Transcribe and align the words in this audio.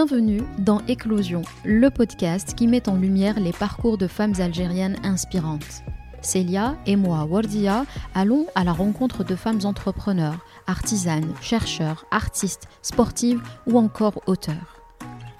Bienvenue 0.00 0.42
dans 0.58 0.78
Éclosion, 0.86 1.42
le 1.64 1.90
podcast 1.90 2.54
qui 2.54 2.68
met 2.68 2.88
en 2.88 2.94
lumière 2.94 3.40
les 3.40 3.50
parcours 3.50 3.98
de 3.98 4.06
femmes 4.06 4.34
algériennes 4.38 4.96
inspirantes. 5.02 5.82
Célia 6.22 6.76
et 6.86 6.94
moi, 6.94 7.24
Wardia, 7.24 7.84
allons 8.14 8.46
à 8.54 8.62
la 8.62 8.72
rencontre 8.72 9.24
de 9.24 9.34
femmes 9.34 9.58
entrepreneurs, 9.64 10.38
artisanes, 10.68 11.34
chercheurs, 11.40 12.06
artistes, 12.12 12.68
sportives 12.80 13.42
ou 13.66 13.76
encore 13.76 14.22
auteurs. 14.26 14.80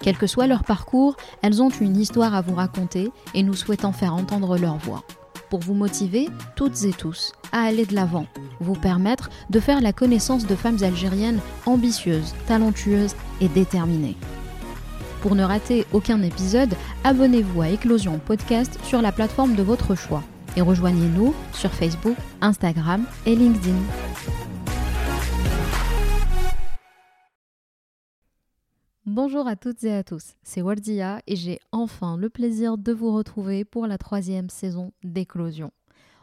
Quel 0.01 0.17
que 0.17 0.27
soit 0.27 0.45
leur 0.45 0.65
parcours, 0.65 1.15
elles 1.41 1.63
ont 1.63 1.69
une 1.69 1.95
histoire 1.95 2.35
à 2.35 2.41
vous 2.41 2.55
raconter 2.55 3.13
et 3.33 3.43
nous 3.43 3.53
souhaitons 3.53 3.93
faire 3.93 4.13
entendre 4.13 4.57
leur 4.57 4.75
voix. 4.75 5.05
Pour 5.49 5.61
vous 5.61 5.73
motiver, 5.73 6.27
toutes 6.57 6.83
et 6.83 6.91
tous, 6.91 7.31
à 7.53 7.61
aller 7.61 7.85
de 7.85 7.95
l'avant, 7.95 8.25
vous 8.59 8.75
permettre 8.75 9.29
de 9.49 9.61
faire 9.61 9.79
la 9.79 9.93
connaissance 9.93 10.45
de 10.45 10.55
femmes 10.55 10.83
algériennes 10.83 11.39
ambitieuses, 11.65 12.35
talentueuses 12.45 13.15
et 13.39 13.47
déterminées. 13.47 14.17
Pour 15.21 15.35
ne 15.35 15.43
rater 15.43 15.85
aucun 15.91 16.21
épisode, 16.21 16.73
abonnez-vous 17.03 17.61
à 17.61 17.69
Éclosion 17.69 18.19
Podcast 18.19 18.79
sur 18.83 19.01
la 19.01 19.11
plateforme 19.11 19.55
de 19.55 19.63
votre 19.63 19.93
choix 19.93 20.23
et 20.55 20.61
rejoignez-nous 20.61 21.35
sur 21.53 21.71
Facebook, 21.71 22.15
Instagram 22.39 23.05
et 23.25 23.35
LinkedIn. 23.35 23.75
Bonjour 29.05 29.47
à 29.47 29.57
toutes 29.57 29.83
et 29.83 29.93
à 29.93 30.03
tous, 30.03 30.35
c'est 30.43 30.61
Wardia 30.61 31.21
et 31.27 31.35
j'ai 31.35 31.59
enfin 31.73 32.15
le 32.15 32.29
plaisir 32.29 32.77
de 32.77 32.93
vous 32.93 33.13
retrouver 33.13 33.65
pour 33.65 33.87
la 33.87 33.97
troisième 33.97 34.49
saison 34.49 34.93
d'Éclosion. 35.03 35.71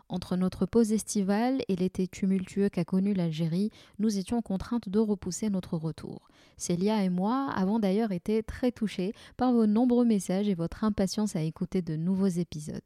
Entre 0.08 0.36
notre 0.36 0.66
pause 0.66 0.92
estivale 0.92 1.62
et 1.66 1.74
l'été 1.74 2.06
tumultueux 2.06 2.68
qu'a 2.68 2.84
connu 2.84 3.12
l'Algérie, 3.12 3.70
nous 3.98 4.18
étions 4.18 4.40
contraintes 4.40 4.88
de 4.88 5.00
repousser 5.00 5.50
notre 5.50 5.76
retour. 5.76 6.28
Célia 6.56 7.02
et 7.02 7.08
moi 7.08 7.50
avons 7.50 7.80
d'ailleurs 7.80 8.12
été 8.12 8.44
très 8.44 8.70
touchés 8.70 9.14
par 9.36 9.52
vos 9.52 9.66
nombreux 9.66 10.04
messages 10.04 10.48
et 10.48 10.54
votre 10.54 10.84
impatience 10.84 11.34
à 11.34 11.42
écouter 11.42 11.82
de 11.82 11.96
nouveaux 11.96 12.26
épisodes. 12.26 12.80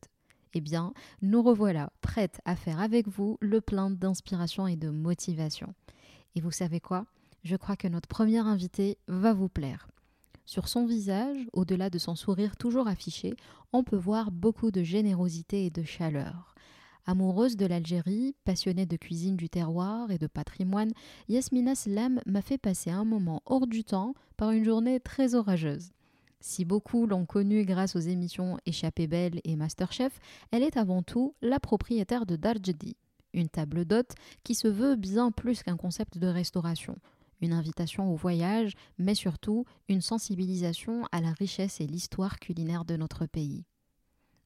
Eh 0.55 0.63
bien, 0.63 0.95
nous 1.21 1.43
revoilà, 1.43 1.93
prêtes 2.01 2.41
à 2.47 2.57
faire 2.57 2.81
avec 2.81 3.07
vous 3.07 3.37
le 3.41 3.61
plein 3.61 3.91
d'inspiration 3.91 4.67
et 4.67 4.77
de 4.77 4.89
motivation. 4.89 5.75
Et 6.35 6.41
vous 6.41 6.51
savez 6.51 6.81
quoi? 6.81 7.05
Je 7.45 7.57
crois 7.57 7.77
que 7.77 7.89
notre 7.89 8.09
première 8.09 8.47
invitée 8.47 8.97
va 9.09 9.35
vous 9.35 9.49
plaire. 9.49 9.89
Sur 10.47 10.69
son 10.69 10.87
visage, 10.87 11.37
au-delà 11.53 11.91
de 11.91 11.99
son 11.99 12.17
sourire 12.17 12.57
toujours 12.57 12.89
affiché, 12.89 13.35
on 13.73 13.85
peut 13.85 13.97
voir 13.97 14.33
beaucoup 14.33 14.71
de 14.71 14.83
générosité 14.83 15.67
et 15.67 15.71
de 15.71 15.85
chaleur. 15.85 16.50
Amoureuse 17.07 17.57
de 17.57 17.67
l'Algérie, 17.67 18.35
passionnée 18.45 18.87
de 18.87 18.97
cuisine 18.97 19.37
du 19.37 19.49
terroir 19.49 20.11
et 20.11 20.19
de 20.19 20.27
patrimoine, 20.27 20.93
Yasmina 21.29 21.75
Slam 21.75 22.21
m'a 22.27 22.43
fait 22.43 22.59
passer 22.59 22.91
un 22.91 23.05
moment 23.05 23.43
hors 23.47 23.67
du 23.67 23.85
temps 23.85 24.15
par 24.37 24.51
une 24.51 24.65
journée 24.65 25.01
très 25.01 25.35
orageuse. 25.35 25.91
Si 26.41 26.65
beaucoup 26.65 27.07
l'ont 27.07 27.27
connue 27.27 27.65
grâce 27.65 27.97
aux 27.97 28.01
émissions 28.01 28.59
Échappée 28.65 29.07
belle 29.07 29.41
et 29.45 29.57
Masterchef, 29.57 30.19
elle 30.53 30.63
est 30.63 30.77
avant 30.77 31.03
tout 31.03 31.35
la 31.43 31.61
propriétaire 31.61 32.27
de 32.27 32.37
Darjedi, 32.37 32.97
une 33.35 33.49
table 33.49 33.85
d'hôte 33.85 34.15
qui 34.43 34.55
se 34.55 34.69
veut 34.69 34.97
bien 34.97 35.31
plus 35.31 35.63
qu'un 35.63 35.77
concept 35.77 36.19
de 36.19 36.27
restauration 36.27 36.97
une 37.41 37.53
invitation 37.53 38.13
au 38.13 38.17
voyage, 38.17 38.75
mais 38.99 39.15
surtout 39.15 39.65
une 39.89 40.01
sensibilisation 40.01 41.05
à 41.13 41.21
la 41.21 41.33
richesse 41.33 41.81
et 41.81 41.87
l'histoire 41.87 42.39
culinaire 42.39 42.85
de 42.85 42.97
notre 42.97 43.27
pays. 43.27 43.65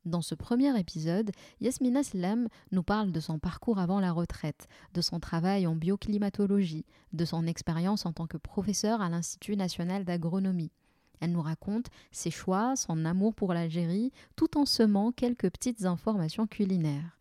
Dans 0.04 0.20
ce 0.20 0.34
premier 0.34 0.78
épisode, 0.78 1.30
Yasmina 1.62 2.02
Slam 2.02 2.48
nous 2.72 2.82
parle 2.82 3.10
de 3.10 3.20
son 3.20 3.38
parcours 3.38 3.78
avant 3.78 4.00
la 4.00 4.12
retraite, 4.12 4.68
de 4.92 5.00
son 5.00 5.18
travail 5.18 5.66
en 5.66 5.74
bioclimatologie, 5.74 6.84
de 7.14 7.24
son 7.24 7.46
expérience 7.46 8.04
en 8.04 8.12
tant 8.12 8.26
que 8.26 8.36
professeur 8.36 9.00
à 9.00 9.08
l'Institut 9.08 9.56
national 9.56 10.04
d'agronomie. 10.04 10.72
Elle 11.20 11.32
nous 11.32 11.40
raconte 11.40 11.86
ses 12.12 12.30
choix, 12.30 12.76
son 12.76 13.06
amour 13.06 13.34
pour 13.34 13.54
l'Algérie, 13.54 14.12
tout 14.36 14.58
en 14.58 14.66
semant 14.66 15.10
quelques 15.10 15.48
petites 15.48 15.86
informations 15.86 16.46
culinaires. 16.46 17.18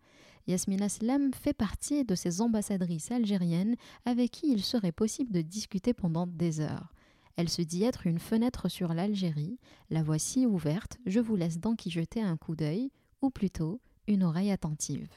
Yasmina 0.48 0.90
Slam 0.90 1.34
fait 1.34 1.54
partie 1.54 2.04
de 2.04 2.16
ces 2.16 2.42
ambassadrices 2.42 3.12
algériennes 3.12 3.78
avec 4.04 4.32
qui 4.32 4.52
il 4.52 4.62
serait 4.62 4.92
possible 4.92 5.32
de 5.32 5.42
discuter 5.42 5.94
pendant 5.94 6.28
des 6.28 6.60
heures. 6.60 6.93
Elle 7.36 7.50
se 7.50 7.62
dit 7.64 7.84
être 7.84 8.06
une 8.06 8.20
fenêtre 8.20 8.70
sur 8.70 8.94
l'Algérie. 8.94 9.58
La 9.90 10.04
voici 10.04 10.46
ouverte, 10.46 10.98
je 11.06 11.20
vous 11.20 11.36
laisse 11.36 11.60
donc 11.60 11.86
y 11.86 11.90
jeter 11.90 12.22
un 12.22 12.38
coup 12.38 12.56
d'œil, 12.56 12.92
ou 13.22 13.32
plutôt 13.32 13.82
une 14.08 14.24
oreille 14.24 14.52
attentive. 14.52 15.10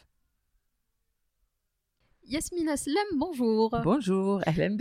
Yasmina 2.25 2.77
Slam, 2.77 3.07
bonjour. 3.17 3.71
Bonjour, 3.85 4.41
Ahlan 4.47 4.77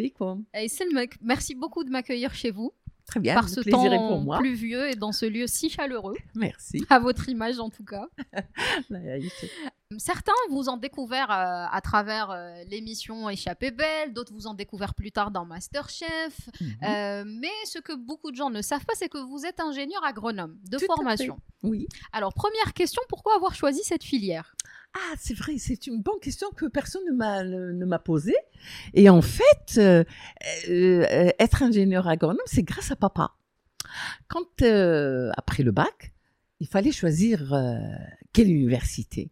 Merci 1.21 1.55
beaucoup 1.55 1.83
de 1.83 1.89
m'accueillir 1.89 2.33
chez 2.33 2.51
vous. 2.51 2.71
Très 3.05 3.19
bien, 3.19 3.35
par 3.35 3.49
ce 3.49 3.59
temps 3.61 4.07
pour 4.07 4.21
moi. 4.21 4.39
pluvieux 4.39 4.89
et 4.89 4.95
dans 4.95 5.11
ce 5.11 5.27
lieu 5.27 5.45
si 5.45 5.69
chaleureux. 5.69 6.15
Merci. 6.33 6.83
À 6.89 6.99
votre 6.99 7.29
image 7.29 7.59
en 7.59 7.69
tout 7.69 7.85
cas. 7.85 8.07
Certains 9.99 10.31
vous 10.49 10.69
ont 10.69 10.77
découvert 10.77 11.31
euh, 11.31 11.65
à 11.71 11.81
travers 11.81 12.31
euh, 12.31 12.63
l'émission 12.69 13.29
Échappée 13.29 13.71
belle, 13.71 14.13
d'autres 14.13 14.33
vous 14.33 14.47
ont 14.47 14.53
découvert 14.53 14.93
plus 14.93 15.11
tard 15.11 15.31
dans 15.31 15.45
Masterchef. 15.45 16.49
Euh, 16.83 17.23
mais 17.25 17.51
ce 17.65 17.79
que 17.79 17.93
beaucoup 17.93 18.31
de 18.31 18.35
gens 18.35 18.49
ne 18.49 18.61
savent 18.61 18.85
pas, 18.85 18.93
c'est 18.95 19.09
que 19.09 19.17
vous 19.17 19.45
êtes 19.45 19.59
ingénieur 19.59 20.03
agronome 20.03 20.57
de 20.69 20.77
formation. 20.77 21.39
Oui. 21.63 21.87
Alors 22.13 22.33
première 22.33 22.73
question, 22.73 23.01
pourquoi 23.09 23.35
avoir 23.35 23.55
choisi 23.55 23.81
cette 23.83 24.03
filière? 24.03 24.55
Ah, 24.93 25.15
c'est 25.19 25.33
vrai, 25.33 25.57
c'est 25.57 25.87
une 25.87 26.01
bonne 26.01 26.19
question 26.21 26.49
que 26.51 26.65
personne 26.65 27.03
ne 27.05 27.85
m'a 27.85 27.99
posée. 27.99 28.37
Et 28.93 29.09
en 29.09 29.21
fait, 29.21 29.77
être 30.67 31.63
ingénieur 31.63 32.07
agronome, 32.07 32.37
c'est 32.45 32.63
grâce 32.63 32.91
à 32.91 32.95
papa. 32.95 33.35
Quand 34.27 34.61
après 35.37 35.63
le 35.63 35.71
bac, 35.71 36.13
il 36.59 36.67
fallait 36.67 36.93
choisir 36.93 37.53
quelle 38.31 38.49
université? 38.49 39.31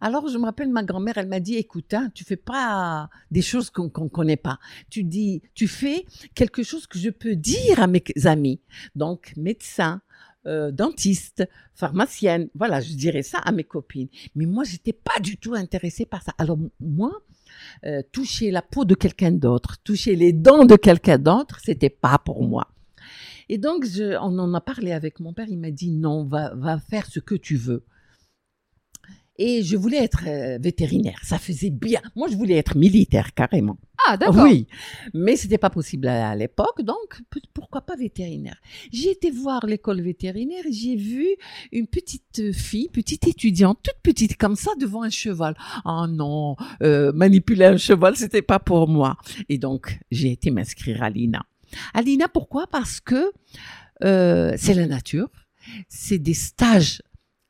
Alors, 0.00 0.28
je 0.28 0.38
me 0.38 0.44
rappelle, 0.44 0.68
ma 0.68 0.82
grand-mère, 0.82 1.18
elle 1.18 1.28
m'a 1.28 1.40
dit, 1.40 1.56
écoute, 1.56 1.94
hein, 1.94 2.10
tu 2.14 2.24
fais 2.24 2.36
pas 2.36 3.08
des 3.30 3.42
choses 3.42 3.70
qu'on 3.70 3.84
ne 3.84 4.08
connaît 4.08 4.36
pas. 4.36 4.58
Tu 4.90 5.04
dis, 5.04 5.42
tu 5.54 5.68
fais 5.68 6.04
quelque 6.34 6.62
chose 6.62 6.86
que 6.86 6.98
je 6.98 7.10
peux 7.10 7.36
dire 7.36 7.80
à 7.80 7.86
mes 7.86 8.02
amis. 8.24 8.60
Donc, 8.94 9.32
médecin, 9.36 10.02
euh, 10.46 10.70
dentiste, 10.70 11.48
pharmacienne. 11.74 12.50
Voilà, 12.54 12.82
je 12.82 12.92
dirais 12.92 13.22
ça 13.22 13.38
à 13.38 13.50
mes 13.50 13.64
copines. 13.64 14.08
Mais 14.34 14.44
moi, 14.44 14.64
j'étais 14.64 14.92
pas 14.92 15.18
du 15.20 15.38
tout 15.38 15.54
intéressée 15.54 16.04
par 16.04 16.22
ça. 16.22 16.32
Alors 16.36 16.58
moi, 16.80 17.22
euh, 17.86 18.02
toucher 18.12 18.50
la 18.50 18.60
peau 18.60 18.84
de 18.84 18.94
quelqu'un 18.94 19.32
d'autre, 19.32 19.78
toucher 19.82 20.16
les 20.16 20.34
dents 20.34 20.66
de 20.66 20.76
quelqu'un 20.76 21.16
d'autre, 21.16 21.60
c'était 21.64 21.88
pas 21.88 22.18
pour 22.18 22.46
moi. 22.46 22.68
Et 23.48 23.56
donc, 23.56 23.86
on 23.98 24.38
en 24.38 24.52
a 24.52 24.60
parlé 24.60 24.92
avec 24.92 25.18
mon 25.18 25.32
père. 25.32 25.48
Il 25.48 25.58
m'a 25.58 25.70
dit 25.70 25.90
non, 25.90 26.24
va, 26.24 26.54
va 26.54 26.78
faire 26.78 27.06
ce 27.06 27.20
que 27.20 27.34
tu 27.34 27.56
veux. 27.56 27.82
Et 29.36 29.62
je 29.62 29.76
voulais 29.76 29.96
être 29.96 30.24
euh, 30.26 30.58
vétérinaire. 30.60 31.18
Ça 31.24 31.38
faisait 31.38 31.70
bien. 31.70 32.00
Moi, 32.14 32.28
je 32.30 32.36
voulais 32.36 32.54
être 32.54 32.76
militaire 32.76 33.34
carrément. 33.34 33.76
Ah, 34.06 34.16
d'accord. 34.16 34.44
Oui, 34.44 34.66
mais 35.12 35.36
c'était 35.36 35.58
pas 35.58 35.70
possible 35.70 36.08
à, 36.08 36.34
l'époque, 36.36 36.82
donc 36.82 37.20
pourquoi 37.52 37.80
pas 37.80 37.96
vétérinaire? 37.96 38.56
J'ai 38.92 39.10
été 39.10 39.30
voir 39.30 39.66
l'école 39.66 40.02
vétérinaire 40.02 40.66
et 40.66 40.72
j'ai 40.72 40.96
vu 40.96 41.26
une 41.72 41.86
petite 41.86 42.52
fille, 42.52 42.88
petite 42.88 43.26
étudiante, 43.26 43.78
toute 43.82 44.00
petite 44.02 44.36
comme 44.36 44.56
ça, 44.56 44.72
devant 44.78 45.02
un 45.02 45.10
cheval. 45.10 45.56
Oh 45.84 46.06
non, 46.08 46.56
euh, 46.82 47.12
manipuler 47.12 47.64
un 47.64 47.76
cheval, 47.76 48.16
c'était 48.16 48.42
pas 48.42 48.58
pour 48.58 48.88
moi. 48.88 49.16
Et 49.48 49.58
donc, 49.58 49.98
j'ai 50.10 50.32
été 50.32 50.50
m'inscrire 50.50 51.02
à 51.02 51.10
l'INA. 51.10 51.46
À 51.94 52.02
l'INA, 52.02 52.28
pourquoi? 52.28 52.66
Parce 52.66 53.00
que 53.00 53.32
euh, 54.04 54.52
c'est 54.56 54.74
la 54.74 54.86
nature, 54.86 55.28
c'est 55.88 56.18
des 56.18 56.34
stages 56.34 57.00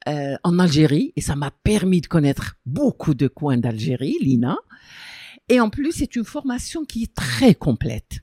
euh, 0.09 0.37
en 0.43 0.59
Algérie 0.59 1.13
et 1.17 1.21
ça 1.21 1.37
m'a 1.37 1.51
permis 1.51 2.01
de 2.01 2.07
connaître 2.07 2.57
beaucoup 2.67 3.15
de 3.15 3.29
coins 3.29 3.57
d'Algérie, 3.57 4.17
l'INA. 4.21 4.59
Et 5.49 5.61
en 5.61 5.71
plus, 5.71 5.93
c'est 5.93 6.17
une 6.17 6.25
formation 6.25 6.85
qui 6.85 7.05
est 7.05 7.15
très 7.15 7.55
complète. 7.55 8.21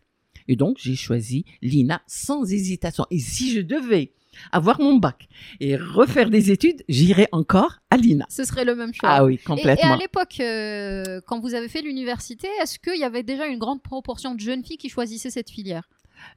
Et 0.48 0.56
donc, 0.56 0.78
j'ai 0.80 0.96
choisi 0.96 1.46
l'INA 1.62 2.02
sans 2.08 2.52
hésitation. 2.52 3.06
Et 3.12 3.20
si 3.20 3.52
je 3.52 3.62
devais 3.62 4.14
avoir 4.52 4.80
mon 4.80 4.98
bac 4.98 5.28
et 5.60 5.76
refaire 5.76 6.30
des 6.30 6.52
études, 6.52 6.84
j'irais 6.88 7.28
encore 7.32 7.80
à 7.90 7.98
l'INA. 7.98 8.26
Ce 8.30 8.44
serait 8.44 8.66
le 8.66 8.76
même 8.76 8.94
choix. 8.94 9.10
Ah 9.10 9.26
oui, 9.26 9.38
complètement. 9.38 9.92
Et, 9.92 9.94
à 9.94 9.98
l'époque, 9.98 10.40
euh, 10.40 11.22
quand 11.28 11.40
vous 11.40 11.54
avez 11.54 11.68
fait 11.68 11.82
l'université, 11.82 12.48
est-ce 12.62 12.80
qu'il 12.80 13.00
y 13.00 13.04
avait 13.04 13.24
déjà 13.24 13.48
une 13.48 13.60
grande 13.60 13.82
proportion 13.82 14.36
de 14.36 14.40
jeunes 14.40 14.64
filles 14.64 14.78
qui 14.78 14.90
choisissaient 14.90 15.30
cette 15.30 15.50
filière? 15.50 15.88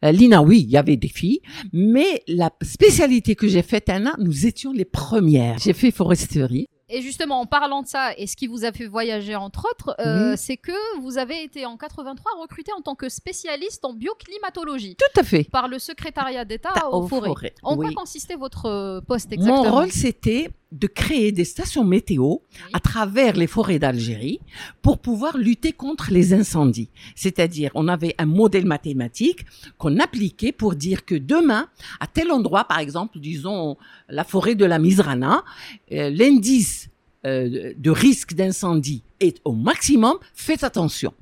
Lina, 0.03 0.43
oui, 0.43 0.61
il 0.61 0.71
y 0.71 0.77
avait 0.77 0.97
des 0.97 1.09
filles, 1.09 1.41
mais 1.73 2.23
la 2.29 2.51
spécialité 2.63 3.35
que 3.35 3.49
j'ai 3.49 3.63
faite, 3.63 3.89
Anna, 3.89 4.15
nous 4.19 4.47
étions 4.47 4.73
les 4.73 4.85
premières. 4.85 5.59
J'ai 5.59 5.73
fait 5.73 5.91
foresterie. 5.91 6.67
Et 6.91 7.01
justement, 7.01 7.41
en 7.41 7.47
parlant 7.47 7.83
de 7.83 7.87
ça, 7.87 8.13
et 8.19 8.27
ce 8.27 8.37
qui 8.37 8.47
vous 8.47 8.65
a 8.65 8.73
fait 8.73 8.87
voyager 8.87 9.35
entre 9.35 9.67
autres, 9.71 9.97
euh, 10.01 10.35
c'est 10.37 10.59
que 10.59 11.01
vous 11.01 11.17
avez 11.17 11.43
été 11.43 11.65
en 11.65 11.79
83 11.79 12.33
recruté 12.41 12.73
en 12.77 12.83
tant 12.83 12.95
que 12.95 13.09
spécialiste 13.09 13.85
en 13.87 13.95
bioclimatologie. 13.95 14.97
Tout 14.97 15.21
à 15.21 15.25
fait. 15.25 15.45
Par 15.45 15.69
le 15.69 15.79
secrétariat 15.79 16.45
d'État 16.45 16.91
aux, 16.93 17.09
forêts. 17.09 17.55
En 17.63 17.77
quoi 17.77 17.91
consistait 17.93 18.37
votre 18.37 18.67
euh, 18.67 19.01
poste 19.01 19.33
exactement? 19.33 19.65
Mon 19.65 19.71
rôle, 19.73 19.91
c'était 19.91 20.51
de 20.75 20.87
créer 20.89 21.33
des 21.33 21.45
stations 21.45 21.85
météo 21.85 22.37
à 22.73 22.81
travers 22.81 23.37
les 23.37 23.47
forêts 23.47 23.79
d'Algérie 23.79 24.41
pour 24.83 24.99
pouvoir 24.99 25.39
lutter 25.39 25.73
contre 25.73 26.11
les 26.11 26.35
incendies. 26.35 26.91
C'est-à-dire, 27.15 27.71
on 27.75 27.89
avait 27.89 28.15
un 28.19 28.27
modèle 28.27 28.67
mathématique 28.67 29.47
qu'on 29.79 29.99
appliquait 29.99 30.53
pour 30.53 30.75
dire 30.75 31.05
que 31.05 31.15
demain, 31.15 31.69
à 32.01 32.07
tel 32.07 32.33
endroit, 32.33 32.65
par 32.65 32.81
exemple, 32.81 33.19
disons 33.21 33.77
la 34.09 34.25
forêt 34.25 34.57
de 34.57 34.65
la 34.65 34.79
Misrana, 34.79 35.45
euh, 35.93 36.11
l'indice 36.11 36.89
euh, 37.25 37.73
de 37.77 37.91
risque 37.91 38.35
d'incendie 38.35 39.03
est 39.21 39.41
au 39.45 39.53
maximum, 39.53 40.17
faites 40.35 40.65
attention. 40.65 41.15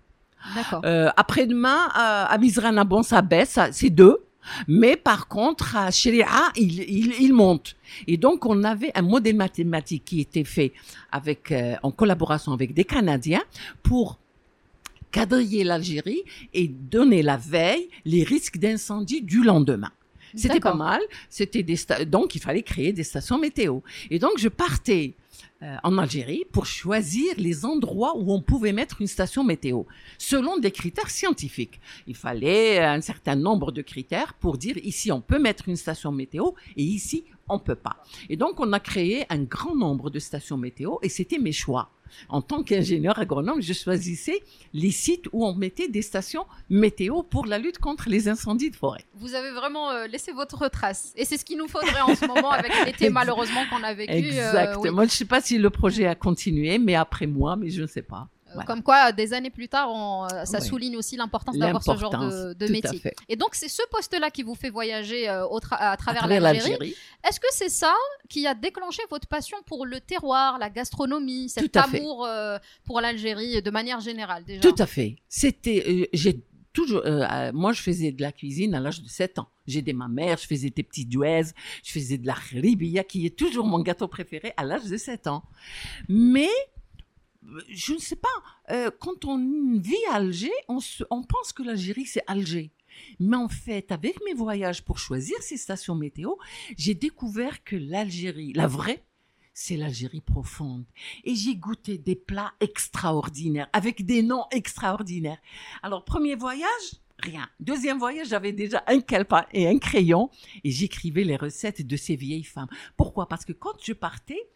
Euh, 0.84 1.10
après-demain, 1.16 1.88
à, 1.94 2.25
à 2.25 2.38
Misrana, 2.38 2.84
bon, 2.84 3.02
ça 3.02 3.22
baisse, 3.22 3.58
c'est 3.70 3.90
deux. 3.90 4.19
Mais 4.69 4.97
par 4.97 5.29
contre, 5.29 5.77
à 5.77 5.91
Sharia, 5.91 6.27
il, 6.56 6.81
il, 6.81 7.15
il, 7.21 7.33
monte. 7.33 7.77
Et 8.06 8.17
donc, 8.17 8.47
on 8.47 8.65
avait 8.65 8.91
un 8.94 9.03
modèle 9.03 9.37
mathématique 9.37 10.05
qui 10.05 10.21
était 10.21 10.44
fait 10.44 10.73
avec, 11.11 11.53
euh, 11.53 11.75
en 11.83 11.91
collaboration 11.91 12.53
avec 12.53 12.75
des 12.75 12.85
Canadiens 12.85 13.43
pour 13.83 14.19
quadriller 15.11 15.62
l'Algérie 15.62 16.23
et 16.55 16.69
donner 16.69 17.23
la 17.23 17.37
veille 17.37 17.89
les 18.05 18.25
risques 18.25 18.59
d'incendie 18.59 19.23
du 19.23 19.43
lendemain. 19.43 19.93
C'était 20.35 20.61
pas 20.61 20.75
mal. 20.75 21.00
C'était 21.29 21.62
des 21.62 21.77
donc 22.06 22.35
il 22.35 22.41
fallait 22.41 22.62
créer 22.62 22.94
des 22.94 23.05
stations 23.05 23.39
météo. 23.39 23.81
Et 24.11 24.19
donc 24.19 24.39
je 24.39 24.49
partais 24.49 25.15
euh, 25.62 25.76
en 25.85 25.97
Algérie 25.99 26.44
pour 26.50 26.67
choisir 26.67 27.35
les 27.38 27.64
endroits 27.64 28.17
où 28.17 28.32
on 28.32 28.43
pouvait 28.43 28.73
mettre 28.73 29.00
une 29.00 29.06
station 29.06 29.44
météo, 29.44 29.85
selon 30.19 30.59
des 30.59 30.73
critères 30.73 31.11
scientifiques. 31.11 31.81
Il 32.06 32.17
fallait 32.17 32.81
un 32.81 33.00
certain 33.00 33.37
nombre 33.37 33.70
de 33.70 33.81
critères 33.81 34.35
pour 34.35 34.59
dire 34.59 34.76
ici 34.79 35.12
on 35.12 35.20
peut 35.20 35.38
mettre 35.38 35.69
une 35.69 35.76
station 35.76 36.11
météo 36.11 36.50
et 36.76 36.82
ici 36.82 37.25
on 37.49 37.59
peut 37.59 37.76
pas. 37.76 37.97
Et 38.29 38.37
donc 38.37 38.59
on 38.59 38.73
a 38.73 38.81
créé 38.81 39.25
un 39.31 39.44
grand 39.44 39.76
nombre 39.76 40.11
de 40.11 40.19
stations 40.19 40.56
météo 40.56 40.97
et 41.03 41.09
c'était 41.09 41.38
mes 41.38 41.53
choix 41.53 41.91
en 42.29 42.43
tant 42.43 42.62
qu'ingénieur 42.62 43.19
agronome, 43.19 43.61
je 43.61 43.73
choisissais 43.73 44.43
les 44.73 44.91
sites 44.91 45.26
où 45.32 45.44
on 45.44 45.55
mettait 45.55 45.88
des 45.88 46.03
stations 46.03 46.47
météo 46.70 47.23
pour 47.23 47.47
la 47.47 47.59
lutte 47.59 47.79
contre 47.79 48.09
les 48.09 48.29
incendies 48.29 48.70
de 48.70 48.76
forêt. 48.76 49.05
Vous 49.14 49.35
avez 49.35 49.50
vraiment 49.50 49.91
euh, 49.91 50.06
laissé 50.06 50.32
votre 50.32 50.69
trace. 50.69 51.12
Et 51.17 51.25
c'est 51.25 51.37
ce 51.37 51.44
qu'il 51.44 51.59
nous 51.59 51.69
faudrait 51.69 52.00
en 52.00 52.14
ce 52.14 52.26
moment 52.26 52.50
avec 52.50 52.73
l'été 52.87 53.11
malheureusement 53.11 53.62
qu'on 53.70 53.82
a 53.82 53.94
vécu. 53.94 54.12
Euh, 54.12 54.17
Exactement. 54.26 55.03
Je 55.03 55.06
ne 55.06 55.11
sais 55.11 55.25
pas 55.25 55.41
si 55.41 55.59
le 55.59 55.70
projet 55.70 56.06
a 56.06 56.14
continué, 56.14 56.79
mais 56.79 56.94
après 56.94 57.26
moi, 57.26 57.56
mais 57.56 57.70
je 57.70 57.82
ne 57.82 57.87
sais 57.87 58.03
pas. 58.03 58.29
Comme 58.66 58.82
quoi, 58.82 59.12
des 59.12 59.32
années 59.32 59.50
plus 59.50 59.69
tard, 59.69 59.90
on, 59.90 60.25
euh, 60.25 60.44
ça 60.44 60.60
souligne 60.60 60.96
aussi 60.96 61.16
l'importance 61.16 61.56
d'avoir 61.56 61.82
ce 61.82 61.96
genre 61.96 62.10
de, 62.10 62.54
de 62.54 62.66
métier. 62.69 63.02
Et 63.28 63.37
donc, 63.37 63.54
c'est 63.54 63.69
ce 63.69 63.82
poste-là 63.90 64.31
qui 64.31 64.43
vous 64.43 64.54
fait 64.54 64.70
voyager 64.70 65.28
euh, 65.28 65.46
au 65.46 65.60
à 65.70 65.96
travers, 65.96 66.26
l'Algérie. 66.26 66.94
Est-ce 67.26 67.38
que 67.38 67.46
c'est 67.50 67.69
ça 67.69 67.94
qui 68.28 68.46
a 68.46 68.54
déclenché 68.54 69.02
votre 69.10 69.28
passion 69.28 69.56
pour 69.66 69.87
le 69.87 70.00
terroir, 70.00 70.58
la 70.58 70.70
gastronomie, 70.70 71.49
cet 71.49 71.76
amour 71.76 72.25
euh, 72.26 72.58
pour 72.84 73.00
l'Algérie 73.00 73.62
de 73.62 73.70
manière 73.70 74.00
générale 74.00 74.44
déjà 74.44 74.60
Tout 74.60 74.75
à 74.78 74.87
fait. 74.87 75.16
C'était, 75.28 76.08
j'ai 76.12 76.43
toujours, 76.72 77.02
moi, 77.52 77.72
je 77.72 77.82
faisais 77.82 78.12
de 78.12 78.22
la 78.22 78.32
cuisine 78.32 78.75
à 78.75 78.81
l'âge 78.81 79.02
de 79.02 79.08
7 79.08 79.38
ans. 79.38 79.48
J'aidais 79.66 79.93
ma 79.93 80.08
mère, 80.08 80.38
je 80.38 80.46
faisais 80.46 80.70
des 80.70 80.82
petits 80.82 81.06
douaises, 81.06 81.55
je 81.84 81.93
faisais 81.93 82.19
de 82.19 82.26
la 82.26 82.34
ribia, 82.34 83.05
qui 83.05 83.26
est 83.26 83.37
toujours 83.37 83.64
mon 83.64 83.78
gâteau 83.81 84.08
préféré 84.08 84.52
à 84.56 84.64
l'âge 84.64 84.84
de 84.84 84.96
7 84.96 85.28
ans. 85.28 85.44
Mais 86.08 86.48
je 87.69 87.94
ne 87.94 87.99
sais 87.99 88.17
pas, 88.17 88.29
euh, 88.71 88.91
quand 89.00 89.25
on 89.25 89.79
vit 89.79 89.94
à 90.11 90.17
Alger, 90.17 90.53
on, 90.69 90.79
on 91.11 91.23
pense 91.23 91.53
que 91.53 91.62
l'Algérie, 91.62 92.06
c'est 92.06 92.23
Alger. 92.27 92.71
Mais 93.19 93.37
en 93.37 93.49
fait, 93.49 93.91
avec 93.91 94.17
mes 94.25 94.35
voyages 94.35 94.85
pour 94.85 94.99
choisir 94.99 95.37
ces 95.43 95.56
stations 95.56 95.94
météo, 95.94 96.33
j'ai 96.77 96.94
découvert 96.94 97.65
que 97.65 97.77
l'Algérie, 97.77 98.53
la 98.53 98.67
vraie, 98.67 99.05
c'est 99.55 99.77
l'Algérie 99.77 100.21
profonde. 100.21 100.85
Et 101.25 101.35
j'ai 101.35 101.56
goûté 101.56 101.99
des 101.99 102.17
plats 102.17 102.53
extraordinaires, 102.61 103.69
avec 103.73 104.05
des 104.05 104.23
noms 104.23 104.47
extraordinaires. 104.50 105.39
Alors, 105.83 106.05
premier 106.05 106.35
voyage, 106.37 106.69
rien. 107.19 107.49
Deuxième 107.61 107.99
voyage, 107.99 108.29
j'avais 108.29 108.53
déjà 108.53 108.83
un 108.87 109.00
calepin 109.00 109.47
et 109.53 109.69
un 109.69 109.79
crayon, 109.79 110.31
et 110.65 110.71
j'écrivais 110.71 111.25
les 111.25 111.37
recettes 111.37 111.87
de 111.87 111.97
ces 111.97 112.17
vieilles 112.17 112.44
femmes. 112.44 112.71
Pourquoi? 112.97 113.29
Parce 113.29 113.44
que 113.44 113.53
quand 113.53 113.83
je 113.83 113.93
partais, 113.93 114.49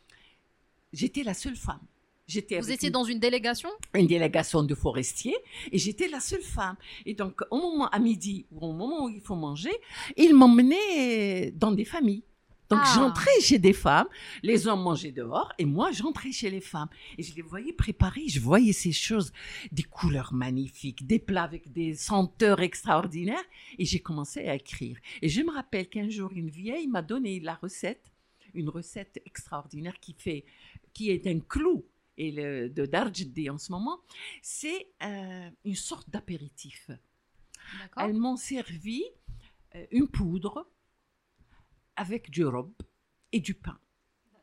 j'étais 0.93 1.23
la 1.23 1.35
seule 1.35 1.57
femme. 1.57 1.87
Vous 2.29 2.73
étiez 2.73 2.91
dans 2.91 3.05
une 3.05 3.21
délégation? 3.21 3.69
Une 3.95 4.09
délégation 4.09 4.65
de 4.65 4.75
forestiers 4.75 5.37
et 5.71 5.79
j'étais 5.79 6.09
la 6.09 6.19
seule 6.19 6.43
femme. 6.43 6.77
Et 7.05 7.15
donc, 7.15 7.41
au 7.53 7.57
moment 7.57 7.89
à 7.89 8.01
midi 8.01 8.47
ou 8.51 8.67
au 8.67 8.73
moment 8.73 9.05
où 9.05 9.09
il 9.09 9.21
faut 9.21 9.37
manger, 9.37 9.71
ils 10.17 10.35
m'emmenaient 10.35 11.53
dans 11.53 11.71
des 11.71 11.85
familles. 11.85 12.25
Donc 12.69 12.81
ah. 12.83 12.93
j'entrais 12.97 13.41
chez 13.41 13.61
des 13.61 13.73
femmes, 13.73 14.09
les 14.43 14.67
hommes 14.67 14.83
mangeaient 14.83 15.13
dehors 15.13 15.53
et 15.57 15.65
moi 15.65 15.93
j'entrais 15.93 16.33
chez 16.33 16.51
les 16.51 16.61
femmes 16.61 16.89
et 17.17 17.23
je 17.23 17.33
les 17.37 17.43
voyais 17.43 17.73
préparer, 17.73 18.27
je 18.27 18.41
voyais 18.41 18.73
ces 18.73 18.91
choses, 18.91 19.33
des 19.71 19.85
couleurs 19.85 20.33
magnifiques, 20.33 21.07
des 21.07 21.21
plats 21.21 21.45
avec 21.45 21.73
des 21.73 21.95
senteurs 21.95 22.61
extraordinaires 22.61 23.45
et 23.79 23.85
j'ai 23.85 24.01
commencé 24.01 24.49
à 24.49 24.57
écrire. 24.57 24.99
Et 25.23 25.29
je 25.29 25.43
me 25.43 25.53
rappelle 25.53 25.89
qu'un 25.89 26.09
jour 26.09 26.33
une 26.35 26.51
vieille 26.51 26.89
m'a 26.89 27.03
donné 27.03 27.39
la 27.39 27.55
recette, 27.55 28.11
une 28.53 28.69
recette 28.69 29.23
extraordinaire 29.25 30.01
qui 30.01 30.17
fait, 30.19 30.45
qui 30.93 31.11
est 31.11 31.29
un 31.29 31.39
clou 31.39 31.85
et 32.19 32.31
le, 32.33 32.69
de 32.69 32.87
Darjdi 32.87 33.51
en 33.51 33.59
ce 33.59 33.73
moment, 33.73 34.01
c'est 34.43 34.89
euh, 35.03 35.51
une 35.65 35.75
sorte 35.75 36.09
d'apéritif. 36.11 36.91
Elles 37.97 38.15
m'ont 38.15 38.37
servi 38.37 39.05
euh, 39.75 39.87
une 39.91 40.09
poudre 40.09 40.69
avec 41.97 42.31
du 42.31 42.45
robe 42.45 42.73
et 43.33 43.41
du 43.41 43.55
pain. 43.55 43.79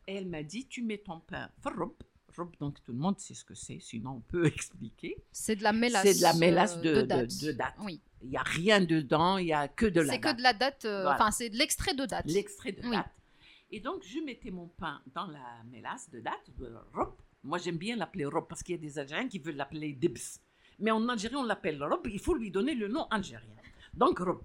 Et 0.08 0.16
elle 0.16 0.28
m'a 0.28 0.44
dit, 0.44 0.68
tu 0.68 0.84
mets 0.84 0.98
ton 0.98 1.20
pain 1.22 1.50
robe, 1.64 1.96
robe, 2.36 2.56
donc 2.60 2.84
tout 2.84 2.92
le 2.92 2.98
monde 2.98 3.20
sait 3.20 3.34
ce 3.34 3.46
que 3.46 3.56
c'est, 3.56 3.80
sinon 3.80 4.16
on 4.18 4.22
peut 4.22 4.46
expliquer. 4.54 5.24
C'est 5.32 5.56
de 5.56 5.64
la 5.64 5.74
mélasse. 5.74 6.04
C'est 6.04 6.18
de 6.18 6.22
la 6.22 6.34
mélasse 6.34 6.82
de, 6.82 6.96
de, 6.96 7.02
date. 7.04 7.42
De, 7.42 7.52
date. 7.52 7.76
Oui. 7.80 8.02
Il 8.22 8.30
n'y 8.30 8.38
a 8.38 8.44
rien 8.44 8.82
dedans, 8.82 9.38
il 9.38 9.46
n'y 9.46 9.54
a 9.54 9.68
que 9.68 9.86
de 9.86 10.02
la 10.02 10.06
date. 10.06 10.14
C'est 10.14 10.32
que 10.32 10.38
de 10.38 10.42
la 10.42 10.54
date, 10.54 10.86
euh, 10.86 11.08
enfin 11.10 11.32
c'est 11.32 11.50
de 11.50 11.58
l'extrait 11.58 11.94
de 11.94 12.06
date. 12.06 12.26
L'extrait 12.26 12.72
de 12.72 12.82
date. 12.82 13.12
Et 13.72 13.80
donc 13.80 14.04
je 14.04 14.20
mettais 14.20 14.52
mon 14.52 14.68
pain 14.68 15.02
dans 15.14 15.28
la 15.28 15.64
mélasse 15.72 16.10
de 16.10 16.20
date, 16.20 16.50
de 16.58 16.72
robe, 16.94 17.16
moi, 17.44 17.58
j'aime 17.58 17.78
bien 17.78 17.96
l'appeler 17.96 18.26
robe 18.26 18.48
parce 18.48 18.64
qu'il 18.64 18.76
y 18.76 18.78
a 18.78 18.82
des 18.82 18.98
Algériens 18.98 19.28
qui 19.28 19.40
veulent 19.40 19.56
l'appeler 19.56 19.94
dibs. 19.94 20.40
Mais 20.80 20.92
en 20.92 21.08
Algérie, 21.10 21.36
on 21.36 21.44
l'appelle 21.44 21.84
robe. 21.84 22.08
Il 22.12 22.20
faut 22.20 22.36
lui 22.36 22.52
donner 22.52 22.74
le 22.74 22.88
nom 22.88 23.06
algérien. 23.10 23.56
Donc, 23.94 24.20
robe. 24.20 24.44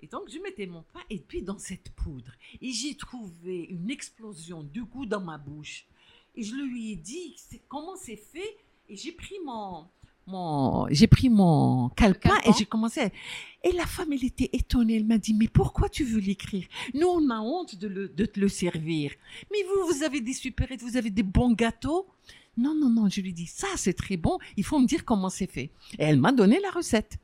Et 0.00 0.06
donc, 0.06 0.28
je 0.28 0.38
mettais 0.38 0.66
mon 0.66 0.82
pain 0.82 1.00
et 1.08 1.18
puis 1.18 1.42
dans 1.42 1.58
cette 1.58 1.90
poudre. 1.90 2.32
Et 2.60 2.72
j'ai 2.72 2.96
trouvé 2.96 3.64
une 3.70 3.90
explosion 3.90 4.62
de 4.62 4.80
goût 4.82 5.06
dans 5.06 5.20
ma 5.20 5.38
bouche. 5.38 5.86
Et 6.34 6.42
je 6.42 6.54
lui 6.54 6.92
ai 6.92 6.96
dit 6.96 7.36
comment 7.68 7.96
c'est 7.96 8.16
fait? 8.16 8.56
Et 8.88 8.96
j'ai 8.96 9.12
pris 9.12 9.36
mon, 9.44 9.86
mon, 10.26 10.86
j'ai 10.90 11.06
pris 11.06 11.28
mon 11.28 11.88
calepin 11.90 12.36
et 12.44 12.52
j'ai 12.56 12.64
commencé. 12.64 13.12
Et 13.64 13.72
la 13.72 13.86
femme, 13.86 14.12
elle 14.12 14.24
était 14.24 14.50
étonnée. 14.52 14.96
Elle 14.96 15.04
m'a 15.04 15.18
dit, 15.18 15.34
mais 15.34 15.48
pourquoi 15.48 15.88
tu 15.88 16.04
veux 16.04 16.20
l'écrire? 16.20 16.66
Nous, 16.94 17.06
on 17.06 17.30
a 17.30 17.40
honte 17.40 17.76
de, 17.76 17.88
le, 17.88 18.08
de 18.08 18.24
te 18.26 18.40
le 18.40 18.48
servir. 18.48 19.12
Mais 19.50 19.58
vous, 19.64 19.92
vous 19.92 20.02
avez 20.02 20.20
des 20.20 20.32
supérettes, 20.32 20.82
vous 20.82 20.96
avez 20.96 21.10
des 21.10 21.22
bons 21.22 21.52
gâteaux. 21.52 22.06
Non, 22.56 22.74
non, 22.74 22.90
non, 22.90 23.08
je 23.08 23.20
lui 23.20 23.32
dis, 23.32 23.46
ça, 23.46 23.68
c'est 23.76 23.94
très 23.94 24.16
bon. 24.16 24.38
Il 24.56 24.64
faut 24.64 24.78
me 24.78 24.86
dire 24.86 25.04
comment 25.04 25.30
c'est 25.30 25.50
fait. 25.50 25.70
Et 25.98 26.04
elle 26.04 26.20
m'a 26.20 26.32
donné 26.32 26.60
la 26.60 26.70
recette. 26.70 27.18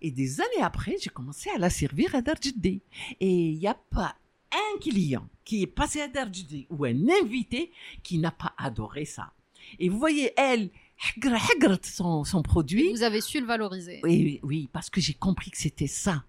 Et 0.00 0.10
des 0.10 0.40
années 0.40 0.62
après, 0.62 0.96
j'ai 1.00 1.10
commencé 1.10 1.50
à 1.50 1.58
la 1.58 1.70
servir 1.70 2.14
à 2.14 2.22
Darjidi. 2.22 2.82
Et 3.20 3.50
il 3.50 3.58
n'y 3.58 3.66
a 3.66 3.74
pas 3.74 4.16
un 4.52 4.78
client 4.78 5.28
qui 5.44 5.62
est 5.62 5.66
passé 5.66 6.00
à 6.00 6.08
Darjidi 6.08 6.66
ou 6.70 6.84
un 6.84 7.08
invité 7.22 7.72
qui 8.02 8.18
n'a 8.18 8.30
pas 8.30 8.54
adoré 8.58 9.04
ça. 9.04 9.32
Et 9.78 9.88
vous 9.88 9.98
voyez, 9.98 10.32
elle, 10.36 10.70
son, 11.82 12.24
son 12.24 12.42
produit. 12.42 12.90
vous 12.92 13.02
avez 13.02 13.20
su 13.20 13.40
le 13.40 13.46
valoriser. 13.46 14.00
Oui, 14.02 14.40
oui, 14.42 14.68
parce 14.72 14.90
que 14.90 15.00
j'ai 15.00 15.14
compris 15.14 15.50
que 15.50 15.58
c'était 15.58 15.86
ça. 15.86 16.24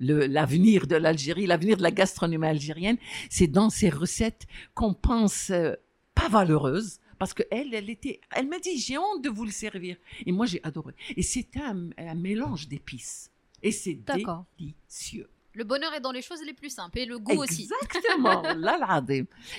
L'avenir 0.00 0.86
de 0.86 0.94
l'Algérie, 0.94 1.46
l'avenir 1.46 1.76
de 1.76 1.82
la 1.82 1.90
gastronomie 1.90 2.46
algérienne, 2.46 2.98
c'est 3.30 3.48
dans 3.48 3.68
ces 3.68 3.90
recettes 3.90 4.46
qu'on 4.74 4.94
pense 4.94 5.50
euh, 5.50 5.72
pas 6.14 6.28
valeureuses, 6.28 7.00
parce 7.18 7.34
que 7.34 7.42
elle, 7.50 7.74
elle 7.74 7.90
était, 7.90 8.20
elle 8.30 8.48
m'a 8.48 8.60
dit, 8.60 8.78
j'ai 8.78 8.96
honte 8.96 9.22
de 9.24 9.28
vous 9.28 9.44
le 9.44 9.50
servir. 9.50 9.96
Et 10.24 10.30
moi, 10.30 10.46
j'ai 10.46 10.60
adoré. 10.62 10.94
Et 11.16 11.22
c'était 11.22 11.60
un, 11.60 11.90
un 11.98 12.14
mélange 12.14 12.68
d'épices. 12.68 13.32
Et 13.62 13.72
c'est 13.72 13.98
délicieux. 14.04 15.28
Le 15.58 15.64
bonheur 15.64 15.92
est 15.92 16.00
dans 16.00 16.12
les 16.12 16.22
choses 16.22 16.40
les 16.46 16.54
plus 16.54 16.70
simples 16.70 17.00
et 17.00 17.04
le 17.04 17.18
goût 17.18 17.42
aussi. 17.42 17.68
Exactement, 17.82 18.42
là, 18.58 19.02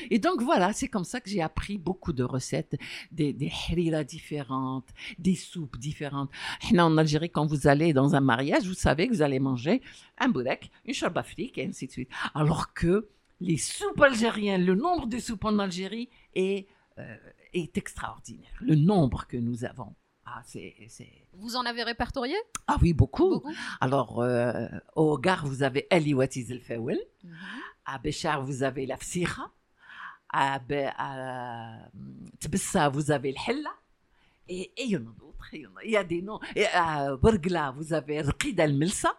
Et 0.09 0.17
donc 0.17 0.41
voilà, 0.41 0.71
c'est 0.71 0.87
comme 0.87 1.03
ça 1.03 1.19
que 1.19 1.29
j'ai 1.29 1.41
appris 1.41 1.77
beaucoup 1.77 2.13
de 2.13 2.23
recettes, 2.23 2.77
des, 3.11 3.33
des 3.33 3.51
différentes, 4.05 4.87
des 5.17 5.35
soupes 5.35 5.77
différentes. 5.77 6.31
en 6.73 6.97
Algérie, 6.97 7.29
quand 7.29 7.45
vous 7.45 7.67
allez 7.67 7.91
dans 7.91 8.15
un 8.15 8.21
mariage, 8.21 8.65
vous 8.65 8.75
savez 8.75 9.09
que 9.09 9.13
vous 9.13 9.21
allez 9.21 9.39
manger 9.39 9.81
un 10.17 10.29
boudek, 10.29 10.71
une 10.85 10.93
charbe 10.93 11.17
afrique 11.17 11.57
et 11.57 11.65
ainsi 11.65 11.87
de 11.87 11.91
suite. 11.91 12.09
Alors 12.33 12.73
que 12.73 13.09
les 13.41 13.57
soupes 13.57 13.99
algériennes, 13.99 14.65
le 14.65 14.75
nombre 14.75 15.05
de 15.05 15.19
soupes 15.19 15.43
en 15.43 15.59
Algérie 15.59 16.07
est, 16.33 16.69
euh, 16.97 17.17
est 17.53 17.77
extraordinaire. 17.77 18.55
Le 18.61 18.75
nombre 18.75 19.27
que 19.27 19.35
nous 19.35 19.65
avons. 19.65 19.93
Ah, 20.31 20.43
vous 21.33 21.55
en 21.55 21.65
avez 21.65 21.83
répertorié? 21.83 22.35
Ah 22.67 22.77
oui, 22.81 22.93
beaucoup. 22.93 23.41
Alors, 23.81 24.21
euh, 24.21 24.67
au 24.95 25.17
Gare, 25.17 25.45
vous 25.47 25.63
avez 25.63 25.87
Ali 25.89 26.13
Watiz 26.13 26.51
el 26.51 26.61
Fawel. 26.61 26.99
Mhm. 27.23 27.35
À 27.85 27.97
Béchar, 27.97 28.43
vous 28.43 28.61
avez 28.63 28.85
la 28.85 28.97
Fsira. 28.97 29.51
à, 30.31 30.59
Be- 30.59 30.93
à 30.97 31.79
Tbessa, 32.39 32.89
vous 32.89 33.09
avez 33.09 33.31
le 33.31 33.37
Hella. 33.47 33.73
Et 34.47 34.71
et 34.77 34.83
il 34.85 34.91
y 34.91 34.97
en 34.97 35.01
a 35.01 35.13
d'autres. 35.19 35.47
Il 35.53 35.89
y 35.89 35.97
a- 35.97 36.03
des 36.03 36.21
noms. 36.21 36.39
Et 36.55 36.65
à 36.67 37.15
Borgla, 37.15 37.71
vous 37.75 37.93
avez 37.93 38.21
Rqida 38.21 38.63
al-Melsa. 38.65 39.11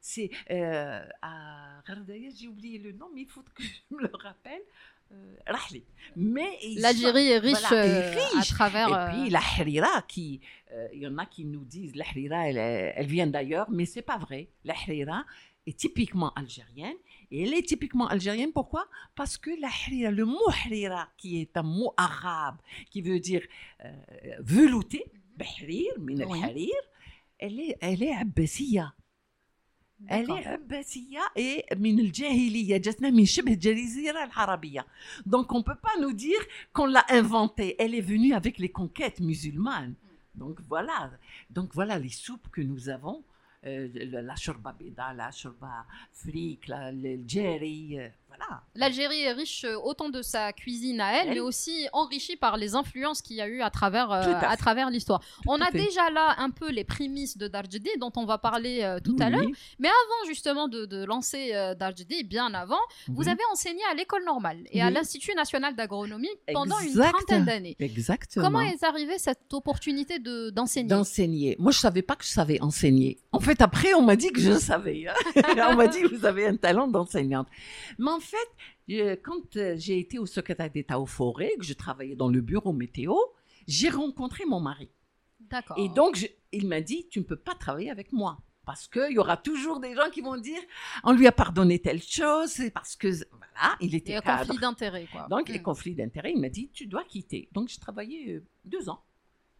C'est 0.00 0.30
euh, 0.50 1.04
à 1.22 1.80
Gardaya, 1.86 2.30
j'ai 2.36 2.48
oublié 2.48 2.78
le 2.80 2.90
nom, 2.92 3.08
mais 3.14 3.22
il 3.22 3.28
faut 3.28 3.42
que 3.54 3.62
je 3.62 3.94
me 3.94 4.00
le 4.02 4.10
rappelle. 4.14 4.62
Euh. 5.12 5.18
Mais 6.16 6.58
L'Algérie 6.76 7.28
est 7.28 7.38
riche, 7.38 7.58
Voilà, 7.60 7.86
est 7.86 7.90
euh, 7.90 8.20
à 8.20 8.38
riche. 8.38 8.48
travers. 8.50 8.88
et 8.88 8.92
euh, 8.92 9.08
puis 9.22 9.30
la 9.30 9.38
harira, 9.40 10.02
qui, 10.08 10.40
euh, 10.72 10.88
il 10.94 11.02
y 11.02 11.06
en 11.06 11.18
a 11.18 11.26
qui 11.26 11.44
nous 11.44 11.64
disent 11.64 11.94
la 11.96 12.04
harira, 12.04 12.48
elle, 12.48 13.06
vient 13.06 13.26
d'ailleurs, 13.26 13.70
mais 13.70 13.84
c'est 13.86 14.02
pas 14.02 14.18
vrai. 14.18 14.48
La 14.64 14.74
harira 14.74 15.24
est 15.66 15.76
typiquement 15.78 16.32
algérienne. 16.34 16.96
Et 17.30 17.42
elle 17.44 17.54
est 17.54 17.62
typiquement 17.66 18.08
algérienne, 18.08 18.52
pourquoi? 18.52 18.86
Parce 19.14 19.38
que 19.38 19.50
la 19.60 19.68
harira, 19.68 20.10
le 20.10 20.24
mot 20.24 20.48
harira, 20.48 21.08
qui 21.16 21.40
est 21.40 21.56
un 21.56 21.62
mot 21.62 21.92
arabe, 21.96 22.56
qui 22.90 23.00
veut 23.00 23.20
dire 23.20 23.42
euh, 23.84 23.90
velouté, 24.40 25.04
behrir, 25.36 25.92
min 25.98 26.24
Oui. 26.26 26.42
al-harir, 26.42 26.74
elle 27.38 27.58
est, 27.60 27.76
elle 27.80 28.02
est. 28.02 28.14
Elle 30.07 30.27
d'accord. 30.27 30.37
est 30.39 30.45
abbasiya 30.47 31.21
et 31.35 31.65
من 31.75 31.99
الجاهلية 31.99 32.77
جاتنا 32.77 33.09
من 33.09 33.25
شبه 33.25 33.53
الجزيرة 33.53 34.23
العربية. 34.23 34.85
Donc 35.25 35.51
on 35.53 35.59
ne 35.59 35.63
peut 35.63 35.75
pas 35.81 35.99
nous 35.99 36.13
dire 36.13 36.39
qu'on 36.73 36.85
l'a 36.85 37.03
inventée. 37.09 37.75
Elle 37.79 37.95
est 37.95 38.01
venue 38.01 38.33
avec 38.33 38.59
les 38.59 38.69
conquêtes 38.69 39.19
musulmanes. 39.19 39.95
Donc 40.35 40.59
voilà. 40.69 41.11
Donc 41.49 41.73
voilà 41.73 41.97
les 41.97 42.09
soupes 42.09 42.47
que 42.51 42.61
nous 42.61 42.89
avons. 42.89 43.23
Euh, 43.65 43.87
le- 43.93 44.21
la 44.21 44.35
shorba 44.35 44.71
bida, 44.71 45.13
la 45.13 45.31
shorba 45.31 45.85
fric, 46.13 46.67
la, 46.67 46.91
le 46.91 47.27
jerry, 47.27 47.97
voilà. 48.36 48.62
L'Algérie 48.74 49.22
est 49.22 49.32
riche 49.32 49.64
euh, 49.64 49.76
autant 49.82 50.08
de 50.08 50.22
sa 50.22 50.52
cuisine 50.52 51.00
à 51.00 51.20
elle, 51.20 51.28
Elle. 51.28 51.34
mais 51.34 51.40
aussi 51.40 51.86
enrichie 51.92 52.36
par 52.36 52.56
les 52.56 52.74
influences 52.74 53.20
qu'il 53.22 53.36
y 53.36 53.40
a 53.40 53.48
eu 53.48 53.60
à 53.62 53.70
travers, 53.70 54.10
euh, 54.12 54.22
à 54.22 54.50
à 54.52 54.56
travers 54.56 54.90
l'histoire. 54.90 55.20
On 55.46 55.60
a 55.60 55.66
fait. 55.66 55.78
déjà 55.78 56.10
là 56.10 56.34
un 56.38 56.50
peu 56.50 56.70
les 56.70 56.84
prémices 56.84 57.36
de 57.38 57.48
Darjedi, 57.48 57.90
dont 57.98 58.12
on 58.16 58.24
va 58.24 58.38
parler 58.38 58.80
euh, 58.82 59.00
tout 59.00 59.16
à 59.20 59.28
l'heure. 59.30 59.44
Oui, 59.44 59.54
Avant 59.86 60.26
justement 60.28 60.68
de, 60.68 60.86
de 60.86 61.04
lancer 61.04 61.50
euh, 61.54 61.74
bien 62.24 62.52
avant, 62.54 62.78
vous 63.08 63.28
avez 63.28 63.42
enseigné 63.52 63.80
à 63.90 63.94
l'école 63.94 64.24
normale 64.24 64.58
et 64.70 64.80
à 64.82 64.90
l'Institut 64.90 65.34
national 65.34 65.74
d'agronomie 65.74 66.28
pendant 66.52 66.78
une 66.80 66.94
trentaine 66.94 67.44
d'années. 67.44 67.76
Exactement. 67.78 68.44
Comment 68.46 68.60
est 68.60 68.82
arrivée 68.84 69.18
cette 69.18 69.52
opportunité 69.52 70.18
de- 70.18 70.50
d'enseigner? 70.50 70.88
D'enseigner. 70.88 71.56
Moi, 71.58 71.72
je 71.72 71.78
savais 71.78 72.02
pas 72.02 72.16
que 72.16 72.24
je 72.24 72.30
savais 72.30 72.60
enseigner. 72.60 73.18
En 73.32 73.40
fait, 73.40 73.60
après, 73.60 73.94
on 73.94 74.02
m'a 74.02 74.16
dit 74.16 74.30
que 74.32 74.40
je 74.40 74.52
savais. 74.52 75.06
hein. 75.08 75.14
on 75.70 75.76
m'a 75.76 75.88
dit, 75.88 76.02
vous 76.02 76.24
avez 76.24 76.46
un 76.46 76.56
talent 76.56 76.88
d'enseignante. 76.88 77.48
Mais 77.98 78.10
en 78.10 78.20
fait, 78.22 78.36
euh, 78.90 79.16
quand 79.22 79.56
euh, 79.56 79.74
j'ai 79.76 79.98
été 79.98 80.18
au 80.18 80.26
secrétaire 80.26 80.70
d'État 80.70 80.98
aux 80.98 81.06
forêts, 81.06 81.52
que 81.58 81.64
je 81.64 81.74
travaillais 81.74 82.16
dans 82.16 82.28
le 82.28 82.40
bureau 82.40 82.72
météo, 82.72 83.14
j'ai 83.68 83.90
rencontré 83.90 84.44
mon 84.46 84.60
mari. 84.60 84.88
D'accord. 85.40 85.76
Et 85.78 85.88
donc, 85.90 86.16
je- 86.16 86.26
il 86.52 86.66
m'a 86.66 86.80
dit, 86.80 87.06
tu 87.10 87.18
ne 87.18 87.24
peux 87.24 87.36
pas 87.36 87.54
travailler 87.54 87.90
avec 87.90 88.12
moi. 88.12 88.38
Parce 88.64 88.86
qu'il 88.86 89.10
y 89.12 89.18
aura 89.18 89.36
toujours 89.36 89.80
des 89.80 89.92
gens 89.94 90.08
qui 90.10 90.20
vont 90.20 90.36
dire, 90.36 90.60
on 91.02 91.12
lui 91.12 91.26
a 91.26 91.32
pardonné 91.32 91.80
telle 91.80 92.00
chose, 92.02 92.48
c'est 92.50 92.70
parce 92.70 92.94
que, 92.94 93.08
voilà, 93.08 93.76
il 93.80 93.88
il 93.88 93.94
y 93.94 93.96
était 93.96 94.14
a 94.14 94.18
un 94.18 94.38
conflit 94.38 94.58
d'intérêts, 94.60 95.08
quoi. 95.10 95.26
Donc, 95.28 95.48
Mm. 95.48 95.52
les 95.52 95.62
conflits 95.62 95.94
d'intérêts, 95.96 96.32
il 96.32 96.40
m'a 96.40 96.48
dit, 96.48 96.70
tu 96.72 96.86
dois 96.86 97.02
quitter. 97.04 97.48
Donc, 97.52 97.68
j'ai 97.68 97.80
travaillé 97.80 98.34
euh, 98.34 98.44
deux 98.64 98.88
ans. 98.88 99.02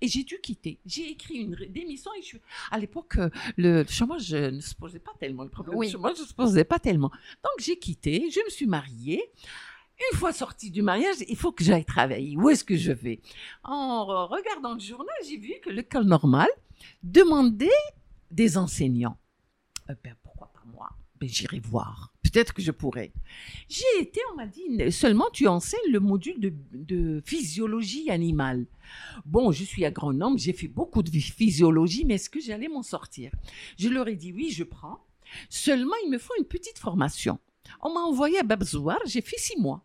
Et 0.03 0.09
j'ai 0.09 0.25
dû 0.25 0.39
quitter. 0.43 0.81
J'ai 0.85 1.11
écrit 1.13 1.37
une 1.37 1.55
démission 1.71 2.11
et 2.19 2.23
je 2.23 2.27
suis... 2.27 2.41
À 2.73 2.79
l'époque, 2.79 3.17
euh, 3.19 3.31
le 3.57 3.85
chômage 3.89 4.35
euh, 4.35 4.51
ne 4.51 4.61
se 4.61 4.75
posait 4.75 4.99
pas 4.99 5.13
tellement. 5.19 5.45
Le 5.45 5.49
problème 5.49 5.77
Oui. 5.79 5.87
du 5.87 5.93
chômage 5.93 6.19
ne 6.19 6.25
se 6.25 6.35
posait 6.35 6.65
pas 6.65 6.79
tellement. 6.81 7.11
Donc, 7.45 7.53
j'ai 7.61 7.79
quitté, 7.79 8.29
je 8.31 8.41
me 8.45 8.51
suis 8.51 8.67
mariée. 8.67 9.23
Une 10.13 10.19
fois 10.19 10.33
sortie 10.33 10.71
du 10.73 10.83
mariage, 10.83 11.17
il 11.29 11.37
faut 11.37 11.53
que 11.53 11.63
j'aille 11.63 11.85
travailler. 11.85 12.37
Où 12.37 12.51
est-ce 12.51 12.65
que 12.65 12.77
je 12.77 12.91
vais? 12.91 13.21
En 13.63 14.05
re- 14.05 14.27
regardant 14.29 14.75
le 14.75 14.81
journal, 14.81 15.15
j'ai 15.29 15.37
vu 15.37 15.55
que 15.63 15.71
l'école 15.71 16.05
normale 16.07 16.51
demandait 17.05 17.69
des 18.31 18.59
enseignants. 18.59 19.17
Euh, 19.89 19.95
ben, 20.03 20.17
pourquoi 20.23 20.49
pas 20.53 20.63
moi? 20.67 20.91
Ben, 21.21 21.29
J'irai 21.29 21.61
voir. 21.61 22.12
Peut-être 22.33 22.55
que 22.55 22.63
je 22.63 22.71
pourrais. 22.71 23.13
J'ai 23.69 24.01
été, 24.01 24.21
on 24.33 24.37
m'a 24.37 24.47
dit, 24.47 24.91
seulement 24.91 25.29
tu 25.33 25.47
enseignes 25.47 25.91
le 25.91 26.01
module 26.01 26.41
de, 26.41 26.53
de 26.73 27.23
physiologie 27.25 28.11
animale. 28.11 28.67
Bon, 29.27 29.53
je 29.53 29.65
suis 29.65 29.85
agronome, 29.85 30.39
j'ai 30.39 30.53
fait 30.53 30.69
beaucoup 30.69 31.03
de 31.03 31.11
physiologie, 31.11 32.05
mais 32.07 32.15
est-ce 32.15 32.31
que 32.31 32.41
j'allais 32.41 32.69
m'en 32.69 32.83
sortir? 32.83 33.33
Je 33.79 33.89
leur 33.89 34.09
ai 34.09 34.17
dit 34.17 34.33
oui, 34.33 34.51
je 34.51 34.65
prends. 34.65 35.05
Seulement, 35.51 35.95
il 36.05 36.11
me 36.11 36.19
faut 36.19 36.35
une 36.39 36.47
petite 36.47 36.79
formation. 36.79 37.39
On 37.81 37.93
m'a 37.93 38.01
envoyé 38.01 38.39
à 38.39 38.43
Babzouar, 38.43 38.99
j'ai 39.07 39.21
fait 39.21 39.39
six 39.39 39.59
mois 39.59 39.85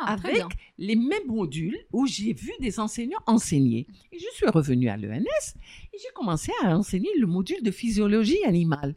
Ah, 0.00 0.14
avec 0.14 0.44
les 0.78 0.96
mêmes 0.96 1.26
modules 1.26 1.78
où 1.92 2.06
j'ai 2.06 2.32
vu 2.32 2.52
des 2.60 2.78
enseignants 2.80 3.20
enseigner. 3.26 3.86
Et 4.12 4.18
je 4.18 4.26
suis 4.34 4.46
revenue 4.46 4.88
à 4.88 4.96
l'ENS 4.96 5.54
et 5.92 5.98
j'ai 5.98 6.12
commencé 6.14 6.52
à 6.62 6.76
enseigner 6.76 7.10
le 7.18 7.26
module 7.26 7.62
de 7.62 7.70
physiologie 7.70 8.44
animale. 8.44 8.94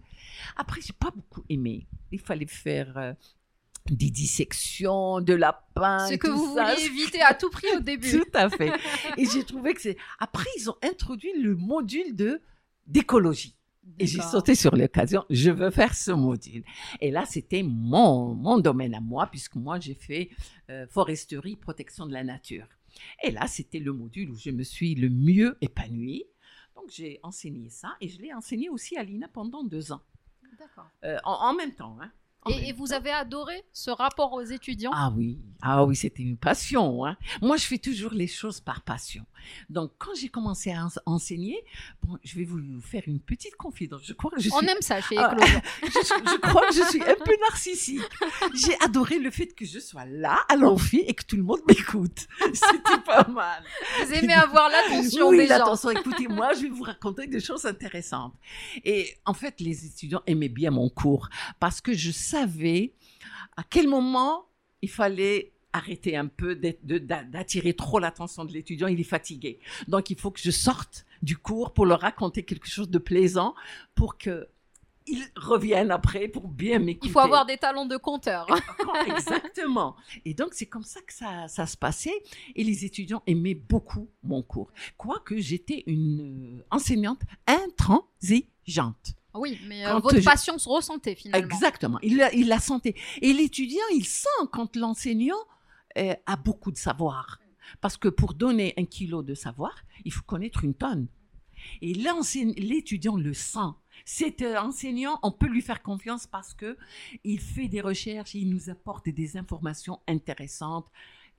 Après, 0.59 0.81
j'ai 0.81 0.91
pas 0.93 1.09
beaucoup 1.09 1.43
aimé. 1.47 1.87
Il 2.11 2.19
fallait 2.19 2.45
faire 2.45 2.97
euh, 2.97 3.13
des 3.89 4.09
dissections 4.09 5.21
de 5.21 5.33
lapins. 5.33 6.05
Ce 6.07 6.13
et 6.13 6.17
que 6.17 6.27
tout 6.27 6.37
vous 6.37 6.55
ça. 6.55 6.73
vouliez 6.75 6.85
éviter 6.85 7.21
à 7.21 7.33
tout 7.33 7.49
prix 7.49 7.67
au 7.77 7.79
début. 7.79 8.11
Tout 8.19 8.31
à 8.33 8.49
fait. 8.49 8.73
Et 9.17 9.25
j'ai 9.25 9.45
trouvé 9.45 9.73
que 9.73 9.81
c'est. 9.81 9.95
Après, 10.19 10.49
ils 10.57 10.69
ont 10.69 10.75
introduit 10.83 11.31
le 11.41 11.55
module 11.55 12.13
de 12.13 12.41
d'écologie. 12.85 13.55
Et 13.97 14.05
j'ai 14.05 14.21
sauté 14.21 14.53
sur 14.53 14.75
l'occasion, 14.75 15.23
je 15.29 15.49
veux 15.49 15.71
faire 15.71 15.95
ce 15.95 16.11
module. 16.11 16.63
Et 17.01 17.09
là, 17.09 17.25
c'était 17.25 17.63
mon, 17.63 18.35
mon 18.35 18.59
domaine 18.59 18.93
à 18.93 18.99
moi, 18.99 19.27
puisque 19.27 19.55
moi, 19.55 19.79
j'ai 19.79 19.95
fait 19.95 20.29
euh, 20.69 20.85
foresterie, 20.87 21.55
protection 21.55 22.05
de 22.05 22.13
la 22.13 22.23
nature. 22.23 22.67
Et 23.23 23.31
là, 23.31 23.47
c'était 23.47 23.79
le 23.79 23.93
module 23.93 24.29
où 24.29 24.35
je 24.35 24.51
me 24.51 24.63
suis 24.63 24.93
le 24.93 25.09
mieux 25.09 25.57
épanouie. 25.61 26.25
Donc, 26.75 26.85
j'ai 26.91 27.19
enseigné 27.23 27.69
ça 27.69 27.95
et 27.99 28.09
je 28.09 28.21
l'ai 28.21 28.33
enseigné 28.33 28.69
aussi 28.69 28.95
à 28.97 29.03
l'INA 29.03 29.27
pendant 29.27 29.63
deux 29.63 29.91
ans, 29.91 30.01
D'accord. 30.57 30.89
Euh, 31.03 31.17
en, 31.23 31.33
en 31.49 31.53
même 31.53 31.73
temps. 31.73 31.97
Hein. 32.01 32.11
Et, 32.47 32.71
vous 32.73 32.93
avez 32.93 33.11
adoré 33.11 33.63
ce 33.73 33.91
rapport 33.91 34.31
aux 34.33 34.41
étudiants? 34.41 34.91
Ah 34.93 35.11
oui, 35.15 35.39
ah 35.61 35.83
oui, 35.83 35.95
c'était 35.95 36.23
une 36.23 36.37
passion. 36.37 37.05
Hein. 37.05 37.17
Moi, 37.41 37.57
je 37.57 37.65
fais 37.65 37.77
toujours 37.77 38.13
les 38.13 38.27
choses 38.27 38.61
par 38.61 38.81
passion. 38.81 39.25
Donc, 39.69 39.91
quand 39.97 40.11
j'ai 40.15 40.29
commencé 40.29 40.71
à 40.71 40.85
ens- 40.85 40.99
enseigner, 41.05 41.63
bon, 42.03 42.17
je 42.23 42.35
vais 42.37 42.45
vous 42.45 42.59
faire 42.81 43.03
une 43.07 43.19
petite 43.19 43.55
confidence. 43.55 44.01
Je 44.05 44.13
crois 44.13 44.31
que 44.31 44.37
je 44.39 44.49
suis 44.49 44.53
On 44.57 44.61
aime 44.61 44.81
ça 44.81 45.01
chez 45.01 45.17
Ah. 45.17 45.33
Éclosion. 45.33 45.61
je, 45.83 45.89
je 46.31 46.37
crois 46.37 46.67
que 46.67 46.73
je 46.75 46.83
suis 46.89 47.01
un 47.03 47.15
peu 47.23 47.33
narcissique. 47.49 48.01
J'ai 48.55 48.75
adoré 48.83 49.19
le 49.19 49.31
fait 49.31 49.47
que 49.47 49.65
je 49.65 49.79
sois 49.79 50.05
là, 50.05 50.39
à 50.47 50.55
l'amphi, 50.55 50.99
et 51.05 51.13
que 51.13 51.23
tout 51.25 51.35
le 51.35 51.43
monde 51.43 51.61
m'écoute. 51.67 52.27
C'était 52.53 53.01
pas 53.05 53.27
mal. 53.27 53.63
Vous 54.05 54.13
aimez 54.13 54.33
avoir 54.33 54.69
l'attention 54.69 55.29
oui, 55.29 55.37
des 55.39 55.47
gens. 55.47 55.57
l'attention. 55.57 55.89
Écoutez, 55.89 56.27
moi, 56.27 56.53
je 56.53 56.61
vais 56.61 56.69
vous 56.69 56.83
raconter 56.83 57.27
des 57.27 57.41
choses 57.41 57.65
intéressantes. 57.65 58.33
Et 58.85 59.17
en 59.25 59.33
fait, 59.33 59.59
les 59.59 59.85
étudiants 59.85 60.21
aimaient 60.25 60.47
bien 60.49 60.71
mon 60.71 60.89
cours 60.89 61.29
parce 61.59 61.81
que 61.81 61.93
je 61.93 62.11
savais 62.29 62.93
à 63.57 63.63
quel 63.63 63.87
moment 63.87 64.45
il 64.81 64.89
fallait 64.89 65.53
arrêter 65.73 66.15
un 66.15 66.27
peu 66.27 66.55
d'attirer 66.55 67.73
trop 67.73 67.99
l'attention 67.99 68.45
de 68.45 68.51
l'étudiant. 68.51 68.87
Il 68.87 68.99
est 68.99 69.03
fatigué. 69.03 69.59
Donc, 69.87 70.09
il 70.09 70.17
faut 70.19 70.31
que 70.31 70.39
je 70.39 70.51
sorte 70.51 71.05
du 71.21 71.37
cours 71.37 71.73
pour 71.73 71.85
leur 71.85 72.01
raconter 72.01 72.43
quelque 72.43 72.67
chose 72.67 72.89
de 72.89 72.97
plaisant 72.97 73.53
pour 73.95 74.17
que 74.17 74.47
ils 75.11 75.25
reviennent 75.35 75.91
après 75.91 76.27
pour 76.27 76.47
bien 76.47 76.77
m'écouter. 76.77 77.07
Il 77.07 77.11
faut 77.11 77.19
avoir 77.19 77.45
des 77.45 77.57
talents 77.57 77.87
de 77.87 77.97
conteur. 77.97 78.47
Exactement. 79.07 79.95
Et 80.23 80.33
donc, 80.35 80.53
c'est 80.53 80.67
comme 80.67 80.83
ça 80.83 81.01
que 81.01 81.13
ça, 81.13 81.47
ça 81.47 81.65
se 81.65 81.75
passait. 81.75 82.23
Et 82.55 82.63
les 82.63 82.85
étudiants 82.85 83.23
aimaient 83.25 83.55
beaucoup 83.55 84.09
mon 84.23 84.43
cours. 84.43 84.71
Quoique 84.97 85.37
j'étais 85.37 85.83
une 85.87 86.59
euh, 86.59 86.65
enseignante 86.69 87.21
intransigeante. 87.47 89.15
Oui, 89.33 89.59
mais 89.67 89.85
euh, 89.85 89.99
votre 89.99 90.19
je- 90.19 90.25
passion 90.25 90.57
se 90.57 90.67
ressentait 90.67 91.15
finalement. 91.15 91.45
Exactement. 91.47 91.99
Il 92.01 92.17
la, 92.17 92.33
il 92.33 92.47
la 92.47 92.59
sentait. 92.59 92.95
Et 93.21 93.31
l'étudiant, 93.33 93.83
il 93.93 94.05
sent 94.05 94.27
quand 94.51 94.75
l'enseignant 94.75 95.37
euh, 95.97 96.15
a 96.25 96.35
beaucoup 96.35 96.71
de 96.71 96.77
savoir. 96.77 97.39
Parce 97.81 97.97
que 97.97 98.07
pour 98.07 98.33
donner 98.33 98.73
un 98.77 98.85
kilo 98.85 99.21
de 99.21 99.35
savoir, 99.35 99.75
il 100.03 100.11
faut 100.11 100.23
connaître 100.23 100.63
une 100.63 100.73
tonne. 100.73 101.07
Et 101.81 101.93
l'étudiant 101.93 103.17
le 103.17 103.33
sent. 103.33 103.59
Cet 104.05 104.41
euh, 104.41 104.57
enseignant, 104.57 105.19
on 105.23 105.31
peut 105.31 105.47
lui 105.47 105.61
faire 105.61 105.83
confiance 105.83 106.25
parce 106.25 106.53
que 106.53 106.77
il 107.23 107.39
fait 107.39 107.67
des 107.67 107.81
recherches, 107.81 108.33
il 108.33 108.49
nous 108.49 108.69
apporte 108.69 109.09
des 109.09 109.37
informations 109.37 109.99
intéressantes 110.07 110.87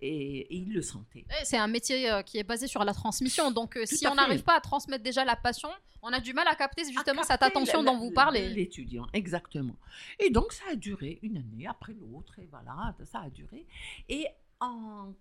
et, 0.00 0.40
et 0.40 0.54
il 0.56 0.72
le 0.72 0.82
sentait. 0.82 1.24
Eh, 1.28 1.44
C'est 1.44 1.56
un 1.58 1.66
métier 1.66 2.10
euh, 2.10 2.22
qui 2.22 2.38
est 2.38 2.42
basé 2.44 2.66
sur 2.66 2.84
la 2.84 2.92
transmission. 2.94 3.50
Donc, 3.50 3.76
euh, 3.76 3.84
si 3.86 4.06
on 4.06 4.14
n'arrive 4.14 4.42
pas 4.42 4.56
à 4.56 4.60
transmettre 4.60 5.02
déjà 5.04 5.24
la 5.24 5.36
passion, 5.36 5.68
on 6.02 6.12
a 6.12 6.20
du 6.20 6.32
mal 6.32 6.46
à 6.48 6.54
capter 6.54 6.84
justement 6.90 7.20
à 7.22 7.24
cette 7.24 7.42
attention 7.42 7.82
la- 7.82 7.92
dont 7.92 7.98
vous 7.98 8.10
parlez. 8.12 8.48
L'étudiant, 8.50 9.06
exactement. 9.12 9.76
Et 10.18 10.30
donc, 10.30 10.52
ça 10.52 10.64
a 10.70 10.74
duré 10.74 11.18
une 11.22 11.36
année 11.36 11.66
après 11.66 11.92
l'autre, 11.92 12.38
et 12.38 12.46
voilà, 12.50 12.94
ça 13.04 13.20
a 13.20 13.30
duré. 13.30 13.66
Et 14.08 14.26
en 14.60 15.14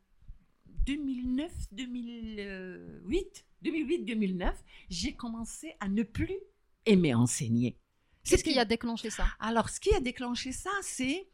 2009, 0.86 1.51
2008, 1.71 3.45
2008-2009, 3.63 4.53
j'ai 4.89 5.13
commencé 5.13 5.75
à 5.79 5.88
ne 5.89 6.03
plus 6.03 6.38
aimer 6.86 7.13
enseigner. 7.13 7.75
Qu'est-ce 8.24 8.43
qui 8.43 8.57
a 8.59 8.65
déclenché 8.65 9.09
ça? 9.09 9.25
Alors, 9.39 9.69
ce 9.69 9.79
qui 9.79 9.93
a 9.93 10.00
déclenché 10.00 10.51
ça, 10.51 10.69
c'est 10.81 11.27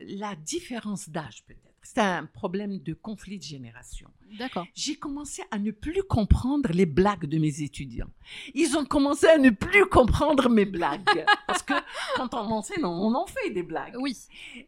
la 0.00 0.34
différence 0.34 1.08
d'âge, 1.08 1.44
peut-être. 1.46 1.71
C'est 1.84 1.98
un 2.00 2.26
problème 2.26 2.78
de 2.78 2.94
conflit 2.94 3.38
de 3.38 3.42
génération. 3.42 4.08
D'accord. 4.38 4.66
J'ai 4.74 4.94
commencé 4.96 5.42
à 5.50 5.58
ne 5.58 5.72
plus 5.72 6.02
comprendre 6.04 6.70
les 6.72 6.86
blagues 6.86 7.26
de 7.26 7.38
mes 7.38 7.60
étudiants. 7.62 8.08
Ils 8.54 8.76
ont 8.76 8.84
commencé 8.84 9.26
à 9.26 9.36
ne 9.36 9.50
plus 9.50 9.84
comprendre 9.86 10.48
mes 10.48 10.64
blagues. 10.64 11.04
Parce 11.46 11.62
que 11.62 11.74
quand 12.16 12.32
on 12.34 12.50
enseigne, 12.52 12.84
on 12.84 13.14
en 13.14 13.26
fait 13.26 13.50
des 13.50 13.64
blagues. 13.64 13.96
Oui. 13.98 14.16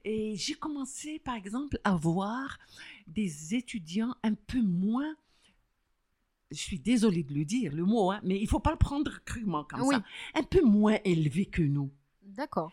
Et 0.04 0.34
j'ai 0.36 0.54
commencé, 0.54 1.20
par 1.20 1.36
exemple, 1.36 1.78
à 1.84 1.94
voir 1.94 2.58
des 3.06 3.54
étudiants 3.54 4.14
un 4.24 4.34
peu 4.34 4.60
moins. 4.60 5.14
Je 6.50 6.58
suis 6.58 6.78
désolée 6.80 7.22
de 7.22 7.32
le 7.32 7.44
dire, 7.44 7.72
le 7.72 7.84
mot, 7.84 8.10
hein, 8.10 8.20
mais 8.22 8.38
il 8.40 8.48
faut 8.48 8.60
pas 8.60 8.70
le 8.72 8.76
prendre 8.76 9.10
crûment 9.24 9.64
comme 9.64 9.82
Oui. 9.82 9.94
ça. 9.94 10.02
Un 10.34 10.42
peu 10.42 10.62
moins 10.62 10.98
élevés 11.04 11.46
que 11.46 11.62
nous. 11.62 11.90
D'accord. 12.34 12.72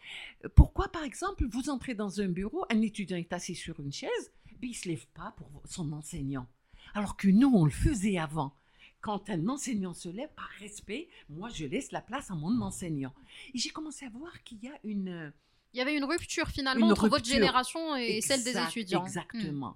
Pourquoi, 0.55 0.87
par 0.89 1.03
exemple, 1.03 1.45
vous 1.45 1.69
entrez 1.69 1.93
dans 1.93 2.21
un 2.21 2.27
bureau, 2.27 2.65
un 2.69 2.81
étudiant 2.81 3.17
est 3.17 3.33
assis 3.33 3.55
sur 3.55 3.79
une 3.79 3.91
chaise, 3.91 4.31
puis 4.59 4.69
il 4.69 4.71
ne 4.71 4.75
se 4.75 4.87
lève 4.89 5.05
pas 5.13 5.33
pour 5.37 5.49
son 5.65 5.91
enseignant? 5.93 6.47
Alors 6.93 7.17
que 7.17 7.27
nous, 7.27 7.51
on 7.53 7.65
le 7.65 7.71
faisait 7.71 8.17
avant. 8.17 8.53
Quand 9.01 9.29
un 9.29 9.47
enseignant 9.47 9.93
se 9.93 10.09
lève, 10.09 10.29
par 10.35 10.49
respect, 10.59 11.09
moi, 11.29 11.49
je 11.49 11.65
laisse 11.65 11.91
la 11.91 12.01
place 12.01 12.29
à 12.29 12.35
mon 12.35 12.61
enseignant. 12.61 13.13
Et 13.53 13.57
j'ai 13.57 13.69
commencé 13.69 14.05
à 14.05 14.09
voir 14.09 14.43
qu'il 14.43 14.63
y 14.63 14.67
a 14.67 14.77
une... 14.83 15.33
Il 15.73 15.77
y 15.77 15.81
avait 15.81 15.95
une 15.95 16.03
rupture 16.03 16.49
finalement 16.49 16.85
Une 16.85 16.91
entre 16.91 17.07
votre 17.07 17.25
génération 17.25 17.95
et 17.95 18.19
celle 18.19 18.43
des 18.43 18.57
étudiants. 18.57 19.03
Hmm. 19.03 19.07
Exactement. 19.07 19.75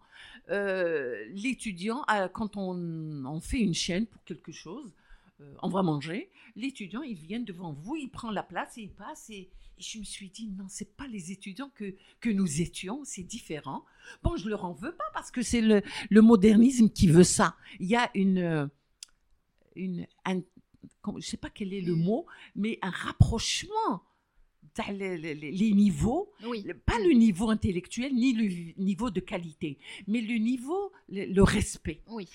Euh, 0.49 1.25
L'étudiant, 1.29 2.03
euh, 2.11 2.27
quand 2.27 2.57
on, 2.57 3.25
on 3.25 3.39
fait 3.39 3.61
une 3.61 3.73
chaîne 3.73 4.05
pour 4.05 4.23
quelque 4.25 4.51
chose, 4.51 4.93
euh, 5.41 5.53
on 5.61 5.69
va 5.69 5.83
manger, 5.83 6.29
l'étudiant, 6.55 7.01
il 7.01 7.15
vient 7.15 7.39
devant 7.39 7.71
vous, 7.71 7.95
il 7.95 8.09
prend 8.09 8.29
la 8.29 8.43
place 8.43 8.77
et 8.77 8.81
il 8.81 8.91
passe. 8.91 9.29
Et, 9.29 9.49
et 9.77 9.81
je 9.83 9.99
me 9.99 10.03
suis 10.03 10.29
dit, 10.29 10.47
non, 10.57 10.65
c'est 10.69 10.95
pas 10.95 11.07
les 11.07 11.31
étudiants 11.31 11.69
que, 11.75 11.95
que 12.21 12.29
nous 12.29 12.61
étions, 12.61 13.03
c'est 13.03 13.23
différent. 13.23 13.83
Bon, 14.23 14.37
je 14.37 14.47
leur 14.47 14.63
en 14.65 14.73
veux 14.73 14.95
pas 14.95 15.03
parce 15.13 15.31
que 15.31 15.41
c'est 15.41 15.61
le, 15.61 15.81
le 16.09 16.21
modernisme 16.21 16.89
qui 16.89 17.07
veut 17.07 17.23
ça. 17.23 17.55
Il 17.79 17.87
y 17.87 17.95
a 17.95 18.09
une. 18.15 18.37
euh, 18.39 18.67
une 19.75 20.07
un- 20.25 20.41
je 21.17 21.25
sais 21.27 21.37
pas 21.37 21.49
quel 21.49 21.73
est 21.73 21.81
le 21.81 21.95
mot, 21.95 22.25
mais 22.55 22.79
un 22.81 22.89
rapprochement 22.89 24.03
les- 24.91 25.17
les- 25.17 25.35
les- 25.35 25.51
les 25.51 25.71
niveaux 25.73 26.31
Oui. 26.45 26.65
pas 26.85 26.99
le 26.99 27.11
niveau 27.13 27.49
intellectuel 27.49 28.13
ni 28.13 28.33
le 28.33 28.73
niveau 28.81 29.09
de 29.09 29.19
qualité, 29.19 29.77
mais 30.07 30.21
le 30.21 30.35
niveau, 30.37 30.91
le, 31.09 31.25
le 31.25 31.43
respect. 31.43 32.01
Oui. 32.07 32.27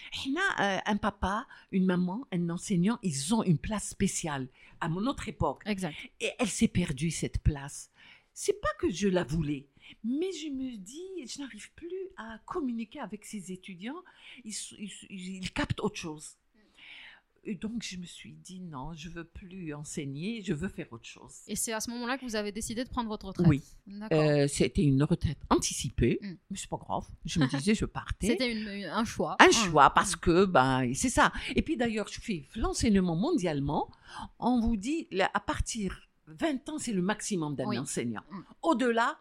Euh, 0.60 0.78
un 0.86 0.96
papa, 0.96 1.46
une 1.72 1.84
maman, 1.86 2.26
un 2.32 2.50
enseignant, 2.50 2.98
ils 3.02 3.34
ont 3.34 3.42
une 3.42 3.58
place 3.58 3.88
spéciale 3.88 4.48
à 4.80 4.88
notre 4.88 5.28
époque. 5.28 5.62
Exact. 5.66 5.94
Et 6.20 6.30
elle 6.38 6.48
s'est 6.48 6.68
perdue, 6.68 7.10
cette 7.10 7.38
place. 7.42 7.90
C'est 8.32 8.60
pas 8.60 8.72
que 8.78 8.90
je 8.90 9.08
la 9.08 9.24
voulais, 9.24 9.66
mais 10.04 10.32
je 10.32 10.48
me 10.48 10.76
dis, 10.76 11.02
je 11.26 11.40
n'arrive 11.40 11.70
plus 11.74 12.08
à 12.16 12.38
communiquer 12.46 13.00
avec 13.00 13.24
ces 13.24 13.52
étudiants. 13.52 14.02
Ils 14.44 15.50
captent 15.52 15.80
autre 15.80 15.96
chose. 15.96 16.36
Et 17.44 17.54
donc, 17.54 17.82
je 17.82 17.96
me 17.96 18.04
suis 18.04 18.34
dit, 18.34 18.60
non, 18.60 18.92
je 18.92 19.08
veux 19.08 19.24
plus 19.24 19.72
enseigner, 19.72 20.42
je 20.42 20.52
veux 20.52 20.68
faire 20.68 20.86
autre 20.92 21.06
chose. 21.06 21.32
Et 21.48 21.56
c'est 21.56 21.72
à 21.72 21.80
ce 21.80 21.90
moment-là 21.90 22.18
que 22.18 22.24
vous 22.26 22.36
avez 22.36 22.52
décidé 22.52 22.84
de 22.84 22.90
prendre 22.90 23.08
votre 23.08 23.26
retraite. 23.28 23.46
Oui. 23.48 23.62
Euh, 24.12 24.46
C'était 24.46 24.82
une 24.82 25.02
retraite 25.02 25.38
anticipée, 25.48 26.18
Mm. 26.20 26.34
mais 26.50 26.56
c'est 26.58 26.68
pas 26.68 26.76
grave. 26.76 27.06
Je 27.24 27.40
me 27.40 27.46
disais, 27.46 27.74
je 27.74 27.84
partais. 28.00 28.26
C'était 28.26 28.84
un 28.92 29.04
choix. 29.04 29.36
un 29.40 29.48
Mm. 29.48 29.52
choix 29.52 29.88
parce 29.90 30.16
que 30.16 30.44
ben 30.44 30.92
c'est 30.94 31.08
ça. 31.08 31.32
Et 31.56 31.62
puis 31.62 31.76
d'ailleurs, 31.78 32.08
je 32.08 32.20
fais 32.20 32.46
l'enseignement 32.56 33.16
mondialement. 33.16 33.90
On 34.38 34.60
vous 34.60 34.76
dit 34.76 35.08
là, 35.10 35.30
à 35.32 35.40
partir 35.40 36.10
20 36.26 36.68
ans, 36.68 36.78
c'est 36.78 36.92
le 36.92 37.02
maximum 37.02 37.56
d'un 37.56 37.66
Oui. 37.66 37.78
enseignant. 37.78 38.22
Mm. 38.30 38.40
Au-delà, 38.62 39.18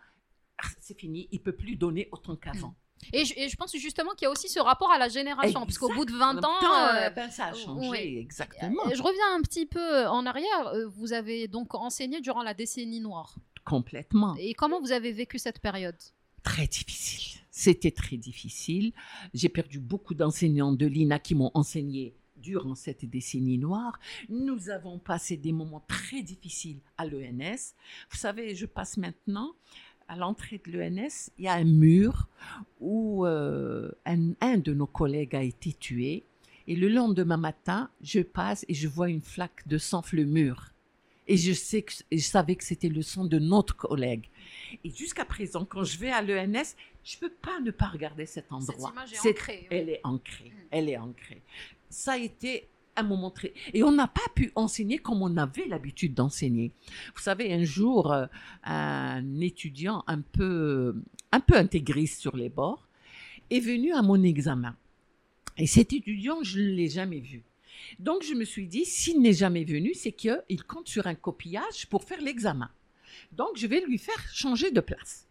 ah, 0.61 0.67
c'est 0.81 0.99
fini. 0.99 1.29
Il 1.31 1.39
peut 1.41 1.55
plus 1.55 1.77
donner 1.77 2.09
autant 2.11 2.35
qu'avant. 2.35 2.75
Et, 3.13 3.25
je, 3.25 3.33
et 3.37 3.49
je 3.49 3.55
pense 3.55 3.75
justement 3.75 4.11
qu'il 4.11 4.25
y 4.25 4.27
a 4.27 4.31
aussi 4.31 4.49
ce 4.49 4.59
rapport 4.59 4.91
à 4.91 4.97
la 4.97 5.09
génération, 5.09 5.61
parce 5.61 5.77
qu'au 5.77 5.93
bout 5.93 6.05
de 6.05 6.11
20 6.11 6.43
ans, 6.43 6.49
euh, 6.49 6.93
euh, 6.93 7.09
ben, 7.09 7.29
ça 7.29 7.45
a 7.45 7.53
changé 7.53 8.19
exactement, 8.19 8.85
euh, 8.87 8.95
je 8.95 9.01
reviens 9.01 9.35
un 9.35 9.41
petit 9.41 9.65
peu 9.65 10.07
en 10.07 10.25
arrière. 10.25 10.73
Vous 10.97 11.13
avez 11.13 11.47
donc 11.47 11.75
enseigné 11.75 12.21
durant 12.21 12.43
la 12.43 12.53
décennie 12.53 12.99
noire. 12.99 13.35
complètement. 13.65 14.35
Et 14.39 14.53
comment 14.53 14.79
vous 14.79 14.91
avez 14.91 15.11
vécu 15.11 15.39
cette 15.39 15.59
période? 15.59 15.97
Très 16.43 16.67
difficile. 16.67 17.39
C'était 17.51 17.91
très 17.91 18.17
difficile. 18.17 18.93
J'ai 19.33 19.49
perdu 19.49 19.79
beaucoup 19.79 20.13
d'enseignants 20.13 20.71
de 20.71 20.85
l'INA 20.85 21.19
qui 21.19 21.35
m'ont 21.35 21.51
enseigné 21.53 22.15
durant 22.37 22.75
cette 22.75 23.05
décennie 23.05 23.57
noire. 23.57 23.99
Nous 24.29 24.69
avons 24.69 24.97
passé 24.97 25.37
des 25.37 25.51
moments 25.51 25.83
très 25.87 26.21
difficiles 26.21 26.79
à 26.97 27.05
l'ENS. 27.05 27.73
Vous 28.09 28.17
savez, 28.17 28.55
je 28.55 28.65
passe 28.65 28.97
maintenant 28.97 29.53
à 30.09 30.15
l'entrée 30.17 30.59
de 30.65 30.71
l'ENS, 30.71 31.29
il 31.37 31.45
y 31.45 31.47
a 31.47 31.53
un 31.53 31.63
mur 31.63 32.27
où 32.81 33.25
euh, 33.25 33.91
un, 34.05 34.31
un 34.41 34.57
de 34.57 34.73
nos 34.73 34.87
collègues 34.87 35.35
a 35.35 35.43
été 35.43 35.71
tué. 35.73 36.23
Et 36.67 36.75
le 36.75 36.87
lendemain 36.89 37.37
matin, 37.37 37.89
je 38.01 38.19
passe 38.19 38.65
et 38.67 38.73
je 38.73 38.87
vois 38.87 39.09
une 39.09 39.21
flaque 39.21 39.67
de 39.67 39.77
sang 39.77 40.01
sur 40.03 40.17
le 40.17 40.25
mur. 40.25 40.71
Et 41.27 41.37
je, 41.37 41.53
sais 41.53 41.83
que, 41.83 41.93
je 42.11 42.17
savais 42.17 42.55
que 42.55 42.63
c'était 42.63 42.89
le 42.89 43.03
sang 43.03 43.23
de 43.25 43.37
notre 43.37 43.75
collègue. 43.75 44.25
Et 44.83 44.89
jusqu'à 44.89 45.25
présent, 45.25 45.63
quand 45.63 45.83
je 45.83 45.97
vais 45.99 46.11
à 46.11 46.21
l'ENS, 46.23 46.75
je 47.03 47.15
ne 47.17 47.19
peux 47.21 47.29
pas 47.41 47.59
ne 47.59 47.69
pas 47.71 47.85
regarder 47.87 48.25
cet 48.25 48.51
endroit. 48.51 48.91
image 48.91 49.13
est 49.13 49.17
C'est- 49.17 49.29
ancrée, 49.29 49.67
oui. 49.71 49.77
Elle 49.77 49.89
est 49.89 50.01
ancrée. 50.03 50.49
Mm. 50.49 50.67
Elle 50.71 50.89
est 50.89 50.97
ancrée. 50.97 51.41
Ça 51.89 52.13
a 52.13 52.17
été 52.17 52.67
très... 53.33 53.53
Et 53.73 53.83
on 53.83 53.91
n'a 53.91 54.07
pas 54.07 54.27
pu 54.35 54.51
enseigner 54.55 54.97
comme 54.97 55.21
on 55.21 55.37
avait 55.37 55.67
l'habitude 55.67 56.13
d'enseigner. 56.13 56.71
Vous 57.15 57.21
savez, 57.21 57.53
un 57.53 57.63
jour, 57.63 58.11
euh, 58.11 58.25
un 58.63 59.39
étudiant 59.41 60.03
un 60.07 60.21
peu, 60.21 60.95
un 61.31 61.39
peu 61.39 61.55
intégriste 61.55 62.21
sur 62.21 62.35
les 62.35 62.49
bords 62.49 62.87
est 63.49 63.59
venu 63.59 63.93
à 63.93 64.01
mon 64.01 64.21
examen. 64.23 64.75
Et 65.57 65.67
cet 65.67 65.93
étudiant, 65.93 66.41
je 66.43 66.59
ne 66.59 66.71
l'ai 66.71 66.89
jamais 66.89 67.19
vu. 67.19 67.43
Donc, 67.99 68.23
je 68.23 68.33
me 68.33 68.45
suis 68.45 68.67
dit, 68.67 68.85
s'il 68.85 69.21
n'est 69.21 69.33
jamais 69.33 69.63
venu, 69.63 69.93
c'est 69.93 70.11
qu'il 70.11 70.63
compte 70.67 70.87
sur 70.87 71.07
un 71.07 71.15
copillage 71.15 71.87
pour 71.89 72.03
faire 72.03 72.21
l'examen. 72.21 72.69
Donc, 73.31 73.57
je 73.57 73.67
vais 73.67 73.81
lui 73.81 73.97
faire 73.97 74.21
changer 74.33 74.71
de 74.71 74.81
place. 74.81 75.27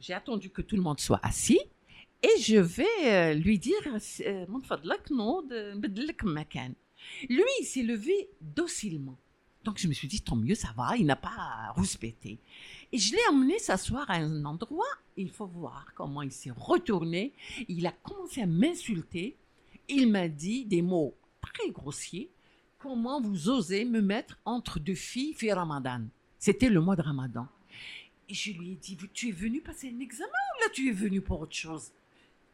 J'ai 0.00 0.14
attendu 0.14 0.50
que 0.50 0.62
tout 0.62 0.76
le 0.76 0.82
monde 0.82 1.00
soit 1.00 1.20
assis 1.22 1.60
et 2.22 2.40
je 2.40 2.56
vais 2.56 2.84
euh, 3.04 3.34
lui 3.34 3.58
dire, 3.58 3.78
euh, 3.86 4.46
mon 4.48 4.60
Lui, 7.28 7.42
il 7.60 7.64
s'est 7.64 7.82
levé 7.82 8.28
docilement. 8.40 9.18
Donc, 9.62 9.78
je 9.78 9.86
me 9.86 9.92
suis 9.92 10.08
dit, 10.08 10.20
tant 10.20 10.34
mieux, 10.34 10.54
ça 10.54 10.72
va, 10.76 10.96
il 10.96 11.06
n'a 11.06 11.16
pas 11.16 11.72
rouspété. 11.76 12.40
Et 12.90 12.98
je 12.98 13.12
l'ai 13.12 13.28
emmené 13.30 13.58
s'asseoir 13.58 14.10
à 14.10 14.14
un 14.14 14.44
endroit. 14.44 14.86
Il 15.16 15.30
faut 15.30 15.46
voir 15.46 15.86
comment 15.94 16.22
il 16.22 16.32
s'est 16.32 16.50
retourné. 16.50 17.32
Il 17.68 17.86
a 17.86 17.92
commencé 17.92 18.42
à 18.42 18.46
m'insulter. 18.46 19.36
Il 19.88 20.10
m'a 20.10 20.28
dit 20.28 20.64
des 20.64 20.82
mots 20.82 21.14
très 21.40 21.70
grossiers. 21.70 22.30
Comment 22.78 23.20
vous 23.20 23.48
osez 23.48 23.84
me 23.84 24.00
mettre 24.00 24.38
entre 24.44 24.80
deux 24.80 24.94
filles, 24.94 25.34
fait 25.34 25.52
Ramadan 25.52 26.02
C'était 26.38 26.68
le 26.68 26.80
mois 26.80 26.96
de 26.96 27.02
Ramadan. 27.02 27.46
Et 28.28 28.34
je 28.34 28.52
lui 28.52 28.72
ai 28.72 28.74
dit, 28.76 28.96
tu 29.12 29.28
es 29.28 29.32
venu 29.32 29.60
passer 29.60 29.92
un 29.94 30.00
examen 30.00 30.28
ou 30.28 30.62
là 30.62 30.70
tu 30.72 30.88
es 30.88 30.92
venu 30.92 31.20
pour 31.20 31.40
autre 31.40 31.54
chose? 31.54 31.90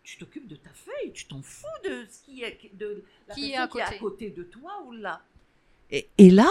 Tu 0.05 0.19
t'occupes 0.19 0.47
de 0.47 0.57
ta 0.57 0.71
feuille, 0.71 1.13
tu 1.13 1.25
t'en 1.25 1.41
fous 1.43 1.67
de 1.85 2.05
ce 2.11 2.23
qui 2.25 2.43
est, 2.43 2.59
de 2.79 3.03
la 3.27 3.35
Qui 3.35 3.53
est 3.53 3.57
personne 3.57 3.63
à 3.65 3.69
qui 3.69 3.79
est 3.79 3.97
à 3.97 3.99
côté. 3.99 4.31
de 4.31 4.43
toi 4.45 4.71
ou 4.87 4.93
là. 4.93 5.23
Et, 5.91 6.09
et 6.19 6.31
là, 6.31 6.49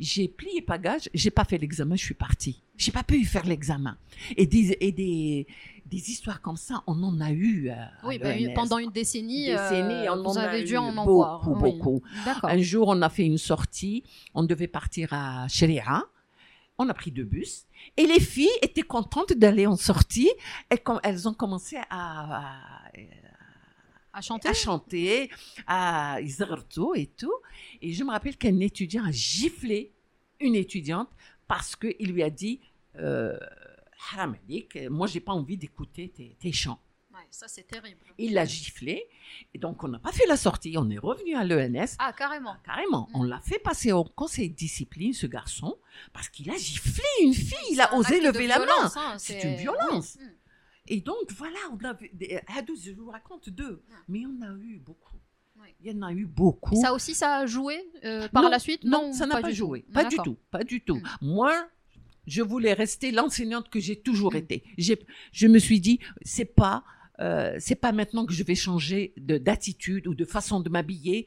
j'ai 0.00 0.26
plié 0.28 0.60
pagage, 0.60 1.08
j'ai 1.14 1.30
pas 1.30 1.44
fait 1.44 1.56
l'examen, 1.56 1.94
je 1.94 2.04
suis 2.04 2.14
partie. 2.14 2.60
J'ai 2.76 2.90
pas 2.90 3.04
pu 3.04 3.24
faire 3.24 3.46
l'examen. 3.46 3.96
Et 4.36 4.46
des, 4.46 4.76
et 4.80 4.90
des, 4.90 5.46
des 5.86 6.10
histoires 6.10 6.40
comme 6.40 6.56
ça, 6.56 6.82
on 6.88 7.00
en 7.04 7.20
a 7.20 7.30
eu. 7.30 7.70
euh, 7.70 7.74
à 7.74 7.90
Oui, 8.08 8.18
bah, 8.18 8.30
pendant 8.56 8.78
une 8.78 8.90
décennie, 8.90 9.52
euh, 9.52 9.70
Décennie, 9.70 10.08
on 10.08 10.16
vous 10.16 10.30
en 10.30 10.36
a 10.36 10.40
avez 10.42 10.64
dû 10.64 10.72
eu 10.74 10.76
en 10.76 10.96
en 10.96 11.04
beaucoup. 11.04 11.54
Oui. 11.62 11.72
beaucoup. 11.72 12.02
Un 12.42 12.58
jour, 12.58 12.88
on 12.88 13.00
a 13.02 13.08
fait 13.08 13.24
une 13.24 13.38
sortie. 13.38 14.02
On 14.34 14.42
devait 14.42 14.66
partir 14.66 15.12
à 15.12 15.46
Sharia. 15.46 16.02
On 16.78 16.88
a 16.88 16.94
pris 16.94 17.10
deux 17.12 17.24
bus. 17.24 17.66
Et 17.96 18.06
les 18.06 18.20
filles 18.20 18.48
étaient 18.62 18.82
contentes 18.82 19.32
d'aller 19.32 19.66
en 19.66 19.76
sortie. 19.76 20.30
Et 20.70 20.78
quand 20.78 21.00
elles 21.02 21.28
ont 21.28 21.34
commencé 21.34 21.76
à, 21.76 21.86
à, 21.90 22.90
À 24.12 24.20
chanter 24.20 24.48
à 24.48 24.54
chanter, 24.54 25.30
à 25.66 26.20
Izarto 26.20 26.94
et 26.94 27.06
tout. 27.06 27.34
Et 27.80 27.92
je 27.92 28.04
me 28.04 28.10
rappelle 28.10 28.36
qu'un 28.36 28.58
étudiant 28.60 29.04
a 29.04 29.12
giflé 29.12 29.92
une 30.40 30.54
étudiante 30.54 31.08
parce 31.46 31.76
qu'il 31.76 32.12
lui 32.12 32.22
a 32.22 32.30
dit 32.30 32.60
euh, 32.96 33.38
Haram 34.12 34.36
moi, 34.90 35.06
j'ai 35.06 35.20
pas 35.20 35.32
envie 35.32 35.56
d'écouter 35.56 36.08
tes, 36.08 36.36
tes 36.40 36.52
chants. 36.52 36.80
Ça, 37.34 37.48
c'est 37.48 37.66
terrible. 37.66 37.98
Il 38.16 38.34
l'a 38.34 38.44
giflé. 38.44 39.08
Et 39.54 39.58
donc, 39.58 39.82
on 39.82 39.88
n'a 39.88 39.98
pas 39.98 40.12
fait 40.12 40.24
la 40.28 40.36
sortie. 40.36 40.76
On 40.78 40.88
est 40.88 40.98
revenu 40.98 41.34
à 41.34 41.42
l'ENS. 41.42 41.96
Ah, 41.98 42.12
carrément. 42.12 42.54
Carrément, 42.64 43.08
Mm. 43.12 43.16
on 43.16 43.22
l'a 43.24 43.40
fait 43.40 43.58
passer 43.58 43.90
au 43.90 44.04
conseil 44.04 44.50
de 44.50 44.54
discipline, 44.54 45.12
ce 45.12 45.26
garçon, 45.26 45.76
parce 46.12 46.28
qu'il 46.28 46.48
a 46.50 46.56
giflé 46.56 47.02
une 47.22 47.34
fille, 47.34 47.72
il 47.72 47.80
a 47.80 47.92
osé 47.96 48.20
lever 48.20 48.46
la 48.46 48.60
main. 48.60 48.92
hein, 48.96 49.16
C'est 49.18 49.42
une 49.42 49.56
violence. 49.56 50.16
Oui. 50.20 50.26
Mm. 50.26 50.30
Et 50.86 51.00
donc, 51.00 51.32
voilà, 51.36 51.56
on 51.72 51.84
a 51.84 51.96
à 52.56 52.62
12, 52.62 52.84
je 52.84 52.92
vous 52.92 53.10
raconte 53.10 53.48
deux, 53.48 53.82
mais 54.06 54.20
il 54.20 54.22
y 54.22 54.26
en 54.26 54.42
a 54.42 54.52
eu 54.54 54.78
beaucoup. 54.78 55.16
Il 55.80 55.90
y 55.92 55.96
en 55.96 56.02
a 56.02 56.12
eu 56.12 56.26
beaucoup. 56.26 56.76
Ça 56.80 56.92
aussi, 56.92 57.14
ça 57.14 57.38
a 57.38 57.46
joué 57.46 57.82
euh, 58.04 58.28
par 58.28 58.42
Non, 58.44 58.48
la 58.50 58.58
suite? 58.60 58.84
non, 58.84 59.12
ça 59.12 59.26
n'a 59.26 59.40
pas, 59.40 59.48
du 59.48 59.54
tout. 59.58 59.66
joué. 59.66 59.84
Pas 59.92 60.04
du 60.04 60.16
tout, 60.18 60.36
pas 60.52 60.62
du 60.62 60.80
tout. 60.82 60.96
Mm. 60.96 61.02
Moi, 61.22 61.68
Je 62.26 62.40
voulais 62.42 62.72
rester 62.72 63.10
l'enseignante 63.10 63.68
que 63.68 63.80
j'ai 63.80 63.96
toujours 64.00 64.34
été. 64.34 64.62
Je 64.78 65.46
me 65.46 65.58
suis 65.58 65.78
dit, 65.80 65.98
c'est 66.22 66.46
pas, 66.46 66.82
euh, 67.20 67.56
c'est 67.58 67.74
pas 67.76 67.92
maintenant 67.92 68.26
que 68.26 68.32
je 68.32 68.42
vais 68.42 68.54
changer 68.54 69.12
de, 69.16 69.38
d'attitude 69.38 70.06
ou 70.06 70.14
de 70.14 70.24
façon 70.24 70.60
de 70.60 70.68
m'habiller. 70.68 71.26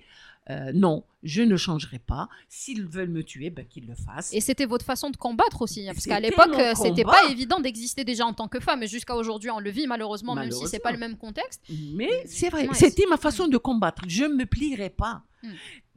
Euh, 0.49 0.71
non, 0.73 1.03
je 1.23 1.41
ne 1.41 1.57
changerai 1.57 1.99
pas. 1.99 2.29
S'ils 2.47 2.85
veulent 2.85 3.09
me 3.09 3.21
tuer, 3.21 3.49
ben, 3.49 3.65
qu'ils 3.65 3.85
le 3.85 3.95
fassent. 3.95 4.33
Et 4.33 4.39
c'était 4.39 4.65
votre 4.65 4.85
façon 4.85 5.09
de 5.09 5.17
combattre 5.17 5.61
aussi, 5.61 5.87
hein, 5.87 5.91
parce 5.93 6.05
qu'à 6.05 6.21
l'époque, 6.21 6.57
euh, 6.57 6.73
c'était 6.73 7.03
pas 7.03 7.29
évident 7.29 7.59
d'exister 7.59 8.05
déjà 8.05 8.25
en 8.25 8.33
tant 8.33 8.47
que 8.47 8.61
femme, 8.61 8.81
et 8.81 8.87
jusqu'à 8.87 9.15
aujourd'hui, 9.15 9.49
on 9.49 9.59
le 9.59 9.69
vit 9.69 9.87
malheureusement, 9.87 10.35
même 10.35 10.51
si 10.51 10.67
c'est 10.67 10.79
pas 10.79 10.91
le 10.91 10.97
même 10.99 11.17
contexte. 11.17 11.61
Mais 11.93 12.09
c'est 12.25 12.49
vrai, 12.49 12.67
Ouais, 12.67 12.73
c'était 12.73 13.05
ma 13.09 13.17
façon 13.17 13.47
de 13.47 13.57
combattre. 13.57 14.03
Je 14.07 14.23
ne 14.23 14.35
me 14.35 14.45
plierai 14.45 14.89
pas. 14.89 15.23
Mm. 15.43 15.47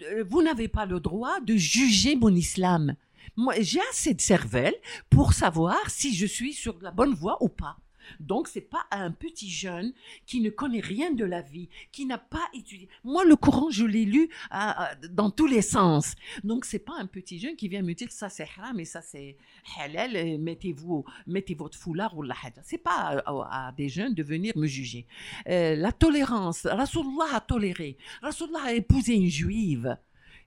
Euh, 0.02 0.24
Vous 0.28 0.42
n'avez 0.42 0.68
pas 0.68 0.86
le 0.86 0.98
droit 1.00 1.40
de 1.40 1.56
juger 1.56 2.16
mon 2.16 2.34
islam. 2.34 2.96
Moi, 3.36 3.54
j'ai 3.60 3.80
assez 3.90 4.14
de 4.14 4.20
cervelle 4.20 4.74
pour 5.08 5.32
savoir 5.32 5.78
si 5.88 6.14
je 6.14 6.26
suis 6.26 6.52
sur 6.52 6.76
la 6.82 6.90
bonne 6.90 7.14
voie 7.14 7.38
ou 7.40 7.48
pas. 7.48 7.76
Donc, 8.18 8.48
c'est 8.48 8.60
pas 8.60 8.84
à 8.90 9.02
un 9.02 9.10
petit 9.10 9.48
jeune 9.50 9.92
qui 10.26 10.40
ne 10.40 10.50
connaît 10.50 10.80
rien 10.80 11.12
de 11.12 11.24
la 11.24 11.42
vie, 11.42 11.68
qui 11.92 12.06
n'a 12.06 12.18
pas 12.18 12.48
étudié. 12.54 12.88
Moi, 13.04 13.24
le 13.24 13.36
Coran, 13.36 13.70
je 13.70 13.84
l'ai 13.84 14.04
lu 14.04 14.28
à- 14.50 14.84
à- 14.90 14.94
dans 14.96 15.30
tous 15.30 15.46
les 15.46 15.62
sens. 15.62 16.14
Donc, 16.44 16.64
c'est 16.64 16.78
pas 16.80 16.94
un 16.98 17.06
petit 17.06 17.38
jeune 17.38 17.56
qui 17.56 17.68
vient 17.68 17.82
me 17.82 17.94
dire 17.94 18.10
ça 18.10 18.28
c'est 18.28 18.48
haram 18.56 18.80
et 18.80 18.84
ça 18.84 19.02
c'est 19.02 19.36
halal. 19.78 20.16
et 20.16 20.38
Mettez-vous, 20.38 21.04
mettez 21.26 21.54
votre 21.54 21.78
foulard 21.78 22.16
ou 22.16 22.22
la 22.22 22.34
haja. 22.42 22.60
C'est 22.64 22.78
pas 22.78 23.22
à, 23.26 23.68
à 23.68 23.72
des 23.72 23.88
jeunes 23.88 24.14
de 24.14 24.22
venir 24.22 24.52
me 24.56 24.66
juger. 24.66 25.06
Euh, 25.48 25.76
la 25.76 25.92
tolérance. 25.92 26.66
Rasulullah 26.66 27.34
a 27.34 27.40
toléré. 27.40 27.96
Rasulullah 28.22 28.64
a 28.64 28.72
épousé 28.72 29.14
une 29.14 29.28
juive. 29.28 29.96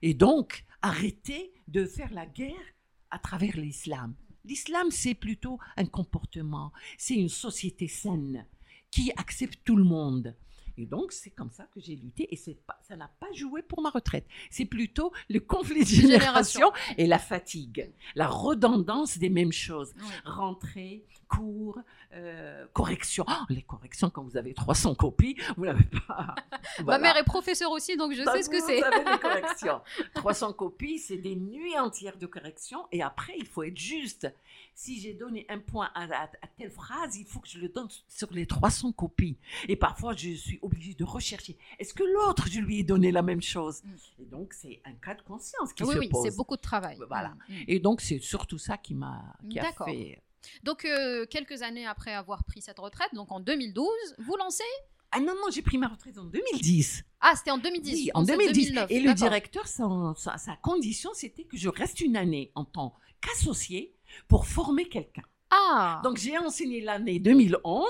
Et 0.02 0.14
donc, 0.14 0.64
arrêtez 0.82 1.52
de 1.68 1.86
faire 1.86 2.12
la 2.12 2.26
guerre 2.26 2.52
à 3.10 3.18
travers 3.18 3.56
l'islam. 3.56 4.14
L'islam, 4.44 4.90
c'est 4.90 5.14
plutôt 5.14 5.58
un 5.76 5.86
comportement. 5.86 6.72
C'est 6.98 7.14
une 7.14 7.28
société 7.28 7.88
saine 7.88 8.46
qui 8.90 9.10
accepte 9.16 9.58
tout 9.64 9.76
le 9.76 9.84
monde. 9.84 10.34
Et 10.76 10.86
donc, 10.86 11.12
c'est 11.12 11.30
comme 11.30 11.50
ça 11.50 11.64
que 11.72 11.80
j'ai 11.80 11.94
lutté. 11.94 12.28
Et 12.32 12.54
pas, 12.54 12.78
ça 12.82 12.96
n'a 12.96 13.08
pas 13.20 13.32
joué 13.32 13.62
pour 13.62 13.80
ma 13.80 13.90
retraite. 13.90 14.26
C'est 14.50 14.64
plutôt 14.64 15.12
le 15.28 15.40
conflit 15.40 15.82
de 15.84 15.88
génération 15.88 16.72
et 16.98 17.06
la 17.06 17.18
fatigue, 17.18 17.92
la 18.14 18.26
redondance 18.26 19.18
des 19.18 19.30
mêmes 19.30 19.52
choses 19.52 19.92
rentrée, 20.24 21.04
cours, 21.36 21.78
euh, 22.12 22.66
correction. 22.72 23.24
Oh, 23.28 23.32
les 23.48 23.62
corrections, 23.62 24.10
quand 24.10 24.22
vous 24.22 24.36
avez 24.36 24.54
300 24.54 24.94
copies, 24.94 25.36
vous 25.56 25.64
n'avez 25.66 25.84
pas. 26.06 26.34
Ma 26.84 26.98
mère 26.98 27.16
est 27.16 27.24
professeure 27.24 27.70
aussi, 27.70 27.96
donc 27.96 28.12
je 28.14 28.22
Donc, 28.22 28.34
sais 28.36 28.42
ce 28.42 28.50
que 28.50 28.56
vous 28.60 28.66
c'est. 28.66 29.18
corrections. 29.20 29.80
300 30.14 30.52
copies, 30.54 30.98
c'est 30.98 31.16
des 31.16 31.36
nuits 31.36 31.78
entières 31.78 32.16
de 32.16 32.26
correction. 32.26 32.86
Et 32.92 33.02
après, 33.02 33.34
il 33.38 33.46
faut 33.46 33.62
être 33.62 33.76
juste. 33.78 34.32
Si 34.76 35.00
j'ai 35.00 35.14
donné 35.14 35.46
un 35.48 35.60
point 35.60 35.90
à, 35.94 36.02
à- 36.04 36.24
à 36.24 36.46
telle 36.58 36.70
phrase, 36.70 37.16
il 37.16 37.24
faut 37.26 37.38
que 37.40 37.48
je 37.48 37.58
le 37.60 37.68
donne 37.68 37.88
sur 38.08 38.32
les 38.32 38.46
300 38.46 38.92
copies. 38.92 39.36
Et 39.68 39.76
parfois, 39.76 40.14
je 40.14 40.30
suis 40.30 40.58
obligée 40.62 40.94
de 40.94 41.04
rechercher. 41.04 41.56
Est-ce 41.78 41.94
que 41.94 42.02
l'autre, 42.02 42.48
je 42.50 42.58
lui 42.60 42.80
ai 42.80 42.82
donné 42.84 43.12
la 43.12 43.22
même 43.22 43.40
chose? 43.42 43.82
Mm. 43.84 44.22
Et 44.22 44.24
donc, 44.26 44.52
c'est 44.52 44.80
un 44.84 44.92
cas 44.94 45.14
de 45.14 45.22
conscience 45.22 45.72
qui 45.72 45.84
Oui, 45.84 45.94
se 45.94 45.98
oui, 46.00 46.08
pose. 46.08 46.24
c'est 46.28 46.36
beaucoup 46.36 46.56
de 46.56 46.60
travail. 46.60 46.98
Voilà. 47.08 47.28
Mm, 47.48 47.54
mm. 47.54 47.64
Et 47.68 47.78
donc, 47.78 48.00
c'est 48.00 48.18
surtout 48.18 48.58
ça 48.58 48.76
qui 48.76 48.94
m'a 48.94 49.22
qui 49.48 49.58
a 49.60 49.72
fait. 49.72 50.20
Donc, 50.62 50.84
euh, 50.84 51.26
quelques 51.26 51.62
années 51.62 51.86
après 51.86 52.12
avoir 52.14 52.44
pris 52.44 52.60
cette 52.62 52.78
retraite, 52.78 53.08
donc 53.14 53.30
en 53.32 53.40
2012, 53.40 53.86
vous 54.18 54.36
lancez 54.36 54.62
Ah 55.12 55.20
non, 55.20 55.34
non, 55.34 55.50
j'ai 55.52 55.62
pris 55.62 55.78
ma 55.78 55.88
retraite 55.88 56.18
en 56.18 56.24
2010. 56.24 57.04
Ah, 57.20 57.34
c'était 57.36 57.50
en 57.52 57.58
2010. 57.58 57.92
Oui, 57.94 58.10
en 58.14 58.24
c'est 58.24 58.32
2010. 58.32 58.54
2009, 58.72 58.90
Et 58.90 59.00
le 59.00 59.14
directeur, 59.14 59.66
son- 59.68 60.14
sa, 60.16 60.36
sa 60.38 60.56
condition, 60.56 61.10
c'était 61.14 61.44
que 61.44 61.56
je 61.56 61.68
reste 61.68 62.00
une 62.00 62.16
année 62.16 62.50
en 62.54 62.64
tant 62.64 62.94
qu'associé 63.20 63.94
pour 64.28 64.46
former 64.46 64.88
quelqu'un. 64.88 65.22
Ah, 65.50 66.00
Donc, 66.04 66.16
j'ai 66.18 66.36
enseigné 66.38 66.80
l'année 66.80 67.18
2011. 67.20 67.86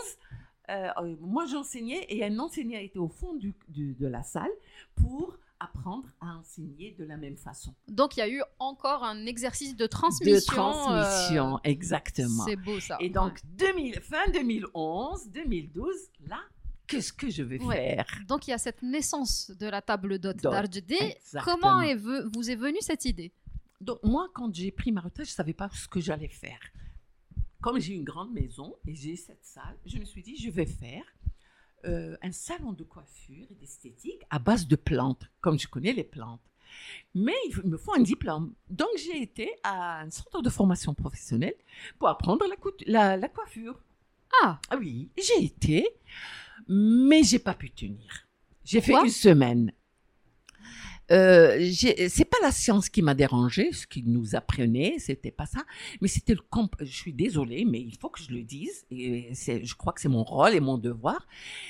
Euh, 0.70 0.88
euh, 0.98 1.16
moi, 1.20 1.44
j'enseignais 1.46 2.06
et 2.08 2.24
un 2.24 2.38
enseignant 2.38 2.78
était 2.78 2.98
au 2.98 3.08
fond 3.08 3.34
du- 3.34 3.54
du- 3.68 3.94
de 3.94 4.06
la 4.06 4.22
salle 4.22 4.50
pour 4.94 5.36
apprendre 5.64 6.08
à 6.20 6.36
enseigner 6.38 6.92
de 6.98 7.04
la 7.04 7.16
même 7.16 7.36
façon. 7.36 7.74
donc 7.88 8.16
il 8.16 8.20
y 8.20 8.22
a 8.22 8.28
eu 8.28 8.42
encore 8.58 9.02
un 9.04 9.26
exercice 9.26 9.74
de 9.76 9.86
transmission. 9.86 10.34
de 10.34 10.40
transmission, 10.46 11.56
euh, 11.56 11.60
exactement. 11.64 12.44
C'est 12.44 12.56
beau 12.56 12.78
ça. 12.80 12.96
Et 13.00 13.10
donc, 13.10 13.40
2000, 13.58 14.00
fin 14.00 14.30
2011, 14.32 15.28
2012, 15.30 15.94
là, 16.28 16.38
qu'est-ce 16.86 17.12
que 17.12 17.30
je 17.30 17.42
vais 17.42 17.60
Ouais. 17.62 17.96
faire? 17.96 18.06
Donc 18.28 18.46
il 18.46 18.50
y 18.50 18.54
a 18.54 18.58
cette 18.58 18.82
naissance 18.82 19.50
de 19.50 19.66
la 19.66 19.82
table 19.82 20.18
d'hôte 20.18 20.36
exactement. 20.44 21.44
Comment 21.44 21.80
est 21.82 21.96
vous 21.96 22.50
est 22.50 22.56
venue 22.56 22.78
cette 22.80 23.04
idée? 23.04 23.32
Donc, 23.80 23.98
moi, 24.02 24.28
quand 24.32 24.54
j'ai 24.54 24.70
pris 24.70 24.92
ma 24.92 25.00
retraite, 25.02 25.26
je 25.26 25.32
ne 25.32 25.36
savais 25.36 25.52
pas 25.52 25.68
ce 25.74 25.86
que 25.88 26.00
j'allais 26.00 26.28
faire. 26.28 26.58
Comme 27.60 27.78
j'ai 27.80 27.94
une 27.94 28.04
grande 28.04 28.32
maison 28.32 28.76
et 28.86 28.94
j'ai 28.94 29.16
cette 29.16 29.44
salle, 29.44 29.76
je 29.84 29.98
me 29.98 30.04
suis 30.04 30.22
dit, 30.22 30.36
je 30.36 30.50
vais 30.50 30.66
faire 30.66 31.04
euh, 31.86 32.16
un 32.22 32.32
salon 32.32 32.72
de 32.72 32.82
coiffure 32.84 33.46
et 33.50 33.54
d'esthétique 33.54 34.22
à 34.30 34.38
base 34.38 34.66
de 34.66 34.76
plantes, 34.76 35.24
comme 35.40 35.58
je 35.58 35.68
connais 35.68 35.92
les 35.92 36.04
plantes. 36.04 36.40
Mais 37.14 37.34
il 37.48 37.68
me 37.70 37.76
faut 37.76 37.94
un 37.94 38.00
diplôme. 38.00 38.52
Donc, 38.68 38.88
j'ai 38.98 39.22
été 39.22 39.50
à 39.62 40.00
un 40.00 40.10
centre 40.10 40.42
de 40.42 40.50
formation 40.50 40.92
professionnelle 40.94 41.54
pour 41.98 42.08
apprendre 42.08 42.44
la, 42.48 42.56
la- 42.86 43.16
la 43.16 43.28
coiffure. 43.28 43.78
Ah, 44.42 44.58
Ah 44.70 44.76
oui, 44.76 45.08
j'ai 45.16 45.44
été, 45.44 45.88
mais 46.68 47.22
j'ai 47.22 47.38
pas 47.38 47.54
pu 47.54 47.70
tenir. 47.70 48.26
J'ai 48.64 48.80
fait 48.80 48.92
une 49.04 49.10
semaine. 49.10 49.72
Euh, 51.10 51.70
c'est 52.08 52.24
pas 52.24 52.38
la 52.42 52.50
science 52.50 52.88
qui 52.88 53.02
m'a 53.02 53.14
dérangé, 53.14 53.72
ce 53.72 53.86
qui 53.86 54.02
nous 54.02 54.34
apprenait, 54.34 54.96
c'était 54.98 55.30
pas 55.30 55.46
ça, 55.46 55.62
mais 56.00 56.08
c'était 56.08 56.34
le 56.34 56.40
comp. 56.48 56.74
Je 56.80 56.84
suis 56.96 57.12
désolée, 57.12 57.64
mais 57.66 57.80
il 57.80 57.96
faut 58.00 58.08
que 58.08 58.20
je 58.22 58.30
le 58.32 58.42
dise, 58.42 58.86
et 58.90 59.32
je 59.34 59.74
crois 59.74 59.92
que 59.92 60.00
c'est 60.00 60.08
mon 60.08 60.24
rôle 60.24 60.54
et 60.54 60.60
mon 60.60 60.78
devoir. 60.78 61.26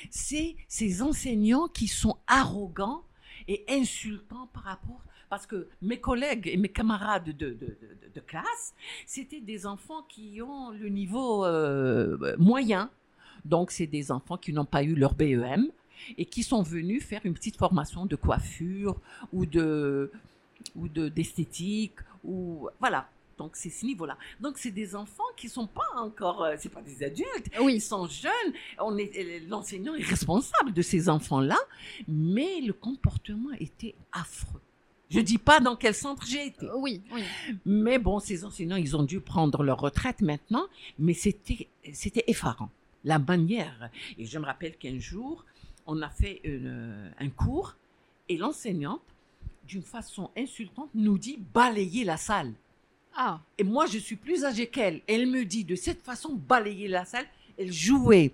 C'est 0.09 0.55
ces 0.67 1.01
enseignants 1.01 1.67
qui 1.67 1.87
sont 1.87 2.17
arrogants 2.27 3.03
et 3.47 3.65
insultants 3.69 4.47
par 4.53 4.63
rapport. 4.63 5.03
Parce 5.29 5.47
que 5.47 5.67
mes 5.81 5.99
collègues 5.99 6.47
et 6.47 6.55
mes 6.55 6.69
camarades 6.69 7.25
de, 7.25 7.31
de, 7.31 7.49
de- 7.49 7.55
de- 7.55 8.11
de 8.13 8.19
classe, 8.21 8.73
c'était 9.05 9.41
des 9.41 9.65
enfants 9.65 10.03
qui 10.07 10.39
ont 10.41 10.69
le 10.69 10.87
niveau 10.87 11.43
euh, 11.43 12.35
moyen. 12.37 12.89
Donc, 13.43 13.71
c'est 13.71 13.87
des 13.87 14.11
enfants 14.11 14.37
qui 14.37 14.53
n'ont 14.53 14.65
pas 14.65 14.83
eu 14.83 14.95
leur 14.95 15.13
BEM 15.13 15.67
et 16.17 16.25
qui 16.25 16.43
sont 16.43 16.63
venus 16.63 17.03
faire 17.03 17.21
une 17.23 17.33
petite 17.33 17.57
formation 17.57 18.05
de 18.05 18.15
coiffure 18.15 18.99
ou 19.33 19.45
de 19.45 20.11
ou 20.75 20.87
de 20.87 21.09
d'esthétique 21.09 21.97
ou 22.23 22.69
voilà. 22.79 23.09
Donc 23.37 23.51
c'est 23.55 23.69
ce 23.69 23.85
niveau-là. 23.85 24.17
Donc 24.39 24.57
c'est 24.57 24.71
des 24.71 24.95
enfants 24.95 25.23
qui 25.35 25.49
sont 25.49 25.67
pas 25.67 25.87
encore, 25.97 26.43
euh, 26.43 26.55
c'est 26.57 26.69
pas 26.69 26.81
des 26.81 27.03
adultes, 27.03 27.49
ils 27.53 27.59
oui. 27.59 27.81
sont 27.81 28.07
jeunes. 28.07 28.53
On 28.79 28.97
est 28.97 29.11
euh, 29.17 29.39
l'enseignant 29.49 29.93
est 29.95 30.03
responsable 30.03 30.71
de 30.71 30.81
ces 30.81 31.09
enfants-là, 31.09 31.57
mais 32.07 32.61
le 32.61 32.71
comportement 32.71 33.51
était 33.59 33.95
affreux. 34.13 34.61
Je 35.09 35.19
dis 35.19 35.37
pas 35.37 35.59
dans 35.59 35.75
quel 35.75 35.93
centre 35.93 36.25
j'ai 36.25 36.47
été. 36.47 36.67
Oui, 36.75 37.01
oui. 37.13 37.23
Mais 37.65 37.99
bon, 37.99 38.19
ces 38.19 38.43
enseignants, 38.43 38.75
ils 38.75 38.95
ont 38.95 39.03
dû 39.03 39.19
prendre 39.19 39.63
leur 39.63 39.79
retraite 39.79 40.21
maintenant, 40.21 40.65
mais 40.97 41.13
c'était, 41.13 41.67
c'était 41.93 42.23
effarant, 42.27 42.69
la 43.03 43.19
manière. 43.19 43.89
Et 44.17 44.25
je 44.25 44.39
me 44.39 44.45
rappelle 44.45 44.75
qu'un 44.77 44.99
jour, 44.99 45.45
on 45.85 46.01
a 46.01 46.09
fait 46.09 46.41
une- 46.43 47.11
un 47.19 47.29
cours 47.29 47.75
et 48.29 48.37
l'enseignante, 48.37 49.01
d'une 49.67 49.81
façon 49.83 50.29
insultante, 50.37 50.89
nous 50.93 51.17
dit 51.17 51.39
balayer 51.53 52.03
la 52.03 52.17
salle. 52.17 52.53
Ah, 53.15 53.39
Et 53.57 53.63
moi, 53.63 53.85
je 53.85 53.97
suis 53.97 54.15
plus 54.17 54.43
âgée 54.43 54.67
qu'elle. 54.67 55.01
Elle 55.07 55.27
me 55.27 55.43
dit 55.45 55.63
de 55.63 55.75
cette 55.75 56.01
façon 56.01 56.33
balayer 56.35 56.87
la 56.87 57.05
salle. 57.05 57.25
Elle 57.57 57.71
jouait 57.71 58.33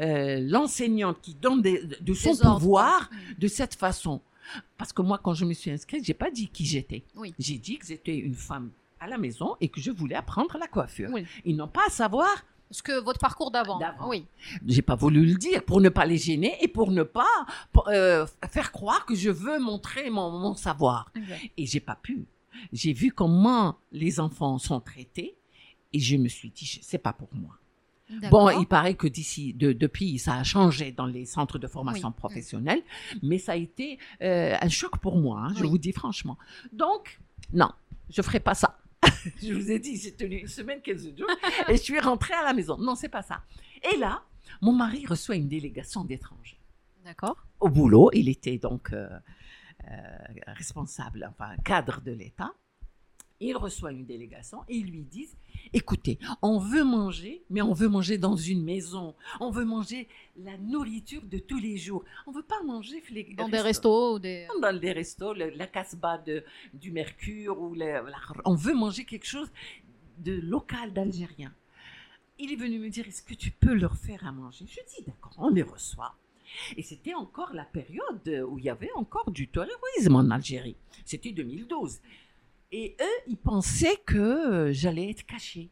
euh, 0.00 0.38
l'enseignante 0.40 1.20
qui 1.20 1.34
donne 1.34 1.60
des- 1.62 1.82
de 1.82 2.14
son 2.14 2.32
des 2.32 2.38
pouvoir 2.42 3.10
de 3.38 3.48
cette 3.48 3.74
façon. 3.74 4.20
Parce 4.76 4.92
que 4.92 5.02
moi, 5.02 5.18
quand 5.18 5.34
je 5.34 5.44
me 5.44 5.52
suis 5.54 5.70
inscrite, 5.72 6.04
j'ai 6.04 6.14
pas 6.14 6.30
dit 6.30 6.46
qui 6.48 6.64
j'étais. 6.64 7.02
Oui. 7.16 7.34
J'ai 7.38 7.58
dit 7.58 7.78
que 7.78 7.86
j'étais 7.86 8.16
une 8.16 8.34
femme 8.36 8.70
à 9.00 9.08
la 9.08 9.18
maison 9.18 9.56
et 9.60 9.68
que 9.68 9.80
je 9.80 9.90
voulais 9.90 10.14
apprendre 10.14 10.56
la 10.58 10.68
coiffure. 10.68 11.10
Oui. 11.12 11.24
Ils 11.44 11.56
n'ont 11.56 11.66
pas 11.68 11.82
à 11.86 11.90
savoir. 11.90 12.28
Ce 12.70 12.82
que 12.82 13.00
votre 13.02 13.18
parcours 13.18 13.50
d'avant. 13.50 13.78
D'avant. 13.78 14.08
Oui. 14.08 14.26
J'ai 14.66 14.82
pas 14.82 14.94
voulu 14.94 15.24
le 15.24 15.34
dire 15.36 15.64
pour 15.64 15.80
ne 15.80 15.88
pas 15.88 16.04
les 16.04 16.18
gêner 16.18 16.56
et 16.60 16.68
pour 16.68 16.90
ne 16.90 17.02
pas 17.02 17.24
euh, 17.88 18.26
faire 18.50 18.72
croire 18.72 19.06
que 19.06 19.14
je 19.14 19.30
veux 19.30 19.58
montrer 19.58 20.10
mon, 20.10 20.30
mon 20.30 20.54
savoir. 20.54 21.10
Et 21.56 21.64
j'ai 21.66 21.80
pas 21.80 21.94
pu. 21.96 22.26
J'ai 22.72 22.92
vu 22.92 23.10
comment 23.12 23.76
les 23.92 24.20
enfants 24.20 24.58
sont 24.58 24.80
traités 24.80 25.34
et 25.92 25.98
je 26.00 26.16
me 26.16 26.28
suis 26.28 26.50
dit, 26.50 26.78
c'est 26.82 26.98
pas 26.98 27.12
pour 27.12 27.28
moi. 27.32 27.54
Bon, 28.30 28.48
il 28.48 28.66
paraît 28.66 28.94
que 28.94 29.06
d'ici, 29.06 29.52
de- 29.52 29.72
depuis, 29.74 30.18
ça 30.18 30.34
a 30.36 30.42
changé 30.42 30.92
dans 30.92 31.04
les 31.04 31.26
centres 31.26 31.58
de 31.58 31.66
formation 31.66 32.08
Oui. 32.08 32.14
professionnelle, 32.16 32.82
mais 33.22 33.36
ça 33.38 33.52
a 33.52 33.56
été 33.56 33.98
euh, 34.22 34.56
un 34.60 34.68
choc 34.70 34.96
pour 34.98 35.16
moi, 35.18 35.40
hein, 35.44 35.52
je 35.56 35.62
Oui. 35.64 35.68
vous 35.70 35.76
dis 35.78 35.92
franchement. 35.92 36.38
Donc, 36.72 37.20
non, 37.52 37.70
je 38.10 38.22
ferai 38.22 38.40
pas 38.40 38.54
ça. 38.54 38.77
je 39.42 39.52
vous 39.52 39.70
ai 39.70 39.78
dit, 39.78 39.96
j'ai 39.96 40.12
tenu 40.12 40.36
une 40.36 40.48
semaine, 40.48 40.80
15 40.80 41.16
jours, 41.16 41.30
et 41.68 41.76
je 41.76 41.82
suis 41.82 42.00
rentrée 42.00 42.34
à 42.34 42.42
la 42.42 42.52
maison. 42.52 42.76
Non, 42.78 42.94
c'est 42.94 43.08
pas 43.08 43.22
ça. 43.22 43.42
Et 43.92 43.96
là, 43.96 44.22
mon 44.60 44.72
mari 44.72 45.06
reçoit 45.06 45.36
une 45.36 45.48
délégation 45.48 46.04
d'étrangers. 46.04 46.60
D'accord. 47.04 47.36
Au 47.60 47.68
boulot, 47.68 48.10
il 48.12 48.28
était 48.28 48.58
donc 48.58 48.92
euh, 48.92 49.08
euh, 49.90 50.18
responsable, 50.48 51.28
enfin 51.30 51.56
cadre 51.64 52.00
de 52.00 52.12
l'État. 52.12 52.52
Il 53.40 53.56
reçoit 53.56 53.92
une 53.92 54.04
délégation 54.04 54.64
et 54.68 54.76
ils 54.76 54.90
lui 54.90 55.02
disent 55.02 55.36
Écoutez, 55.72 56.18
on 56.42 56.58
veut 56.58 56.82
manger, 56.82 57.42
mais 57.50 57.62
on 57.62 57.72
veut 57.72 57.88
manger 57.88 58.18
dans 58.18 58.34
une 58.36 58.64
maison. 58.64 59.14
On 59.38 59.50
veut 59.50 59.64
manger 59.64 60.08
la 60.36 60.56
nourriture 60.56 61.22
de 61.22 61.38
tous 61.38 61.58
les 61.58 61.76
jours. 61.76 62.04
On 62.26 62.32
veut 62.32 62.42
pas 62.42 62.62
manger 62.64 63.02
Dans 63.36 63.48
des 63.48 63.60
restos 63.60 64.14
ou 64.14 64.18
des. 64.18 64.46
dans 64.60 64.72
des 64.78 64.92
restos, 64.92 65.34
le- 65.34 65.50
la 65.50 65.66
casbah 65.66 66.18
de, 66.18 66.42
du 66.74 66.90
Mercure, 66.90 67.60
ou 67.60 67.74
la- 67.74 68.02
on 68.44 68.54
veut 68.54 68.74
manger 68.74 69.04
quelque 69.04 69.26
chose 69.26 69.50
de 70.18 70.32
local 70.40 70.92
d'Algérien. 70.92 71.52
Il 72.40 72.52
est 72.52 72.56
venu 72.56 72.78
me 72.78 72.88
dire, 72.88 73.06
est-ce 73.06 73.22
que 73.22 73.34
tu 73.34 73.50
peux 73.50 73.74
leur 73.74 73.96
faire 73.96 74.26
à 74.26 74.32
manger? 74.32 74.64
Je 74.68 74.80
dis, 74.96 75.04
d'accord, 75.06 75.34
on 75.38 75.48
les 75.50 75.62
reçoit. 75.62 76.14
Et 76.76 76.82
c'était 76.82 77.14
encore 77.14 77.52
la 77.52 77.64
période 77.64 78.46
où 78.48 78.58
il 78.58 78.64
y 78.64 78.70
avait 78.70 78.90
encore 78.94 79.30
du 79.30 79.48
terrorisme 79.48 80.16
en 80.16 80.30
Algérie. 80.30 80.76
C'était 81.04 81.30
2012. 81.32 81.98
Et 82.70 82.96
eux, 83.00 83.22
ils 83.26 83.36
pensaient 83.36 83.96
que 84.06 84.18
euh, 84.18 84.72
j'allais 84.72 85.10
être 85.10 85.24
caché. 85.24 85.70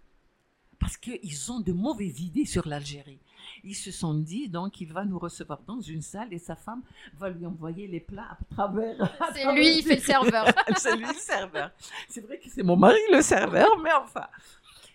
Parce 0.79 0.97
qu'ils 0.97 1.53
ont 1.53 1.61
de 1.61 1.73
mauvaises 1.73 2.21
idées 2.21 2.45
sur 2.45 2.69
l'Algérie. 2.69 3.21
Ils 3.65 3.75
se 3.75 3.91
sont 3.91 4.15
dit, 4.15 4.49
donc, 4.49 4.81
il 4.81 4.93
va 4.93 5.05
nous 5.05 5.19
recevoir 5.19 5.61
dans 5.67 5.81
une 5.81 6.03
salle 6.03 6.33
et 6.33 6.39
sa 6.39 6.57
femme 6.57 6.83
va 7.19 7.31
lui 7.31 7.47
envoyer 7.47 7.87
les 7.87 8.01
plats 8.01 8.39
à 8.41 8.55
travers. 8.55 8.97
C'est 9.35 9.53
lui, 9.53 9.79
il 9.79 9.83
fait 9.83 9.97
le 9.97 10.01
serveur. 10.01 10.47
c'est 10.77 10.97
lui 10.97 11.07
le 11.07 11.15
serveur. 11.15 11.71
C'est 12.09 12.21
vrai 12.21 12.39
que 12.39 12.49
c'est 12.49 12.63
mon 12.63 12.77
mari 12.77 13.01
le 13.11 13.23
serveur, 13.23 13.79
mais 13.83 13.93
enfin. 13.93 14.27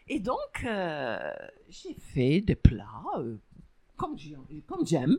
Et 0.07 0.19
donc, 0.19 0.63
euh, 0.65 1.17
j'ai 1.69 1.93
fait 1.93 2.41
des 2.41 2.55
plats 2.55 2.85
euh, 3.17 3.37
comme 4.01 4.17
j'ai- 4.17 4.35
comme 4.67 4.85
j'aime, 4.85 5.17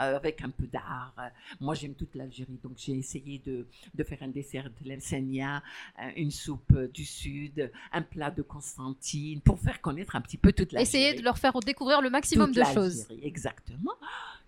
euh, 0.00 0.16
avec 0.16 0.42
un 0.42 0.50
peu 0.50 0.66
d'art. 0.66 1.12
Euh, 1.18 1.28
Moi, 1.60 1.74
j'aime 1.74 1.94
toute 1.94 2.14
l'Algérie, 2.14 2.58
donc 2.62 2.72
j'ai 2.76 2.92
essayé 2.92 3.38
de, 3.44 3.66
de 3.94 4.04
faire 4.04 4.22
un 4.22 4.28
dessert 4.28 4.70
de 4.70 4.88
l'Elsenia, 4.88 5.62
euh, 6.00 6.10
une 6.16 6.30
soupe 6.30 6.72
du 6.92 7.04
Sud, 7.04 7.70
un 7.92 8.02
plat 8.02 8.30
de 8.30 8.42
Constantine, 8.42 9.40
pour 9.42 9.58
faire 9.60 9.80
connaître 9.80 10.16
un 10.16 10.20
petit 10.22 10.38
peu 10.38 10.52
toute 10.52 10.72
l'Algérie. 10.72 10.82
Essayez 11.04 11.18
de 11.18 11.22
leur 11.22 11.38
faire 11.38 11.52
découvrir 11.60 12.00
le 12.00 12.10
maximum 12.10 12.52
Toute 12.52 12.58
de 12.66 12.74
choses. 12.74 13.06
Exactement. 13.22 13.92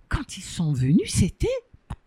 Quand 0.08 0.36
ils 0.38 0.42
sont 0.42 0.72
venus, 0.72 1.12
c'était 1.12 1.48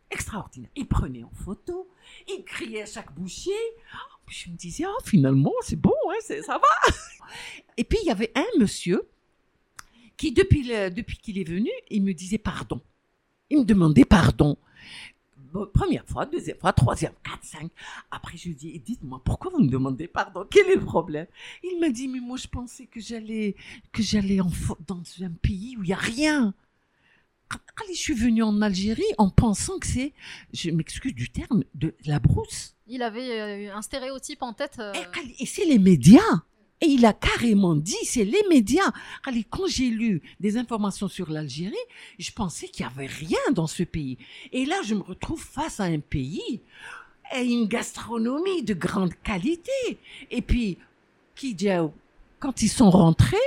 extraordinaire. 0.10 0.70
Ils 0.76 0.88
prenaient 0.88 1.24
en 1.24 1.32
photo, 1.32 1.90
ils 2.28 2.44
criaient 2.44 2.84
à 2.84 2.86
chaque 2.86 3.14
bouchée. 3.14 3.52
Puis 4.26 4.44
je 4.46 4.50
me 4.52 4.56
disais, 4.56 4.86
ah, 4.86 5.04
finalement, 5.06 5.54
c'est 5.62 5.76
bon, 5.80 5.94
hein, 6.12 6.20
ça 6.46 6.58
va. 6.58 6.94
Et 7.78 7.84
puis, 7.84 8.00
il 8.04 8.08
y 8.08 8.12
avait 8.12 8.32
un 8.36 8.60
monsieur 8.60 9.08
qui, 10.18 10.32
depuis, 10.32 10.64
le- 10.64 10.90
depuis 10.90 11.18
qu'il 11.18 11.38
est 11.38 11.44
venu, 11.48 11.70
il 11.90 12.04
me 12.04 12.14
disait 12.14 12.38
pardon. 12.40 12.82
Il 13.50 13.60
me 13.60 13.64
demandait 13.66 14.06
pardon. 14.06 14.58
Bon, 15.54 15.66
première 15.74 16.06
fois, 16.06 16.26
deuxième 16.26 16.58
fois, 16.58 16.74
troisième, 16.74 17.14
quatre, 17.24 17.44
cinq. 17.46 17.72
Après, 18.12 18.36
je 18.36 18.50
lui 18.50 18.56
dis, 18.56 18.78
dites-moi, 18.80 19.22
pourquoi 19.24 19.50
vous 19.52 19.62
me 19.64 19.70
demandez 19.70 20.08
pardon? 20.08 20.46
Quel 20.50 20.68
est 20.68 20.76
le 20.76 20.84
problème? 20.84 21.26
Il 21.64 21.80
m'a 21.80 21.90
dit, 21.90 22.10
mais 22.10 22.20
moi, 22.20 22.36
je 22.38 22.48
pensais 22.48 22.86
que 22.86 23.00
j'allais 23.00 23.56
que 23.94 24.04
j'allais 24.04 24.40
dans 24.86 25.02
un 25.22 25.30
pays 25.42 25.78
où 25.78 25.84
il 25.84 25.88
n'y 25.88 25.94
a 25.94 25.98
rien. 25.98 26.54
Quand 27.50 27.86
je 27.90 27.94
suis 27.98 28.14
venue 28.14 28.44
en 28.44 28.62
Algérie 28.62 29.06
en 29.18 29.30
pensant 29.30 29.80
que 29.80 29.88
c'est, 29.88 30.12
je 30.52 30.70
m'excuse 30.70 31.14
du 31.16 31.30
terme, 31.30 31.64
de 31.76 31.96
la 32.06 32.20
brousse. 32.20 32.76
Il 32.88 33.02
avait 33.02 33.40
euh, 33.70 33.74
un 33.76 33.82
stéréotype 33.82 34.42
en 34.42 34.52
tête. 34.52 34.76
euh, 34.80 34.94
Et, 34.94 35.44
et 35.44 35.46
c'est 35.46 35.64
les 35.66 35.80
médias. 35.80 36.20
Et 36.80 36.86
il 36.86 37.06
a 37.06 37.14
carrément 37.14 37.76
dit, 37.76 37.98
c'est 38.04 38.24
les 38.24 38.44
médias. 38.50 38.92
Allez, 39.26 39.44
quand 39.44 39.68
j'ai 39.68 39.90
lu 39.90 40.22
des 40.40 40.58
informations 40.58 41.08
sur 41.08 41.32
l'Algérie, 41.32 41.76
je 42.20 42.32
pensais 42.32 42.68
qu'il 42.68 42.86
n'y 42.86 42.92
avait 42.92 43.08
rien 43.08 43.40
dans 43.54 43.66
ce 43.66 43.84
pays. 43.84 44.18
Et 44.52 44.66
là, 44.66 44.76
je 44.86 44.94
me 44.94 45.02
retrouve 45.02 45.42
face 45.42 45.80
à 45.80 45.86
un 45.86 46.00
pays 46.00 46.62
et 47.36 47.44
une 47.44 47.68
gastronomie 47.68 48.62
de 48.62 48.76
grande 48.76 49.14
qualité. 49.24 49.72
Et 50.30 50.42
puis, 50.42 50.78
qui 51.36 51.56
dit, 51.56 51.70
quand 52.40 52.62
ils 52.62 52.70
sont 52.70 52.90
rentrés, 52.90 53.38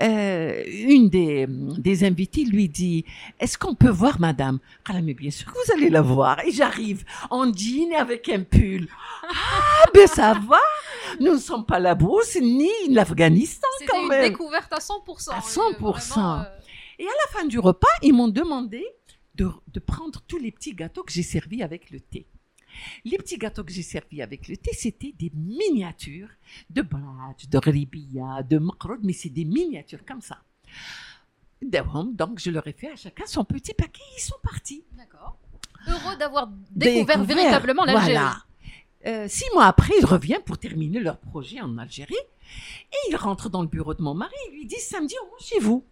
euh, 0.00 0.62
une 0.66 1.10
des, 1.10 1.46
des 1.48 2.04
invités 2.04 2.44
lui 2.44 2.68
dit, 2.68 3.04
est-ce 3.38 3.58
qu'on 3.58 3.74
peut 3.74 3.90
voir 3.90 4.18
madame? 4.20 4.58
Ah, 4.86 5.00
mais 5.02 5.14
bien 5.14 5.30
sûr 5.30 5.46
que 5.46 5.52
vous 5.52 5.72
allez 5.74 5.90
la 5.90 6.00
voir. 6.02 6.40
Et 6.46 6.50
j'arrive 6.50 7.04
en 7.30 7.52
jean 7.52 7.92
et 7.92 7.96
avec 7.96 8.28
un 8.28 8.42
pull. 8.42 8.88
Ah, 9.22 9.84
ben 9.94 10.06
ça 10.06 10.32
va. 10.48 10.58
Nous 11.20 11.32
ne 11.34 11.38
sommes 11.38 11.66
pas 11.66 11.78
la 11.78 11.94
brousse 11.94 12.36
ni 12.40 12.70
l'Afghanistan 12.88 13.68
C'était 13.78 13.92
quand 13.92 14.02
une 14.02 14.08
même. 14.08 14.30
découverte 14.30 14.72
à 14.72 14.78
100%. 14.78 15.30
À 15.30 15.36
euh, 15.36 15.40
100%. 15.40 16.10
vraiment, 16.10 16.40
euh, 16.40 16.42
À 16.42 17.02
la 17.02 17.38
fin 17.38 17.44
du 17.46 17.58
repas, 17.58 17.86
ils 18.02 18.14
m'ont 18.14 18.28
demandé 18.28 18.84
de, 19.34 19.50
de 19.72 19.80
prendre 19.80 20.20
tous 20.26 20.38
les 20.38 20.50
petits 20.52 20.74
gâteaux 20.74 21.02
que 21.02 21.12
j'ai 21.12 21.22
servis 21.22 21.62
avec 21.62 21.90
le 21.90 22.00
thé. 22.00 22.26
Les 23.04 23.16
petits 23.18 23.38
gâteaux 23.38 23.64
que 23.64 23.72
j'ai 23.72 23.82
servis 23.82 24.22
avec 24.22 24.48
le 24.48 24.56
thé, 24.56 24.70
c'était 24.72 25.14
des 25.18 25.30
miniatures 25.34 26.28
de 26.70 26.82
bladj, 26.82 27.48
de 27.48 27.58
ribiya, 27.58 28.42
de 28.42 28.58
makroud, 28.58 29.00
mais 29.02 29.12
c'est 29.12 29.30
des 29.30 29.44
miniatures 29.44 30.04
comme 30.04 30.20
ça. 30.20 30.38
Donc, 31.62 32.40
je 32.40 32.50
leur 32.50 32.66
ai 32.66 32.72
fait 32.72 32.90
à 32.90 32.96
chacun 32.96 33.24
son 33.26 33.44
petit 33.44 33.74
paquet, 33.74 34.02
ils 34.16 34.22
sont 34.22 34.38
partis. 34.42 34.84
D'accord. 34.96 35.36
Heureux 35.88 36.16
d'avoir 36.16 36.48
découvert, 36.70 37.18
Découvert, 37.18 37.24
véritablement 37.24 37.84
l'Algérie. 37.84 38.12
Voilà. 38.12 38.36
Euh, 39.06 39.26
six 39.28 39.46
mois 39.54 39.66
après, 39.66 39.94
ils 39.98 40.06
reviennent 40.06 40.42
pour 40.42 40.58
terminer 40.58 41.00
leur 41.00 41.18
projet 41.18 41.60
en 41.60 41.76
Algérie. 41.78 42.14
Et 42.14 43.10
ils 43.10 43.16
rentrent 43.16 43.48
dans 43.48 43.62
le 43.62 43.68
bureau 43.68 43.94
de 43.94 44.02
mon 44.02 44.14
mari 44.14 44.34
et 44.48 44.52
lui 44.52 44.66
disent 44.66 44.86
samedi, 44.86 45.14
on 45.22 45.30
mange 45.30 45.40
chez 45.40 45.58
vous. 45.60 45.84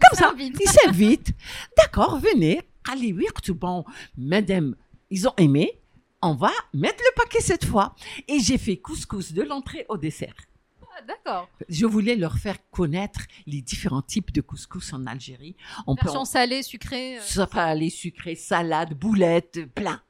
Comme 0.00 0.18
ça, 0.18 0.32
ils 0.38 0.68
s'invitent. 0.68 1.32
D'accord, 1.76 2.18
venez. 2.18 2.62
Allez, 2.90 3.12
oui, 3.12 3.26
tout 3.42 3.54
bon. 3.54 3.84
Madame, 4.16 4.76
ils 5.10 5.28
ont 5.28 5.34
aimé. 5.36 5.77
On 6.20 6.34
va 6.34 6.50
mettre 6.74 6.98
le 6.98 7.14
paquet 7.14 7.40
cette 7.40 7.64
fois. 7.64 7.94
Et 8.26 8.40
j'ai 8.40 8.58
fait 8.58 8.76
couscous 8.76 9.32
de 9.32 9.42
l'entrée 9.42 9.86
au 9.88 9.96
dessert. 9.96 10.34
Ah, 10.82 11.02
D'accord. 11.06 11.48
Je 11.68 11.86
voulais 11.86 12.16
leur 12.16 12.38
faire 12.38 12.56
connaître 12.70 13.20
les 13.46 13.62
différents 13.62 14.02
types 14.02 14.32
de 14.32 14.40
couscous 14.40 14.92
en 14.92 15.06
Algérie. 15.06 15.54
On 15.86 15.94
peut 15.94 16.06
Version 16.06 16.24
salée, 16.24 16.62
sucrée. 16.64 17.18
euh, 17.18 17.88
sucré, 17.90 18.34
salade, 18.34 18.94
boulettes, 18.94 19.66
plein. 19.74 20.02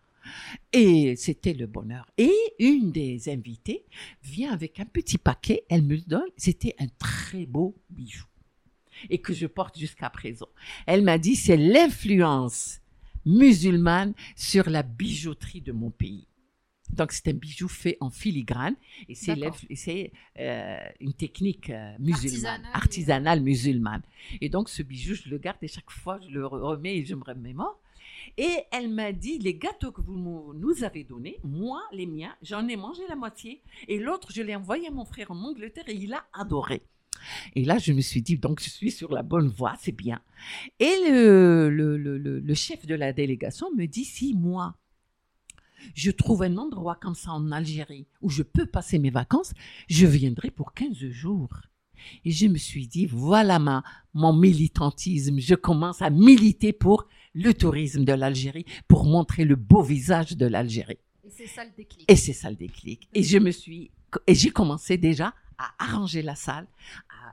Et 0.72 1.14
c'était 1.16 1.52
le 1.52 1.66
bonheur. 1.66 2.06
Et 2.16 2.32
une 2.58 2.90
des 2.90 3.28
invitées 3.28 3.84
vient 4.22 4.52
avec 4.52 4.80
un 4.80 4.84
petit 4.86 5.18
paquet, 5.18 5.64
elle 5.68 5.82
me 5.82 5.96
le 5.96 6.02
donne, 6.02 6.28
c'était 6.36 6.74
un 6.78 6.86
très 6.98 7.46
beau 7.46 7.76
bijou. 7.90 8.24
Et 9.10 9.20
que 9.20 9.32
je 9.32 9.46
porte 9.46 9.78
jusqu'à 9.78 10.10
présent. 10.10 10.48
Elle 10.86 11.02
m'a 11.02 11.18
dit, 11.18 11.36
c'est 11.36 11.56
l'influence 11.56 12.80
musulmane 13.28 14.12
sur 14.36 14.68
la 14.70 14.82
bijouterie 14.82 15.60
de 15.60 15.72
mon 15.72 15.90
pays. 15.90 16.26
Donc 16.90 17.12
c'est 17.12 17.28
un 17.28 17.34
bijou 17.34 17.68
fait 17.68 17.98
en 18.00 18.08
filigrane 18.08 18.74
et 19.10 19.14
c'est 19.14 20.12
euh, 20.38 20.78
une 21.00 21.12
technique 21.12 21.68
euh, 21.68 21.92
musulmane, 21.98 22.64
Artisanale. 22.64 22.70
artisanale 22.72 23.40
musulmane. 23.42 24.02
Et 24.40 24.48
donc 24.48 24.70
ce 24.70 24.82
bijou, 24.82 25.14
je 25.14 25.28
le 25.28 25.36
garde 25.38 25.58
et 25.62 25.68
chaque 25.68 25.90
fois 25.90 26.18
je 26.24 26.30
le 26.30 26.44
re- 26.44 26.60
remets 26.70 26.96
et 26.96 27.04
je 27.04 27.14
me 27.14 27.22
remémore. 27.22 27.78
Et 28.38 28.54
elle 28.72 28.88
m'a 28.88 29.12
dit, 29.12 29.38
les 29.38 29.54
gâteaux 29.54 29.92
que 29.92 30.00
vous 30.00 30.16
nous- 30.18 30.54
nous 30.54 30.82
avez 30.82 31.04
donnés, 31.04 31.36
moi, 31.44 31.82
les 31.92 32.06
miens, 32.06 32.34
j'en 32.42 32.66
ai 32.68 32.76
mangé 32.76 33.02
la 33.08 33.16
moitié. 33.16 33.60
Et 33.86 33.98
l'autre, 33.98 34.32
je 34.32 34.42
l'ai 34.42 34.56
envoyé 34.56 34.88
à 34.88 34.90
mon 34.90 35.04
frère 35.04 35.30
en 35.30 35.36
Angleterre 35.42 35.84
et 35.88 35.94
il 35.94 36.12
a 36.14 36.24
adoré. 36.32 36.80
Et 37.54 37.64
là, 37.64 37.78
je 37.78 37.92
me 37.92 38.00
suis 38.00 38.22
dit, 38.22 38.36
donc 38.38 38.62
je 38.62 38.68
suis 38.70 38.90
sur 38.90 39.12
la 39.12 39.22
bonne 39.22 39.48
voie, 39.48 39.74
c'est 39.80 39.92
bien. 39.92 40.20
Et 40.78 40.92
le, 41.10 41.68
le, 41.70 41.96
le, 41.96 42.18
le- 42.18 42.54
chef 42.54 42.86
de 42.86 42.94
la 42.94 43.12
délégation 43.12 43.68
me 43.76 43.86
dit, 43.86 44.04
si 44.04 44.34
moi, 44.34 44.76
je 45.94 46.10
trouve 46.10 46.42
un 46.42 46.56
endroit 46.56 46.96
comme 47.00 47.14
ça 47.14 47.32
en 47.32 47.52
Algérie 47.52 48.06
où 48.20 48.30
je 48.30 48.42
peux 48.42 48.66
passer 48.66 48.98
mes 48.98 49.10
vacances, 49.10 49.52
je 49.88 50.06
viendrai 50.06 50.50
pour 50.50 50.72
15 50.74 50.96
jours. 51.08 51.50
Et 52.24 52.30
je 52.30 52.46
me 52.46 52.58
suis 52.58 52.86
dit, 52.86 53.06
voilà 53.06 53.58
ma, 53.58 53.82
mon 54.14 54.32
militantisme. 54.32 55.38
Je 55.40 55.54
commence 55.54 56.00
à 56.02 56.10
militer 56.10 56.72
pour 56.72 57.06
le 57.34 57.52
tourisme 57.54 58.04
de 58.04 58.12
l'Algérie, 58.12 58.64
pour 58.86 59.04
montrer 59.04 59.44
le 59.44 59.56
beau 59.56 59.82
visage 59.82 60.36
de 60.36 60.46
l'Algérie. 60.46 60.98
Et 61.24 61.30
c'est 61.30 61.46
ça 61.46 61.64
le 61.64 61.70
déclic. 61.76 62.04
Et 62.10 62.16
c'est 62.16 62.32
ça 62.32 62.50
le 62.50 62.56
déclic. 62.56 63.08
Et 63.14 63.22
je 63.22 63.38
me 63.38 63.50
suis, 63.50 63.90
et 64.26 64.34
j'ai 64.34 64.50
commencé 64.50 64.96
déjà 64.96 65.34
à 65.58 65.70
arranger 65.78 66.22
la 66.22 66.36
salle, 66.36 66.66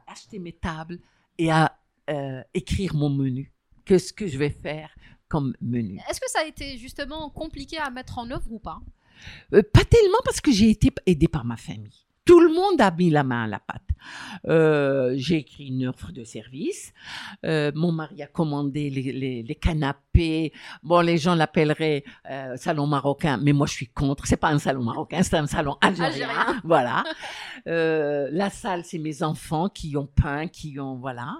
acheter 0.07 0.39
mes 0.39 0.53
tables 0.53 0.99
et 1.37 1.51
à 1.51 1.77
euh, 2.09 2.41
écrire 2.53 2.95
mon 2.95 3.09
menu. 3.09 3.51
Qu'est-ce 3.85 4.13
que 4.13 4.27
je 4.27 4.37
vais 4.37 4.49
faire 4.49 4.89
comme 5.27 5.55
menu 5.61 5.99
Est-ce 6.09 6.19
que 6.19 6.29
ça 6.29 6.39
a 6.41 6.45
été 6.45 6.77
justement 6.77 7.29
compliqué 7.29 7.77
à 7.77 7.89
mettre 7.89 8.17
en 8.17 8.29
œuvre 8.31 8.51
ou 8.51 8.59
pas? 8.59 8.79
Euh, 9.53 9.61
Pas 9.73 9.85
tellement 9.85 10.17
parce 10.23 10.41
que 10.41 10.51
j'ai 10.51 10.69
été 10.69 10.91
aidée 11.05 11.27
par 11.27 11.45
ma 11.45 11.57
famille. 11.57 12.04
Tout 12.25 12.39
le 12.39 12.51
monde 12.53 12.81
a 12.81 12.89
mis 12.91 13.09
la 13.11 13.23
main 13.23 13.43
à 13.43 13.47
la 13.47 13.59
pâte. 13.59 13.81
Euh, 14.47 15.13
j'ai 15.15 15.37
écrit 15.37 15.67
une 15.67 15.87
offre 15.87 16.11
de 16.11 16.23
service. 16.23 16.91
Euh, 17.45 17.71
mon 17.75 17.91
mari 17.91 18.21
a 18.23 18.27
commandé 18.27 18.89
les, 18.89 19.11
les- 19.11 19.43
les 19.43 19.55
canapés. 19.55 20.51
Bon, 20.83 21.01
les 21.01 21.17
gens 21.17 21.35
l'appelleraient 21.35 22.03
euh, 22.29 22.55
salon 22.57 22.87
marocain, 22.87 23.37
mais 23.37 23.53
moi 23.53 23.67
je 23.67 23.73
suis 23.73 23.87
contre. 23.87 24.25
C'est 24.27 24.37
pas 24.37 24.49
un 24.49 24.59
salon 24.59 24.83
marocain, 24.83 25.21
c'est 25.23 25.37
un 25.37 25.47
salon 25.47 25.77
algérien. 25.81 26.07
Algérien. 26.29 26.61
Voilà. 26.63 27.03
Euh, 27.67 28.27
la 28.31 28.49
salle, 28.49 28.83
c'est 28.85 28.99
mes 28.99 29.21
enfants 29.23 29.69
qui 29.69 29.95
ont 29.97 30.07
peint, 30.07 30.47
qui 30.47 30.79
ont 30.79 30.95
voilà. 30.95 31.37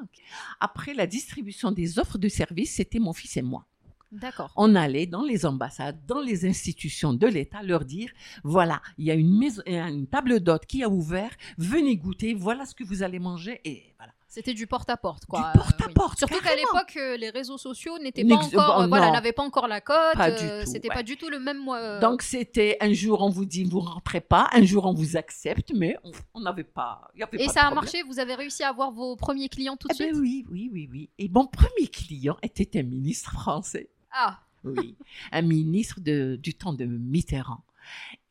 Après 0.60 0.94
la 0.94 1.08
distribution 1.08 1.72
des 1.72 1.98
offres 2.00 2.18
de 2.18 2.28
service, 2.28 2.76
c'était 2.76 3.00
mon 3.00 3.14
fils 3.14 3.38
et 3.38 3.42
moi. 3.42 3.66
D'accord. 4.12 4.52
On 4.56 4.76
allait 4.76 5.08
dans 5.08 5.24
les 5.24 5.46
ambassades, 5.46 6.00
dans 6.06 6.22
les 6.22 6.46
institutions 6.46 7.14
de 7.14 7.28
l'État, 7.28 7.64
leur 7.64 7.84
dire 7.86 8.12
voilà, 8.44 8.82
il 8.98 9.06
y 9.06 9.12
a 9.12 9.16
une, 9.16 9.38
maison, 9.38 9.62
une 9.66 10.08
table 10.08 10.40
d'hôte 10.40 10.66
qui 10.66 10.84
a 10.84 10.90
ouvert, 10.90 11.32
venez 11.58 11.98
goûter, 11.98 12.34
voilà 12.34 12.66
ce 12.66 12.74
que 12.76 12.84
vous 12.84 13.04
allez 13.04 13.20
manger, 13.20 13.60
et 13.66 13.94
voilà. 13.98 14.14
C'était 14.28 14.54
du 14.54 14.68
porte-à-porte, 14.68 15.26
quoi. 15.28 15.52
Du 15.54 15.60
porte-à-porte, 15.60 16.18
Surtout 16.18 16.42
qu'à 16.42 16.56
l'époque, 16.58 16.98
euh, 16.98 17.16
les 17.16 17.30
réseaux 17.30 17.58
sociaux 17.58 17.98
n'étaient 18.00 18.26
pas 18.26 18.36
encore, 18.36 18.78
bon, 18.80 18.84
euh, 18.84 18.88
voilà, 18.88 19.10
n'avaient 19.12 19.32
pas 19.32 19.44
encore 19.44 19.66
la 19.70 19.80
cote. 19.80 19.96
Pas 20.16 20.30
du 20.32 20.44
euh, 20.44 20.64
tout, 20.66 20.72
C'était 20.72 20.90
ouais. 20.90 20.94
pas 20.96 21.04
du 21.04 21.16
tout 21.16 21.30
le 21.30 21.40
même. 21.40 21.64
euh, 21.70 22.02
Donc 22.02 22.22
c'était 22.22 22.76
un 22.82 22.92
jour 22.92 23.22
on 23.22 23.30
vous 23.30 23.46
dit 23.46 23.64
vous 23.64 23.80
rentrez 23.80 24.20
pas, 24.20 24.50
un 24.52 24.66
jour 24.66 24.86
on 24.88 24.94
vous 24.94 25.16
accepte, 25.16 25.72
mais 25.74 25.96
on- 26.34 26.42
n'avait 26.42 26.66
pas, 26.66 27.08
il 27.16 27.22
y 27.22 27.24
avait 27.24 27.42
et 27.42 27.46
pas 27.46 27.54
ça 27.54 27.60
a 27.62 27.64
problème. 27.68 27.84
marché. 27.86 28.04
Vous 28.04 28.20
avez 28.20 28.36
réussi 28.36 28.62
à 28.64 28.70
avoir 28.70 28.92
vos 28.92 29.16
premiers 29.16 29.48
clients 29.48 29.78
tout 29.78 29.88
de 29.88 29.94
Eh 29.98 30.04
ben 30.04 30.14
suite? 30.14 30.22
oui, 30.22 30.46
oui, 30.52 30.70
oui, 30.74 30.90
oui. 30.92 31.10
Et 31.18 31.30
mon 31.30 31.46
premier 31.48 31.88
client 31.88 32.36
était 32.44 32.78
un 32.80 32.84
ministre 32.84 33.32
français. 33.32 33.90
Ah, 34.16 34.40
Oui, 34.64 34.96
un 35.32 35.42
ministre 35.42 36.00
de, 36.00 36.40
du 36.42 36.54
temps 36.54 36.74
de 36.74 36.86
Mitterrand. 36.86 37.64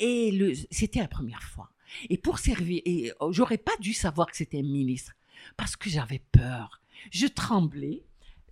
Et 0.01 0.55
c'était 0.71 1.01
la 1.01 1.09
première 1.09 1.43
fois. 1.43 1.71
Et 2.11 2.19
pour 2.19 2.39
servir, 2.39 2.83
et 2.85 3.13
euh, 3.21 3.31
j'aurais 3.31 3.59
pas 3.59 3.77
dû 3.81 3.93
savoir 3.93 4.29
que 4.31 4.37
c'était 4.37 4.59
un 4.59 4.63
ministre 4.63 5.13
parce 5.57 5.77
que 5.77 5.89
j'avais 5.89 6.23
peur. 6.33 6.81
Je 7.13 7.27
tremblais, 7.27 8.03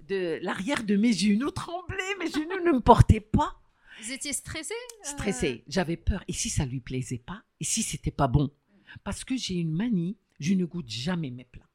de 0.08 0.38
l'arrière 0.42 0.84
de 0.84 0.94
mes 0.96 1.12
genoux 1.12 1.50
tremblait, 1.50 2.16
mes 2.20 2.30
genoux 2.30 2.64
ne 2.64 2.72
me 2.72 2.80
portaient 2.80 3.20
pas. 3.20 3.60
vous 4.02 4.12
étiez 4.12 4.32
stressé. 4.32 4.74
euh, 4.74 5.08
Stressée, 5.08 5.64
j'avais 5.68 5.96
peur. 5.96 6.22
Et 6.28 6.32
si 6.32 6.50
ça 6.50 6.64
lui 6.66 6.80
plaisait 6.80 7.18
pas, 7.18 7.42
et 7.60 7.64
si 7.64 7.82
c'était 7.82 8.10
pas 8.12 8.28
bon, 8.28 8.50
parce 9.04 9.24
que 9.24 9.36
j'ai 9.36 9.54
une 9.54 9.72
manie, 9.72 10.16
je 10.38 10.54
ne 10.54 10.64
goûte 10.66 10.88
jamais 10.88 11.30
mes 11.30 11.44
plats. 11.44 11.68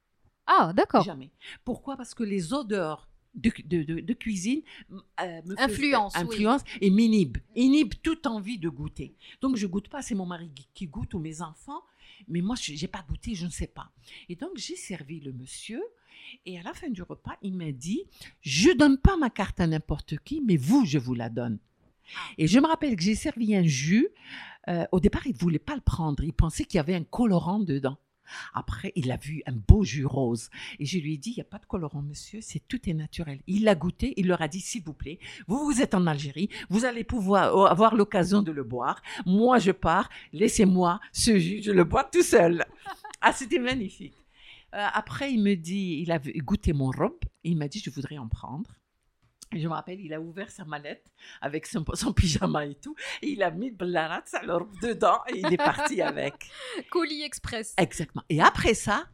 Ah, 0.46 0.72
d'accord. 0.74 1.04
Jamais. 1.04 1.32
Pourquoi? 1.66 1.98
Parce 1.98 2.14
que 2.14 2.24
les 2.24 2.54
odeurs 2.54 3.10
de, 3.38 3.52
de- 3.66 3.84
de- 3.84 4.00
de 4.02 4.14
cuisine 4.14 4.62
euh, 4.92 5.42
me 5.46 5.60
Influence, 5.62 6.14
oui. 6.16 6.22
influence 6.24 6.62
et 6.82 6.90
m'inhibent. 6.90 7.38
Inhibent 7.56 7.94
toute 8.04 8.26
envie 8.28 8.58
de 8.58 8.68
goûter. 8.70 9.14
Donc 9.42 9.56
je 9.56 9.68
goûte 9.68 9.88
pas, 9.90 10.02
c'est 10.02 10.16
mon 10.16 10.26
mari 10.26 10.50
qui- 10.54 10.68
qui 10.74 10.88
goûte 10.88 11.14
ou 11.14 11.20
mes 11.20 11.42
enfants. 11.42 11.82
Mais 12.28 12.42
moi, 12.42 12.56
je 12.60 12.74
n'ai 12.74 12.88
pas 12.88 13.06
goûté, 13.08 13.36
je 13.36 13.46
ne 13.46 13.52
sais 13.52 13.68
pas. 13.68 13.92
Et 14.28 14.36
donc 14.36 14.52
j'ai 14.56 14.76
servi 14.76 15.20
le 15.20 15.32
monsieur. 15.34 15.82
Et 16.46 16.60
à 16.60 16.64
la 16.64 16.74
fin 16.74 16.90
du 16.90 17.02
repas, 17.04 17.38
il 17.42 17.54
m'a 17.54 17.72
dit, 17.72 18.04
je 18.42 18.72
donne 18.72 18.98
pas 18.98 19.16
ma 19.18 19.30
carte 19.30 19.60
à 19.60 19.68
n'importe 19.68 20.18
qui, 20.26 20.42
mais 20.42 20.58
vous, 20.58 20.84
je 20.86 20.98
vous 20.98 21.14
la 21.14 21.30
donne. 21.30 21.60
Et 22.38 22.48
je 22.48 22.60
me 22.60 22.66
rappelle 22.68 22.96
que 22.96 23.02
j'ai 23.04 23.16
servi 23.16 23.56
un 23.56 23.64
jus. 23.64 24.08
Euh, 24.68 24.86
au 24.92 25.00
départ, 25.00 25.26
il 25.28 25.34
ne 25.34 25.38
voulait 25.40 25.60
pas 25.60 25.76
le 25.76 25.82
prendre. 25.82 26.24
Il 26.24 26.34
pensait 26.34 26.66
qu'il 26.66 26.78
y 26.78 26.80
avait 26.80 26.96
un 26.96 27.04
colorant 27.04 27.60
dedans. 27.60 27.98
Après, 28.54 28.92
il 28.96 29.12
a 29.12 29.18
vu 29.18 29.42
un 29.46 29.54
beau 29.54 29.84
jus 29.84 30.06
rose. 30.06 30.50
Et 30.80 30.86
je 30.86 30.98
lui 31.00 31.14
ai 31.14 31.18
dit, 31.18 31.32
il 31.32 31.36
n'y 31.36 31.42
a 31.42 31.46
pas 31.46 31.60
de 31.60 31.66
colorant, 31.66 32.02
monsieur, 32.02 32.40
c'est 32.42 32.62
tout 32.68 32.90
est 32.90 32.94
naturel. 32.94 33.40
Il 33.48 33.64
l'a 33.64 33.76
goûté, 33.76 34.14
il 34.18 34.28
leur 34.28 34.42
a 34.42 34.48
dit, 34.48 34.60
s'il 34.60 34.84
vous 34.84 34.94
plaît, 34.94 35.20
vous, 35.48 35.66
vous 35.66 35.82
êtes 35.82 35.96
en 35.96 36.08
Algérie, 36.08 36.50
vous 36.70 36.86
allez 36.86 37.04
pouvoir 37.04 37.70
avoir 37.70 37.96
l'occasion 37.96 38.42
de 38.42 38.52
le 38.52 38.64
boire. 38.64 39.02
Moi, 39.26 39.60
je 39.60 39.72
pars, 39.72 40.10
laissez-moi 40.34 41.00
ce 41.12 41.38
jus, 41.38 41.62
je 41.64 41.72
le 41.72 41.84
bois 41.84 42.04
tout 42.04 42.24
seul. 42.24 42.66
ah, 43.22 43.34
c'était 43.34 43.60
magnifique. 43.60 44.18
Euh, 44.76 44.86
après, 44.94 45.32
il 45.34 45.42
me 45.42 45.56
dit, 45.56 46.00
il 46.02 46.12
a 46.12 46.20
goûté 46.20 46.74
mon 46.74 46.92
robe, 46.92 47.20
il 47.44 47.58
m'a 47.58 47.68
dit, 47.68 47.80
je 47.80 47.90
voudrais 47.90 48.18
en 48.18 48.28
prendre. 48.28 48.70
Je 49.54 49.68
me 49.68 49.74
rappelle, 49.74 50.02
il 50.02 50.14
a 50.14 50.20
ouvert 50.20 50.52
sa 50.52 50.66
mallette 50.66 51.06
avec 51.42 51.66
son, 51.66 51.86
son 51.94 52.14
pyjama 52.14 52.66
et 52.66 52.76
tout, 52.76 52.96
et 53.22 53.30
il 53.30 53.44
a 53.44 53.52
mis 53.52 53.72
Blarat, 53.72 54.24
robe 54.48 54.78
dedans, 54.82 55.22
et 55.30 55.40
il 55.40 55.54
est 55.54 55.58
parti 55.58 56.02
avec. 56.02 56.34
Colis 56.90 57.24
Express. 57.24 57.74
Exactement. 57.78 58.24
Et 58.30 58.42
après 58.42 58.74
ça, 58.74 59.08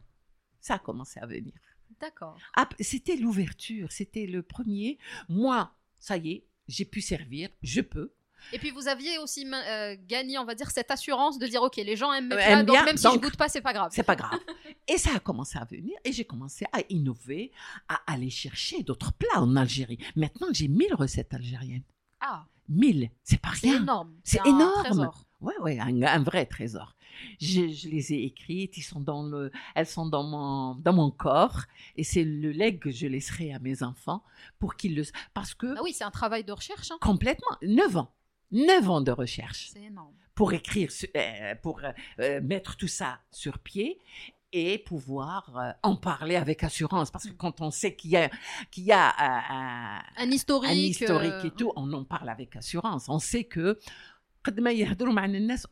ça 0.60 0.74
a 0.74 0.78
commencé 0.78 1.20
à 1.20 1.26
venir. 1.26 1.52
D'accord. 2.00 2.36
C'était 2.80 3.16
l'ouverture, 3.16 3.92
c'était 3.92 4.26
le 4.26 4.42
premier. 4.42 4.98
Moi, 5.28 5.72
ça 5.98 6.16
y 6.16 6.32
est, 6.32 6.46
j'ai 6.68 6.84
pu 6.84 7.00
servir, 7.00 7.50
je 7.62 7.80
peux. 7.80 8.12
Et 8.52 8.58
puis 8.58 8.70
vous 8.70 8.86
aviez 8.88 9.18
aussi 9.18 9.46
euh, 9.52 9.96
gagné, 10.06 10.38
on 10.38 10.44
va 10.44 10.54
dire, 10.54 10.70
cette 10.70 10.90
assurance 10.90 11.38
de 11.38 11.46
dire 11.46 11.62
ok, 11.62 11.76
les 11.76 11.96
gens 11.96 12.12
aiment 12.12 12.28
mes 12.28 12.36
plats, 12.36 12.62
donc 12.62 12.76
bien, 12.76 12.84
même 12.84 12.96
si 12.96 13.04
donc- 13.04 13.14
je 13.14 13.20
goûte 13.20 13.36
pas, 13.36 13.48
c'est 13.48 13.60
pas 13.60 13.72
grave. 13.72 13.90
C'est 13.94 14.02
pas 14.02 14.16
grave. 14.16 14.38
Et 14.88 14.98
ça 14.98 15.10
a 15.16 15.18
commencé 15.18 15.56
à 15.58 15.64
venir 15.64 15.96
et 16.04 16.12
j'ai 16.12 16.26
commencé 16.26 16.66
à 16.72 16.80
innover, 16.90 17.52
à 17.88 18.00
aller 18.06 18.28
chercher 18.28 18.82
d'autres 18.82 19.12
plats 19.14 19.40
en 19.40 19.56
Algérie. 19.56 19.96
Maintenant, 20.14 20.48
j'ai 20.52 20.68
1000 20.68 20.94
recettes 20.94 21.32
algériennes. 21.32 21.84
Ah, 22.20 22.44
1000, 22.68 23.08
c'est 23.22 23.40
pas 23.40 23.52
c'est 23.54 23.70
rien. 23.70 23.80
énorme. 23.82 24.14
C'est 24.24 24.40
un 24.40 24.44
énorme. 24.44 24.84
trésor. 24.84 25.24
Ouais, 25.40 25.56
ouais, 25.62 25.78
un, 25.78 26.02
un 26.02 26.22
vrai 26.22 26.44
trésor. 26.44 26.94
Je, 27.40 27.68
je 27.68 27.88
les 27.88 28.12
ai 28.12 28.24
écrites, 28.24 28.76
ils 28.76 28.82
sont 28.82 29.00
dans 29.00 29.22
le, 29.22 29.50
elles 29.74 29.86
sont 29.86 30.04
dans 30.06 30.22
mon, 30.24 30.74
dans 30.74 30.92
mon 30.92 31.10
corps, 31.10 31.62
et 31.96 32.04
c'est 32.04 32.24
le 32.24 32.50
legs 32.52 32.78
que 32.80 32.90
je 32.90 33.06
laisserai 33.06 33.52
à 33.54 33.58
mes 33.60 33.82
enfants 33.82 34.22
pour 34.58 34.76
qu'ils 34.76 34.96
le, 34.96 35.04
parce 35.32 35.54
que 35.54 35.74
Ah 35.78 35.82
oui, 35.82 35.94
c'est 35.94 36.04
un 36.04 36.10
travail 36.10 36.44
de 36.44 36.52
recherche. 36.52 36.90
hein. 36.90 36.98
complètement, 37.00 37.56
9 37.62 37.96
ans, 37.96 38.10
9 38.52 38.90
ans 38.90 39.00
de 39.00 39.10
recherche. 39.10 39.72
Pour 40.34 40.52
écrire, 40.52 40.90
euh, 41.16 41.54
pour 41.62 41.80
euh, 41.84 41.92
euh, 42.20 42.40
mettre 42.40 42.76
tout 42.76 42.88
ça 42.88 43.20
sur 43.30 43.58
pied 43.58 43.98
et 44.52 44.78
pouvoir 44.78 45.74
en 45.82 45.96
parler 45.96 46.36
avec 46.36 46.62
assurance. 46.62 47.10
Parce 47.10 47.24
que 47.24 47.32
quand 47.32 47.60
on 47.60 47.70
sait 47.72 47.96
qu'il 47.96 48.12
y 48.12 48.16
a, 48.16 48.30
un, 48.76 50.00
historique, 50.74 51.44
et 51.44 51.50
tout, 51.50 51.72
on 51.74 51.92
en 51.92 52.04
parle 52.04 52.28
avec 52.28 52.54
assurance. 52.54 53.08
On 53.08 53.18
sait 53.18 53.44
que 53.44 53.78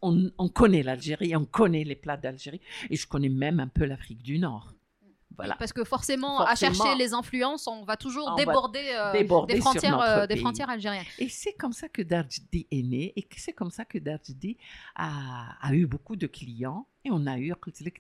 on, 0.03 0.31
on 0.39 0.49
connaît 0.49 0.83
l'Algérie, 0.83 1.37
on 1.37 1.45
connaît 1.45 1.85
les 1.85 1.95
plats 1.95 2.17
d'Algérie, 2.17 2.61
et 2.91 2.97
je 2.97 3.07
connais 3.07 3.29
même 3.29 3.61
un 3.61 3.69
peu 3.69 3.85
l'Afrique 3.85 4.23
du 4.23 4.39
Nord. 4.39 4.75
Parce 5.59 5.73
que 5.73 5.85
forcément, 5.85 6.41
à 6.41 6.55
chercher 6.55 6.95
les 6.97 7.15
influences, 7.15 7.67
on 7.67 7.85
va 7.85 7.97
toujours 7.97 8.29
ah, 8.29 8.35
euh, 8.35 8.37
déborder, 8.37 8.83
des, 8.83 9.59
euh, 9.59 9.61
frontières, 9.61 10.71
algériennes. 10.71 11.05
Et 11.19 11.29
c'est 11.29 11.53
comme 11.55 11.73
ça 11.73 11.89
que 11.89 12.03
Darjidi 12.03 12.67
est 12.71 12.83
né 12.83 13.13
et 13.17 13.27
c'est 13.37 13.53
comme 13.53 13.71
ça 13.71 13.85
que 13.85 13.99
Darjidi 13.99 14.57
a, 14.97 15.73
eu 15.73 15.87
beaucoup 15.87 16.17
de 16.17 16.27
clients 16.27 16.87
et 17.05 17.11
on 17.11 17.27
a 17.27 17.39
eu 17.39 17.53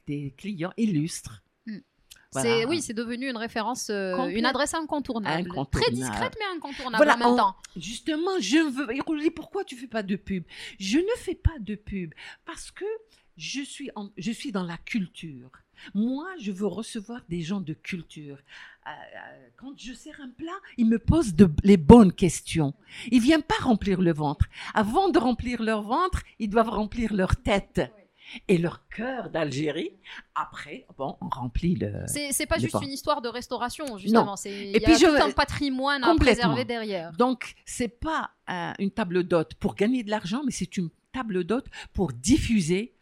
des 0.06 0.34
clients 0.36 0.72
illustres. 0.76 1.42
Hmm. 1.66 1.78
Oui, 2.68 2.80
c'est 2.80 2.94
devenu 2.94 3.28
une 3.28 3.36
référence, 3.36 3.90
euh, 3.90 4.26
une 4.28 4.46
adresse 4.46 4.74
incontournable. 4.74 5.50
Très 5.70 5.90
discrète, 5.90 6.36
mais 6.38 6.56
incontournable 6.56 6.96
voilà, 6.96 7.14
en 7.14 7.30
même 7.30 7.36
temps. 7.36 7.56
Justement, 7.76 8.38
je 8.40 8.58
veux. 8.58 9.30
Pourquoi 9.30 9.64
tu 9.64 9.76
fais 9.76 9.86
pas 9.86 10.02
de 10.02 10.16
pub? 10.16 10.44
Je 10.78 10.98
ne 10.98 11.16
fais 11.18 11.34
pas 11.34 11.58
de 11.60 11.74
pub 11.74 12.14
parce 12.44 12.70
que 12.70 12.84
je 13.36 13.62
suis 13.62 14.52
dans 14.52 14.62
la 14.62 14.78
culture. 14.78 15.50
Moi, 15.94 16.26
je 16.40 16.52
veux 16.52 16.66
recevoir 16.66 17.20
des 17.28 17.42
gens 17.42 17.60
de 17.60 17.72
culture. 17.72 18.38
Euh, 18.86 18.90
euh, 18.90 19.48
quand 19.56 19.72
je 19.78 19.92
sers 19.92 20.20
un 20.20 20.28
plat, 20.30 20.52
ils 20.76 20.86
me 20.86 20.98
posent 20.98 21.34
de- 21.34 21.50
les 21.62 21.76
bonnes 21.76 22.12
questions. 22.12 22.74
Ils 23.10 23.20
viennent 23.20 23.42
pas 23.42 23.62
remplir 23.62 24.00
le 24.00 24.12
ventre. 24.12 24.46
Avant 24.74 25.08
de 25.08 25.18
remplir 25.18 25.62
leur 25.62 25.82
ventre, 25.82 26.22
ils 26.38 26.48
doivent 26.50 26.70
remplir 26.70 27.12
leur 27.14 27.36
tête 27.36 27.80
et 28.48 28.58
leur 28.58 28.88
cœur 28.88 29.30
d'Algérie. 29.30 29.90
Après, 30.34 30.86
bon, 30.96 31.16
on 31.20 31.28
remplit 31.28 31.74
le. 31.76 31.92
C'est 32.06 32.46
pas 32.46 32.58
juste 32.58 32.76
une 32.82 32.92
histoire 32.92 33.20
de 33.22 33.28
restauration, 33.28 33.98
justement. 33.98 34.36
C'est 34.36 34.68
il 34.70 34.76
y 34.76 34.80
puis 34.80 34.94
a 34.94 34.96
je- 34.98 35.06
tout 35.06 35.22
un 35.22 35.30
patrimoine 35.32 36.02
à 36.02 36.14
préserver 36.16 36.64
derrière. 36.64 37.12
Donc, 37.12 37.54
c'est 37.64 37.88
pas 38.00 38.30
euh, 38.50 38.72
une 38.78 38.90
table 38.90 39.22
d'hôte 39.24 39.54
pour 39.56 39.74
gagner 39.74 40.02
de 40.02 40.10
l'argent, 40.10 40.42
mais 40.44 40.52
c'est 40.52 40.76
une 40.76 40.88
table 41.12 41.44
d'hôte 41.44 41.66
pour 41.92 42.12
diffuser 42.12 42.94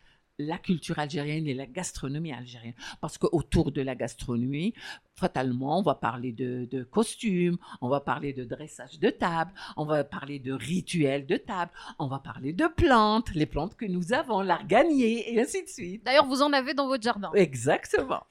la 0.47 0.59
culture 0.59 0.99
algérienne 0.99 1.47
et 1.47 1.55
la 1.55 1.67
gastronomie 1.67 2.33
algérienne. 2.33 2.75
Parce 3.01 3.19
qu'autour 3.19 3.73
de 3.73 3.83
la 3.83 3.95
gastronomie, 3.95 4.75
fatalement, 5.15 5.79
on 5.79 5.83
va 5.83 5.95
parler 5.95 6.33
de, 6.33 6.67
de 6.71 6.83
costumes, 6.83 7.57
on 7.81 7.89
va 7.89 8.01
parler 8.01 8.33
de 8.33 8.45
dressage 8.45 8.99
de 8.99 9.11
table, 9.11 9.53
on 9.77 9.85
va 9.85 10.03
parler 10.05 10.39
de 10.39 10.53
rituels 10.53 11.27
de 11.27 11.37
table, 11.37 11.71
on 11.99 12.07
va 12.07 12.19
parler 12.19 12.53
de 12.53 12.67
plantes, 12.67 13.35
les 13.35 13.47
plantes 13.47 13.77
que 13.77 13.85
nous 13.85 14.13
avons, 14.13 14.41
l'arganier, 14.41 15.35
et 15.35 15.41
ainsi 15.41 15.63
de 15.63 15.69
suite. 15.69 16.05
D'ailleurs, 16.05 16.27
vous 16.27 16.41
en 16.43 16.53
avez 16.53 16.73
dans 16.75 16.87
votre 16.87 17.03
jardin. 17.03 17.31
Exactement. 17.35 18.23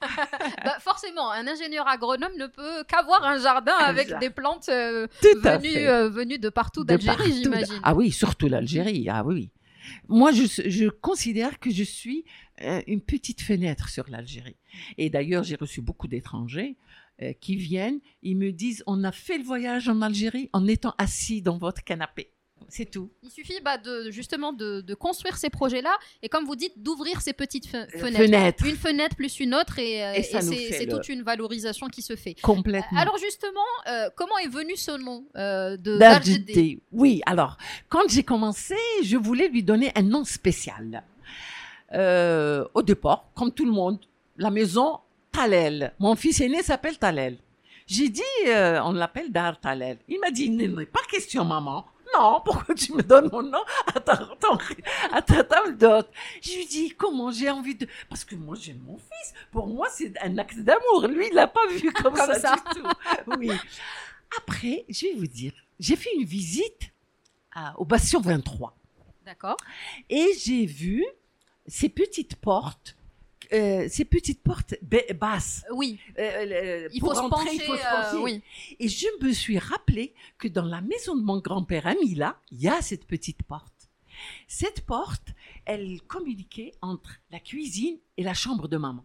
Bah, 0.64 0.76
forcément, 0.80 1.30
un 1.30 1.46
ingénieur 1.46 1.86
agronome 1.88 2.32
ne 2.38 2.46
peut 2.46 2.84
qu'avoir 2.86 3.24
un 3.24 3.38
jardin 3.38 3.72
Un 3.78 3.84
avec 3.84 4.08
jardin. 4.08 4.26
des 4.26 4.30
plantes 4.30 4.68
euh, 4.68 5.06
venues, 5.42 5.88
euh, 5.88 6.08
venues 6.10 6.38
de 6.38 6.48
partout 6.50 6.84
d'Algérie, 6.84 7.32
j'imagine. 7.32 7.80
Ah 7.82 7.94
oui, 7.94 8.10
surtout 8.10 8.48
l'Algérie. 8.48 9.08
Ah 9.08 9.22
oui. 9.24 9.50
Moi, 10.08 10.32
je, 10.32 10.88
considère 10.88 11.58
que 11.58 11.70
je 11.70 11.84
suis 11.84 12.24
euh, 12.62 12.82
une 12.86 13.00
petite 13.00 13.40
fenêtre 13.40 13.88
sur 13.88 14.08
l'Algérie. 14.08 14.56
Et 14.98 15.10
d'ailleurs, 15.10 15.44
j'ai 15.44 15.56
reçu 15.56 15.80
beaucoup 15.80 16.08
d'étrangers 16.08 16.76
euh, 17.22 17.32
qui 17.34 17.56
viennent, 17.56 18.00
ils 18.22 18.36
me 18.36 18.52
disent, 18.52 18.82
on 18.86 19.04
a 19.04 19.12
fait 19.12 19.38
le 19.38 19.44
voyage 19.44 19.88
en 19.88 20.02
Algérie 20.02 20.50
en 20.52 20.66
étant 20.66 20.94
assis 20.98 21.42
dans 21.42 21.58
votre 21.58 21.84
canapé. 21.84 22.32
C'est 22.68 22.84
tout. 22.88 23.10
Il 23.22 23.30
suffit 23.30 23.60
bah, 23.64 23.78
de, 23.78 24.10
justement 24.10 24.52
de, 24.52 24.80
de 24.80 24.94
construire 24.94 25.36
ces 25.36 25.50
projets-là 25.50 25.90
et, 26.22 26.28
comme 26.28 26.44
vous 26.44 26.54
dites, 26.56 26.74
d'ouvrir 26.80 27.20
ces 27.20 27.32
petites 27.32 27.66
fe- 27.66 27.76
Euh, 27.94 27.98
fenêtres. 27.98 28.18
Fenêtre, 28.24 28.64
Une 28.66 28.76
fenêtre 28.76 29.16
plus 29.16 29.40
une 29.40 29.54
autre 29.54 29.78
et, 29.78 30.04
euh, 30.04 30.12
Et 30.14 30.22
c'est 30.22 30.84
le- 30.86 30.92
toute 30.92 31.08
une 31.08 31.22
valorisation 31.22 31.88
qui 31.88 32.02
se 32.02 32.14
fait. 32.16 32.34
complètement. 32.40 32.98
Alors 32.98 33.18
justement, 33.18 33.60
euh, 33.88 34.08
comment 34.14 34.38
est 34.38 34.48
venu 34.48 34.76
ce 34.76 34.92
nom 34.92 35.24
euh, 35.36 35.76
de 35.76 35.98
Darjedeh 35.98 36.38
Darjedeh. 36.44 36.78
Oui, 36.92 37.22
alors, 37.26 37.56
quand 37.88 38.08
j'ai 38.08 38.22
commencé, 38.22 38.76
je 39.02 39.16
voulais 39.16 39.48
lui 39.48 39.62
donner 39.62 39.90
un 39.96 40.02
nom 40.02 40.24
spécial. 40.24 41.02
Euh, 41.92 42.64
au 42.74 42.82
départ, 42.82 43.24
comme 43.34 43.50
tout 43.52 43.64
le 43.66 43.72
monde, 43.72 43.98
la 44.36 44.50
maison 44.50 45.00
Talel. 45.32 45.92
Mon 45.98 46.14
fils 46.14 46.40
aîné 46.40 46.62
s'appelle 46.62 46.98
Talel. 46.98 47.36
J'ai 47.86 48.08
dit, 48.08 48.22
euh, 48.46 48.80
on 48.84 48.92
l'appelle 48.92 49.32
Dar 49.32 49.58
Talel. 49.60 49.98
Il 50.08 50.20
m'a 50.20 50.30
dit, 50.30 50.44
il 50.44 50.56
n'est 50.56 50.86
pas 50.86 51.00
question, 51.10 51.44
maman. 51.44 51.84
Non, 52.16 52.40
pourquoi 52.44 52.74
tu 52.74 52.92
me 52.94 53.02
donnes 53.02 53.28
mon 53.32 53.42
nom 53.42 53.62
à 53.94 54.00
ta, 54.00 54.16
ton- 54.16 54.58
à 55.12 55.22
ta 55.22 55.44
table 55.44 55.76
d'hôte? 55.76 56.10
Je 56.42 56.54
lui 56.56 56.66
dis, 56.66 56.90
comment 56.90 57.30
j'ai 57.30 57.50
envie 57.50 57.74
de... 57.74 57.86
Parce 58.08 58.24
que 58.24 58.34
moi, 58.34 58.56
j'aime 58.60 58.80
mon 58.80 58.96
fils. 58.98 59.34
Pour 59.52 59.66
moi, 59.68 59.88
c'est 59.90 60.12
un 60.22 60.36
acte 60.38 60.58
d'amour. 60.58 61.06
Lui, 61.08 61.28
il 61.28 61.34
l'a 61.34 61.46
pas 61.46 61.66
vu 61.70 61.92
comme, 62.02 62.14
Comme 62.14 62.26
ça, 62.26 62.34
ça. 62.34 62.56
du 62.56 62.80
tout. 62.80 62.88
Oui. 63.38 63.50
Après, 64.38 64.84
je 64.88 65.06
vais 65.06 65.14
vous 65.14 65.26
dire, 65.26 65.52
j'ai 65.78 65.96
fait 65.96 66.10
une 66.16 66.24
visite 66.24 66.92
à- 67.52 67.78
au 67.78 67.84
Bastion 67.84 68.20
23. 68.20 68.76
D'accord. 69.24 69.56
Et 70.08 70.26
j'ai 70.42 70.66
vu 70.66 71.04
ces 71.66 71.88
petites 71.88 72.36
portes, 72.36 72.96
euh, 73.52 73.86
ces 73.88 74.04
petites 74.04 74.42
portes 74.42 74.74
ba- 74.82 74.98
basses. 75.14 75.64
Oui, 75.72 75.98
Euh, 76.18 76.22
euh, 76.22 76.88
il 76.92 77.00
pour 77.00 77.14
faut 77.14 77.28
pencher. 77.28 77.54
il 77.54 77.60
faut 77.62 77.76
se 77.76 77.80
euh, 77.80 78.02
pencher. 78.02 78.22
oui. 78.22 78.42
Et 78.78 78.88
je 78.88 79.06
me 79.22 79.32
suis 79.32 79.58
rappelé 79.58 80.14
que 80.38 80.48
dans 80.48 80.64
la 80.66 80.80
maison 80.80 81.16
de 81.16 81.22
mon 81.22 81.38
grand-père 81.40 81.86
Amila, 81.86 82.36
il 82.50 82.60
y 82.62 82.68
a 82.68 82.80
cette 82.82 83.06
petite 83.06 83.42
porte. 83.42 83.72
Cette 84.48 84.82
porte, 84.86 85.28
elle 85.64 86.00
communiquait 86.02 86.72
entre 86.82 87.16
la 87.30 87.40
cuisine 87.40 87.98
et 88.16 88.22
la 88.22 88.34
chambre 88.34 88.68
de 88.68 88.76
maman. 88.76 89.04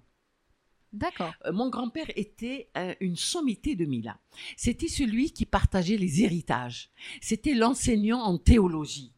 D'accord. 0.92 1.34
Euh, 1.46 1.52
Mon 1.52 1.70
grand-père 1.70 2.08
était 2.16 2.70
euh, 2.78 2.94
une 3.02 3.16
sommité 3.18 3.76
de 3.76 3.86
Mila. 3.86 4.18
C'était 4.56 4.88
celui 4.88 5.32
qui 5.32 5.46
partageait 5.46 5.98
les 5.98 6.22
héritages. 6.24 6.90
C'était 7.22 7.54
l'enseignant 7.54 8.22
en 8.22 8.38
théologie. 8.38 9.12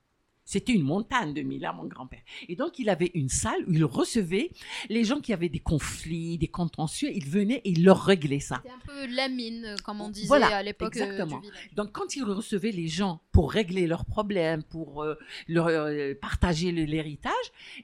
C'était 0.47 0.71
une 0.71 0.83
montagne 0.83 1.33
de 1.33 1.41
Mila, 1.41 1.73
mon 1.73 1.83
grand-père. 1.83 2.21
Et 2.47 2.55
donc, 2.55 2.79
il 2.79 2.87
avait 2.89 3.11
une 3.15 3.27
salle 3.27 3.65
où 3.67 3.73
il 3.73 3.83
recevait 3.83 4.49
les 4.87 5.03
gens 5.03 5.19
qui 5.19 5.33
avaient 5.33 5.49
des 5.49 5.59
conflits, 5.59 6.37
des 6.37 6.47
contentieux. 6.47 7.09
Il 7.13 7.27
venait 7.27 7.61
et 7.65 7.71
il 7.71 7.83
leur 7.83 8.01
réglait 8.01 8.39
ça. 8.39 8.61
C'était 8.63 8.73
un 8.73 8.79
peu 8.79 9.13
la 9.13 9.27
mine, 9.27 9.75
comme 9.83 9.99
on 9.99 10.09
disait 10.09 10.27
Voilà, 10.27 10.55
à 10.55 10.63
l'époque 10.63 10.95
euh, 10.95 11.01
exactement. 11.01 11.39
du. 11.39 11.49
Donc, 11.75 11.91
quand 11.91 12.15
il 12.15 12.23
recevait 12.23 12.71
les 12.71 12.87
gens 12.87 13.19
pour 13.33 13.51
régler 13.51 13.87
leurs 13.87 14.05
problèmes, 14.05 14.63
pour 14.63 15.03
euh, 15.03 15.15
leur 15.49 15.67
euh, 15.67 16.13
partager 16.15 16.71
l'héritage, 16.71 17.33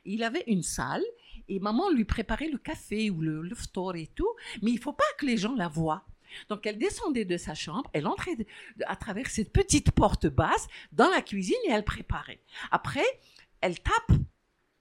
il 0.05 0.23
avait 0.23 0.45
une 0.47 0.63
salle 0.63 1.03
et 1.49 1.59
maman 1.59 1.91
lui 1.91 2.05
préparait 2.05 2.47
le 2.47 2.57
café 2.57 3.09
ou 3.09 3.19
le, 3.19 3.41
le 3.41 3.55
et 3.95 4.07
tout. 4.15 4.29
Mais 4.61 4.71
il 4.71 4.79
faut 4.79 4.93
pas 4.93 5.03
que 5.19 5.25
les 5.25 5.35
gens 5.35 5.53
la 5.53 5.67
voient. 5.67 6.05
Donc, 6.49 6.65
elle 6.65 6.77
descendait 6.77 7.25
de 7.25 7.37
sa 7.37 7.53
chambre, 7.55 7.89
elle 7.93 8.07
entrait 8.07 8.37
à 8.85 8.95
travers 8.95 9.27
cette 9.27 9.51
petite 9.51 9.91
porte 9.91 10.27
basse 10.27 10.67
dans 10.91 11.09
la 11.09 11.21
cuisine 11.21 11.55
et 11.67 11.71
elle 11.71 11.83
préparait. 11.85 12.41
Après, 12.71 13.05
elle 13.61 13.79
tape 13.79 14.17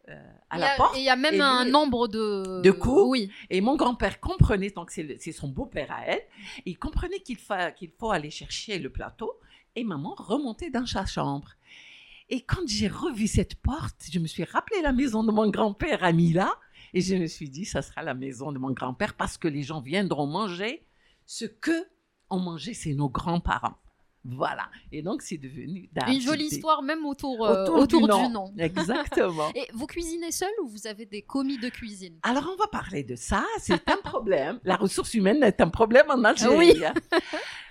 euh, 0.09 0.33
à 0.51 0.59
la 0.59 0.73
a- 0.73 0.77
porte 0.77 0.97
il 0.97 1.05
y 1.05 1.09
a 1.09 1.15
même 1.17 1.41
un 1.41 1.65
lui- 1.65 1.71
nombre 1.71 2.09
de. 2.09 2.61
De 2.63 2.71
coups 2.73 3.03
Oui. 3.07 3.31
et 3.51 3.61
mon 3.61 3.77
grand-père 3.77 4.19
comprenait, 4.21 4.71
donc 4.71 4.91
c'est 4.91 5.33
son 5.33 5.49
beau-père 5.49 5.93
à 5.93 6.05
elle, 6.07 6.23
il 6.67 6.77
comprenait 6.79 7.21
qu'il 7.21 7.37
fa- 7.37 7.71
qu'il 7.71 7.91
faut 7.91 8.11
aller 8.11 8.31
chercher 8.31 8.79
le 8.81 8.91
plateau 8.91 9.33
et 9.77 9.85
maman 9.85 10.15
remontait 10.19 10.71
dans 10.71 10.87
sa 10.87 11.07
chambre. 11.07 11.49
Et 12.29 12.41
quand 12.41 12.67
j'ai 12.67 12.89
revu 12.89 13.27
cette 13.29 13.55
porte, 13.57 14.07
je 14.13 14.19
me 14.19 14.27
suis 14.27 14.45
rappelé 14.45 14.81
la 14.83 14.93
maison 14.93 15.23
de 15.23 15.31
mon 15.31 15.49
grand-père 15.51 16.03
à 16.03 16.13
Mila 16.13 16.51
et 16.95 17.01
je 17.01 17.15
me 17.15 17.27
suis 17.27 17.49
dit, 17.49 17.65
ça 17.65 17.81
sera 17.83 18.03
la 18.03 18.15
maison 18.15 18.53
de 18.53 18.59
mon 18.59 18.71
grand-père 18.73 19.15
parce 19.15 19.37
que 19.39 19.49
les 19.49 19.63
gens 19.63 19.81
viendront 19.81 20.27
manger 20.27 20.83
ce 21.27 21.45
que 21.45 21.87
ont 22.31 22.39
mangé, 22.39 22.75
c'est 22.75 22.95
nos 22.95 23.09
grands-parents. 23.09 23.77
Voilà. 24.25 24.69
Et 24.93 25.03
donc, 25.03 25.23
c'est 25.23 25.37
devenu 25.37 25.91
Une 26.07 26.21
jolie 26.21 26.45
histoire, 26.45 26.83
même 26.83 27.05
autour, 27.05 27.45
euh, 27.45 27.65
autour, 27.65 27.79
autour, 27.79 28.19
du, 28.19 28.27
du, 28.27 28.33
nom. 28.33 28.55
Exactement. 28.59 29.51
Et 29.55 29.67
vous 29.75 29.87
cuisinez 29.87 30.31
seul 30.31 30.53
ou 30.63 30.69
vous 30.69 30.87
avez 30.87 31.07
des 31.07 31.23
commis 31.23 31.59
de 31.59 31.69
cuisine? 31.69 32.19
Alors, 32.23 32.49
on 32.53 32.57
va 32.57 32.69
parler 32.69 33.03
de 33.03 33.17
ça. 33.17 33.45
C'est 33.59 33.89
un 33.91 33.97
problème. 33.97 34.61
La 34.63 34.77
ressource 34.77 35.15
humaine 35.15 35.43
est 35.43 35.61
un 35.61 35.69
problème 35.69 36.07
en 36.09 36.23
Algérie. 36.25 36.57
Oui. 36.57 36.75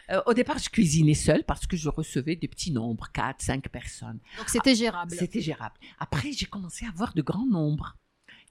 Euh, 0.09 0.21
au 0.25 0.33
départ, 0.33 0.57
je 0.57 0.69
cuisinais 0.69 1.13
seule 1.13 1.45
parce 1.45 1.65
que 1.65 1.77
je 1.77 1.87
recevais 1.87 2.35
des 2.35 2.49
petits 2.49 2.71
nombres, 2.71 3.07
4, 3.13 3.41
5 3.41 3.69
personnes. 3.69 4.19
Donc 4.37 4.49
c'était 4.49 4.75
gérable. 4.75 5.15
C'était 5.17 5.39
gérable. 5.39 5.75
Après, 5.99 6.33
j'ai 6.33 6.47
commencé 6.47 6.85
à 6.85 6.89
avoir 6.89 7.13
de 7.13 7.21
grands 7.21 7.45
nombres. 7.45 7.95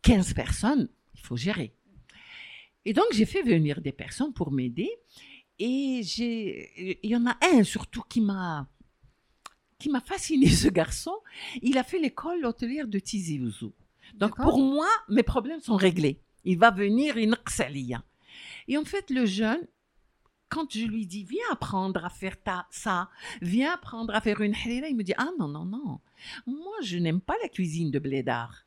15 0.01 0.33
personnes, 0.33 0.89
il 1.13 1.21
faut 1.21 1.37
gérer. 1.37 1.75
Et 2.85 2.93
donc, 2.93 3.07
j'ai 3.13 3.27
fait 3.27 3.43
venir 3.43 3.81
des 3.81 3.93
personnes 3.93 4.33
pour 4.33 4.53
m'aider. 4.53 4.91
Et 5.59 6.01
j'ai, 6.03 6.99
il 7.03 7.11
y 7.11 7.17
en 7.17 7.27
a 7.27 7.37
un 7.53 7.63
surtout 7.65 8.03
qui 8.09 8.21
m'a, 8.21 8.67
qui 9.79 9.91
m'a 9.91 10.01
fasciné, 10.01 10.49
ce 10.49 10.69
garçon. 10.69 11.15
Il 11.63 11.79
a 11.79 11.85
fait 11.85 11.99
l'école 11.99 12.45
hôtelière 12.45 12.89
de 12.89 12.99
Tizi 12.99 13.41
Ouzou. 13.41 13.73
Donc, 14.15 14.37
pour 14.37 14.59
moi, 14.59 14.89
mes 15.09 15.23
problèmes 15.23 15.61
sont 15.61 15.77
réglés. 15.77 16.21
Il 16.45 16.59
va 16.59 16.71
venir 16.71 17.17
une 17.17 17.37
Xalia. 17.45 18.03
Et 18.67 18.77
en 18.77 18.85
fait, 18.85 19.11
le 19.11 19.27
jeune, 19.27 19.61
quand 20.49 20.73
je 20.73 20.85
lui 20.85 21.07
dis, 21.07 21.25
viens 21.25 21.45
apprendre 21.53 22.05
à 22.05 22.11
faire 22.11 22.43
ta, 22.43 22.67
ça, 22.71 23.09
viens 23.41 23.75
apprendre 23.75 24.15
à 24.15 24.21
faire 24.21 24.41
une 24.41 24.55
halila, 24.55 24.89
il 24.89 24.97
me 24.97 25.05
dit, 25.05 25.15
ah 25.17 25.31
non, 25.39 25.49
non, 25.49 25.65
non. 25.65 26.01
Moi, 26.47 26.77
je 26.83 26.99
n'aime 26.99 27.21
pas 27.21 27.37
la 27.43 27.49
cuisine 27.49 27.91
de 27.91 27.99
blédard. 27.99 28.65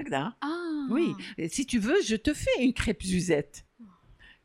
Hagda. 0.00 0.36
Ah. 0.40 0.86
Oui, 0.90 1.14
si 1.48 1.66
tu 1.66 1.78
veux, 1.78 2.00
je 2.02 2.16
te 2.16 2.34
fais 2.34 2.62
une 2.62 2.72
crêpe 2.72 3.02
Suzette. 3.02 3.64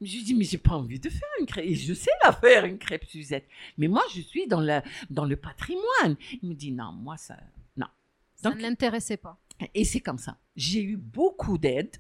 Je 0.02 0.18
lui 0.18 0.24
dis, 0.24 0.34
mais 0.34 0.44
j'ai 0.44 0.58
pas 0.58 0.74
envie 0.76 1.00
de 1.00 1.10
faire 1.10 1.28
une 1.40 1.46
crêpe. 1.46 1.66
Et 1.66 1.76
je 1.76 1.94
sais 1.94 2.12
la 2.24 2.34
faire, 2.34 2.66
une 2.66 2.78
crêpe 2.78 3.06
Suzette. 3.06 3.48
Mais 3.78 3.88
moi, 3.88 4.04
je 4.14 4.22
suis 4.22 4.46
dans, 4.46 4.60
la, 4.60 4.84
dans 5.10 5.24
le 5.26 5.38
patrimoine. 5.38 6.18
Il 6.44 6.50
me 6.50 6.54
dit, 6.54 6.72
non, 6.72 6.92
moi, 6.92 7.16
ça. 7.18 7.38
Non. 7.78 7.88
Ça 8.36 8.50
Donc, 8.50 8.58
ne 8.58 8.64
l'intéressait 8.64 9.18
pas. 9.18 9.40
et 9.74 9.86
c'est 9.86 10.02
comme 10.02 10.18
ça. 10.18 10.38
J'ai 10.58 10.84
eu 10.84 10.98
beaucoup 10.98 11.58
d'aide, 11.58 11.96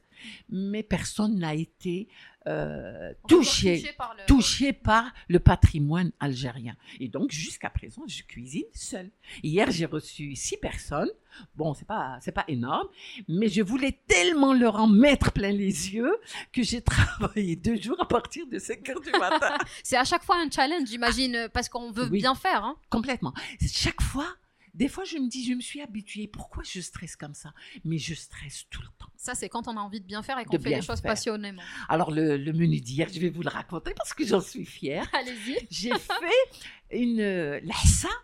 mais 0.49 0.83
personne 0.83 1.39
n'a 1.39 1.55
été 1.55 2.09
euh, 2.47 3.13
touché, 3.27 3.93
par 3.97 4.13
le- 4.15 4.25
touché 4.27 4.71
par 4.73 5.11
le 5.27 5.39
patrimoine 5.39 6.11
algérien. 6.19 6.75
Et 6.99 7.07
donc, 7.07 7.31
jusqu'à 7.31 7.69
présent, 7.69 8.03
je 8.07 8.21
cuisine 8.23 8.65
seule. 8.73 9.09
Hier, 9.43 9.71
j'ai 9.71 9.85
reçu 9.85 10.35
six 10.35 10.57
personnes. 10.57 11.09
Bon, 11.55 11.73
c'est 11.73 11.85
pas, 11.87 12.17
c'est 12.21 12.31
pas 12.31 12.45
énorme, 12.47 12.87
mais 13.27 13.49
je 13.49 13.61
voulais 13.61 13.99
tellement 14.07 14.53
leur 14.53 14.75
en 14.77 14.87
mettre 14.87 15.31
plein 15.33 15.51
les 15.51 15.93
yeux 15.93 16.15
que 16.53 16.63
j'ai 16.63 16.81
travaillé 16.81 17.55
deux 17.57 17.75
jours 17.75 17.97
à 17.99 18.07
partir 18.07 18.47
de 18.47 18.57
5 18.57 18.87
heures 18.89 19.01
du 19.01 19.11
matin. 19.11 19.57
C'est 19.83 19.97
à 19.97 20.05
chaque 20.05 20.23
fois 20.23 20.37
un 20.37 20.49
challenge, 20.49 20.87
j'imagine, 20.87 21.49
parce 21.53 21.67
qu'on 21.67 21.91
veut 21.91 22.07
Oui. 22.09 22.19
bien 22.19 22.35
faire. 22.35 22.63
hein. 22.63 22.77
Complètement. 22.89 23.33
Chaque 23.69 24.01
fois, 24.01 24.27
des 24.75 24.87
fois, 24.89 25.03
je 25.05 25.17
me 25.17 25.27
dis, 25.29 25.43
je 25.45 25.53
me 25.53 25.61
suis 25.61 25.81
habituée. 25.81 26.27
Pourquoi 26.27 26.61
je 26.63 26.79
stresse 26.81 27.15
comme 27.15 27.33
ça? 27.33 27.53
Mais 27.83 27.97
je 27.97 28.13
stresse 28.13 28.65
tout 28.69 28.81
le 28.81 28.87
temps. 28.99 29.09
Ça, 29.15 29.33
c'est 29.33 29.49
quand 29.49 29.67
on 29.67 29.75
a 29.77 29.79
envie 29.79 30.01
de 30.01 30.05
bien 30.05 30.21
faire 30.21 30.37
et 30.37 30.45
qu'on 30.45 30.59
fait 30.59 30.69
les 30.69 30.81
choses 30.81 31.01
faire. 31.01 31.11
passionnément. 31.11 31.61
Alors, 31.89 32.11
le, 32.11 32.37
le 32.37 32.53
menu 32.53 32.79
d'hier, 32.81 33.07
je 33.11 33.19
vais 33.19 33.29
vous 33.29 33.41
le 33.41 33.49
raconter 33.49 33.93
parce 33.95 34.13
que 34.13 34.25
j'en 34.25 34.41
suis 34.41 34.65
fière. 34.65 35.07
Allez-y. 35.13 35.57
J'ai 35.71 35.89
fait 35.91 36.67
une 36.91 37.19
euh, 37.21 37.59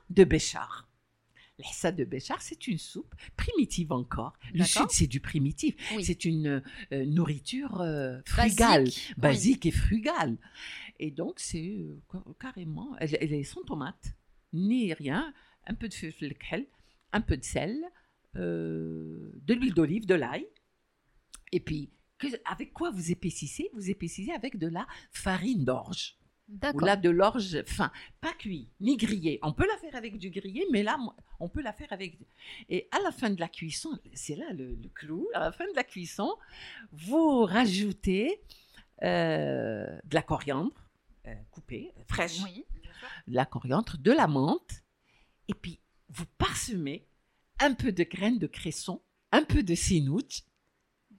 de 0.10 0.24
Béchar. 0.24 0.88
Lahsa 1.60 1.91
de 1.91 2.04
Béchar, 2.06 2.41
c'est 2.41 2.68
une 2.68 2.80
soupe 2.80 3.14
primitive 3.38 3.91
encore. 3.91 4.34
Le 4.54 4.64
sud, 4.64 4.88
c'est 4.89 5.06
du 5.08 5.20
primitif. 5.20 5.76
Oui. 5.95 6.04
C'est 6.04 6.26
une 6.26 6.62
euh, 6.91 7.06
nourriture 7.06 7.82
euh, 7.82 8.20
frugale, 8.26 8.88
Basique. 9.18 9.62
oui. 9.66 9.70
et 9.70 9.72
frugale. 9.72 10.38
Et 10.99 11.12
donc, 11.12 11.39
c'est 11.39 11.86
ca- 12.12 12.24
carrément, 12.39 12.95
elle, 12.99 13.16
elle 13.22 13.34
est 13.34 13.43
sans 13.43 13.62
tomate, 13.64 14.16
ni 14.54 14.91
rien, 14.93 15.34
un 15.72 15.76
peu 15.76 15.88
de 15.89 15.93
fil 15.93 16.34
khel, 16.38 16.67
un 17.13 17.22
peu 17.22 17.38
de 17.38 17.43
sel, 17.43 17.78
euh, 18.36 19.32
de 19.47 19.53
l'huile 19.53 19.74
d'olive, 19.74 20.05
de 20.05 20.15
l'ail. 20.15 20.45
Et 21.51 21.59
puis, 21.59 21.91
que- 22.19 22.28
avec 22.45 22.74
quoi 22.74 22.91
vous 22.91 23.11
épaississez? 23.11 23.69
Vous 23.74 23.89
épaississez 23.89 24.32
avec 24.32 24.57
de 24.57 24.67
la 24.67 24.86
farine 25.11 25.63
d'orge. 25.65 26.17
Ou 26.76 26.80
là, 26.86 26.97
de 26.97 27.09
l'orge 27.09 27.63
fin, 27.63 27.91
pas 28.19 28.34
cuit, 28.34 28.69
ni 28.82 28.97
grillé. 28.97 29.39
On 29.41 29.53
peut 29.53 29.65
la 29.65 29.78
faire 29.78 29.95
avec 29.95 30.17
du 30.17 30.30
grillé, 30.30 30.65
mais 30.72 30.84
là, 30.84 30.97
on 31.39 31.47
peut 31.47 31.61
la 31.61 31.72
faire 31.72 31.88
avec. 31.93 32.17
Et 32.67 32.89
à 32.91 32.99
la 32.99 33.11
fin 33.11 33.30
de 33.30 33.39
la 33.39 33.47
cuisson, 33.47 33.97
c'est 34.13 34.36
là 34.36 34.51
le, 34.51 34.76
le 34.76 34.89
clou, 34.89 35.30
à 35.34 35.39
la 35.39 35.51
fin 35.53 35.63
de 35.63 35.76
la 35.76 35.86
cuisson, 35.86 36.30
vous 36.91 37.45
rajoutez 37.45 38.41
euh, 39.03 39.97
de 40.03 40.13
la 40.13 40.22
coriandre 40.22 40.76
euh, 41.28 41.34
coupée, 41.51 41.93
fraîche, 42.09 42.41
Oui, 42.43 42.65
de 43.28 43.34
la 43.34 43.45
coriandre, 43.45 43.97
de 43.97 44.11
la 44.11 44.28
menthe, 44.28 44.80
et 45.52 45.54
puis 45.54 45.80
vous 46.10 46.26
parsemez 46.38 47.06
un 47.60 47.74
peu 47.74 47.91
de 47.91 48.04
graines 48.04 48.39
de 48.39 48.47
cresson, 48.47 49.02
un 49.32 49.43
peu 49.43 49.64
de 49.64 49.76
sinouch 49.76 50.43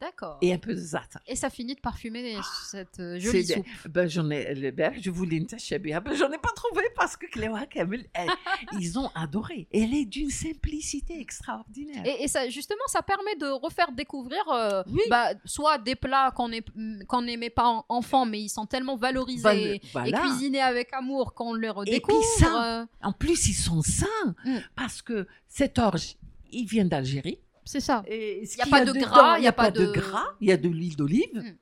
D'accord. 0.03 0.39
et 0.43 0.53
un 0.53 0.59
peu 0.59 0.75
de 0.75 0.79
za'atar. 0.81 1.23
Et 1.27 1.37
ça 1.37 1.49
finit 1.49 1.75
de 1.77 1.81
parfumer 1.81 2.37
cette 2.71 2.99
euh, 3.01 3.19
jolie 3.21 3.47
soupe. 3.47 3.65
Ben, 3.89 4.09
j'en 4.09 4.29
ai, 4.31 4.55
le 4.55 4.71
berg, 4.73 4.99
je 5.01 5.11
voulais 5.11 5.37
une 5.37 5.47
tache 5.47 5.71
ben, 6.01 6.15
j'en 6.15 6.31
ai 6.33 6.39
pas 6.39 6.51
trouvé 6.57 6.83
parce 6.97 7.17
que 7.17 7.27
Cléa 7.27 7.67
Kamel, 7.67 8.05
ils 8.81 8.99
ont 8.99 9.11
adoré. 9.15 9.69
Elle 9.73 9.95
est 9.95 10.05
d'une 10.05 10.31
simplicité 10.31 11.21
extraordinaire. 11.21 12.03
Et, 12.05 12.25
et 12.25 12.29
ça, 12.29 12.49
justement, 12.49 12.83
ça 12.89 13.03
permet 13.03 13.37
de 13.37 13.47
refaire 13.47 13.93
découvrir 13.93 14.43
euh, 14.51 14.83
Oui. 14.89 15.03
bah, 15.09 15.31
soit 15.45 15.79
des 15.79 15.95
plats 15.95 16.33
qu'on 16.35 16.51
qu'on 17.09 17.23
n'aimait 17.23 17.51
pas 17.51 17.67
en- 17.69 17.85
enfant, 17.89 18.27
mais 18.27 18.41
ils 18.43 18.49
sont 18.49 18.67
tellement 18.67 18.97
valorisés 18.97 19.43
Val- 19.43 19.59
et 19.59 19.81
voilà. 19.93 20.19
cuisinés 20.21 20.61
avec 20.61 20.93
amour 20.93 21.33
qu'on 21.35 21.55
les 21.55 21.69
puis 21.69 21.71
redécouvre. 21.71 22.25
ça, 22.39 22.81
euh, 22.81 22.87
En 23.03 23.13
plus, 23.13 23.47
ils 23.49 23.55
sont 23.55 23.83
sains 23.83 24.07
Mm. 24.45 24.59
parce 24.75 25.01
que 25.03 25.27
cet 25.49 25.79
orge, 25.79 26.17
il 26.51 26.67
vient 26.67 26.85
d'Algérie. 26.85 27.39
C'est 27.65 27.81
ça. 27.81 28.03
Il 28.09 28.47
y 28.59 28.63
a 28.63 28.67
pas 28.67 28.85
de 28.85 28.93
gras, 28.93 29.39
il 29.39 29.45
y 29.45 29.47
a 29.47 29.53
pas 29.53 29.71
de- 29.71 29.87
gras, 29.93 30.27
il 30.41 30.49
y 30.49 30.53
a 30.53 30.57
de 30.57 30.69
l'huile 30.69 30.97
d'olive. 30.97 31.29
Mm. 31.35 31.57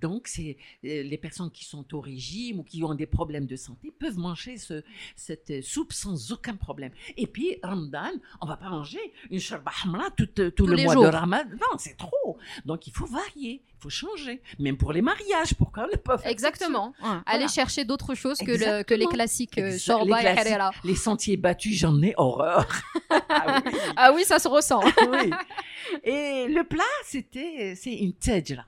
Donc, 0.00 0.28
c'est 0.28 0.56
euh, 0.84 1.02
les 1.02 1.18
personnes 1.18 1.50
qui 1.50 1.64
sont 1.64 1.84
au 1.94 2.00
régime 2.00 2.60
ou 2.60 2.62
qui 2.62 2.82
ont 2.84 2.94
des 2.94 3.06
problèmes 3.06 3.46
de 3.46 3.56
santé 3.56 3.90
peuvent 3.90 4.18
manger 4.18 4.58
ce- 4.58 4.82
cette 5.14 5.50
euh, 5.50 5.62
soupe 5.62 5.92
sans 5.92 6.32
aucun 6.32 6.56
problème. 6.56 6.92
Et 7.16 7.26
puis, 7.26 7.58
Ramadan, 7.62 8.10
on 8.40 8.46
va 8.46 8.56
pas 8.56 8.68
manger 8.68 9.00
une 9.30 9.40
sharba 9.40 9.72
hamra 9.84 10.10
tout, 10.16 10.28
euh, 10.40 10.50
tout 10.50 10.64
Tous 10.64 10.66
le 10.66 10.82
mois 10.82 10.94
jours. 10.94 11.04
de 11.04 11.08
Ramadan. 11.08 11.50
Non, 11.52 11.78
c'est 11.78 11.96
trop. 11.96 12.38
Donc, 12.64 12.86
il 12.86 12.92
faut 12.92 13.06
varier, 13.06 13.62
il 13.64 13.80
faut 13.80 13.88
changer. 13.90 14.40
Même 14.58 14.76
pour 14.76 14.92
les 14.92 15.02
mariages, 15.02 15.54
pourquoi 15.54 15.84
on 15.84 15.86
ne 15.86 15.92
peut 15.92 16.16
pas 16.16 16.30
Exactement. 16.30 16.92
Ouais. 17.02 17.18
Aller 17.26 17.48
chercher 17.48 17.84
d'autres 17.84 18.14
choses 18.14 18.38
que, 18.38 18.50
le- 18.52 18.82
que 18.82 18.94
les 18.94 19.06
classiques 19.06 19.58
euh, 19.58 19.70
les 19.70 19.78
et 19.78 20.26
harira. 20.26 20.70
Les 20.84 20.94
sentiers 20.94 21.36
battus, 21.36 21.76
j'en 21.78 22.00
ai 22.02 22.14
horreur. 22.16 22.66
ah 23.10 23.62
oui. 23.64 23.72
Ah 23.96 24.12
oui, 24.14 24.24
ça 24.24 24.38
se 24.38 24.48
ressent. 24.48 24.80
oui. 25.10 25.30
Et 26.04 26.46
le 26.48 26.64
plat, 26.64 26.82
c'était, 27.04 27.74
c'est 27.76 27.94
une 27.94 28.12
tedjra. 28.12 28.64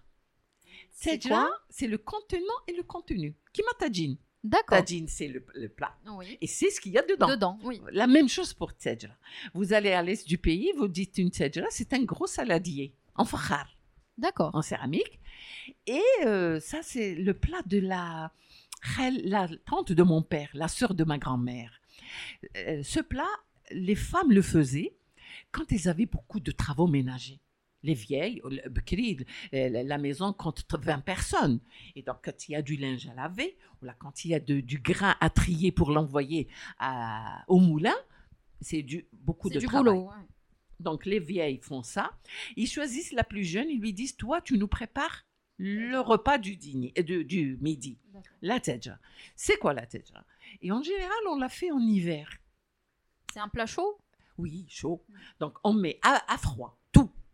C'est 1.01 1.23
quoi 1.29 1.49
c'est 1.71 1.87
le 1.87 1.99
contenant 1.99 2.61
et 2.67 2.73
le 2.73 2.83
contenu. 2.83 3.37
Kima 3.53 3.71
tajin. 3.79 4.17
D'accord. 4.43 4.83
C'est 5.07 5.29
le, 5.29 5.45
le 5.55 5.69
plat. 5.69 5.97
Oui. 6.07 6.39
Et 6.41 6.47
c'est 6.47 6.71
ce 6.71 6.81
qu'il 6.81 6.93
y 6.93 6.99
a 6.99 7.03
dedans. 7.03 7.29
Dedans, 7.29 7.59
oui. 7.63 7.81
La 7.93 8.07
même 8.07 8.29
chose 8.29 8.53
pour 8.55 8.75
tedjra. 8.75 9.15
Vous 9.55 9.73
allez 9.73 9.93
à 9.93 10.03
l'est 10.03 10.27
du 10.27 10.39
pays, 10.39 10.73
vous 10.77 10.89
dites 10.89 11.19
une 11.19 11.31
tedjra, 11.31 11.67
c'est 11.71 11.93
un 11.93 12.03
gros 12.03 12.27
saladier 12.27 12.95
en 13.15 13.25
fakhar, 13.25 13.69
D'accord. 14.17 14.51
en 14.55 14.63
céramique. 14.63 15.21
Et 15.87 16.03
euh, 16.25 16.61
ça, 16.61 16.79
c'est 16.83 17.15
le 17.15 17.35
plat 17.35 17.63
de 17.67 17.79
la 17.79 18.33
tante 19.67 19.93
de 19.93 20.03
mon 20.03 20.23
père, 20.23 20.51
la 20.55 20.69
sœur 20.69 20.95
de 20.95 21.05
ma 21.05 21.19
grand-mère. 21.19 21.81
Euh, 22.57 22.83
ce 22.83 23.01
plat, 23.01 23.29
les 23.71 23.97
femmes 23.97 24.33
le 24.33 24.43
faisaient 24.43 24.97
quand 25.53 25.71
elles 25.73 25.89
avaient 25.89 26.07
beaucoup 26.07 26.41
de 26.41 26.51
travaux 26.53 26.87
ménagers. 26.87 27.41
Les 27.85 27.95
vieilles, 27.95 28.43
euh, 28.45 29.83
la 29.85 29.99
maison 29.99 30.33
compte 30.33 30.65
20 30.73 30.99
personnes. 31.01 31.61
Et 31.95 32.03
donc, 32.03 32.17
quand 32.25 32.49
il 32.49 32.53
y 32.53 32.57
a 32.57 32.63
du 32.63 32.77
linge 32.77 33.07
à 33.07 33.15
laver, 33.15 33.57
ou 33.81 33.85
là, 33.85 33.95
quand 33.99 34.25
il 34.25 34.33
y 34.33 34.35
a 34.35 34.41
de- 34.41 34.61
du 34.61 34.79
grain 34.79 35.15
à 35.21 35.31
trier 35.31 35.71
pour 35.71 35.91
l'envoyer 35.93 36.49
au 37.47 37.59
moulin, 37.61 37.95
c'est 38.61 38.83
du, 38.83 39.07
beaucoup 39.13 39.49
de 39.49 39.61
du 39.61 39.67
travail. 39.67 39.95
boulot. 39.95 40.09
ouais. 40.09 40.25
Donc 40.81 41.07
les 41.07 41.19
vieilles 41.21 41.59
font 41.61 41.83
ça. 41.83 42.13
Ils 42.57 42.69
choisissent 42.69 43.13
la 43.13 43.25
plus 43.25 43.45
jeune, 43.45 43.69
ils 43.69 43.81
lui 43.81 43.93
disent 43.93 44.17
Toi, 44.17 44.41
tu 44.41 44.59
nous 44.59 44.69
prépares 44.69 45.25
le 45.57 45.99
repas 45.99 46.39
du, 46.39 46.57
dîner, 46.57 46.93
euh, 46.99 47.03
du, 47.03 47.25
du 47.25 47.59
midi. 47.61 47.99
La 48.43 48.61
tedja. 48.61 48.99
C'est 49.35 49.57
quoi 49.59 49.73
la 49.75 49.87
tedja? 49.87 50.25
Et 50.63 50.71
en 50.71 50.83
général, 50.83 51.19
on 51.31 51.37
la 51.37 51.49
fait 51.49 51.71
en 51.73 51.81
hiver. 51.81 52.31
C'est 53.33 53.41
un 53.41 53.49
plat 53.49 53.67
chaud? 53.67 53.99
Oui, 54.37 54.67
chaud. 54.69 55.05
Mm. 55.09 55.15
Donc 55.41 55.59
on 55.65 55.73
met 55.73 55.99
à, 56.03 56.23
à 56.33 56.39
froid. 56.39 56.78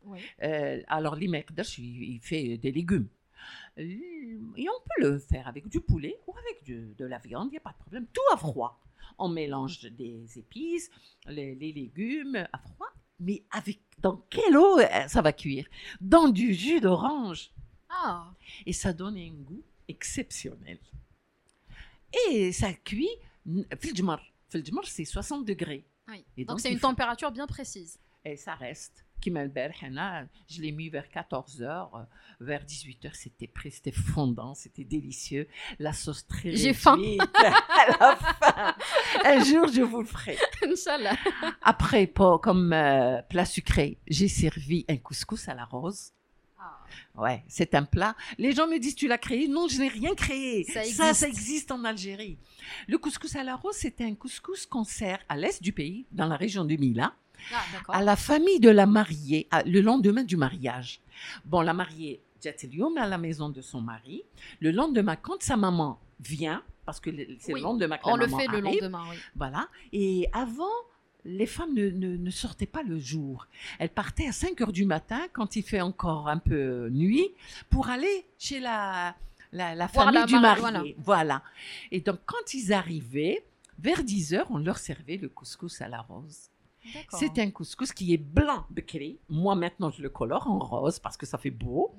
Oui. 0.07 0.21
Euh, 0.43 0.83
alors 0.89 1.17
l'imekdash, 1.17 1.79
il, 1.79 2.03
il 2.15 2.21
fait 2.21 2.57
des 2.59 2.73
légumes. 2.73 3.09
Euh, 3.79 3.83
Et 4.57 4.67
on 4.69 4.81
peut 4.85 5.03
le 5.09 5.19
faire 5.19 5.47
avec 5.49 5.69
du 5.69 5.81
poulet 5.81 6.17
ou 6.27 6.35
avec 6.37 6.65
de 6.97 7.05
la 7.05 7.19
viande, 7.19 7.49
il 7.49 7.53
n'y 7.53 7.57
a 7.59 7.61
pas 7.61 7.73
de 7.73 7.79
problème. 7.79 8.07
Tout 8.13 8.21
à 8.33 8.37
froid. 8.37 8.81
On 9.19 9.29
mélange 9.29 9.81
des 9.83 10.39
épices, 10.39 10.91
les, 11.27 11.55
les 11.55 11.73
légumes 11.73 12.47
à 12.53 12.59
froid. 12.59 12.89
Mais 13.21 13.45
avec 13.51 13.79
dans 13.99 14.17
quelle 14.29 14.57
eau 14.57 14.79
euh, 14.79 15.09
ça 15.09 15.23
va 15.23 15.33
cuire? 15.33 15.67
Dans 16.01 16.29
du 16.29 16.53
jus 16.55 16.81
d'orange. 16.81 17.51
Ah, 17.89 18.33
Et 18.67 18.73
ça 18.73 18.93
donne 18.93 19.17
un 19.17 19.31
goût 19.31 19.63
exceptionnel. 19.87 20.79
Et 22.31 22.53
ça 22.53 22.73
cuit. 22.73 23.09
C'est 24.85 25.05
60 25.05 25.45
degrés. 25.45 25.85
oui. 26.09 26.25
Et 26.37 26.45
donc 26.45 26.61
c'est 26.61 26.71
une 26.73 26.79
faut- 26.79 26.89
température 26.89 27.31
bien 27.31 27.47
précise. 27.47 27.99
Et 28.25 28.37
ça 28.37 28.55
reste. 28.55 29.04
Je 29.25 30.61
l'ai 30.61 30.72
mis 30.72 30.89
vers 30.89 31.07
14h, 31.07 32.07
vers 32.41 32.64
18h, 32.64 33.11
c'était 33.14 33.47
prêt, 33.47 33.70
c'était 33.70 33.93
fondant, 33.93 34.55
c'était 34.55 34.85
délicieux. 34.85 35.49
La 35.79 35.93
sauce 35.93 36.27
très 36.27 36.55
J'ai 36.57 36.75
faim. 36.75 36.99
à 37.45 37.99
la 37.99 38.16
fin. 38.16 38.75
Un 39.25 39.45
jour, 39.45 39.68
je 39.68 39.83
vous 39.83 40.01
le 40.01 40.07
ferai. 40.07 40.37
Inch'Allah. 40.62 41.16
Après, 41.62 42.12
comme 42.43 42.72
euh, 42.72 43.22
plat 43.22 43.45
sucré, 43.45 43.99
j'ai 44.07 44.29
servi 44.29 44.85
un 44.89 44.97
couscous 44.97 45.49
à 45.49 45.55
la 45.55 45.64
rose. 45.64 46.12
Ah. 46.59 46.79
Ouais, 47.14 47.45
c'est 47.49 47.75
un 47.75 47.85
plat. 47.85 48.16
Les 48.39 48.53
gens 48.53 48.66
me 48.66 48.79
disent, 48.79 48.95
tu 48.95 49.09
l'as 49.09 49.18
créé? 49.18 49.49
Non, 49.49 49.68
je 49.68 49.79
n'ai 49.79 49.89
rien 49.89 50.14
créé. 50.14 50.64
Ça 50.64 50.85
ça, 50.85 51.14
ça 51.14 51.29
existe. 51.29 51.45
existe 51.47 51.72
en 51.72 51.85
Algérie. 51.85 52.39
Le 52.89 52.99
couscous 52.99 53.37
à 53.37 53.45
la 53.45 53.57
rose, 53.57 53.77
c'est 53.77 54.01
un 54.01 54.14
couscous 54.14 54.66
qu'on 54.66 54.85
sert 54.85 55.18
à 55.29 55.37
l'est 55.37 55.62
du 55.62 55.72
pays, 55.72 56.07
dans 56.12 56.27
la 56.27 56.37
région 56.37 56.64
de 56.64 56.75
Mila, 56.77 57.14
Ah, 57.53 57.62
à 57.99 58.03
la 58.03 58.16
famille 58.16 58.61
de 58.61 58.70
la 58.70 58.86
mariée, 58.86 59.47
à- 59.51 59.62
le 59.62 59.80
lendemain 59.80 60.22
du 60.24 60.36
mariage. 60.36 61.01
Bon, 61.45 61.61
la 61.61 61.74
mariée, 61.74 62.20
Jatelium, 62.42 62.97
à 62.99 63.07
la 63.07 63.18
maison 63.18 63.49
de 63.49 63.61
son 63.61 63.80
mari. 63.80 64.22
Le 64.61 64.70
lendemain, 64.70 65.16
quand 65.16 65.42
sa 65.42 65.57
maman 65.57 65.99
vient, 66.20 66.62
parce 66.84 67.01
que 67.01 67.11
le- 67.11 67.26
c'est 67.40 67.53
Oui, 67.55 67.61
le 67.61 67.64
lendemain 67.64 67.97
que 67.99 68.03
On 68.09 68.16
la 68.16 68.24
le 68.26 68.30
maman 68.30 68.38
fait 68.38 68.49
le 68.49 68.61
lendemain, 68.61 69.05
oui. 69.11 69.16
voilà. 69.36 69.68
Et 69.92 70.28
avant, 70.32 70.68
les 71.24 71.47
femmes 71.47 71.72
ne, 71.74 71.88
ne- 71.88 72.16
ne 72.18 72.30
sortaient 72.30 72.66
pas 72.66 72.82
le 72.82 72.99
jour. 72.99 73.47
Elles 73.78 73.88
partaient 73.88 74.26
à 74.28 74.32
5 74.32 74.61
heures 74.61 74.72
du 74.72 74.84
matin, 74.84 75.20
quand 75.32 75.57
il 75.57 75.62
fait 75.62 75.80
encore 75.80 76.28
un 76.28 76.36
peu 76.38 76.88
nuit, 76.90 77.30
pour 77.70 77.88
aller 77.88 78.26
chez 78.38 78.61
la, 78.61 79.14
la, 79.53 79.74
famille 79.88 80.12
du 80.26 80.34
mari-. 80.42 80.61
Voilà. 80.99 81.42
Et 81.90 82.01
donc, 82.01 82.18
quand 82.26 82.53
ils 82.53 82.72
arrivaient, 82.74 83.42
vers 83.78 84.05
10 84.05 84.34
heures, 84.34 84.47
on 84.51 84.59
leur 84.59 84.76
servait 84.78 85.16
le 85.16 85.28
couscous 85.30 85.80
à 85.80 85.88
la 85.88 86.03
rose. 86.03 86.51
C'est 87.11 87.39
un 87.39 87.51
couscous 87.51 87.93
qui 87.93 88.12
est 88.12 88.18
blanc, 88.18 88.66
Bekri. 88.70 89.18
Moi, 89.28 89.55
maintenant, 89.55 89.91
je 89.91 90.03
le 90.03 90.11
colore 90.11 90.47
en 90.49 90.59
rose 90.59 90.99
parce 90.99 91.16
que 91.16 91.26
ça 91.26 91.39
fait 91.39 91.51
beau. 91.51 91.95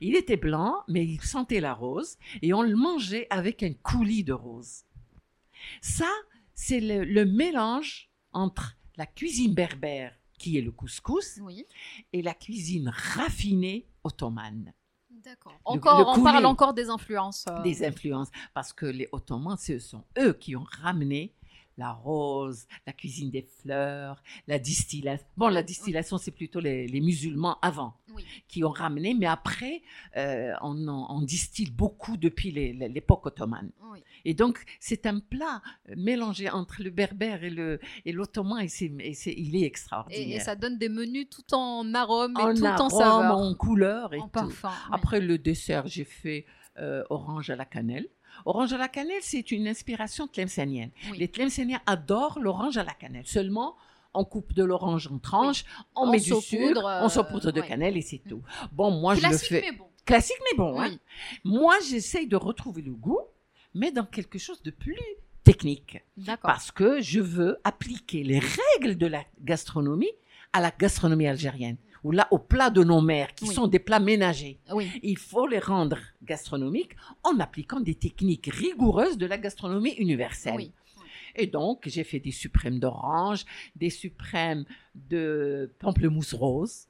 Il 0.00 0.14
était 0.16 0.36
blanc, 0.36 0.82
mais 0.88 1.04
il 1.04 1.20
sentait 1.20 1.60
la 1.60 1.74
rose. 1.74 2.16
Et 2.42 2.52
on 2.52 2.62
le 2.62 2.76
mangeait 2.76 3.26
avec 3.30 3.62
un 3.62 3.72
coulis 3.72 4.24
de 4.24 4.32
rose. 4.32 4.82
Ça, 5.80 6.10
c'est 6.54 6.80
le, 6.80 7.04
le 7.04 7.24
mélange 7.24 8.10
entre 8.32 8.76
la 8.96 9.06
cuisine 9.06 9.54
berbère, 9.54 10.12
qui 10.38 10.58
est 10.58 10.62
le 10.62 10.70
couscous, 10.72 11.38
Oui. 11.42 11.64
et 12.12 12.22
la 12.22 12.34
cuisine 12.34 12.90
raffinée 12.94 13.86
ottomane. 14.04 14.72
D'accord. 15.10 15.54
Encore, 15.64 15.98
le 16.14 16.20
on 16.20 16.22
parle 16.22 16.46
encore 16.46 16.72
des 16.72 16.88
influences. 16.88 17.46
euh, 17.48 17.60
Des 17.62 17.84
influences. 17.84 18.28
Parce 18.54 18.72
que 18.72 18.86
les 18.86 19.08
Ottomans, 19.10 19.56
ce 19.58 19.80
sont 19.80 20.04
eux 20.18 20.32
qui 20.34 20.54
ont 20.54 20.64
ramené 20.82 21.34
la 21.78 21.92
rose, 21.92 22.66
la 22.86 22.92
cuisine 22.92 23.30
des 23.30 23.42
fleurs, 23.42 24.22
la 24.46 24.58
distillation. 24.58 25.26
Bon, 25.36 25.48
la 25.48 25.62
distillation, 25.62 26.18
c'est 26.18 26.30
plutôt 26.30 26.60
les, 26.60 26.86
les 26.86 27.00
musulmans 27.00 27.58
avant 27.60 27.94
Oui. 28.14 28.24
qui 28.48 28.64
ont 28.64 28.70
ramené, 28.70 29.14
mais 29.14 29.26
après, 29.26 29.82
euh, 30.16 30.52
on, 30.62 31.22
distille 31.22 31.70
beaucoup 31.70 32.16
depuis 32.16 32.50
l'époque 32.52 33.26
ottomane. 33.26 33.70
Oui. 33.92 33.98
Et 34.24 34.34
donc, 34.34 34.64
c'est 34.80 35.06
un 35.06 35.18
plat 35.20 35.62
euh, 35.88 35.94
mélangé 35.96 36.48
entre 36.48 36.82
le 36.82 36.90
berbère 36.90 37.42
et 37.44 38.12
l'ottoman, 38.12 38.60
et, 38.60 38.68
il 39.26 39.56
est 39.56 39.66
extraordinaire. 39.66 40.36
et 40.36 40.40
ça 40.40 40.56
donne 40.56 40.78
des 40.78 40.88
menus 40.88 41.28
tout 41.28 41.54
en 41.54 41.94
arôme 41.94 42.34
et 42.38 42.42
en 42.42 42.54
tout 42.54 42.62
en 42.62 42.66
arôme, 42.66 42.90
saveur. 42.90 43.38
en 43.38 43.54
couleur 43.54 44.14
et 44.14 44.18
en 44.18 44.24
tout. 44.24 44.30
parfum. 44.30 44.70
oui. 44.70 44.90
Après 44.92 45.20
le 45.20 45.38
dessert, 45.38 45.86
j'ai 45.86 46.04
fait 46.04 46.46
euh, 46.78 47.02
orange 47.08 47.48
à 47.50 47.56
la 47.56 47.64
cannelle. 47.64 48.06
Orange 48.44 48.72
à 48.72 48.78
la 48.78 48.88
cannelle, 48.88 49.22
c'est 49.22 49.50
une 49.50 49.66
inspiration 49.68 50.26
tlemcenienne. 50.28 50.90
Oui. 51.10 51.18
Les 51.18 51.28
Tlemceniens 51.28 51.80
adorent 51.86 52.38
l'orange 52.40 52.76
à 52.76 52.84
la 52.84 52.92
cannelle. 52.92 53.26
Seulement, 53.26 53.76
on 54.14 54.24
coupe 54.24 54.52
de 54.54 54.64
l'orange 54.64 55.08
en 55.12 55.18
tranches, 55.18 55.64
on, 55.94 56.02
On 56.08 56.10
met 56.12 56.18
du 56.20 56.32
sucre, 56.34 56.84
euh, 56.84 57.00
on 57.02 57.08
saupoudre 57.08 57.52
de 57.52 57.60
ouais. 57.60 57.66
cannelle 57.68 57.96
et 57.96 58.02
c'est 58.02 58.18
tout. 58.28 58.42
Bon, 58.72 58.90
moi, 58.90 59.14
je 59.14 59.22
le 59.22 59.28
Classique, 59.28 59.48
fais. 59.48 59.60
mais 59.62 59.72
bon. 59.76 59.86
Classique, 60.04 60.36
mais 60.50 60.56
bon. 60.56 60.80
hein. 60.80 60.90
Moi, 61.44 61.74
j'essaye 61.88 62.26
de 62.26 62.36
retrouver 62.36 62.82
le 62.82 62.92
goût, 62.92 63.20
mais 63.74 63.90
dans 63.90 64.06
quelque 64.06 64.38
chose 64.38 64.62
de 64.62 64.70
plus 64.70 64.96
technique. 65.44 65.98
Parce 66.42 66.70
que 66.72 67.00
je 67.00 67.20
veux 67.20 67.58
appliquer 67.64 68.22
les 68.24 68.40
règles 68.40 68.96
de 68.96 69.06
la 69.06 69.22
gastronomie 69.42 70.10
à 70.52 70.60
la 70.60 70.70
gastronomie 70.70 71.26
algérienne. 71.26 71.76
Ou 72.06 72.12
là, 72.12 72.28
aux 72.30 72.38
plats 72.38 72.70
de 72.70 72.84
nos 72.84 73.00
mères, 73.00 73.34
qui 73.34 73.48
Oui. 73.48 73.54
sont 73.54 73.66
des 73.66 73.80
plats 73.80 73.98
ménagers. 73.98 74.60
Oui. 74.72 74.88
Il 75.02 75.18
faut 75.18 75.48
les 75.48 75.58
rendre 75.58 75.98
gastronomiques 76.22 76.94
en 77.24 77.40
appliquant 77.40 77.80
des 77.80 77.96
techniques 77.96 78.46
rigoureuses 78.46 79.18
de 79.18 79.26
la 79.26 79.36
gastronomie 79.38 79.94
universelle. 79.94 80.54
Oui. 80.54 80.72
Et 81.34 81.48
donc, 81.48 81.82
j'ai 81.88 82.04
fait 82.04 82.20
des 82.20 82.30
suprêmes 82.30 82.78
d'orange, 82.78 83.44
des 83.74 83.90
suprêmes 83.90 84.64
de 84.94 85.74
pamplemousse 85.80 86.32
rose, 86.32 86.86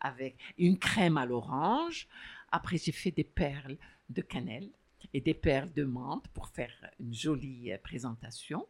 avec 0.00 0.36
une 0.56 0.78
crème 0.78 1.16
à 1.16 1.26
l'orange. 1.26 2.06
Après, 2.52 2.76
j'ai 2.78 2.92
fait 2.92 3.10
des 3.10 3.24
perles 3.24 3.76
de 4.08 4.22
cannelle 4.22 4.70
et 5.12 5.20
des 5.20 5.34
perles 5.34 5.72
de 5.72 5.84
menthe 5.84 6.26
pour 6.28 6.48
faire 6.48 6.72
une 7.00 7.12
jolie 7.12 7.72
euh, 7.72 7.78
présentation. 7.78 8.66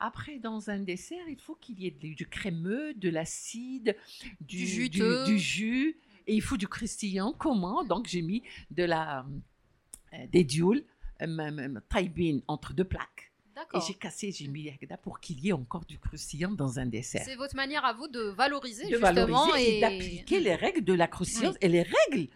Après, 0.00 0.38
dans 0.38 0.70
un 0.70 0.80
dessert, 0.80 1.28
il 1.28 1.40
faut 1.40 1.54
qu'il 1.54 1.80
y 1.80 1.86
ait 1.86 1.90
du, 1.90 2.26
crémeux, 2.26 2.94
de 2.94 3.08
l'acide, 3.08 3.96
du, 4.40 4.88
Du 4.88 4.90
du 4.90 5.38
jus, 5.38 5.96
et 6.26 6.34
il 6.34 6.42
faut 6.42 6.56
du 6.56 6.68
croustillant. 6.68 7.32
Comment? 7.32 7.84
Donc, 7.84 8.06
j'ai 8.06 8.22
mis 8.22 8.42
de 8.70 8.84
la, 8.84 9.26
euh, 10.14 10.26
des 10.30 10.44
dioule, 10.44 10.84
euh, 11.22 11.80
taïbine 11.88 12.42
entre 12.46 12.74
deux 12.74 12.84
plaques. 12.84 13.27
Et 13.74 13.78
j'ai 13.86 13.94
cassé, 13.94 14.32
j'ai 14.32 14.48
mis 14.48 14.64
l'agda 14.64 14.96
pour 14.96 15.20
qu'il 15.20 15.40
y 15.40 15.48
ait 15.48 15.52
encore 15.52 15.84
du 15.84 15.98
croustillant 15.98 16.50
dans 16.50 16.78
un 16.78 16.86
dessert. 16.86 17.22
C'est 17.24 17.36
votre 17.36 17.56
manière 17.56 17.84
à 17.84 17.92
vous 17.92 18.08
de 18.08 18.20
valoriser 18.20 18.84
De 18.84 18.96
justement 18.96 19.46
valoriser 19.46 19.74
et, 19.74 19.78
et, 19.78 19.80
d'appliquer 19.80 20.40
les 20.40 20.54
règles 20.54 20.84
de 20.84 20.92
la 20.92 21.06
croustillance 21.06 21.56
et 21.60 21.68
les 21.68 21.82
règles 21.82 22.28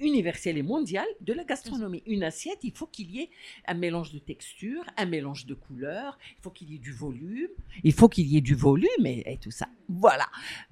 universelles 0.00 0.58
et 0.58 0.62
mondiales 0.62 1.08
de 1.20 1.32
la 1.32 1.44
gastronomie. 1.44 2.02
Une 2.06 2.22
assiette, 2.22 2.58
il 2.62 2.72
faut 2.72 2.86
qu'il 2.86 3.10
y 3.10 3.20
ait 3.20 3.30
un 3.66 3.74
mélange 3.74 4.12
de 4.12 4.18
texture, 4.18 4.84
un 4.96 5.06
mélange 5.06 5.46
de 5.46 5.54
couleurs, 5.54 6.18
il 6.38 6.42
faut 6.42 6.50
qu'il 6.50 6.70
y 6.70 6.76
ait 6.76 6.78
du 6.78 6.92
volume, 6.92 7.50
il 7.82 7.92
faut 7.92 8.08
qu'il 8.08 8.26
y 8.26 8.36
ait 8.36 8.42
du 8.42 8.54
volume 8.54 9.06
et, 9.06 9.22
et 9.26 9.38
tout 9.38 9.50
ça. 9.50 9.68
Voilà. 9.88 10.26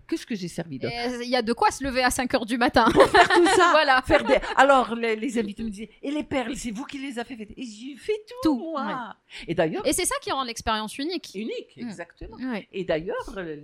Qu'est-ce 0.09 0.27
que 0.27 0.35
j'ai 0.35 0.49
servi 0.49 0.79
d'autre 0.79 0.93
Il 1.23 1.29
y 1.31 1.37
a 1.37 1.41
de 1.43 1.53
quoi 1.55 1.71
se 1.71 1.83
lever 1.83 2.03
à 2.03 2.11
5 2.11 2.35
heures 2.35 2.45
du 2.45 2.59
matin. 2.59 2.87
Faire 2.91 3.29
tout 3.31 3.47
ça. 3.47 3.69
voilà. 3.73 4.03
Faire 4.03 4.25
des... 4.25 4.37
Alors, 4.57 4.95
les, 4.95 5.17
les 5.17 5.39
invités 5.39 5.63
me 5.63 5.71
disaient, 5.71 5.89
et 6.03 6.11
les 6.11 6.23
perles, 6.23 6.55
c'est 6.57 6.71
vous 6.71 6.85
qui 6.85 6.99
les 6.99 7.19
avez 7.19 7.35
faites 7.37 7.51
Et 7.57 7.63
j'ai 7.65 7.97
fait 7.97 8.13
tout, 8.29 8.35
Tout, 8.43 8.59
moi. 8.73 9.15
Et 9.49 9.55
d'ailleurs, 9.55 9.87
Et 9.87 9.95
c'est 9.95 10.05
ça 10.05 10.15
qui 10.21 10.31
rend 10.31 10.45
l'expérience 10.45 10.99
unique. 10.99 11.31
unique, 11.35 11.77
Mm. 11.77 11.89
exactement. 11.89 12.37
Ouais. 12.37 12.69
Et 12.73 12.85
d'ailleurs, 12.85 13.17
euh, 13.39 13.57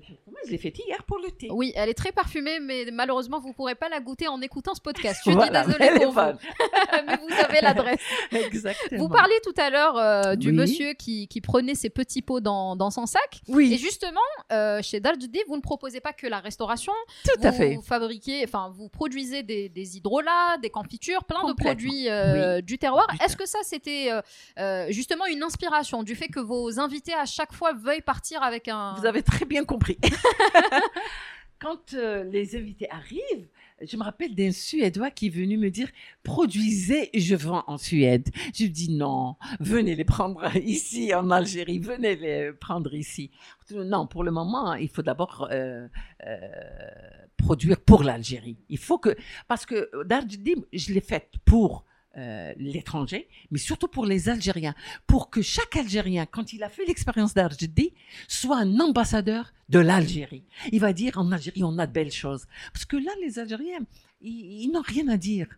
je 0.46 0.50
l'ai 0.50 0.56
faite 0.58 0.78
hier 0.78 1.02
pour 1.04 1.18
le 1.18 1.30
thé. 1.32 1.48
Oui, 1.50 1.72
elle 1.76 1.90
est 1.90 1.94
très 1.94 2.12
parfumée, 2.12 2.60
mais 2.60 2.86
malheureusement, 2.92 3.40
vous 3.40 3.48
ne 3.48 3.52
pourrez 3.54 3.74
pas 3.74 3.90
la 3.90 4.00
goûter 4.00 4.28
en 4.28 4.40
écoutant 4.40 4.74
ce 4.74 4.80
podcast. 4.80 5.20
Je 5.26 5.32
Voilà, 5.32 5.64
est 5.64 5.66
désolée 5.66 6.00
pour 6.04 6.12
vous, 6.12 6.20
mais 7.06 7.16
vous 7.16 7.34
avez 7.44 7.60
l'adresse. 7.60 8.00
Exactement. 8.32 9.02
Vous 9.02 9.08
parliez 9.10 9.38
tout 9.44 9.54
à 9.60 9.68
l'heure 9.68 9.98
euh, 9.98 10.34
du 10.36 10.48
Oui. 10.50 10.56
monsieur 10.56 10.94
qui, 10.94 11.28
qui 11.28 11.40
prenait 11.42 11.74
ses 11.74 11.90
petits 11.90 12.22
pots 12.22 12.40
dans, 12.40 12.74
dans 12.76 12.90
son 12.90 13.04
sac. 13.06 13.42
Oui, 13.48 13.74
Et 13.74 13.76
justement, 13.78 14.20
euh, 14.52 14.80
chez 14.82 15.00
Vous 15.46 15.56
ne 15.56 15.60
proposez 15.62 16.00
pas 16.00 16.12
que 16.12 16.26
la 16.26 16.40
restauration. 16.40 16.92
tout 17.24 17.46
à 17.46 17.50
vous 17.50 17.56
fait. 17.56 17.78
fabriquez, 17.84 18.44
enfin, 18.44 18.72
vous 18.74 18.88
produisez 18.88 19.42
des, 19.42 19.68
des 19.68 19.96
hydrolats, 19.96 20.58
des 20.60 20.70
confitures, 20.70 21.24
plein 21.24 21.46
de 21.46 21.52
produits 21.52 22.08
euh, 22.08 22.60
du 22.60 22.78
terroir. 22.78 23.06
Est-ce 23.24 23.36
que 23.36 23.46
ça, 23.46 23.58
c'était 23.62 24.10
euh, 24.10 24.20
euh, 24.58 24.86
justement 24.90 25.26
une 25.26 25.42
inspiration 25.42 26.02
du 26.02 26.14
fait 26.14 26.28
que 26.28 26.40
vos 26.40 26.78
invités 26.80 27.14
à 27.14 27.26
chaque 27.26 27.52
fois 27.52 27.72
veuillent 27.72 28.00
partir 28.02 28.42
avec 28.42 28.68
un. 28.68 28.94
Vous 28.98 29.06
avez 29.06 29.22
très 29.22 29.44
bien 29.44 29.64
compris. 29.64 29.98
Quand 31.60 31.94
euh, 31.94 32.22
les 32.24 32.56
invités 32.56 32.88
arrivent, 32.90 33.48
je 33.82 33.96
me 33.96 34.02
rappelle 34.02 34.34
d'un 34.34 34.52
Suédois 34.52 35.10
qui 35.10 35.26
est 35.26 35.30
venu 35.30 35.56
me 35.56 35.70
dire 35.70 35.88
produisez, 36.22 37.10
je 37.14 37.34
vends 37.34 37.64
en 37.66 37.78
Suède. 37.78 38.28
Je 38.54 38.66
dis 38.66 38.90
non, 38.90 39.36
venez 39.60 39.94
les 39.94 40.04
prendre 40.04 40.56
ici 40.64 41.14
en 41.14 41.30
Algérie, 41.30 41.78
venez 41.78 42.16
les 42.16 42.52
prendre 42.52 42.94
ici. 42.94 43.30
Non, 43.70 44.06
pour 44.06 44.24
le 44.24 44.30
moment, 44.30 44.74
il 44.74 44.88
faut 44.88 45.02
d'abord 45.02 45.48
euh, 45.50 45.86
euh, 46.26 46.38
produire 47.36 47.80
pour 47.80 48.02
l'Algérie. 48.02 48.58
Il 48.68 48.78
faut 48.78 48.98
que 48.98 49.16
parce 49.46 49.66
que 49.66 49.90
Darjeeling, 50.04 50.64
je 50.72 50.92
l'ai 50.92 51.00
faite 51.00 51.34
pour 51.44 51.84
euh, 52.16 52.54
l'étranger, 52.56 53.28
mais 53.50 53.58
surtout 53.58 53.86
pour 53.86 54.06
les 54.06 54.28
Algériens, 54.28 54.74
pour 55.06 55.30
que 55.30 55.42
chaque 55.42 55.76
Algérien, 55.76 56.26
quand 56.26 56.52
il 56.52 56.62
a 56.62 56.68
fait 56.68 56.84
l'expérience 56.86 57.34
d'Arjdi, 57.34 57.92
soit 58.26 58.56
un 58.58 58.80
ambassadeur 58.80 59.52
de 59.68 59.78
l'Algérie. 59.78 60.44
Il 60.72 60.80
va 60.80 60.92
dire 60.92 61.18
en 61.18 61.30
Algérie, 61.32 61.62
on 61.62 61.78
a 61.78 61.86
de 61.86 61.92
belles 61.92 62.10
choses. 62.10 62.46
Parce 62.72 62.86
que 62.86 62.96
là, 62.96 63.12
les 63.22 63.38
Algériens, 63.38 63.80
ils 64.22 64.70
n'ont 64.72 64.82
rien 64.82 65.06
à 65.08 65.16
dire. 65.16 65.48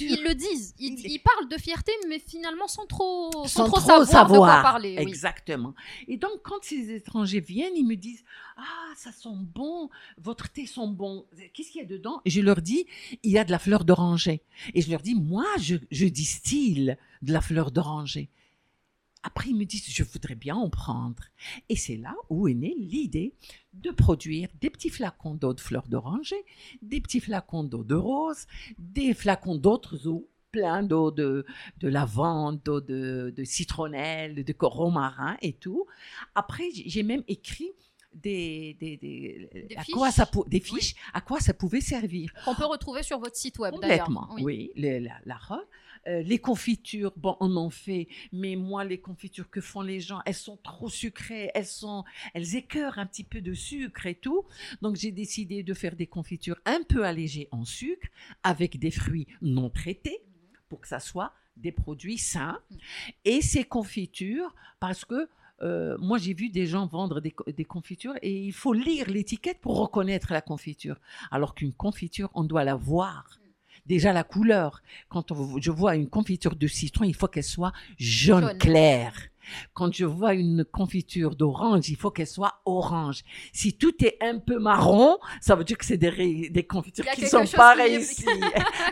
Ils 0.00 0.22
le 0.22 0.34
disent, 0.34 0.74
ils, 0.78 1.20
parlent 1.20 1.48
de 1.48 1.56
fierté, 1.56 1.92
mais 2.08 2.18
finalement 2.18 2.68
sans 2.68 2.86
trop, 2.86 3.30
sans 3.32 3.46
sans 3.46 3.64
trop, 3.64 3.80
trop 3.80 4.04
savoir, 4.04 4.26
de 4.28 4.36
quoi 4.36 4.62
parler. 4.62 4.96
oui. 4.98 5.02
Exactement. 5.02 5.74
Et 6.08 6.16
donc, 6.16 6.42
quand 6.42 6.62
ces 6.62 6.94
étrangers 6.94 7.40
viennent, 7.40 7.76
ils 7.76 7.86
me 7.86 7.96
disent 7.96 8.24
Ah, 8.56 8.92
ça 8.96 9.12
sent 9.12 9.28
bon, 9.34 9.88
votre 10.18 10.48
thé 10.50 10.66
sent 10.66 10.88
bon. 10.88 11.26
Qu'est-ce 11.54 11.70
qu'il 11.70 11.80
y 11.80 11.84
a 11.84 11.86
dedans? 11.86 12.20
Et 12.24 12.30
je 12.30 12.40
leur 12.40 12.60
dis 12.60 12.86
Il 13.22 13.30
y 13.30 13.38
a 13.38 13.44
de 13.44 13.50
la 13.50 13.58
fleur 13.58 13.84
d'oranger. 13.84 14.42
Et 14.74 14.82
je 14.82 14.90
leur 14.90 15.00
dis 15.00 15.14
Moi, 15.14 15.46
je, 15.58 15.76
je 15.90 16.06
distille 16.06 16.96
de 17.22 17.32
la 17.32 17.40
fleur 17.40 17.70
d'oranger. 17.70 18.28
Après, 19.22 19.50
ils 19.50 19.56
me 19.56 19.64
disent 19.64 19.84
Je 19.88 20.02
voudrais 20.02 20.34
bien 20.34 20.56
en 20.56 20.70
prendre. 20.70 21.22
Et 21.68 21.76
c'est 21.76 21.96
là 21.96 22.14
où 22.30 22.48
est 22.48 22.54
née 22.54 22.74
l'idée 22.78 23.34
de 23.74 23.90
produire 23.90 24.48
des 24.60 24.70
petits 24.70 24.90
flacons 24.90 25.34
d'eau 25.34 25.52
de 25.54 25.60
fleur 25.60 25.86
d'oranger, 25.88 26.42
des 26.82 27.00
petits 27.00 27.20
flacons 27.20 27.64
d'eau 27.64 27.84
de 27.84 27.94
rose, 27.94 28.46
des 28.78 29.12
flacons 29.14 29.56
d'autres 29.56 30.06
eaux 30.06 30.26
plein 30.52 30.82
d'eau 30.82 31.10
de, 31.12 31.46
de 31.78 31.88
lavande, 31.88 32.60
d'eau 32.64 32.80
de, 32.80 33.32
de 33.36 33.44
citronnelle, 33.44 34.42
de 34.42 34.54
romarin 34.60 35.36
et 35.42 35.52
tout. 35.52 35.86
Après, 36.34 36.64
j'ai 36.72 37.02
même 37.04 37.22
écrit 37.28 37.70
des, 38.12 38.76
des, 38.80 38.96
des, 38.96 39.48
Des 39.68 39.76
à 39.76 39.84
fiches. 39.84 39.94
quoi 39.94 40.10
ça 40.10 40.28
des 40.48 40.58
fiches 40.58 40.96
à 41.14 41.20
quoi 41.20 41.38
ça 41.38 41.54
pouvait 41.54 41.80
servir. 41.80 42.32
Qu'on 42.44 42.56
peut 42.56 42.64
retrouver 42.66 43.04
sur 43.04 43.20
votre 43.20 43.36
site 43.36 43.58
web 43.60 43.74
d'ailleurs. 43.80 44.06
Complètement, 44.06 44.28
Oui. 44.34 44.42
oui. 44.44 44.70
les- 44.74 44.98
la, 44.98 45.12
la. 45.24 45.38
Euh, 46.06 46.22
les 46.22 46.38
confitures, 46.38 47.12
bon, 47.16 47.36
on 47.40 47.56
en 47.56 47.70
fait, 47.70 48.08
mais 48.32 48.56
moi, 48.56 48.84
les 48.84 48.98
confitures 48.98 49.50
que 49.50 49.60
font 49.60 49.82
les 49.82 50.00
gens, 50.00 50.20
elles 50.24 50.34
sont 50.34 50.56
trop 50.56 50.88
sucrées, 50.88 51.50
elles 51.54 51.66
sont, 51.66 52.04
elles 52.32 52.56
écœurent 52.56 52.98
un 52.98 53.06
petit 53.06 53.24
peu 53.24 53.40
de 53.40 53.52
sucre 53.52 54.06
et 54.06 54.14
tout. 54.14 54.44
Donc, 54.80 54.96
j'ai 54.96 55.12
décidé 55.12 55.62
de 55.62 55.74
faire 55.74 55.96
des 55.96 56.06
confitures 56.06 56.56
un 56.64 56.82
peu 56.88 57.04
allégées 57.04 57.48
en 57.50 57.64
sucre, 57.64 58.08
avec 58.42 58.78
des 58.78 58.90
fruits 58.90 59.26
non 59.42 59.68
traités, 59.68 60.22
pour 60.68 60.80
que 60.80 60.88
ça 60.88 61.00
soit 61.00 61.34
des 61.56 61.72
produits 61.72 62.16
sains. 62.16 62.58
Et 63.24 63.42
ces 63.42 63.64
confitures, 63.64 64.54
parce 64.78 65.04
que 65.04 65.28
euh, 65.62 65.98
moi, 65.98 66.16
j'ai 66.16 66.32
vu 66.32 66.48
des 66.48 66.66
gens 66.66 66.86
vendre 66.86 67.20
des, 67.20 67.32
co- 67.32 67.44
des 67.50 67.66
confitures 67.66 68.14
et 68.22 68.44
il 68.46 68.52
faut 68.52 68.72
lire 68.72 69.10
l'étiquette 69.10 69.60
pour 69.60 69.76
reconnaître 69.78 70.32
la 70.32 70.40
confiture. 70.40 70.96
Alors 71.30 71.54
qu'une 71.54 71.74
confiture, 71.74 72.30
on 72.34 72.44
doit 72.44 72.64
la 72.64 72.76
voir. 72.76 73.39
Déjà 73.90 74.12
la 74.12 74.22
couleur. 74.24 74.82
Quand 75.08 75.32
on- 75.32 75.58
je 75.60 75.72
vois 75.72 75.96
une 75.96 76.08
confiture 76.08 76.54
de 76.54 76.68
citron, 76.68 77.04
il 77.04 77.14
faut 77.20 77.26
qu'elle 77.26 77.42
soit 77.56 77.72
jaune, 77.98 78.44
Jaune. 78.50 78.58
clair. 78.58 79.12
Quand 79.74 79.92
je 79.92 80.04
vois 80.04 80.34
une 80.34 80.64
confiture 80.64 81.34
d'orange, 81.34 81.88
il 81.88 81.96
faut 81.96 82.12
qu'elle 82.12 82.28
soit 82.38 82.60
orange. 82.66 83.22
Si 83.52 83.76
tout 83.76 83.96
est 84.04 84.16
un 84.20 84.38
peu 84.38 84.60
marron, 84.60 85.18
ça 85.40 85.56
veut 85.56 85.64
dire 85.64 85.76
que 85.76 85.84
c'est 85.84 85.96
des, 85.96 86.64
confitures 86.68 87.04
qui 87.16 87.26
sont 87.34 87.44
pas 87.56 87.74
qui- 87.74 87.82
réussies. 87.82 88.26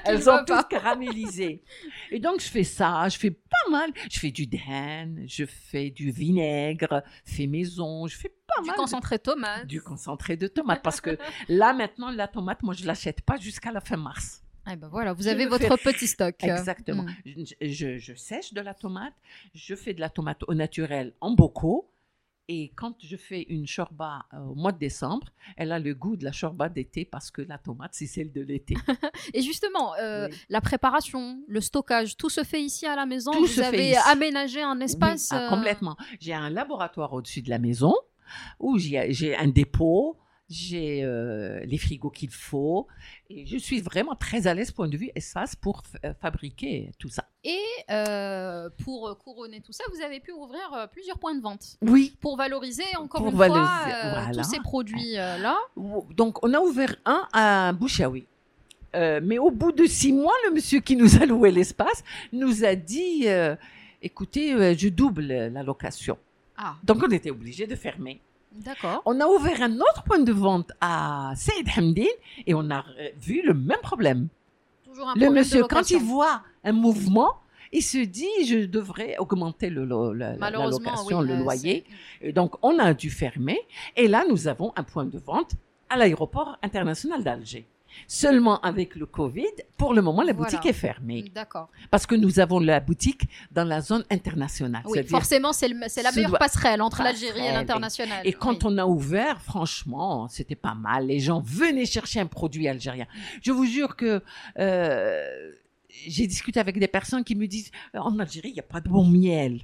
Elles 0.04 0.20
sont 0.22 0.40
toutes 0.44 0.66
caramélisées. 0.68 1.62
Et 2.10 2.18
donc, 2.18 2.40
je 2.40 2.48
fais 2.48 2.64
ça, 2.64 3.08
je 3.08 3.16
fais 3.18 3.30
pas 3.30 3.70
mal. 3.70 3.90
Je 4.10 4.18
fais 4.18 4.32
du 4.32 4.46
dhan, 4.48 5.14
je 5.28 5.44
fais 5.46 5.90
du 5.90 6.10
vinaigre 6.10 7.02
fait 7.24 7.46
maison, 7.46 8.08
je 8.08 8.16
fais 8.16 8.30
pas 8.48 8.60
Du 8.62 8.66
mal. 8.68 8.76
de- 8.76 8.80
concentré 8.80 9.18
de 9.18 9.22
tomate. 9.22 9.66
du 9.66 9.80
concentré 9.80 10.36
de 10.36 10.48
tomate. 10.48 10.82
Parce 10.82 11.00
que 11.00 11.16
là, 11.48 11.72
maintenant, 11.72 12.10
la 12.10 12.26
tomate, 12.26 12.64
moi, 12.64 12.74
je 12.74 12.84
l'achète 12.84 13.20
pas 13.20 13.36
jusqu'à 13.36 13.70
la 13.70 13.80
fin 13.80 13.96
mars. 13.96 14.42
Ah 14.70 14.76
ben 14.76 14.88
voilà, 14.88 15.14
vous 15.14 15.26
avez 15.28 15.46
votre 15.46 15.76
petit 15.82 16.06
stock. 16.06 16.34
Exactement. 16.44 17.04
Mm. 17.04 17.14
Je, 17.62 17.68
je- 17.68 17.98
je 17.98 18.14
sèche 18.14 18.52
de 18.52 18.60
la 18.60 18.74
tomate, 18.74 19.14
je 19.54 19.74
fais 19.74 19.94
de 19.94 20.00
la 20.00 20.10
tomate 20.10 20.42
au 20.46 20.54
naturel 20.54 21.14
en 21.22 21.30
bocaux. 21.32 21.90
Et 22.50 22.72
quand 22.76 22.94
je 23.02 23.16
fais 23.16 23.42
une 23.50 23.66
shorba 23.66 24.24
euh, 24.32 24.38
au 24.38 24.54
mois 24.54 24.72
de 24.72 24.78
décembre, 24.78 25.26
elle 25.58 25.70
a 25.70 25.78
le 25.78 25.94
goût 25.94 26.16
de 26.16 26.24
la 26.24 26.32
shorba 26.32 26.70
d'été 26.70 27.04
parce 27.04 27.30
que 27.30 27.42
la 27.42 27.58
tomate, 27.58 27.90
c'est 27.92 28.06
celle 28.06 28.32
de 28.32 28.40
l'été. 28.40 28.74
Et 29.34 29.42
justement, 29.42 29.94
euh, 30.00 30.28
Oui. 30.30 30.36
la 30.48 30.62
préparation, 30.62 31.42
le 31.46 31.60
stockage, 31.60 32.16
tout 32.16 32.30
se 32.30 32.44
fait 32.44 32.62
ici 32.62 32.86
à 32.86 32.96
la 32.96 33.04
maison? 33.04 33.32
Tout 33.32 33.40
vous 33.40 33.46
se 33.48 33.60
fait 33.60 33.66
avez 33.66 33.96
aménagé 33.98 34.62
un 34.62 34.80
espace. 34.80 35.28
Oui, 35.30 35.36
ah, 35.38 35.46
euh, 35.46 35.50
complètement. 35.50 35.96
J'ai 36.20 36.32
un 36.32 36.48
laboratoire 36.48 37.12
au-dessus 37.12 37.42
de 37.42 37.50
la 37.50 37.58
maison 37.58 37.94
où 38.58 38.78
j'ai 38.78 39.36
un 39.36 39.48
dépôt, 39.48 40.16
j'ai 40.50 41.02
euh, 41.04 41.60
les 41.66 41.76
frigos 41.78 42.10
qu'il 42.10 42.30
faut. 42.30 42.86
Et 43.28 43.44
je 43.46 43.58
suis 43.58 43.80
vraiment 43.80 44.14
très 44.14 44.46
à 44.46 44.54
l'aise 44.54 44.70
point 44.70 44.88
de 44.88 44.96
vue 44.96 45.10
espace 45.14 45.54
pour 45.54 45.82
euh, 46.04 46.14
fabriquer 46.22 46.90
tout 46.98 47.08
ça. 47.10 47.24
Et 47.44 47.60
euh, 47.90 48.70
pour 48.84 49.16
couronner 49.18 49.60
tout 49.60 49.72
ça, 49.72 49.84
vous 49.94 50.00
avez 50.02 50.20
pu 50.20 50.32
ouvrir 50.32 50.60
euh, 50.74 50.86
plusieurs 50.86 51.18
points 51.18 51.34
de 51.34 51.42
vente 51.42 51.76
Oui. 51.82 52.16
pour 52.20 52.36
valoriser 52.36 52.84
encore 52.98 53.20
Pour 53.22 53.30
une 53.30 53.36
valoriser, 53.36 53.64
fois 53.90 54.10
voilà. 54.10 54.30
tous 54.32 54.44
ces 54.44 54.60
produits-là. 54.60 55.56
Donc, 56.16 56.42
on 56.44 56.52
a 56.54 56.60
ouvert 56.60 56.96
un 57.04 57.28
à 57.32 57.72
Bouchaoui. 57.72 58.26
Mais 58.94 59.38
au 59.38 59.50
bout 59.50 59.72
de 59.72 59.84
six 59.86 60.12
mois, 60.12 60.32
le 60.48 60.54
monsieur 60.54 60.80
qui 60.80 60.96
nous 60.96 61.16
a 61.22 61.26
loué 61.26 61.50
l'espace 61.50 62.02
nous 62.32 62.64
a 62.64 62.74
dit 62.74 63.26
écoutez, 64.02 64.74
je 64.76 64.88
double 64.88 65.26
la 65.26 65.62
location. 65.62 66.16
ah, 66.56 66.76
Donc, 66.82 67.02
on 67.06 67.10
était 67.10 67.30
obligé 67.30 67.66
de 67.66 67.76
fermer. 67.76 68.20
D'accord. 68.52 69.02
On 69.06 69.20
a 69.20 69.26
ouvert 69.26 69.62
un 69.62 69.76
autre 69.76 70.02
point 70.04 70.18
de 70.20 70.32
vente 70.32 70.72
à 70.80 71.32
Saïd 71.36 71.66
Hamdin 71.76 72.04
et 72.46 72.54
on 72.54 72.70
a 72.70 72.84
euh, 72.98 73.08
vu 73.20 73.42
le 73.44 73.54
même 73.54 73.78
problème. 73.82 74.28
Toujours 74.84 75.08
un 75.08 75.14
Le 75.14 75.20
problème 75.20 75.32
de 75.34 75.38
monsieur, 75.38 75.62
quand 75.62 75.90
il 75.90 76.02
voit 76.04 76.42
un 76.64 76.72
mouvement, 76.72 77.36
il 77.72 77.82
se 77.82 77.98
dit 77.98 78.26
je 78.46 78.64
devrais 78.64 79.16
augmenter 79.18 79.68
le, 79.70 79.84
lo- 79.84 80.12
la- 80.14 80.36
location, 80.70 81.18
oui, 81.20 81.26
le 81.28 81.34
euh, 81.34 81.38
loyer. 81.38 81.84
Et 82.22 82.32
donc, 82.32 82.54
on 82.62 82.78
a 82.78 82.94
dû 82.94 83.10
fermer. 83.10 83.58
Et 83.96 84.08
là, 84.08 84.24
nous 84.28 84.48
avons 84.48 84.72
un 84.76 84.82
point 84.82 85.04
de 85.04 85.18
vente 85.18 85.52
à 85.90 85.96
l'aéroport 85.96 86.56
international 86.62 87.22
d'Alger. 87.22 87.66
Seulement 88.06 88.60
avec 88.60 88.94
le 88.94 89.06
Covid, 89.06 89.44
pour 89.76 89.94
le 89.94 90.02
moment, 90.02 90.22
la 90.22 90.32
Voilà. 90.32 90.50
boutique 90.50 90.66
est 90.66 90.72
fermée. 90.72 91.24
D'accord. 91.34 91.68
Parce 91.90 92.06
que 92.06 92.14
nous 92.14 92.40
avons 92.40 92.58
la 92.60 92.80
boutique 92.80 93.28
dans 93.50 93.64
la 93.64 93.80
zone 93.80 94.04
internationale. 94.10 94.82
Oui, 94.86 95.04
forcément, 95.06 95.52
c'est 95.52 95.68
la 95.68 96.12
meilleure 96.12 96.38
passerelle 96.38 96.80
entre 96.82 97.02
l'Algérie 97.02 97.46
et 97.46 97.52
l'international. 97.52 98.26
Et 98.26 98.32
quand 98.32 98.52
Oui. 98.64 98.70
on 98.74 98.78
a 98.78 98.86
ouvert, 98.86 99.40
franchement, 99.42 100.28
c'était 100.28 100.54
pas 100.56 100.74
mal. 100.74 101.06
Les 101.06 101.20
gens 101.20 101.40
venaient 101.40 101.86
chercher 101.86 102.20
un 102.20 102.26
produit 102.26 102.68
algérien. 102.68 103.06
Je 103.42 103.52
vous 103.52 103.64
jure 103.66 103.96
que 103.96 104.22
euh, 104.58 105.50
j'ai 106.06 106.26
discuté 106.26 106.60
avec 106.60 106.78
des 106.78 106.88
personnes 106.88 107.24
qui 107.24 107.34
me 107.34 107.46
disent 107.46 107.70
en 107.94 108.18
Algérie, 108.18 108.48
il 108.50 108.54
n'y 108.54 108.60
a 108.60 108.62
pas 108.62 108.80
de 108.80 108.88
bon 108.88 109.04
miel. 109.04 109.60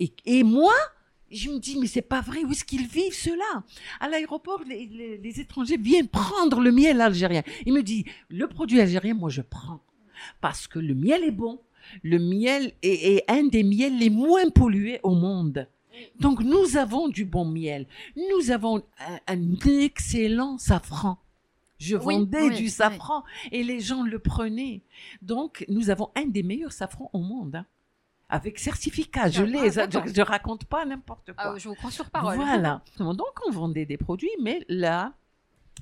Et, 0.00 0.12
et 0.26 0.42
moi, 0.42 0.72
je 1.30 1.50
me 1.50 1.58
dis, 1.58 1.78
mais 1.78 1.86
c'est 1.86 2.02
pas 2.02 2.20
vrai, 2.20 2.44
où 2.44 2.52
est-ce 2.52 2.64
qu'ils 2.64 2.86
vivent 2.86 3.14
cela 3.14 3.64
À 4.00 4.08
l'aéroport, 4.08 4.60
les, 4.68 4.86
les- 4.86 5.18
les 5.18 5.40
étrangers 5.40 5.76
viennent 5.76 6.08
prendre 6.08 6.60
le 6.60 6.70
miel 6.70 7.00
algérien. 7.00 7.42
Il 7.66 7.72
me 7.72 7.82
dit, 7.82 8.04
le 8.28 8.46
produit 8.46 8.80
algérien, 8.80 9.14
moi 9.14 9.30
je 9.30 9.42
prends. 9.42 9.80
Parce 10.40 10.66
que 10.66 10.78
le 10.78 10.94
miel 10.94 11.24
est 11.24 11.30
bon. 11.32 11.60
Le 12.02 12.18
miel 12.18 12.72
est, 12.82 13.16
est 13.16 13.24
un 13.30 13.44
des 13.44 13.62
miels 13.62 13.98
les 13.98 14.10
moins 14.10 14.48
pollués 14.50 15.00
au 15.02 15.14
monde. 15.14 15.68
Donc 16.18 16.40
nous 16.40 16.76
avons 16.76 17.08
du 17.08 17.24
bon 17.24 17.44
miel. 17.44 17.86
Nous 18.16 18.50
avons 18.50 18.82
un, 18.98 19.18
un 19.34 19.54
excellent 19.68 20.56
safran. 20.58 21.18
Je 21.78 21.96
vendais 21.96 22.48
oui, 22.48 22.56
du 22.56 22.62
oui. 22.64 22.70
safran 22.70 23.22
et 23.52 23.62
les 23.64 23.80
gens 23.80 24.02
le 24.04 24.18
prenaient. 24.18 24.82
Donc 25.20 25.64
nous 25.68 25.90
avons 25.90 26.10
un 26.16 26.26
des 26.26 26.42
meilleurs 26.42 26.72
safrans 26.72 27.10
au 27.12 27.18
monde. 27.20 27.56
hein. 27.56 27.66
Avec 28.34 28.58
certificat, 28.58 29.30
je 29.30 29.42
Ah, 29.42 29.46
l'ai, 29.46 29.70
je, 29.70 30.12
je 30.16 30.22
raconte 30.22 30.64
pas 30.64 30.84
n'importe 30.84 31.32
quoi. 31.32 31.52
Ah, 31.54 31.54
je 31.56 31.68
vous 31.68 31.74
crois 31.74 31.90
sur 31.90 32.10
parole. 32.10 32.36
Voilà. 32.36 32.82
Donc, 32.98 33.34
on 33.46 33.50
vendait 33.52 33.86
des 33.86 33.96
produits, 33.96 34.30
mais 34.42 34.64
là, 34.68 35.12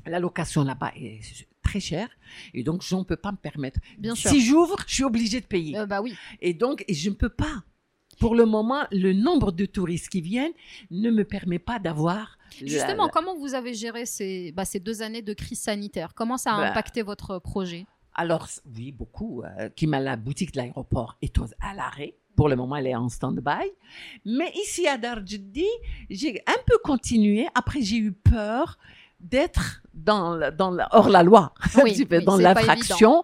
la 0.07 0.19
location 0.21 0.63
là-bas 0.65 0.93
est 0.97 1.21
très 1.63 1.81
chère. 1.81 2.09
Et 2.53 2.63
donc, 2.63 2.83
je 2.83 2.95
ne 2.95 3.05
peux 3.05 3.17
pas 3.17 3.33
me 3.33 3.37
permettre. 3.39 3.81
Bien 3.99 4.15
sûr. 4.15 4.31
Si 4.31 4.41
j'ouvre, 4.45 4.77
je 4.87 4.95
suis 4.95 5.05
obligée 5.05 5.41
de 5.41 5.47
payer. 5.47 5.79
Euh, 5.79 5.87
bah 5.87 6.03
oui. 6.03 6.15
Et 6.41 6.53
donc, 6.53 6.85
je 6.89 7.09
ne 7.11 7.15
peux 7.15 7.29
pas. 7.31 7.63
Pour 8.21 8.35
le 8.35 8.45
moment, 8.45 8.83
le 8.93 9.13
nombre 9.15 9.51
de 9.53 9.65
touristes 9.67 10.09
qui 10.11 10.21
viennent 10.21 10.53
ne 10.91 11.11
me 11.11 11.25
permet 11.25 11.59
pas 11.59 11.79
d'avoir. 11.79 12.37
Justement, 12.61 13.05
la- 13.07 13.11
comment 13.11 13.35
vous 13.37 13.55
avez 13.55 13.73
géré 13.75 14.05
ces, 14.05 14.53
bah, 14.53 14.65
ces 14.67 14.79
deux 14.81 15.01
années 15.03 15.23
de 15.23 15.33
crise 15.33 15.61
sanitaire? 15.61 16.13
Comment 16.15 16.37
ça 16.37 16.53
a 16.55 16.57
Bah, 16.59 16.71
impacté 16.71 17.03
votre 17.03 17.39
projet? 17.39 17.87
Alors, 18.15 18.47
oui, 18.77 18.93
beaucoup. 18.93 19.43
Euh, 19.43 19.71
qui 19.71 19.87
m'a 19.87 19.99
la 20.01 20.17
boutique 20.17 20.53
de 20.53 20.59
l'aéroport 20.59 21.17
est 21.23 21.35
à 21.61 21.75
l'arrêt. 21.75 22.15
Pour 22.37 22.49
le 22.49 22.57
moment, 22.57 22.77
elle 22.77 22.87
est 22.87 22.95
en 22.95 23.09
stand-by. 23.09 23.71
Mais 24.25 24.51
ici 24.55 24.87
à 24.87 24.97
Darjeddi, 24.97 25.67
j'ai 26.09 26.43
un 26.47 26.61
peu 26.67 26.79
continué. 26.83 27.47
Après, 27.55 27.83
j'ai 27.83 27.97
eu 27.99 28.13
peur 28.13 28.79
d'être 29.23 29.83
dans, 29.95 30.39
dans 30.53 30.71
la- 30.71 30.89
hors 30.93 31.09
la 31.09 31.23
loi, 31.23 31.55
Oui, 31.85 31.93
oui, 32.11 32.25
dans 32.25 32.37
l'infraction, 32.37 33.23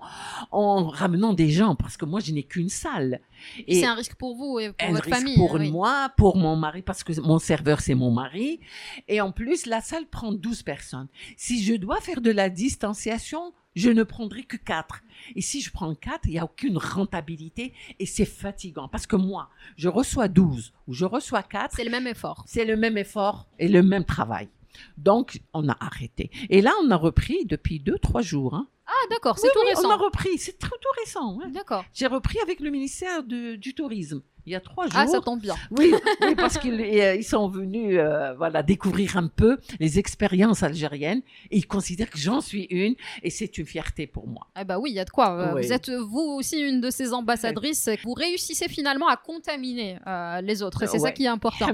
en 0.53 0.89
ramenant 0.89 1.33
des 1.33 1.51
gens, 1.51 1.75
parce 1.75 1.97
que 1.97 2.05
moi, 2.05 2.21
je 2.21 2.33
n'ai 2.33 2.43
qu'une 2.45 2.69
salle. 2.69 3.21
Et 3.67 3.81
C'est 3.81 3.87
un 3.87 3.95
risque 3.95 4.15
pour 4.15 4.37
vous 4.37 4.59
et 4.59 4.73
pour 4.73 4.89
un 4.89 4.93
votre 4.93 5.05
risque 5.05 5.17
famille. 5.19 5.37
pour 5.37 5.53
oui. 5.55 5.71
moi, 5.71 6.11
pour 6.17 6.37
mon 6.37 6.57
mari, 6.57 6.83
parce 6.83 7.03
que 7.05 7.19
mon 7.21 7.39
serveur, 7.39 7.81
c'est 7.81 7.95
mon 7.95 8.11
mari. 8.11 8.61
Et 9.09 9.21
en 9.21 9.33
plus, 9.33 9.67
la 9.67 9.81
salle 9.81 10.07
prend 10.07 10.33
12 10.33 10.63
personnes. 10.63 11.09
Si 11.37 11.63
je 11.63 11.75
dois 11.75 12.01
faire 12.01 12.21
de 12.21 12.31
la 12.31 12.49
distanciation, 12.51 13.53
je 13.75 13.91
ne 13.91 14.03
prendrai 14.03 14.43
que 14.45 14.57
4. 14.57 15.03
Et 15.37 15.41
si 15.41 15.61
je 15.61 15.71
prends 15.71 15.95
4, 15.95 16.21
il 16.27 16.33
n'y 16.33 16.39
a 16.39 16.45
aucune 16.45 16.79
rentabilité 16.79 17.73
et 17.99 18.07
c'est 18.07 18.25
fatigant. 18.25 18.89
Parce 18.89 19.07
que 19.07 19.17
moi, 19.17 19.49
je 19.77 19.89
reçois 19.89 20.29
12 20.29 20.73
ou 20.87 20.93
je 20.95 21.05
reçois 21.05 21.43
4, 21.43 21.75
C'est 21.77 21.85
le 21.85 21.91
même 21.91 22.07
effort. 22.07 22.45
c'est 22.47 22.65
le 22.65 22.77
même 22.77 22.97
effort 22.99 23.47
et 23.59 23.69
le 23.69 23.83
même 23.83 24.05
travail. 24.05 24.49
Donc, 24.97 25.41
on 25.53 25.69
a 25.69 25.77
arrêté. 25.81 26.31
Et 26.51 26.61
là, 26.61 26.73
on 26.83 26.91
a 26.91 26.97
repris 26.97 27.45
depuis 27.47 27.81
2-3 27.81 28.23
jours. 28.23 28.55
hein. 28.55 28.69
Ah, 28.91 29.07
d'accord, 29.11 29.39
c'est 29.39 29.47
Oui, 29.49 29.51
tout 29.53 29.61
oui, 29.65 29.69
récent. 29.75 29.89
on 29.89 29.91
a 29.91 29.97
repris. 29.97 30.39
C'est 30.39 30.59
tout, 30.59 30.69
tout 30.69 30.89
récent. 31.05 31.39
D'accord. 31.53 31.85
J'ai 31.93 32.07
repris 32.07 32.39
avec 32.43 32.59
le 32.61 32.71
ministère 32.71 33.23
de- 33.23 33.55
du 33.57 33.75
Tourisme. 33.75 34.23
Il 34.47 34.53
y 34.53 34.55
a 34.55 34.61
trois 34.61 34.85
jours. 34.87 34.95
Ah, 34.97 35.07
ça 35.07 35.21
tombe 35.21 35.41
bien. 35.41 35.55
Oui, 35.73 35.93
oui 36.23 36.35
parce 36.35 36.57
qu'ils 36.57 36.81
euh, 36.81 37.17
ils 37.17 37.23
sont 37.25 37.49
venus 37.51 37.99
euh, 37.99 38.33
voilà, 38.33 38.63
découvrir 38.63 39.19
un 39.19 39.29
peu 39.29 39.59
les 39.79 39.99
expériences 39.99 40.63
algériennes 40.63 41.21
et 41.51 41.59
ils 41.59 41.67
considèrent 41.67 42.09
que 42.09 42.17
j'en 42.17 42.41
suis 42.41 42.65
une 42.71 42.95
et 43.23 43.29
c'est 43.29 43.59
une 43.59 43.67
fierté 43.67 44.07
pour 44.07 44.27
moi. 44.27 44.47
Ah 44.55 44.65
bah 44.65 44.79
oui, 44.79 44.89
il 44.93 44.95
y 44.95 45.01
a 45.01 45.05
de 45.05 45.11
quoi. 45.11 45.39
Euh, 45.39 45.55
Oui. 45.55 45.67
Vous 45.67 45.73
êtes 45.75 45.91
vous 45.91 46.37
aussi 46.39 46.59
une 46.61 46.81
de 46.81 46.89
ces 46.89 47.13
ambassadrices. 47.13 47.91
Vous 48.05 48.15
réussissez 48.15 48.69
finalement 48.69 49.09
à 49.09 49.19
contaminer 49.19 49.99
euh, 50.07 50.41
les 50.41 50.63
autres. 50.63 50.83
Et 50.83 50.87
c'est 50.87 50.99
ça 51.01 51.13
qui 51.13 51.25
est 51.25 51.29
important. 51.29 51.67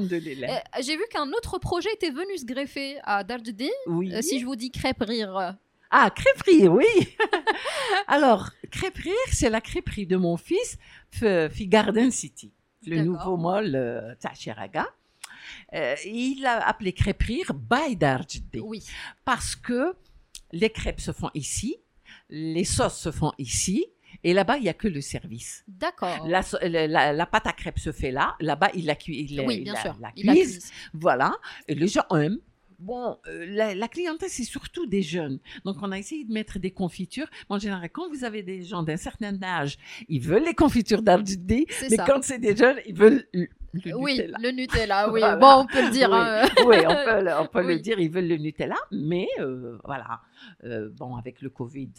J'ai 0.81 0.97
vu 0.97 1.05
qu'un 1.13 1.29
autre 1.29 1.59
projet 1.61 1.91
était 1.95 2.11
venu 2.11 2.37
se 2.39 2.45
greffer 2.45 2.97
à 3.05 3.23
Darjedin. 3.23 3.69
oui. 3.87 4.13
Si 4.21 4.41
je 4.41 4.47
vous 4.47 4.57
dis 4.57 4.73
crêpe 4.73 5.01
rire. 5.03 5.55
Ah, 5.91 6.11
crêperie, 6.11 6.69
oui. 6.69 6.87
Alors, 8.09 8.51
crêperie, 8.71 9.11
c'est 9.31 9.51
la 9.51 9.61
crêperie 9.61 10.07
de 10.07 10.17
mon 10.17 10.37
fils, 10.37 10.79
Fi 11.11 11.69
Garden 11.69 12.11
City, 12.11 12.53
le 12.87 13.03
nouveau 13.03 13.37
mall 13.37 13.75
euh, 13.75 14.15
Tachiraga. 14.17 14.87
Euh, 15.75 15.95
il 16.05 16.43
l'a 16.43 16.67
appelé 16.67 16.93
crêperie 16.93 17.43
Baydar 17.55 18.25
Oui. 18.61 18.85
Parce 19.25 19.55
que 19.57 19.95
les 20.53 20.71
crêpes 20.71 21.01
se 21.01 21.13
font 21.13 21.31
ici, 21.35 21.77
les 22.29 22.65
sauces 22.65 22.99
se 22.99 23.11
font 23.11 23.33
ici, 23.39 23.87
et 24.23 24.33
là-bas, 24.33 24.59
il 24.59 24.63
n'y 24.63 24.69
a 24.69 24.75
que 24.75 24.89
le 24.89 25.01
service. 25.01 25.65
D'accord. 25.67 26.27
La, 26.27 27.27
pâte 27.27 27.47
à 27.47 27.53
crêpes 27.53 27.79
se 27.79 27.93
fait 27.93 28.11
là. 28.11 28.37
Là-bas, 28.41 28.71
il 28.75 28.87
la 28.87 28.95
cuit. 28.95 29.27
Il, 29.29 29.41
oui, 29.41 29.61
bien 29.61 29.75
sûr. 29.77 29.97
Il 30.17 30.27
la 30.27 30.33
cuise. 30.35 30.71
Voilà. 30.93 31.35
Les 31.69 31.89
gens 31.89 32.07
aiment. 32.11 32.39
Bon, 32.85 33.19
euh, 33.27 33.47
la, 33.49 33.75
la 33.75 33.89
clientèle, 33.89 34.29
c'est 34.29 34.45
surtout 34.45 34.87
des 34.87 35.03
jeunes. 35.03 35.39
Donc, 35.65 35.77
on 35.83 35.91
a 35.93 35.99
essayé 35.99 36.25
de 36.25 36.33
mettre 36.33 36.59
des 36.59 36.71
confitures. 36.71 37.29
En 37.49 37.59
général, 37.59 37.89
quand 37.91 38.09
vous 38.11 38.25
avez 38.25 38.43
des 38.43 38.63
gens 38.63 38.83
d'un 38.83 38.97
certain 38.99 39.35
âge, 39.43 39.79
ils 40.09 40.21
veulent 40.21 40.45
les 40.45 40.55
confitures 40.55 41.03
d'Arjidi. 41.03 41.67
C'est 41.71 41.91
Mais 41.91 41.97
ça. 41.97 42.05
quand 42.07 42.23
c'est 42.23 42.39
des 42.39 42.55
jeunes, 42.57 42.79
ils 42.87 42.95
veulent 42.95 43.25
le, 43.33 43.49
oui, 43.97 44.13
Nutella. 44.19 44.39
le 44.41 44.51
Nutella, 44.53 45.11
oui. 45.13 45.21
Voilà. 45.21 45.37
Bon, 45.37 45.63
on 45.63 45.67
peut 45.67 45.83
le 45.83 45.91
dire. 45.91 46.11
Oui. 46.11 46.17
hein. 46.19 46.47
oui, 46.67 46.77
on 46.87 46.95
peut, 47.05 47.25
le, 47.25 47.39
on 47.41 47.47
peut 47.47 47.67
Oui. 47.67 47.75
le 47.75 47.81
dire, 47.81 47.99
ils 47.99 48.11
veulent 48.11 48.29
le 48.29 48.37
Nutella, 48.37 48.77
mais 48.93 49.27
euh, 49.41 49.79
voilà, 49.85 50.21
Euh, 50.65 50.91
bon, 50.93 51.17
avec 51.17 51.41
le 51.43 51.51
Covid, 51.51 51.91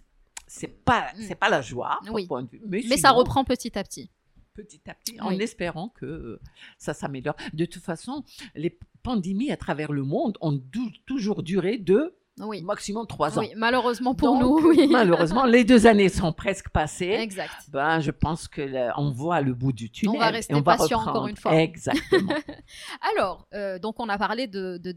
c'est 0.48 0.68
pas, 0.86 1.08
Mm. 1.16 1.22
c'est 1.28 1.36
pas 1.36 1.50
la 1.50 1.62
joie, 1.62 2.00
Oui. 2.12 2.28
point 2.28 2.44
de 2.44 2.50
vue. 2.50 2.62
Mais 2.68 2.82
ça 2.98 3.10
sinon, 3.10 3.16
reprend 3.16 3.44
petit 3.44 3.78
à 3.78 3.84
petit. 3.84 4.10
petit 4.54 4.80
à 4.90 4.94
petit, 4.94 5.20
en 5.20 5.32
espérant 5.32 5.90
que 5.90 6.40
ça 6.78 6.94
s'améliore. 6.94 7.36
De 7.54 7.66
toute 7.66 7.84
façon, 7.84 8.24
les 8.56 8.78
pandémies 9.06 9.52
à 9.52 9.58
travers 9.58 9.92
le 9.92 10.04
monde 10.04 10.38
ont 10.42 10.60
toujours 11.06 11.44
duré 11.44 11.78
deux, 11.78 12.16
Oui. 12.40 12.62
maximum 12.64 13.06
trois 13.08 13.38
ans. 13.38 13.42
Oui, 13.44 13.52
malheureusement 13.56 14.14
pour 14.16 14.28
Donc, 14.34 14.42
nous, 14.42 14.70
oui. 14.70 14.88
Malheureusement, 14.92 15.46
les 15.46 15.64
deux 15.64 15.86
années 15.88 16.10
sont 16.10 16.34
presque 16.34 16.70
passées. 16.70 17.16
Exact. 17.28 17.54
Ben, 17.70 18.00
je 18.02 18.12
pense 18.12 18.48
que 18.48 18.62
là, 18.62 18.94
on 18.98 19.12
voit 19.12 19.42
le 19.42 19.54
bout 19.54 19.72
du 19.72 19.90
tunnel. 19.92 20.20
va 20.20 20.30
rester 20.32 20.54
et 20.54 20.58
on 20.58 20.62
va 20.62 20.76
patient 20.78 21.00
encore 21.00 21.28
une 21.28 21.38
fois. 21.38 21.56
Exactement. 21.56 22.34
Alors, 23.16 23.48
euh, 23.54 23.80
donc 23.80 23.96
on 24.00 24.10
a 24.10 24.18
parlé 24.18 24.48
de, 24.48 24.78
de 24.78 24.92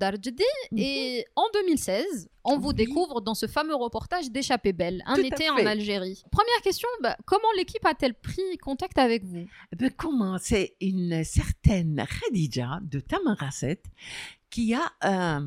Mhm. 0.73 0.79
et 0.79 1.27
en 1.37 1.45
2016, 1.55 2.29
on 2.49 2.59
vous 2.59 2.73
découvre 2.73 3.21
dans 3.21 3.35
ce 3.35 3.47
fameux 3.47 3.75
reportage 3.75 4.31
d'Échappée 4.31 4.73
Belle, 4.73 5.03
un 5.07 5.15
Tout 5.15 5.25
été 5.25 5.51
en. 5.51 5.57
Algérie. 5.57 6.23
Première 6.31 6.63
question, 6.63 6.89
bah, 7.03 7.17
comment 7.27 7.49
l'équipe 7.57 7.85
a-t-elle 7.85 8.15
pris 8.15 8.59
contact 8.59 8.99
avec 8.99 9.25
vous? 9.25 9.47
Ben, 9.77 9.91
comment? 9.91 10.39
C'est 10.39 10.77
une 10.81 11.25
certaine 11.25 12.07
Khadija 12.07 12.81
de 12.83 13.01
Tamarasset 13.01 13.83
qui 14.51 14.75
a 14.75 14.91
euh, 15.05 15.41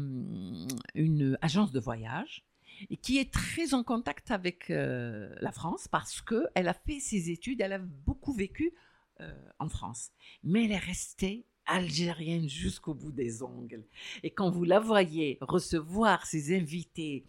une 0.95 1.37
agence 1.41 1.71
de 1.71 1.79
voyage 1.79 2.45
et 2.89 2.97
qui 2.97 3.19
est 3.19 3.31
très 3.31 3.73
en 3.73 3.83
contact 3.83 4.31
avec 4.31 4.69
euh, 4.69 5.33
la 5.39 5.51
France 5.51 5.87
parce 5.87 6.21
que 6.21 6.45
elle 6.55 6.67
a 6.67 6.73
fait 6.73 6.99
ses 6.99 7.29
études, 7.29 7.61
elle 7.61 7.73
a 7.73 7.79
beaucoup 7.79 8.33
vécu 8.33 8.73
euh, 9.21 9.33
en 9.59 9.69
France, 9.69 10.11
mais 10.43 10.65
elle 10.65 10.71
est 10.71 10.77
restée 10.77 11.45
algérienne 11.71 12.47
jusqu'au 12.47 12.93
bout 12.93 13.11
des 13.11 13.41
ongles. 13.43 13.83
Et 14.23 14.31
quand 14.31 14.49
vous 14.49 14.63
la 14.63 14.79
voyez 14.79 15.37
recevoir 15.41 16.25
ses 16.25 16.55
invités 16.55 17.23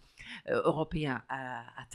euh, 0.49 0.61
européens 0.63 1.23
à, 1.29 1.61
à 1.81 1.85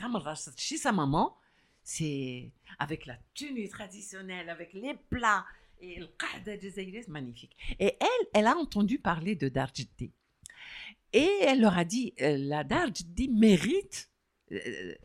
chez 0.57 0.77
sa 0.77 0.91
maman, 0.91 1.35
c'est 1.83 2.51
avec 2.77 3.05
la 3.05 3.17
tenue 3.33 3.67
traditionnelle, 3.69 4.49
avec 4.49 4.73
les 4.73 4.95
plats 5.09 5.45
et 5.81 5.99
le 5.99 6.07
qahda 6.07 6.53
c'est 6.61 7.07
magnifique. 7.07 7.55
Et 7.79 7.95
elle, 7.99 8.27
elle 8.33 8.47
a 8.47 8.55
entendu 8.57 8.99
parler 8.99 9.35
de 9.35 9.47
Darjeddi. 9.49 10.11
Et 11.13 11.31
elle 11.41 11.61
leur 11.61 11.77
a 11.77 11.85
dit, 11.85 12.13
euh, 12.21 12.37
la 12.37 12.63
Darjeddi 12.63 13.29
mérite, 13.29 14.08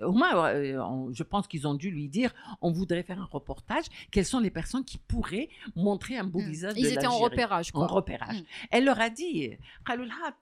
au 0.01 0.13
moins, 0.13 0.35
euh, 0.47 0.79
on- 0.81 1.13
je 1.13 1.23
pense 1.23 1.47
qu'ils 1.47 1.67
ont 1.67 1.75
dû 1.75 1.91
lui 1.91 2.09
dire, 2.09 2.33
on 2.61 2.71
voudrait 2.73 3.03
faire 3.03 3.21
un 3.21 3.25
reportage, 3.27 3.85
quelles 4.11 4.25
sont 4.25 4.41
les 4.41 4.51
personnes 4.51 4.85
qui 4.85 4.99
pourraient 4.99 5.49
montrer 5.77 6.17
un 6.17 6.25
beau 6.25 6.41
Mm. 6.41 6.49
visage 6.51 6.75
Ils 6.77 6.85
de 6.85 6.89
étaient 6.91 7.07
en 7.07 7.19
repérage, 7.19 7.71
En 7.75 7.87
repérage. 7.87 8.41
Mm. 8.41 8.45
Elle 8.71 8.85
leur 8.85 9.01
a 9.01 9.11
dit, 9.11 9.51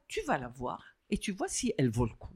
tu 0.09 0.21
vas 0.27 0.39
la 0.39 0.49
voir 0.49 0.85
et 1.11 1.19
tu 1.19 1.33
vois 1.33 1.49
si 1.49 1.73
elle 1.79 1.91
vaut 1.91 2.07
le 2.07 2.15
coup. 2.15 2.35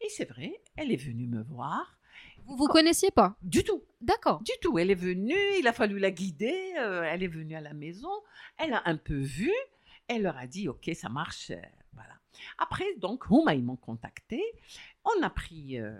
Et 0.00 0.08
c'est 0.08 0.28
vrai, 0.28 0.60
elle 0.76 0.92
est 0.92 0.96
venue 0.96 1.26
me 1.26 1.42
voir. 1.42 1.98
Vous 2.46 2.56
vous 2.56 2.66
connaissiez 2.68 3.10
pas? 3.10 3.36
Du 3.42 3.64
tout. 3.64 3.82
D'accord. 4.02 4.42
Du 4.42 4.52
tout. 4.60 4.78
Elle 4.78 4.90
est 4.90 4.94
venue, 4.96 5.34
il 5.58 5.66
a 5.66 5.72
fallu 5.72 5.98
la 5.98 6.10
guider. 6.10 6.74
euh, 6.78 7.02
elle 7.02 7.22
est 7.22 7.28
venue 7.28 7.54
à 7.56 7.60
la 7.62 7.72
maison. 7.72 8.10
Elle 8.58 8.74
a 8.74 8.82
un 8.86 8.96
peu 8.98 9.16
vu. 9.16 9.50
Elle 10.08 10.22
leur 10.22 10.36
a 10.36 10.46
dit 10.46 10.68
Ok, 10.68 10.90
ça 10.94 11.08
marche. 11.08 11.50
euh, 11.50 11.56
voilà. 11.94 12.12
Après, 12.58 12.84
donc, 12.98 13.30
Houma, 13.30 13.54
ils 13.54 13.64
m'ont 13.64 13.76
contacté. 13.76 14.42
On 15.04 15.22
a 15.22 15.30
pris, 15.30 15.78
euh, 15.78 15.98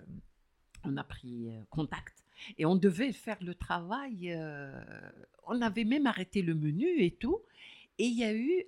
on 0.83 0.97
a 0.97 1.03
pris 1.03 1.49
euh, 1.51 1.61
contact. 1.69 2.23
Et 2.57 2.65
on 2.65 2.75
devait 2.75 3.11
faire 3.13 3.37
le 3.41 3.55
travail. 3.55 4.31
euh, 4.31 4.81
on 5.47 5.61
avait 5.61 5.83
même 5.85 6.07
arrêté 6.07 6.41
le 6.41 6.53
menu 6.55 6.87
et 7.01 7.11
tout. 7.11 7.39
Et 7.97 8.05
il 8.07 8.17
y 8.17 8.23
a 8.23 8.33
eu 8.33 8.63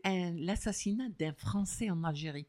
l'assassinat 0.46 1.10
d'un 1.20 1.34
Français 1.34 1.90
en 1.90 2.04
Algérie. 2.04 2.46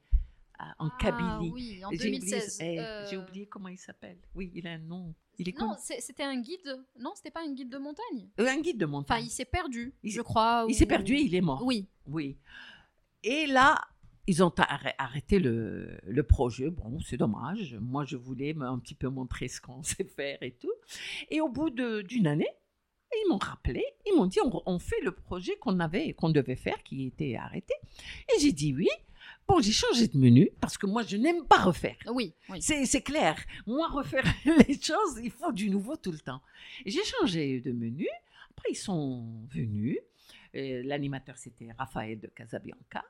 en 0.78 0.88
Ah, 0.88 0.96
Kabylie. 0.98 1.50
oui, 1.50 1.84
en 1.84 1.90
J'ai 1.90 1.96
oublié- 1.96 2.18
2016. 2.20 2.58
eh, 2.60 2.80
euh, 2.80 3.06
J'ai 3.08 3.16
oublié 3.16 3.46
comment 3.46 3.68
il 3.68 3.78
s'appelle. 3.78 4.18
Oui, 4.34 4.50
il 4.54 4.66
a 4.66 4.72
un 4.72 4.78
nom. 4.78 5.14
Il 5.38 5.48
est 5.48 5.56
Non, 5.58 5.76
c'était 5.78 6.24
un 6.24 6.40
guide. 6.40 6.84
Non, 6.98 7.12
c'était 7.14 7.30
pas 7.30 7.42
un 7.46 7.52
guide 7.52 7.68
de 7.70 7.78
montagne. 7.78 8.28
Un 8.38 8.60
guide 8.60 8.76
de 8.78 8.84
Enfin, 8.84 8.90
montagne. 8.90 9.24
il 9.24 9.30
s'est 9.30 9.44
perdu, 9.44 9.94
Il 10.02 10.10
je 10.10 10.20
crois. 10.20 10.66
il 10.68 10.74
s'est 10.74 10.86
perdu 10.86 11.14
et 11.14 11.20
il 11.22 11.34
est 11.34 11.40
mort. 11.40 11.64
Oui. 11.64 11.86
Oui. 12.06 12.36
Et 13.22 13.46
là, 13.46 13.80
ils 14.28 14.42
ont 14.44 14.50
arrê- 14.50 14.94
arrêté 14.98 15.38
le, 15.40 15.98
le 16.06 16.22
projet. 16.22 16.70
Bon, 16.70 17.00
c'est 17.00 17.16
dommage. 17.16 17.76
Moi, 17.80 18.04
je 18.04 18.16
voulais 18.16 18.54
un 18.60 18.78
petit 18.78 18.94
peu 18.94 19.08
montrer 19.08 19.48
ce 19.48 19.60
qu'on 19.60 19.82
sait 19.92 20.04
faire 20.04 20.38
et 20.42 20.52
tout. 20.52 20.72
Et 21.30 21.40
au 21.40 21.48
bout 21.48 21.70
d'une 21.70 22.26
année, 22.28 22.48
ils 23.12 23.28
m'ont 23.28 23.38
rappelé. 23.38 23.84
Ils 24.06 24.14
m'ont 24.16 24.26
dit 24.26 24.38
on, 24.44 24.62
on 24.66 24.78
fait 24.78 25.00
le 25.02 25.10
projet 25.12 25.56
qu'on 25.56 25.80
avait, 25.80 26.12
qu'on 26.12 26.30
devait 26.30 26.56
faire, 26.56 26.80
qui 26.84 27.06
était 27.06 27.34
arrêté. 27.36 27.74
Et 28.34 28.40
j'ai 28.40 28.52
dit 28.52 28.72
oui. 28.74 28.88
Bon, 29.48 29.60
j'ai 29.62 29.72
changé 29.72 30.08
de 30.08 30.18
menu 30.18 30.50
parce 30.60 30.76
que 30.76 30.84
moi, 30.86 31.02
je 31.02 31.16
n'aime 31.16 31.46
pas 31.46 31.56
refaire. 31.58 31.96
Oui, 32.12 32.34
oui. 32.50 32.60
C'est 32.60 33.00
clair. 33.02 33.34
Moi, 33.66 33.88
refaire 33.88 34.24
les 34.68 34.78
choses, 34.78 35.18
il 35.22 35.30
faut 35.30 35.52
du 35.52 35.70
nouveau 35.70 35.96
tout 35.96 36.12
le 36.12 36.18
temps. 36.18 36.42
J'ai 36.84 37.02
changé 37.02 37.60
de 37.62 37.72
menu. 37.72 38.06
Après, 38.50 38.68
ils 38.72 38.76
sont 38.76 39.24
venus. 39.50 39.98
L'animateur, 40.52 41.38
c'était 41.38 41.68
Raphaël 41.78 42.20
de 42.20 42.26
Casabianca. 42.26 43.04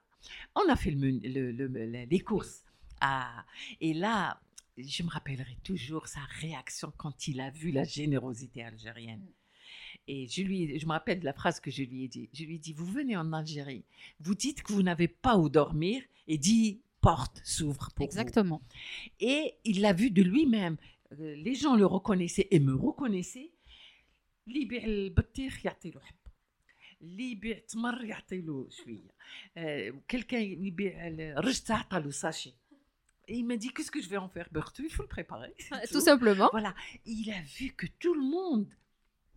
On 0.54 0.68
a 0.68 0.76
fait 0.76 0.90
le 0.90 0.96
menu- 0.98 1.28
le- 1.28 1.52
le- 1.52 1.66
le- 1.66 2.04
les 2.04 2.20
courses. 2.20 2.64
Ah, 3.00 3.44
et 3.80 3.94
là, 3.94 4.40
je 4.76 5.02
me 5.02 5.08
rappellerai 5.08 5.56
toujours 5.62 6.06
sa 6.08 6.20
réaction 6.40 6.92
quand 6.96 7.28
il 7.28 7.40
a 7.40 7.50
vu 7.50 7.70
la 7.70 7.84
générosité 7.84 8.62
algérienne. 8.64 9.26
Et 10.06 10.26
je, 10.26 10.42
lui, 10.42 10.78
je 10.78 10.86
me 10.86 10.92
rappelle 10.92 11.20
de 11.20 11.24
la 11.24 11.32
phrase 11.34 11.60
que 11.60 11.70
je 11.70 11.82
lui 11.82 12.04
ai 12.04 12.08
dit. 12.08 12.28
Je 12.32 12.44
lui 12.44 12.54
ai 12.56 12.58
dit, 12.58 12.72
vous 12.72 12.86
venez 12.86 13.16
en 13.16 13.32
Algérie, 13.32 13.84
vous 14.20 14.34
dites 14.34 14.62
que 14.62 14.72
vous 14.72 14.82
n'avez 14.82 15.06
pas 15.08 15.36
où 15.36 15.48
dormir 15.48 16.02
et 16.26 16.38
dit, 16.38 16.80
porte 17.00 17.40
s'ouvre 17.44 17.90
pour 17.94 18.04
vous. 18.04 18.04
Exactement. 18.04 18.62
Et 19.20 19.54
il 19.64 19.80
l'a 19.82 19.92
vu 19.92 20.10
de 20.10 20.22
lui-même. 20.22 20.76
Euh, 21.20 21.36
Les 21.36 21.54
gens 21.54 21.76
le 21.76 21.86
reconnaissaient 21.86 22.48
et 22.50 22.58
me 22.58 22.74
reconnaissaient 22.74 23.50
اللي 27.01 27.32
يبيع 27.32 27.57
البطيخ 27.57 28.03
يعطي 28.03 28.41
له 28.41 28.57
حبه 28.61 28.61
اللي 28.61 28.61
يبيع 28.61 28.67
تمر 28.67 28.67
يعطي 28.67 28.67
له 28.67 28.67
شويه 28.69 29.07
آه، 29.57 29.93
quelqu'un 30.13 30.34
يبيع 30.34 31.07
الرز 31.07 31.61
تعطى 31.61 31.99
له 31.99 32.11
sachet 32.11 32.53
Et 33.30 33.36
il 33.38 33.45
m'a 33.45 33.55
dit 33.55 33.69
qu'est-ce 33.74 33.89
que 33.91 34.01
je 34.01 34.09
vais 34.09 34.17
en 34.17 34.28
faire 34.28 34.49
Berthe, 34.51 34.80
il 34.80 34.89
faut 34.89 35.03
le 35.03 35.07
préparer. 35.07 35.53
c'est 35.57 35.88
Tout 35.88 35.93
tout. 35.93 36.01
simplement. 36.01 36.49
Voilà, 36.51 36.76
il 37.05 37.32
a 37.32 37.41
vu 37.57 37.67
que 37.80 37.88
tout 38.01 38.13
le 38.13 38.26
monde, 38.38 38.67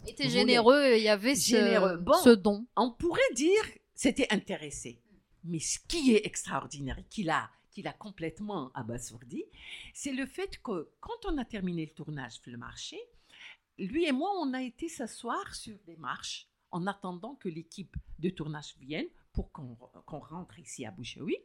était 0.08 0.24
Voulait- 0.24 0.38
généreux 0.40 0.82
et 0.92 0.96
il 0.98 1.04
y 1.04 1.08
avait 1.08 1.36
ce, 1.36 1.50
Généreux. 1.56 1.96
Bon. 1.98 2.18
ce 2.24 2.30
don. 2.30 2.66
on 2.84 2.90
pourrait 2.90 3.32
dire, 3.44 3.64
c'était 3.94 4.26
intéressé. 4.38 4.90
Mais 5.44 5.60
ce 5.60 5.78
qui 5.90 6.02
est 6.16 6.26
extraordinaire, 6.26 6.98
et 6.98 7.04
qu'il 7.14 7.30
a, 7.30 7.48
qu'il 7.70 7.86
a 7.86 7.92
complètement 8.06 8.72
abasourdi, 8.74 9.44
c'est 9.94 10.12
le 10.20 10.26
fait 10.36 10.52
que 10.66 10.76
quand 11.04 11.20
on 11.28 11.38
a 11.38 11.44
terminé 11.44 11.82
le 11.86 11.92
tournage 12.00 12.36
le 12.46 12.58
marché, 12.68 12.98
lui 13.78 14.04
et 14.10 14.12
moi, 14.20 14.30
on 14.42 14.52
a 14.52 14.62
été 14.70 14.88
s'asseoir 14.88 15.54
sur 15.54 15.76
des 15.88 15.96
marches 15.96 16.48
en 16.71 16.87
attendant 16.87 17.35
que 17.35 17.49
l'équipe 17.49 17.95
de 18.19 18.29
tournage 18.29 18.75
vienne 18.79 19.07
pour 19.33 19.51
qu'on 19.51 19.75
qu'on 20.05 20.19
rentre 20.19 20.59
ici 20.59 20.85
à 20.85 20.91
Bouchewi. 20.91 21.35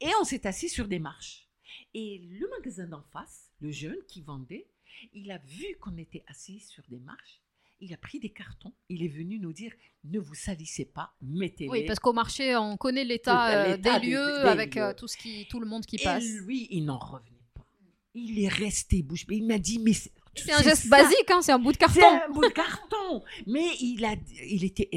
Et 0.00 0.10
on 0.20 0.24
s'est 0.24 0.46
assis 0.46 0.68
sur 0.68 0.86
des 0.88 0.98
marches. 0.98 1.48
Et 1.94 2.18
le 2.18 2.48
magasin 2.50 2.86
d'en 2.86 3.02
face, 3.12 3.50
le 3.60 3.70
jeune 3.70 3.96
qui 4.08 4.20
vendait, 4.22 4.66
il 5.14 5.30
a 5.30 5.38
vu 5.38 5.76
qu'on 5.80 5.96
était 5.96 6.22
assis 6.28 6.60
sur 6.60 6.82
des 6.88 6.98
marches. 7.00 7.40
Il 7.80 7.92
a 7.92 7.96
pris 7.96 8.20
des 8.20 8.28
cartons. 8.30 8.72
Il 8.88 9.02
est 9.02 9.08
venu 9.08 9.38
nous 9.40 9.52
dire 9.52 9.72
ne 10.04 10.20
vous 10.20 10.34
salissez 10.34 10.84
pas, 10.84 11.12
mettez-les. 11.22 11.70
Oui, 11.70 11.84
parce 11.86 11.98
qu'au 11.98 12.12
marché, 12.12 12.54
on 12.56 12.76
connaît 12.76 13.04
l'état 13.04 13.64
euh, 13.72 13.76
des 13.76 13.82
des- 13.82 14.06
lieux 14.10 14.42
des 14.42 14.48
avec 14.48 14.74
lieux. 14.76 14.82
euh, 14.82 14.94
tout, 14.94 15.08
ce 15.08 15.16
qui, 15.16 15.46
tout 15.48 15.58
le 15.60 15.66
monde 15.66 15.84
qui 15.86 15.96
Et 15.96 16.04
passe. 16.04 16.22
lui, 16.24 16.68
il 16.70 16.84
n'en 16.84 16.98
revenait 16.98 17.30
pas. 17.54 17.66
Il 18.14 18.38
est 18.38 18.48
resté 18.48 19.02
bouche 19.02 19.26
bée. 19.26 19.36
Il 19.36 19.46
m'a 19.46 19.58
dit 19.58 19.78
mais 19.80 19.92
c'est 20.34 20.44
C'est 20.44 20.52
un 20.52 20.62
geste 20.62 20.84
ça. 20.84 20.88
basique, 21.02 21.30
hein, 21.30 21.42
c'est 21.42 21.52
un 21.52 21.58
bout 21.58 21.72
de 21.72 21.76
C'est 21.78 22.00
carton. 22.00 22.20
un 22.26 22.30
bout 22.32 22.42
de 22.42 22.48
carton. 22.48 23.22
Mais 23.46 23.66
il, 23.80 24.04
a, 24.04 24.14
il 24.48 24.64
était 24.64 24.88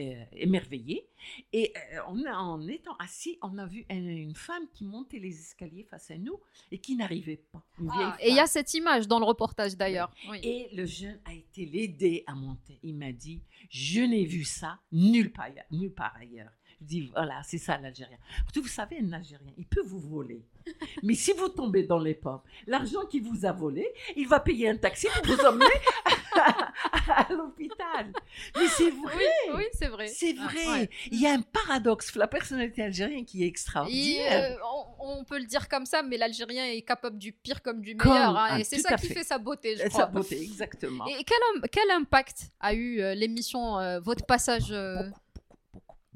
euh, 0.00 0.24
émerveillé. 0.32 1.06
Et 1.52 1.72
euh, 1.94 2.00
on 2.08 2.24
a- 2.24 2.36
en 2.36 2.66
étant 2.68 2.94
assis, 2.98 3.38
on 3.42 3.56
a 3.58 3.66
vu 3.66 3.84
une, 3.90 4.08
une 4.08 4.34
femme 4.34 4.64
qui 4.72 4.84
montait 4.84 5.18
les 5.18 5.38
escaliers 5.38 5.84
face 5.84 6.10
à 6.10 6.16
nous 6.18 6.38
et 6.70 6.78
qui 6.78 6.96
n'arrivait 6.96 7.42
pas. 7.52 7.62
Ah, 7.90 8.16
et 8.20 8.30
il 8.30 8.36
y 8.36 8.40
a 8.40 8.46
cette 8.46 8.72
image 8.74 9.06
dans 9.08 9.18
le 9.18 9.24
reportage 9.24 9.76
d'ailleurs. 9.76 10.10
Oui. 10.30 10.38
Et 10.42 10.68
le 10.74 10.84
jeune 10.86 11.20
a 11.24 11.32
été 11.34 11.64
l'aider 11.66 12.24
à 12.26 12.34
monter. 12.34 12.78
Il 12.82 12.96
m'a 12.96 13.12
dit, 13.12 13.42
je 13.70 14.00
n'ai 14.00 14.24
vu 14.24 14.44
ça 14.44 14.78
nulle 14.92 15.32
part, 15.32 15.48
nulle 15.70 15.92
part 15.92 16.14
ailleurs. 16.18 16.50
Voilà, 17.14 17.42
c'est 17.44 17.58
ça 17.58 17.76
l'Algérien. 17.78 18.16
Parce 18.42 18.52
que 18.52 18.60
Vous 18.60 18.68
savez, 18.68 18.98
un 19.00 19.12
Algérien, 19.12 19.52
il 19.58 19.66
peut 19.66 19.82
vous 19.82 20.00
voler. 20.00 20.42
Mais 21.02 21.14
si 21.14 21.32
vous 21.32 21.48
tombez 21.48 21.82
dans 21.84 21.98
les 21.98 22.14
pommes, 22.14 22.40
l'argent 22.66 23.04
qu'il 23.06 23.22
vous 23.22 23.44
a 23.44 23.52
volé, 23.52 23.86
il 24.16 24.26
va 24.28 24.40
payer 24.40 24.68
un 24.70 24.76
taxi 24.76 25.06
pour 25.14 25.34
vous 25.34 25.40
emmener 25.44 25.66
à, 27.08 27.26
l'hôpital. 27.30 28.12
Mais 28.56 28.66
c'est 28.68 28.90
vrai. 28.90 29.14
Oui, 29.16 29.54
oui, 29.56 29.64
c'est 29.72 29.88
vrai. 29.88 30.06
C'est 30.08 30.34
Ah, 30.40 30.44
vrai. 30.46 30.66
ouais. 30.68 30.90
Il 31.10 31.20
y 31.20 31.26
a 31.26 31.32
un 31.32 31.42
paradoxe. 31.42 32.14
La 32.16 32.26
personnalité 32.28 32.82
algérienne 32.82 33.24
qui 33.24 33.42
est 33.42 33.46
Et, 33.46 33.48
extraordinaire. 33.48 34.56
euh, 34.58 34.64
on, 35.00 35.18
on 35.20 35.24
peut 35.24 35.38
le 35.38 35.46
dire 35.46 35.68
comme 35.68 35.86
ça, 35.86 36.02
mais 36.02 36.16
l'Algérien 36.16 36.64
est 36.66 36.82
capable 36.82 37.18
du 37.18 37.32
pire 37.32 37.62
comme 37.62 37.80
du 37.80 37.96
Comme- 37.96 38.12
meilleur. 38.12 38.36
hein, 38.36 38.46
ah, 38.52 38.60
et 38.60 38.64
c'est 38.64 38.78
ça 38.78 38.96
qui 38.96 39.08
fait. 39.08 39.14
fait 39.14 39.24
sa 39.24 39.38
beauté, 39.38 39.76
je 39.76 39.82
Sa 39.82 39.88
crois. 39.88 40.06
beauté, 40.06 40.40
exactement. 40.42 41.06
Et 41.06 41.24
quel, 41.24 41.70
quel 41.70 41.90
impact 41.90 42.50
a 42.60 42.74
eu 42.74 43.00
euh, 43.00 43.14
l'émission, 43.14 43.78
euh, 43.78 44.00
votre 44.00 44.24
passage 44.26 44.70
euh, 44.70 45.02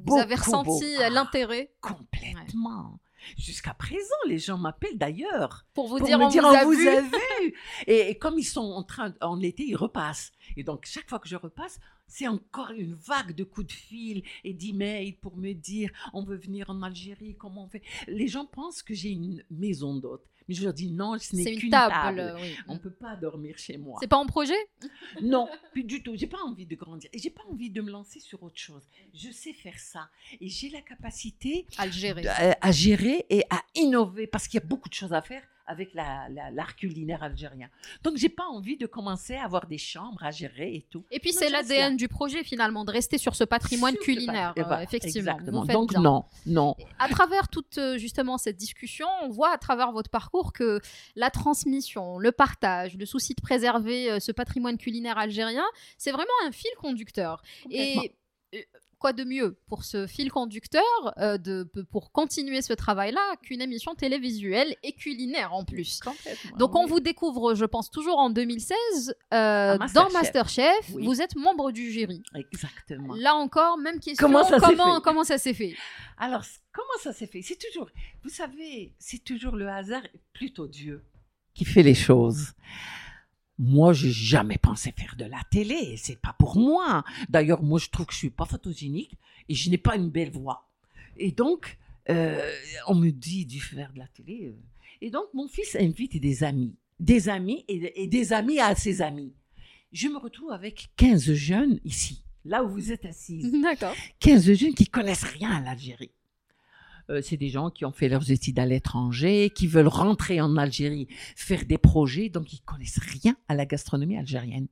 Beaucoup, 0.05 0.19
Vous 0.19 0.23
avez 0.23 0.35
ressenti 0.35 0.97
euh, 1.01 1.09
l'intérêt? 1.09 1.73
Complètement. 1.81 3.01
Jusqu'à 3.39 3.73
présent, 3.73 4.15
les 4.27 4.39
gens 4.39 4.59
m'appellent 4.59 4.99
d'ailleurs 4.99 5.65
pour 5.73 5.89
vous 5.89 5.97
pour 5.97 6.07
dire 6.07 6.19
me 6.19 6.25
on 6.25 6.29
dire 6.29 6.43
vous 6.43 6.49
on 6.49 6.55
a 6.55 6.65
vous 6.65 6.73
vu 6.73 6.89
a 6.89 7.01
vu. 7.41 7.55
Et, 7.87 8.11
et 8.11 8.19
comme 8.19 8.39
ils 8.39 8.45
sont 8.45 8.61
en 8.61 8.83
train, 8.83 9.15
en 9.23 9.41
été, 9.41 9.65
ils 9.65 9.77
repassent. 9.77 10.33
Et 10.59 10.63
donc 10.63 10.85
chaque 10.85 11.09
fois 11.09 11.19
que 11.19 11.29
je 11.29 11.37
repasse, 11.37 11.79
c'est 12.07 12.29
encore 12.29 12.71
une 12.71 12.95
vague 12.95 13.35
de 13.35 13.45
coups 13.45 13.69
de 13.69 13.73
fil 13.73 14.23
et 14.45 14.53
d'emails 14.53 15.13
pour 15.13 15.37
me 15.37 15.53
dire 15.53 15.91
on 16.13 16.23
veut 16.23 16.37
venir 16.37 16.69
en 16.69 16.83
Algérie, 16.83 17.35
comment 17.37 17.65
on 17.65 17.69
fait? 17.69 17.83
Les 18.07 18.29
gens 18.29 18.45
pensent 18.47 18.83
que 18.83 18.95
j'ai 18.95 19.11
une 19.11 19.43
maison 19.51 19.97
d'hôte, 19.97 20.27
mais 20.49 20.55
je 20.55 20.65
leur 20.65 20.73
dis 20.73 20.91
non, 20.93 21.19
ce 21.19 21.35
n'est 21.37 21.57
qu'une 21.57 21.71
table. 21.71 21.95
table. 22.17 22.35
oui. 22.41 22.57
On 22.69 22.79
peut 22.79 22.91
pas 22.93 23.17
dormir 23.17 23.57
chez 23.59 23.77
moi. 23.79 23.99
C'est 24.01 24.09
pas 24.09 24.17
en 24.19 24.27
projet? 24.27 24.55
Non, 25.23 25.49
plus 25.73 25.85
du 25.85 26.03
tout. 26.03 26.15
J'ai 26.17 26.27
pas 26.27 26.43
envie 26.45 26.67
de 26.67 26.75
grandir 26.75 27.09
et 27.13 27.19
j'ai 27.19 27.31
pas 27.31 27.43
envie 27.51 27.71
de 27.71 27.81
me 27.81 27.91
lancer 27.91 28.21
sur 28.21 28.43
autre 28.43 28.59
chose. 28.59 28.83
Je 29.15 29.31
sais 29.31 29.53
faire 29.53 29.79
ça 29.79 30.11
et 30.41 30.49
j'ai 30.49 30.69
la 30.71 30.81
capacité 30.81 31.67
à 31.79 31.87
le 31.87 31.93
gérer. 31.93 32.27
à, 32.27 32.57
à 32.61 32.73
gérer 32.73 33.25
et 33.31 33.45
à 33.51 33.63
innover 33.75 34.27
parce 34.27 34.49
qu'il 34.49 34.61
y 34.61 34.63
a 34.63 34.67
beaucoup 34.67 34.89
de 34.89 34.95
choses 34.95 35.13
à 35.13 35.23
faire 35.23 35.43
avec 35.67 35.95
la- 35.95 36.29
la- 36.31 36.51
l'art 36.51 36.77
culinaire 36.77 37.23
algérien. 37.23 37.69
Donc 38.03 38.17
j'ai 38.17 38.29
pas 38.29 38.45
envie 38.45 38.77
de 38.77 38.87
commencer 38.87 39.35
à 39.35 39.45
avoir 39.45 39.67
des 39.67 39.79
chambres 39.79 40.23
à 40.23 40.31
gérer 40.31 40.75
et 40.75 40.87
tout. 40.91 41.05
Et 41.11 41.21
puis 41.21 41.33
c'est 41.33 41.49
l'ADN 41.49 41.97
du 41.97 42.09
projet 42.09 42.45
finalement, 42.45 42.85
de 42.85 42.91
rester 42.91 43.19
sur 43.19 43.35
ce 43.35 43.45
patrimoine 43.45 43.95
Sur 43.95 44.03
ce 44.03 44.05
culinaire, 44.07 44.55
pat- 44.55 44.67
et 44.67 44.73
euh, 44.73 44.79
effectivement. 44.81 45.39
Vous 45.45 45.67
Donc 45.67 45.91
bien. 45.91 46.01
non, 46.01 46.25
non. 46.47 46.77
À 46.99 47.09
travers 47.09 47.49
toute 47.49 47.79
euh, 47.79 47.97
justement 47.99 48.37
cette 48.39 48.57
discussion, 48.57 49.07
on 49.23 49.29
voit 49.31 49.51
à 49.53 49.59
travers 49.59 49.93
votre 49.93 50.11
parcours 50.11 50.53
que 50.53 50.81
la 51.17 51.31
transmission, 51.31 52.19
le 52.19 52.33
partage, 52.33 52.97
le 52.97 53.07
souci 53.07 53.35
de 53.35 53.41
préserver 53.41 54.11
euh, 54.11 54.21
ce 54.21 54.33
patrimoine 54.33 54.77
culinaire 54.77 55.19
algérien, 55.19 55.65
c'est 55.99 56.11
vraiment 56.13 56.29
un 56.47 56.53
fil 56.53 56.71
conducteur. 56.79 57.43
Et 57.71 58.13
quoi 59.05 59.13
de 59.13 59.25
mieux 59.25 59.59
pour 59.67 59.85
ce 59.85 60.07
fil 60.07 60.33
conducteur 60.33 60.83
euh, 61.19 61.37
de, 61.37 61.71
pour 61.91 62.11
continuer 62.11 62.63
ce 62.63 62.73
travail-là 62.73 63.37
qu'une 63.43 63.61
émission 63.61 63.95
télévisuelle 63.95 64.77
et 64.83 64.93
culinaire 64.93 65.53
en 65.53 65.63
plus. 65.63 66.01
Donc 66.57 66.75
on 66.75 66.85
oui. 66.85 66.89
vous 66.89 67.01
découvre, 67.01 67.55
je 67.55 67.67
pense, 67.67 67.91
toujours 67.91 68.19
en 68.19 68.31
2016 68.31 69.15
euh, 69.35 69.77
Masterchef. 69.77 69.93
dans 69.93 70.11
Masterchef. 70.11 70.91
Oui. 70.95 71.05
Vous 71.05 71.21
êtes 71.21 71.37
membre 71.37 71.71
du 71.71 71.93
jury. 71.93 72.23
Exactement. 72.35 73.15
Là 73.15 73.35
encore, 73.35 73.77
même 73.77 74.01
question. 74.01 74.27
Comment 74.27 74.43
ça 74.43 74.59
s'est 74.59 74.75
fait? 74.75 75.01
comment 75.05 75.25
ça 75.25 75.37
s'est 75.37 75.53
fait? 75.53 75.77
Alors 76.17 76.45
comment 76.73 76.99
ça 77.03 77.13
s'est 77.13 77.27
fait? 77.27 77.43
C'est 77.43 77.59
toujours, 77.59 77.91
vous 78.23 78.31
savez, 78.31 78.95
c'est 78.99 79.23
toujours 79.23 79.55
le 79.55 79.69
hasard, 79.69 80.01
plutôt 80.33 80.67
Dieu, 80.67 81.05
qui 81.53 81.67
fait 81.67 81.83
les 81.83 81.95
choses. 81.95 82.55
Moi, 83.59 83.93
j'ai 83.93 84.11
jamais 84.11 84.59
pensé 84.59 84.93
faire 84.97 85.15
de 85.17 85.25
la 85.25 85.41
télé. 85.51 85.97
C'est 85.97 86.21
pas 86.21 86.35
pour 86.39 86.57
moi. 86.57 87.05
D'ailleurs, 87.29 87.63
moi, 87.63 87.79
je 87.79 87.89
trouve 87.89 88.07
que 88.07 88.13
je 88.13 88.19
suis 88.19 88.31
pas 88.31 88.45
photogénique 88.47 89.15
et 89.49 89.55
je 89.55 89.71
n'ai 89.71 89.79
pas 89.79 89.97
une 89.97 90.11
belle 90.11 90.31
voix. 90.31 90.69
Et 91.17 91.31
donc, 91.31 91.79
euh, 92.11 92.51
on 92.89 92.95
me 92.97 93.11
dit 93.11 93.47
de 93.47 93.59
faire 93.61 93.93
de 93.93 93.99
la 94.01 94.09
télé. 94.09 94.47
euh. 94.49 94.57
Et 95.01 95.11
donc, 95.11 95.27
mon 95.35 95.47
fils 95.49 95.77
invite 95.79 96.21
des 96.21 96.43
amis, 96.43 96.75
des 96.99 97.29
amis 97.29 97.65
et, 97.69 98.03
et 98.03 98.07
des 98.09 98.33
amis 98.33 98.59
à 98.59 98.75
ses 98.75 99.03
amis. 99.03 99.33
Je 99.93 100.09
me 100.09 100.19
retrouve 100.19 100.51
avec 100.51 100.89
15 100.97 101.33
jeunes 101.35 101.79
ici, 101.85 102.25
là 102.45 102.65
où 102.65 102.69
vous 102.69 102.91
êtes 102.91 103.05
assises. 103.05 103.53
D'accord. 103.63 103.95
15 104.19 104.53
jeunes 104.55 104.75
qui 104.75 104.87
connaissent 104.89 105.23
rien 105.23 105.53
à 105.53 105.61
l'Algérie. 105.61 106.11
Euh, 107.11 107.21
c'est 107.23 107.37
des 107.37 107.51
gens 107.51 107.71
qui 107.71 107.85
ont 107.85 107.93
fait 107.93 108.09
leurs 108.09 108.31
études 108.31 108.59
à 108.59 108.65
l'étranger, 108.67 109.51
qui 109.51 109.67
veulent 109.67 109.89
rentrer 109.89 110.41
en 110.41 110.57
Algérie, 110.57 111.07
faire 111.37 111.65
des 111.67 111.77
projets, 111.79 112.29
donc 112.31 112.53
ils 112.53 112.61
connaissent 112.63 112.99
rien 112.99 113.37
à 113.49 113.55
la 113.55 113.67
gastronomie 113.67 114.17
algérienne. 114.17 114.69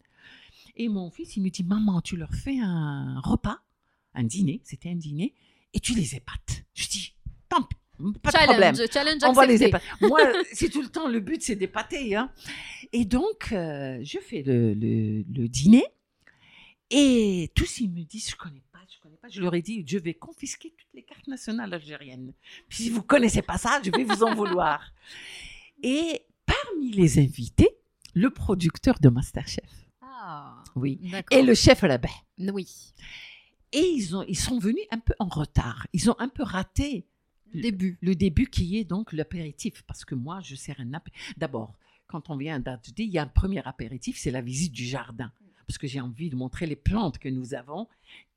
Et 0.77 0.89
mon 0.89 1.11
fils, 1.11 1.37
il 1.37 1.43
me 1.43 1.51
dit, 1.51 1.63
maman, 1.65 2.01
tu 2.01 2.17
leur 2.17 2.33
fais 2.33 2.59
un 2.59 3.21
repas, 3.21 3.59
un 4.15 4.25
dîner, 4.25 4.61
c'était 4.65 4.89
un 4.89 4.95
dîner, 4.97 5.35
et 5.75 5.81
tu 5.81 5.95
les 5.95 6.15
épates. 6.15 6.65
Je 6.75 6.89
dis, 6.89 7.15
tant 7.51 7.63
pis, 7.63 7.77
Pas 8.23 8.31
de 8.31 8.37
problème. 8.47 8.75
challenge, 8.91 9.21
On 9.29 9.33
va 9.33 9.45
les 9.47 9.63
épater. 9.65 9.85
Moi, 10.01 10.21
c'est 10.53 10.71
tout 10.71 10.81
le 10.83 10.89
temps, 10.89 11.09
le 11.09 11.21
but, 11.21 11.43
c'est 11.43 11.57
d'épater. 11.57 12.17
Hein. 12.17 12.31
Et 12.95 13.05
donc, 13.05 13.51
euh, 13.53 14.01
je 14.03 14.19
fais 14.19 14.43
le, 14.43 14.73
le- 14.73 15.25
le 15.31 15.49
dîner. 15.49 15.85
Et 16.95 17.51
tous, 17.55 17.81
ils 17.81 17.89
me 17.91 18.03
disent, 18.05 18.31
je 18.31 18.37
connais 18.37 18.63
pas, 18.71 18.79
je 18.89 19.01
connais 19.01 19.17
pas. 19.17 19.29
Je 19.29 19.41
leur 19.41 19.55
ai 19.55 19.63
dit, 19.63 19.83
je 19.87 19.97
vais 19.99 20.13
confisquer 20.15 20.75
toutes 20.77 20.93
les 20.95 21.03
cartes 21.03 21.27
nationales 21.27 21.73
algériennes. 21.73 22.33
Puis 22.69 22.85
si 22.85 22.91
vous 22.91 23.03
connaissez 23.03 23.41
pas 23.43 23.57
ça, 23.57 23.81
je 23.83 23.91
vais 23.91 24.05
vous 24.05 24.23
en 24.23 24.35
vouloir. 24.35 24.93
Et 25.83 26.23
parmi 26.45 26.91
les 26.93 27.19
invités, 27.19 27.71
le 28.15 28.31
producteur 28.31 28.99
de 29.01 29.09
Masterchef. 29.09 29.71
Ah, 30.03 30.63
Oui. 30.77 31.01
Et 31.31 31.43
le 31.43 31.55
chef 31.55 31.83
à 31.83 31.89
la 31.89 31.99
baie. 31.99 32.09
Oui. 32.39 32.93
Et 33.73 33.81
ils, 33.81 34.15
ont, 34.15 34.23
ils 34.29 34.39
sont 34.39 34.59
venus 34.59 34.85
un 34.91 34.99
peu 34.99 35.15
en 35.19 35.29
retard. 35.29 35.87
Ils 35.95 36.11
ont 36.11 36.17
un 36.21 36.29
peu 36.29 36.43
raté 36.43 37.07
Début. 37.55 37.99
le 38.03 38.15
début 38.15 38.47
qui 38.49 38.77
est 38.79 38.85
donc 38.85 39.13
l'apéritif. 39.15 39.83
Parce 39.87 40.05
que 40.05 40.15
moi, 40.15 40.41
je 40.43 40.55
sers 40.55 40.79
un 40.79 40.93
apéritif. 40.93 41.33
D'abord, 41.39 41.79
quand 42.07 42.29
on 42.29 42.37
vient 42.37 42.61
d'Adjdi, 42.61 43.05
il 43.05 43.11
y 43.11 43.19
a 43.19 43.23
un 43.23 43.27
premier 43.27 43.67
apéritif, 43.67 44.19
c'est 44.19 44.31
la 44.31 44.43
visite 44.43 44.73
du 44.73 44.85
jardin. 44.85 45.33
Parce 45.67 45.79
que 45.79 45.87
j'ai 45.87 46.01
envie 46.01 46.31
de 46.31 46.37
montrer 46.37 46.67
les 46.67 46.77
plantes 46.77 47.19
que 47.19 47.29
nous 47.29 47.55
avons 47.55 47.89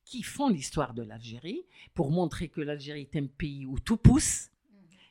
qui 0.05 0.21
font 0.21 0.49
l'histoire 0.49 0.93
de 0.93 1.01
l'Algérie, 1.01 1.65
pour 1.95 2.11
montrer 2.11 2.47
que 2.47 2.61
l'Algérie 2.61 3.09
est 3.11 3.17
un 3.17 3.25
pays 3.25 3.65
où 3.65 3.79
tout 3.79 3.97
pousse. 3.97 4.51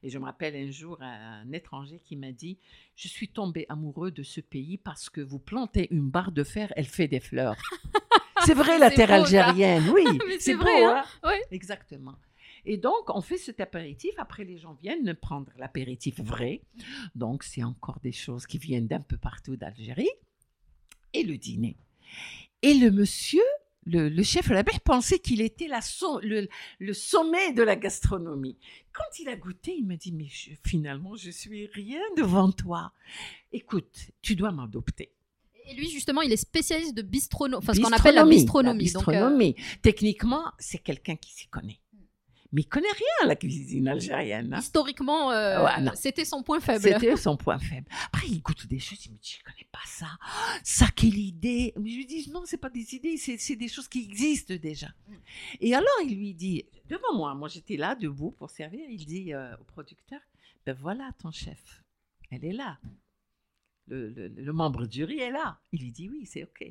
Et 0.04 0.10
je 0.10 0.18
me 0.18 0.24
rappelle 0.24 0.54
un 0.54 0.70
jour 0.70 0.98
un 1.00 1.50
étranger 1.52 1.98
qui 2.04 2.14
m'a 2.14 2.30
dit 2.30 2.58
Je 2.94 3.08
suis 3.08 3.28
tombé 3.28 3.66
amoureux 3.68 4.10
de 4.10 4.22
ce 4.22 4.40
pays 4.40 4.76
parce 4.76 5.08
que 5.10 5.20
vous 5.20 5.38
plantez 5.38 5.88
une 5.90 6.10
barre 6.10 6.30
de 6.30 6.44
fer, 6.44 6.72
elle 6.76 6.86
fait 6.86 7.08
des 7.08 7.20
fleurs. 7.20 7.56
c'est 8.44 8.54
vrai, 8.54 8.78
la 8.78 8.90
terre 8.90 9.08
beau, 9.08 9.14
algérienne, 9.14 9.90
oui. 9.92 10.04
C'est 10.38 10.54
vrai, 10.54 10.80
beau, 10.80 10.88
hein. 10.88 11.04
hein 11.22 11.28
Ouais. 11.28 11.40
Exactement. 11.50 12.16
Et 12.66 12.76
donc, 12.76 13.08
on 13.08 13.20
fait 13.20 13.38
cet 13.38 13.60
apéritif. 13.60 14.14
Après, 14.18 14.44
les 14.44 14.58
gens 14.58 14.74
viennent 14.74 15.14
prendre 15.14 15.50
l'apéritif 15.58 16.20
vrai. 16.20 16.62
Donc, 17.14 17.42
c'est 17.42 17.62
encore 17.62 17.98
des 18.00 18.12
choses 18.12 18.46
qui 18.46 18.58
viennent 18.58 18.86
d'un 18.86 19.00
peu 19.00 19.16
partout 19.16 19.56
d'Algérie. 19.56 20.10
Et 21.12 21.22
le 21.22 21.36
dîner. 21.36 21.76
Et 22.62 22.74
le 22.74 22.90
monsieur, 22.90 23.42
le, 23.86 24.08
le 24.08 24.22
chef 24.22 24.48
Labert, 24.48 24.80
pensait 24.80 25.18
qu'il 25.18 25.40
était 25.42 25.68
la 25.68 25.80
so- 25.82 26.20
le, 26.20 26.48
le 26.78 26.92
sommet 26.94 27.52
de 27.52 27.62
la 27.62 27.76
gastronomie. 27.76 28.56
Quand 28.92 29.18
il 29.20 29.28
a 29.28 29.36
goûté, 29.36 29.74
il 29.76 29.86
me 29.86 29.96
dit, 29.96 30.12
mais 30.12 30.26
je- 30.28 30.50
finalement, 30.66 31.14
je 31.16 31.30
suis 31.30 31.66
rien 31.66 32.00
devant 32.16 32.50
toi. 32.50 32.92
Écoute, 33.52 34.08
tu 34.22 34.34
dois 34.36 34.52
m'adopter. 34.52 35.10
Et 35.66 35.74
lui, 35.74 35.88
justement, 35.90 36.20
il 36.22 36.32
est 36.32 36.36
spécialiste 36.36 36.94
de 36.94 37.02
bistronomie, 37.02 37.56
enfin, 37.62 37.72
ce 37.74 37.80
qu'on 37.80 37.92
appelle 37.92 38.14
la 38.16 38.24
Bistronomie, 38.24 38.84
bistronomie. 38.84 38.84
la 38.84 38.92
Donc, 38.92 39.08
euh, 39.08 39.12
bistronomie. 39.52 39.80
Techniquement, 39.82 40.44
c'est 40.58 40.78
quelqu'un 40.78 41.16
qui 41.16 41.32
s'y 41.32 41.46
connaît. 41.48 41.78
Mais 42.54 42.62
il 42.62 42.66
connaît 42.68 42.86
rien 42.92 43.24
à 43.24 43.26
la 43.26 43.36
cuisine 43.36 43.88
algérienne. 43.88 44.54
hein. 44.54 44.60
historiquement, 44.60 45.30
euh, 45.32 45.58
Ouais, 45.64 45.96
c'était 45.96 46.24
son 46.24 46.42
point 46.42 46.60
faible. 46.60 46.80
C'était 47.00 47.16
son 47.16 47.36
point 47.36 47.58
faible. 47.58 47.86
Après, 48.06 48.26
il 48.28 48.40
goûte 48.40 48.66
des 48.66 48.78
choses, 48.78 49.04
il 49.06 49.12
me 49.12 49.18
dit, 49.18 49.36
je 49.38 49.42
connais 49.44 49.68
pas 49.72 49.80
ça. 49.86 50.06
Ça, 50.62 50.86
quelle 50.94 51.18
idée. 51.18 51.72
Mais 51.78 51.90
je 51.90 51.96
lui 51.96 52.06
dis, 52.06 52.30
non, 52.32 52.42
c'est 52.46 52.56
pas 52.56 52.70
des 52.70 52.94
idées, 52.94 53.16
c'est 53.18 53.56
des 53.56 53.68
choses 53.68 53.88
qui 53.88 54.04
existent 54.04 54.54
déjà. 54.54 54.88
Et 55.60 55.74
alors, 55.74 55.88
il 56.06 56.16
lui 56.16 56.32
dit, 56.32 56.64
devant 56.88 57.14
moi, 57.14 57.34
moi 57.34 57.48
j'étais 57.48 57.76
là, 57.76 57.94
debout 57.96 58.30
pour 58.30 58.48
servir, 58.50 58.86
il 58.88 59.04
dit 59.04 59.34
euh, 59.34 59.54
au 59.60 59.64
producteur, 59.64 60.20
ben 60.64 60.74
voilà 60.80 61.10
ton 61.20 61.30
chef, 61.32 61.82
elle 62.30 62.44
est 62.44 62.52
là. 62.52 62.78
Le, 63.88 64.08
le- 64.10 64.28
le 64.28 64.52
membre 64.52 64.86
du 64.86 64.98
jury 65.00 65.18
est 65.20 65.30
là. 65.30 65.58
Il 65.72 65.82
lui 65.82 65.90
dit, 65.92 66.08
oui, 66.08 66.24
c'est 66.24 66.44
OK. 66.44 66.64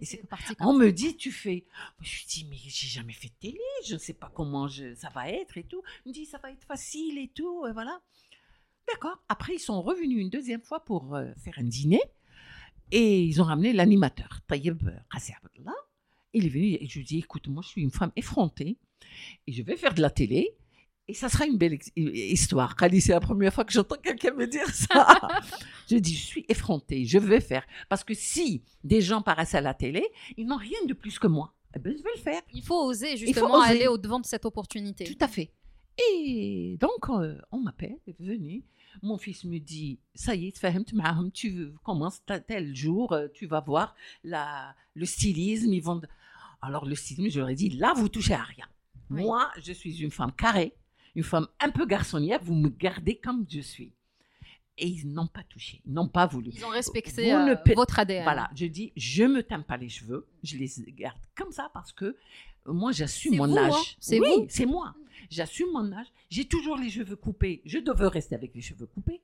Et 0.00 0.04
c'est 0.04 0.22
On 0.60 0.72
me 0.74 0.90
dit, 0.90 1.16
tu 1.16 1.30
fais. 1.30 1.64
Je 2.00 2.10
lui 2.16 2.24
dis, 2.28 2.46
mais 2.50 2.56
j'ai 2.56 2.88
jamais 2.88 3.12
fait 3.12 3.28
de 3.28 3.34
télé, 3.40 3.60
je 3.86 3.94
ne 3.94 3.98
sais 3.98 4.14
pas 4.14 4.30
comment 4.34 4.66
je- 4.66 4.94
ça 4.94 5.10
va 5.10 5.30
être 5.30 5.56
et 5.58 5.64
tout. 5.64 5.82
Il 6.04 6.08
me 6.08 6.14
dit, 6.14 6.26
ça 6.26 6.38
va 6.38 6.50
être 6.50 6.64
facile 6.64 7.18
et 7.18 7.28
tout, 7.28 7.66
et 7.66 7.72
voilà. 7.72 8.00
D'accord. 8.88 9.22
Après, 9.28 9.54
ils 9.54 9.60
sont 9.60 9.80
revenus 9.80 10.18
une 10.20 10.30
deuxième 10.30 10.62
fois 10.62 10.84
pour 10.84 11.14
euh, 11.14 11.32
faire 11.44 11.54
un 11.58 11.62
dîner 11.64 12.00
et 12.90 13.22
ils 13.22 13.40
ont 13.40 13.44
ramené 13.44 13.72
l'animateur, 13.72 14.40
Tayyib 14.48 14.82
Qassi. 15.12 15.32
Il 16.34 16.46
est 16.46 16.48
venu 16.48 16.76
et 16.80 16.86
je 16.88 16.98
lui 16.98 17.04
dis, 17.04 17.18
écoute, 17.18 17.46
moi, 17.48 17.62
je 17.62 17.68
suis 17.68 17.82
une 17.82 17.90
femme 17.92 18.10
effrontée 18.16 18.78
et 19.46 19.52
je 19.52 19.62
vais 19.62 19.76
faire 19.76 19.94
de 19.94 20.00
la 20.02 20.10
télé. 20.10 20.50
Et 21.08 21.14
ça 21.14 21.28
sera 21.28 21.46
une 21.46 21.58
belle 21.58 21.78
histoire. 21.96 22.76
Kali, 22.76 23.00
c'est 23.00 23.12
la 23.12 23.20
première 23.20 23.52
fois 23.52 23.64
que 23.64 23.72
j'entends 23.72 23.96
quelqu'un 23.96 24.32
me 24.32 24.46
dire 24.46 24.68
ça. 24.68 25.18
je 25.90 25.96
dis, 25.96 26.14
je 26.14 26.24
suis 26.24 26.46
effrontée, 26.48 27.04
je 27.04 27.18
vais 27.18 27.40
faire. 27.40 27.66
Parce 27.88 28.04
que 28.04 28.14
si 28.14 28.62
des 28.84 29.00
gens 29.00 29.20
paraissent 29.20 29.54
à 29.54 29.60
la 29.60 29.74
télé, 29.74 30.06
ils 30.36 30.46
n'ont 30.46 30.56
rien 30.56 30.78
de 30.86 30.94
plus 30.94 31.18
que 31.18 31.26
moi. 31.26 31.54
Eh 31.74 31.78
ben, 31.80 31.92
je 31.96 32.02
vais 32.02 32.10
le 32.14 32.20
faire. 32.20 32.40
Il 32.52 32.62
faut 32.62 32.86
oser 32.86 33.16
justement 33.16 33.48
faut 33.48 33.60
aller 33.62 33.88
au-devant 33.88 34.20
de 34.20 34.26
cette 34.26 34.44
opportunité. 34.44 35.04
Tout 35.04 35.24
à 35.24 35.28
fait. 35.28 35.50
Et 36.10 36.76
donc, 36.80 37.08
euh, 37.10 37.36
on 37.50 37.58
m'appelle, 37.58 37.98
venez. 38.20 38.64
Mon 39.02 39.18
fils 39.18 39.44
me 39.44 39.58
dit, 39.58 39.98
ça 40.14 40.34
y 40.34 40.48
est, 40.48 41.32
tu 41.32 41.72
commences 41.82 42.22
tel 42.46 42.76
jour, 42.76 43.12
euh, 43.12 43.28
tu 43.32 43.46
vas 43.46 43.60
voir 43.60 43.94
la, 44.22 44.74
le 44.94 45.06
stylisme. 45.06 45.72
Ils 45.72 45.82
vont... 45.82 46.00
Alors, 46.60 46.86
le 46.86 46.94
stylisme, 46.94 47.40
j'aurais 47.40 47.54
dit, 47.54 47.70
là, 47.70 47.92
vous 47.96 48.08
touchez 48.08 48.34
à 48.34 48.42
rien. 48.42 48.66
Moi, 49.08 49.50
je 49.62 49.72
suis 49.72 50.02
une 50.02 50.10
femme 50.10 50.32
carrée 50.32 50.74
une 51.14 51.22
femme 51.22 51.46
un 51.60 51.70
peu 51.70 51.86
garçonnière, 51.86 52.40
vous 52.42 52.54
me 52.54 52.68
gardez 52.68 53.16
comme 53.16 53.44
je 53.48 53.60
suis. 53.60 53.92
Et 54.78 54.86
ils 54.86 55.06
n'ont 55.06 55.26
pas 55.26 55.42
touché, 55.44 55.82
ils 55.84 55.92
n'ont 55.92 56.08
pas 56.08 56.26
voulu. 56.26 56.50
Ils 56.54 56.64
ont 56.64 56.70
respecté 56.70 57.32
ne 57.32 57.50
euh, 57.50 57.74
votre 57.74 57.98
ADN. 57.98 58.22
Voilà, 58.22 58.50
je 58.54 58.64
dis, 58.66 58.92
je 58.96 59.24
me 59.24 59.42
teins 59.42 59.60
pas 59.60 59.76
les 59.76 59.90
cheveux, 59.90 60.26
je 60.42 60.56
les 60.56 60.70
garde 60.92 61.18
comme 61.36 61.52
ça 61.52 61.70
parce 61.74 61.92
que 61.92 62.04
euh, 62.66 62.72
moi, 62.72 62.92
j'assume 62.92 63.36
mon 63.36 63.46
vous, 63.46 63.58
hein, 63.58 63.68
âge. 63.68 63.96
c'est 64.00 64.18
oui, 64.18 64.46
c'est 64.48 64.66
moi. 64.66 64.94
J'assume 65.30 65.70
mon 65.72 65.92
âge. 65.92 66.06
J'ai 66.30 66.46
toujours 66.46 66.76
les 66.76 66.90
cheveux 66.90 67.16
coupés. 67.16 67.62
Je 67.64 67.78
devais 67.78 68.08
rester 68.08 68.34
avec 68.34 68.54
les 68.54 68.60
cheveux 68.60 68.86
coupés. 68.86 69.20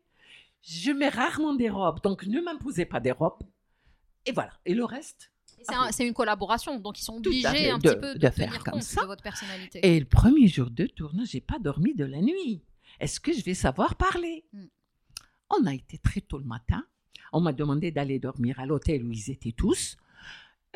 Je 0.62 0.90
mets 0.90 1.08
rarement 1.08 1.54
des 1.54 1.70
robes, 1.70 2.02
donc 2.02 2.26
ne 2.26 2.40
m'imposez 2.40 2.84
pas 2.84 3.00
des 3.00 3.12
robes. 3.12 3.42
Et 4.26 4.32
voilà. 4.32 4.52
Et 4.66 4.74
le 4.74 4.84
reste. 4.84 5.30
C'est 5.62 5.74
un- 5.74 5.90
c'est 5.92 6.06
une 6.06 6.14
collaboration, 6.14 6.78
donc 6.78 6.98
ils 7.00 7.04
sont 7.04 7.16
obligés 7.16 7.70
un 7.70 7.78
de- 7.78 7.88
petit 7.90 8.00
peu 8.00 8.14
de, 8.14 8.18
de 8.18 8.30
faire 8.30 8.46
tenir 8.48 8.64
comme 8.64 8.74
compte 8.74 8.82
ça. 8.82 9.02
de 9.02 9.06
votre 9.06 9.22
personnalité. 9.22 9.80
Et 9.82 9.98
le 9.98 10.06
premier 10.06 10.46
jour 10.48 10.70
de 10.70 10.86
tournage, 10.86 11.28
j'ai 11.28 11.40
pas 11.40 11.58
dormi 11.58 11.94
de 11.94 12.04
la 12.04 12.20
nuit. 12.20 12.62
Est-ce 13.00 13.20
que 13.20 13.32
je 13.32 13.42
vais 13.44 13.54
savoir 13.54 13.94
parler? 13.96 14.44
Mm. 14.52 14.64
On 15.58 15.66
a 15.66 15.74
été 15.74 15.98
très 15.98 16.20
tôt 16.20 16.38
le 16.38 16.44
matin. 16.44 16.84
On 17.32 17.40
m'a 17.40 17.52
demandé 17.52 17.90
d'aller 17.90 18.18
dormir 18.18 18.58
à 18.60 18.66
l'hôtel 18.66 19.04
où 19.04 19.12
ils 19.12 19.30
étaient 19.30 19.52
tous. 19.52 19.96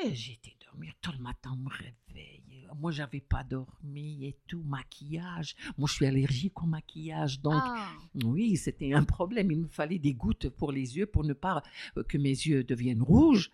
Et 0.03 0.14
j'ai 0.14 0.33
été 0.35 0.57
dormir 0.66 0.93
tout 1.01 1.12
le 1.12 1.18
matin, 1.18 1.51
on 1.55 1.57
me 1.57 1.68
réveille. 1.70 2.41
Moi, 2.80 2.91
j'avais 2.91 3.20
pas 3.20 3.45
dormi 3.45 4.24
et 4.24 4.37
tout, 4.47 4.62
maquillage. 4.64 5.55
Moi, 5.76 5.87
je 5.89 5.93
suis 5.95 6.07
allergique 6.07 6.62
au 6.62 6.66
maquillage, 6.66 7.41
donc 7.43 7.53
Ah, 7.62 7.87
oui, 8.24 8.57
c'était 8.57 8.95
un 8.95 9.05
problème. 9.05 9.51
Il 9.53 9.59
me 9.59 9.68
fallait 9.68 9.99
des 9.99 10.14
gouttes 10.14 10.49
pour 10.49 10.72
les 10.72 10.97
yeux 10.97 11.05
pour 11.05 11.22
ne 11.24 11.35
pas 11.35 11.62
euh, 11.99 12.03
que 12.03 12.16
mes 12.16 12.30
yeux 12.30 12.64
deviennent 12.64 13.03
rouges. 13.03 13.51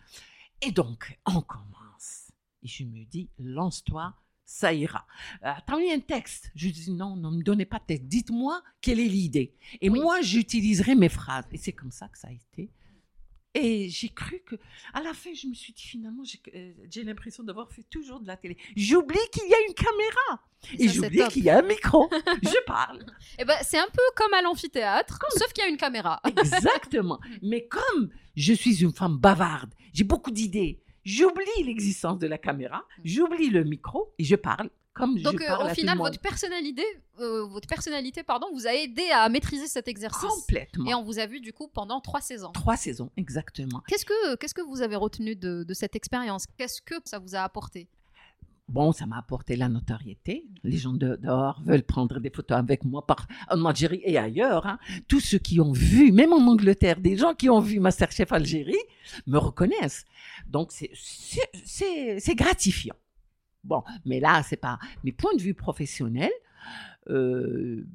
Et 0.63 0.73
donc, 0.73 1.19
on 1.27 1.41
commence. 1.41 2.31
Et 2.63 2.69
je 2.69 2.85
me 2.85 3.05
dis, 3.05 3.29
lance-toi, 3.39 4.15
ça 4.45 4.73
ira. 4.73 5.07
Euh, 5.45 5.53
Attendez 5.57 5.91
un 5.93 6.01
texte. 6.01 6.51
Je 6.55 6.69
dis, 6.71 6.91
non, 6.91 7.17
ne 7.17 7.31
me 7.31 7.43
donnez 7.43 7.65
pas 7.67 7.79
de 7.79 7.85
texte. 7.85 8.07
Dites-moi 8.07 8.63
quelle 8.81 8.99
est 9.01 9.09
l'idée. 9.09 9.55
Et 9.81 9.91
Oui. 9.91 10.01
moi, 10.01 10.21
j'utiliserai 10.23 10.95
mes 10.95 11.09
phrases. 11.09 11.45
Et 11.53 11.59
c'est 11.59 11.73
comme 11.73 11.93
ça 11.93 12.09
que 12.09 12.19
ça 12.19 12.29
a 12.29 12.33
été. 12.33 12.71
Et 13.61 13.89
j'ai 13.89 14.09
cru 14.09 14.41
que, 14.47 14.55
à 14.95 15.03
la 15.03 15.13
fin, 15.13 15.31
je 15.35 15.49
me 15.49 15.55
suis 15.55 15.73
dit 15.73 15.83
finalement, 15.83 16.23
j'ai 16.23 16.39
euh, 16.55 16.73
j'ai 16.89 17.03
l'impression 17.03 17.43
d'avoir 17.43 17.71
fait 17.71 17.83
toujours 17.91 18.21
de 18.21 18.27
la 18.29 18.37
télé. 18.37 18.57
J'oublie 18.77 19.19
qu'il 19.33 19.49
y 19.49 19.55
a 19.55 19.59
une 19.67 19.75
caméra 19.75 20.43
et 20.79 20.89
j'oublie 20.89 21.27
qu'il 21.29 21.45
y 21.45 21.51
a 21.51 21.59
un 21.59 21.63
micro. 21.63 22.09
je 22.43 22.65
parle. 22.67 23.05
Eh 23.39 23.45
ben, 23.45 23.57
c'est 23.63 23.79
un 23.79 23.89
peu 23.93 24.03
comme 24.15 24.33
à 24.35 24.43
l'amphithéâtre, 24.43 25.19
sauf 25.31 25.53
qu'il 25.53 25.65
y 25.65 25.67
a 25.67 25.71
une 25.71 25.77
caméra. 25.77 26.21
Exactement. 26.25 27.19
Mais 27.43 27.67
comme 27.67 28.11
je 28.37 28.53
suis 28.53 28.81
une 28.83 28.93
femme 28.93 29.19
bavarde, 29.19 29.75
j'ai 29.93 30.05
beaucoup 30.05 30.31
d'idées, 30.31 30.81
j'oublie 31.05 31.65
l'existence 31.65 32.19
de 32.19 32.29
la 32.29 32.39
caméra, 32.39 32.85
j'oublie 33.03 33.51
le 33.51 33.65
micro 33.65 34.15
et 34.19 34.25
je 34.25 34.37
parle 34.37 34.71
comme 34.99 35.19
Donc 35.21 35.39
je 35.39 35.45
euh, 35.45 35.49
parle 35.49 35.63
au 35.63 35.67
à 35.71 35.75
final, 35.75 35.97
tout 35.97 36.03
le 36.05 36.09
votre 36.11 36.21
personnalité, 36.21 36.83
euh, 37.21 37.45
votre 37.47 37.67
personnalité, 37.69 38.23
pardon, 38.23 38.49
vous 38.53 38.67
a 38.67 38.75
aidé 38.75 39.05
à 39.15 39.29
maîtriser 39.29 39.67
cet 39.69 39.89
exercice. 39.89 40.29
Complètement. 40.29 40.85
Et 40.87 40.95
on 40.95 41.03
vous 41.03 41.19
a 41.19 41.27
vu 41.27 41.41
du 41.41 41.53
coup 41.53 41.69
pendant 41.69 42.01
trois 42.01 42.21
saisons. 42.21 42.51
Trois 42.53 42.77
saisons, 42.77 43.11
exactement. 43.17 43.83
Qu'est-ce 43.89 44.05
que 44.05 44.37
qu'est-ce 44.37 44.55
que 44.55 44.63
vous 44.63 44.83
avez 44.83 44.97
retenu 44.97 45.37
de, 45.37 45.65
de 45.65 45.75
cette 45.75 45.97
expérience? 45.97 46.45
Qu'est-ce 46.59 46.83
que 46.83 46.97
ça 47.05 47.19
vous 47.19 47.35
a 47.35 47.41
apporté? 47.41 47.89
Bon, 48.69 48.93
ça 48.93 49.07
m'a 49.07 49.17
apporté 49.17 49.57
la 49.57 49.71
notoriété. 49.71 50.47
Les 50.63 50.77
gens 50.77 50.93
de- 50.93 51.17
dehors 51.17 51.59
veulent 51.65 51.83
prendre 51.85 52.21
des 52.21 52.29
photos 52.29 52.59
avec 52.59 52.85
moi 52.85 53.07
par, 53.07 53.27
en 53.49 53.65
Algérie 53.65 54.03
et 54.05 54.19
ailleurs. 54.19 54.67
hein. 54.67 54.79
Tous 55.09 55.21
ceux 55.21 55.39
qui 55.39 55.59
ont 55.59 55.73
vu, 55.73 56.13
même 56.13 56.35
en 56.35 56.47
Angleterre, 56.47 57.01
des 57.01 57.17
gens 57.17 57.33
qui 57.33 57.49
ont 57.49 57.61
vu 57.61 57.81
Masterchef 57.81 58.31
Algérie 58.31 58.77
me 59.27 59.39
reconnaissent. 59.39 60.05
Donc, 60.49 60.71
c'est- 60.73 60.91
c'est 60.95 61.49
c'est- 61.65 62.21
c'est 62.21 62.35
gratifiant. 62.35 62.95
Bon, 63.65 63.83
mais 64.07 64.21
là, 64.21 64.43
c'est 64.43 64.57
pas. 64.57 64.79
Mes 65.05 65.13
points 65.13 65.35
de 65.37 65.43
vue 65.43 65.55
professionnels, 65.55 66.33
euh, 67.11 67.87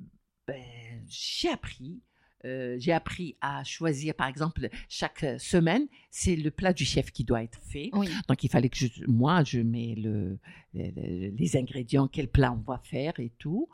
ben, 0.48 0.62
j'ai 1.08 1.50
appris. 1.50 2.02
euh, 2.46 2.76
j'ai 2.78 2.92
appris 2.92 3.38
à 3.40 3.64
choisir, 3.64 4.14
par 4.16 4.28
exemple, 4.28 4.68
chaque 4.90 5.26
semaine, 5.40 5.88
c'est 6.12 6.36
le 6.36 6.52
plat 6.52 6.74
du 6.74 6.84
chef 6.84 7.12
qui 7.12 7.24
doit 7.24 7.42
être 7.44 7.60
fait. 7.62 7.90
Oui. 7.94 8.10
Donc, 8.28 8.44
il 8.44 8.50
fallait 8.50 8.68
que 8.70 8.78
je, 8.78 8.88
moi, 9.08 9.44
je 9.46 9.60
mets 9.62 9.96
le, 9.96 10.38
le- 10.74 10.92
le- 10.96 11.30
les 11.30 11.56
ingrédients, 11.58 12.08
quel 12.10 12.28
plat 12.28 12.52
on 12.52 12.58
va 12.70 12.80
faire 12.84 13.14
et 13.20 13.32
tout. 13.40 13.70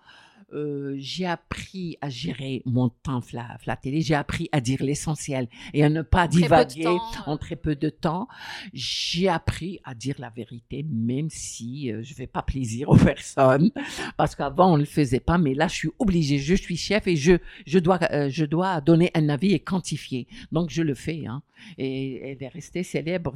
Euh, 0.54 0.96
j'ai 0.98 1.26
appris 1.26 1.98
à 2.02 2.10
gérer 2.10 2.62
mon 2.66 2.90
temps 2.90 3.22
la, 3.34 3.58
la 3.66 3.76
télé, 3.76 4.02
j'ai 4.02 4.16
appris 4.16 4.50
à 4.52 4.62
dire 4.62 4.82
l'essentiel 4.82 5.48
et 5.74 5.84
à 5.84 5.90
ne 5.90 6.02
pas 6.02 6.28
Très 6.28 6.42
divaguer 6.42 6.84
temps, 6.84 7.02
en 7.28 7.38
très 7.38 7.56
peu 7.56 7.76
de 7.76 7.90
temps. 7.90 8.28
J'ai 8.74 9.28
appris 9.28 9.80
à 9.84 9.94
dire 9.96 10.16
la 10.20 10.30
vérité, 10.30 10.86
même 10.90 11.30
si 11.30 11.92
euh, 11.92 12.02
je 12.04 12.14
fais 12.14 12.28
pas 12.28 12.42
plaisir 12.42 12.90
aux 12.90 12.98
personnes, 13.14 13.72
parce 14.18 14.36
qu'avant 14.36 14.74
on 14.74 14.76
ne 14.76 14.82
le 14.82 14.86
faisait 14.86 15.20
pas, 15.20 15.38
mais 15.38 15.54
là 15.54 15.68
je 15.68 15.76
suis 15.76 15.90
obligée, 16.00 16.40
je 16.40 16.56
suis 16.56 16.78
chef 16.78 17.08
et 17.08 17.16
je 17.16 17.34
je 17.66 17.80
dois 17.80 18.00
euh, 18.12 18.30
je 18.30 18.46
dois 18.46 18.82
donner 18.82 19.12
un 19.14 19.30
avis 19.30 19.54
et 19.54 19.60
quantifier. 19.60 20.28
Donc 20.52 20.70
je 20.70 20.82
le 20.82 20.96
fais. 20.96 21.26
Hein. 21.28 21.42
Et 21.78 22.22
elle 22.32 22.42
est 22.42 22.48
restée 22.48 22.84
célèbre. 22.84 23.34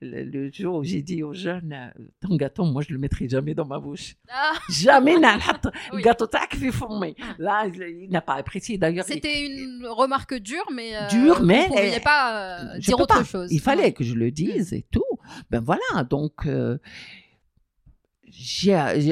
Le, 0.00 0.24
le 0.24 0.50
jour 0.52 0.76
où 0.76 0.84
j'ai 0.84 1.02
dit 1.02 1.22
aux 1.22 1.32
jeunes, 1.32 1.72
euh, 1.72 2.04
ton 2.20 2.36
gâteau, 2.36 2.64
moi 2.64 2.82
je 2.86 2.92
le 2.92 2.98
mettrai 2.98 3.28
jamais 3.28 3.54
dans 3.54 3.66
ma 3.66 3.78
bouche. 3.78 4.16
Ah, 4.28 4.52
Jamais 4.68 5.16
Oui. 5.92 6.02
gâteau 6.02 6.26
tac 6.42 6.56
fait 6.58 6.70
former. 6.72 7.14
Ah. 7.20 7.34
Là, 7.38 7.66
il 7.66 8.08
n'a 8.10 8.20
pas 8.20 8.34
apprécié. 8.34 8.78
D'ailleurs, 8.78 9.04
il- 9.08 9.14
C'était 9.14 9.46
une 9.46 9.86
remarque 9.86 10.34
dure, 10.34 10.66
mais 10.72 10.96
euh, 10.96 11.08
Dure, 11.08 11.42
mais, 11.42 11.68
vous 11.68 11.74
ne 11.74 11.80
euh, 11.96 12.00
pas 12.00 12.74
euh, 12.74 12.78
dire 12.78 12.98
autre 13.00 13.14
pas. 13.18 13.24
chose. 13.24 13.52
Il 13.52 13.60
fallait 13.60 13.82
Ouais. 13.84 13.92
que 13.92 14.04
je 14.04 14.14
le 14.14 14.30
dise 14.30 14.72
et 14.72 14.84
tout. 14.90 15.02
Ben 15.50 15.60
voilà, 15.60 16.04
donc 16.04 16.46
euh, 16.46 16.78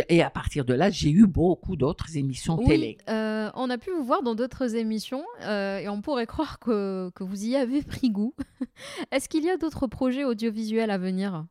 et 0.08 0.22
à 0.22 0.30
partir 0.30 0.64
de 0.64 0.72
là, 0.72 0.88
j'ai 0.90 1.10
eu 1.10 1.26
beaucoup 1.26 1.76
d'autres 1.76 2.16
émissions 2.16 2.58
Oui, 2.58 2.66
télé. 2.66 2.98
euh, 3.10 3.50
on 3.54 3.68
a 3.68 3.76
pu 3.76 3.90
vous 3.90 4.02
voir 4.04 4.22
dans 4.22 4.34
d'autres 4.34 4.74
émissions 4.76 5.24
euh, 5.42 5.78
et 5.78 5.88
on 5.90 6.00
pourrait 6.00 6.26
croire 6.26 6.58
que, 6.58 7.10
que 7.14 7.22
vous 7.22 7.44
y 7.44 7.54
avez 7.56 7.82
pris 7.82 8.10
goût. 8.10 8.34
Est-ce 9.12 9.28
qu'il 9.28 9.44
y 9.44 9.50
a 9.50 9.56
d'autres 9.58 9.86
projets 9.86 10.24
audiovisuels 10.24 10.90
à 10.90 10.96
venir? 10.98 11.44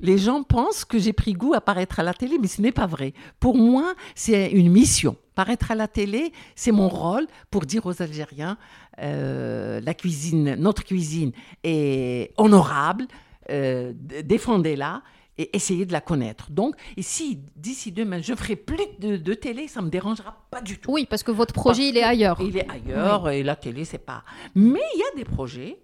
Les 0.00 0.18
gens 0.18 0.42
pensent 0.42 0.84
que 0.84 0.98
j'ai 0.98 1.12
pris 1.12 1.32
goût 1.32 1.54
à 1.54 1.60
paraître 1.60 1.98
à 1.98 2.02
la 2.02 2.14
télé, 2.14 2.38
mais 2.40 2.46
ce 2.46 2.62
n'est 2.62 2.72
pas 2.72 2.86
vrai. 2.86 3.14
Pour 3.40 3.56
moi, 3.56 3.94
c'est 4.14 4.50
une 4.50 4.70
mission. 4.70 5.16
Paraître 5.34 5.70
à 5.70 5.74
la 5.74 5.88
télé, 5.88 6.32
c'est 6.54 6.72
mon 6.72 6.88
rôle 6.88 7.26
pour 7.50 7.66
dire 7.66 7.86
aux 7.86 8.00
Algériens, 8.02 8.58
euh, 9.00 9.80
la 9.80 9.94
cuisine, 9.94 10.54
notre 10.56 10.84
cuisine 10.84 11.32
est 11.64 12.32
honorable, 12.36 13.06
euh, 13.50 13.92
défendez-la 14.24 15.02
et 15.36 15.54
essayez 15.56 15.86
de 15.86 15.92
la 15.92 16.00
connaître. 16.00 16.50
Donc, 16.50 16.74
et 16.96 17.02
si 17.02 17.38
d'ici 17.56 17.92
demain 17.92 18.20
je 18.20 18.34
ferai 18.34 18.56
plus 18.56 18.84
de, 18.98 19.16
de 19.16 19.34
télé, 19.34 19.68
ça 19.68 19.80
me 19.80 19.88
dérangera 19.88 20.44
pas 20.50 20.60
du 20.60 20.78
tout. 20.78 20.92
Oui, 20.92 21.06
parce 21.08 21.22
que 21.22 21.30
votre 21.30 21.54
projet, 21.54 21.82
Parce 21.82 21.90
il 21.90 21.96
est 21.96 22.02
ailleurs. 22.02 22.38
Il 22.40 22.56
est 22.56 22.68
ailleurs 22.68 23.30
et 23.30 23.42
la 23.42 23.54
télé, 23.54 23.84
c'est 23.84 23.98
pas. 23.98 24.24
Mais 24.54 24.82
il 24.94 24.98
y 24.98 25.02
a 25.02 25.16
des 25.16 25.24
projets. 25.24 25.78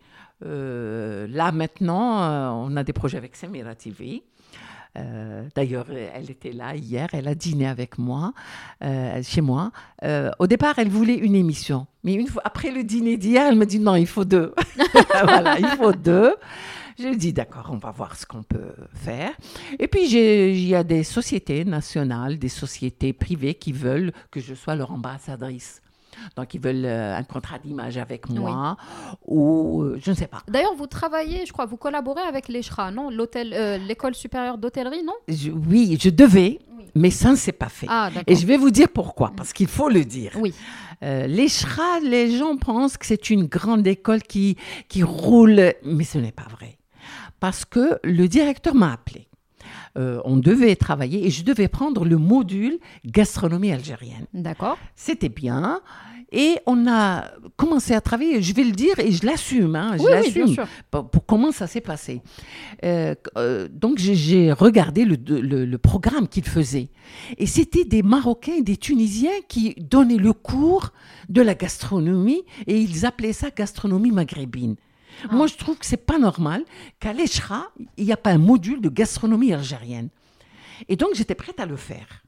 Euh, 0.44 1.26
là, 1.28 1.52
maintenant, 1.52 2.22
euh, 2.22 2.48
on 2.50 2.76
a 2.76 2.84
des 2.84 2.92
projets 2.92 3.18
avec 3.18 3.36
Samira 3.36 3.74
TV. 3.74 4.22
Euh, 4.96 5.42
D'ailleurs, 5.54 5.86
elle 5.90 6.30
était 6.30 6.52
là 6.52 6.76
hier, 6.76 7.08
elle 7.12 7.26
a 7.26 7.34
dîné 7.34 7.66
avec 7.66 7.98
moi, 7.98 8.32
euh, 8.82 9.20
chez 9.22 9.40
moi. 9.40 9.72
Euh, 10.04 10.30
au 10.38 10.46
départ, 10.46 10.78
elle 10.78 10.88
voulait 10.88 11.16
une 11.16 11.34
émission. 11.34 11.86
Mais 12.04 12.14
une 12.14 12.28
fois, 12.28 12.42
après 12.44 12.70
le 12.70 12.84
dîner 12.84 13.16
d'hier, 13.16 13.46
elle 13.48 13.56
me 13.56 13.66
dit 13.66 13.80
non, 13.80 13.96
il 13.96 14.06
faut 14.06 14.24
deux. 14.24 14.54
voilà, 15.22 15.58
il 15.58 15.66
faut 15.66 15.92
deux. 15.92 16.34
Je 16.96 17.08
lui 17.08 17.16
dis 17.16 17.32
d'accord, 17.32 17.70
on 17.72 17.78
va 17.78 17.90
voir 17.90 18.14
ce 18.14 18.24
qu'on 18.24 18.44
peut 18.44 18.74
faire. 18.94 19.32
Et 19.80 19.88
puis, 19.88 20.08
il 20.12 20.68
y 20.68 20.76
a 20.76 20.84
des 20.84 21.02
sociétés 21.02 21.64
nationales, 21.64 22.38
des 22.38 22.48
sociétés 22.48 23.12
privées 23.12 23.54
qui 23.54 23.72
veulent 23.72 24.12
que 24.30 24.38
je 24.38 24.54
sois 24.54 24.76
leur 24.76 24.92
ambassadrice. 24.92 25.82
Donc, 26.36 26.54
ils 26.54 26.60
veulent 26.60 26.84
euh, 26.84 27.16
un 27.16 27.22
contrat 27.22 27.58
d'image 27.58 27.96
avec 27.98 28.28
moi 28.28 28.76
ou 29.26 29.82
euh, 29.82 29.98
je 30.02 30.10
ne 30.10 30.16
sais 30.16 30.26
pas. 30.26 30.42
D'ailleurs, 30.48 30.74
vous 30.76 30.86
travaillez, 30.86 31.46
je 31.46 31.52
crois, 31.52 31.66
vous 31.66 31.76
collaborez 31.76 32.22
avec 32.22 32.48
l'ECHRA, 32.48 32.90
non? 32.90 33.10
L'hôtel, 33.10 33.52
euh, 33.54 33.78
l'école 33.78 34.14
supérieure 34.14 34.58
d'hôtellerie, 34.58 35.02
non? 35.04 35.14
Je- 35.28 35.50
oui, 35.50 35.96
je 36.00 36.10
devais, 36.10 36.58
Oui. 36.76 36.84
mais 36.94 37.10
ça 37.10 37.30
ne 37.30 37.36
s'est 37.36 37.52
pas 37.52 37.68
fait. 37.68 37.86
Ah. 37.88 38.10
Et 38.26 38.34
je 38.36 38.46
vais 38.46 38.56
vous 38.56 38.70
dire 38.70 38.88
pourquoi, 38.88 39.32
parce 39.36 39.52
qu'il 39.52 39.68
faut 39.68 39.88
le 39.88 40.04
dire. 40.04 40.32
Oui. 40.40 40.54
Euh, 41.02 41.26
les 41.26 41.48
CHRA, 41.48 42.00
les 42.00 42.36
gens 42.36 42.56
pensent 42.56 42.96
que 42.96 43.06
c'est 43.06 43.30
une 43.30 43.44
grande 43.46 43.86
école 43.86 44.22
qui, 44.22 44.56
qui 44.88 45.02
roule, 45.02 45.72
mais 45.84 46.04
ce 46.04 46.18
n'est 46.18 46.32
pas 46.32 46.46
vrai. 46.50 46.78
Parce 47.40 47.64
que 47.64 47.98
le 48.04 48.26
directeur 48.28 48.74
m'a 48.74 48.92
appelé. 48.92 49.28
Euh, 49.96 50.20
on 50.24 50.36
devait 50.36 50.74
travailler 50.76 51.26
et 51.26 51.30
je 51.30 51.44
devais 51.44 51.68
prendre 51.68 52.04
le 52.04 52.16
module 52.16 52.78
gastronomie 53.04 53.70
algérienne. 53.70 54.26
D'accord. 54.34 54.76
C'était 54.96 55.28
bien. 55.28 55.80
Et 56.36 56.58
on 56.66 56.88
a 56.88 57.30
commencé 57.56 57.94
à 57.94 58.00
travailler, 58.00 58.42
je 58.42 58.52
vais 58.54 58.64
le 58.64 58.72
dire 58.72 58.98
et 58.98 59.12
je 59.12 59.24
l'assume, 59.24 59.76
hein, 59.76 59.92
je 59.96 60.02
Oui, 60.02 60.10
l'assume 60.10 60.56
pour, 60.90 61.08
pour 61.08 61.24
comment 61.26 61.52
ça 61.52 61.68
s'est 61.68 61.80
passé. 61.80 62.22
Euh, 62.84 63.14
euh, 63.38 63.68
donc 63.70 63.98
j'ai- 63.98 64.16
j'ai 64.16 64.50
regardé 64.52 65.04
le, 65.04 65.16
le- 65.28 65.64
le 65.64 65.78
programme 65.78 66.26
qu'ils 66.26 66.44
faisaient. 66.48 66.88
Et 67.38 67.46
c'était 67.46 67.84
des 67.84 68.02
Marocains 68.02 68.54
et 68.58 68.62
des 68.62 68.76
Tunisiens 68.76 69.30
qui 69.46 69.74
donnaient 69.78 70.16
le 70.16 70.32
cours 70.32 70.90
de 71.28 71.40
la 71.40 71.54
gastronomie 71.54 72.42
et 72.66 72.80
ils 72.80 73.06
appelaient 73.06 73.32
ça 73.32 73.50
gastronomie 73.50 74.10
maghrébine. 74.10 74.74
Ah. 75.30 75.34
Moi, 75.36 75.46
je 75.46 75.54
trouve 75.54 75.78
que 75.78 75.86
c'est 75.86 75.96
pas 76.04 76.18
normal 76.18 76.64
qu'à 76.98 77.12
l'ECHRA, 77.12 77.68
il 77.96 78.06
n'y 78.06 78.12
a 78.12 78.16
pas 78.16 78.30
un 78.32 78.38
module 78.38 78.80
de 78.80 78.88
gastronomie 78.88 79.52
algérienne. 79.52 80.08
Et 80.88 80.96
donc, 80.96 81.10
j'étais 81.14 81.36
prête 81.36 81.60
à 81.60 81.66
le 81.66 81.76
faire. 81.76 82.23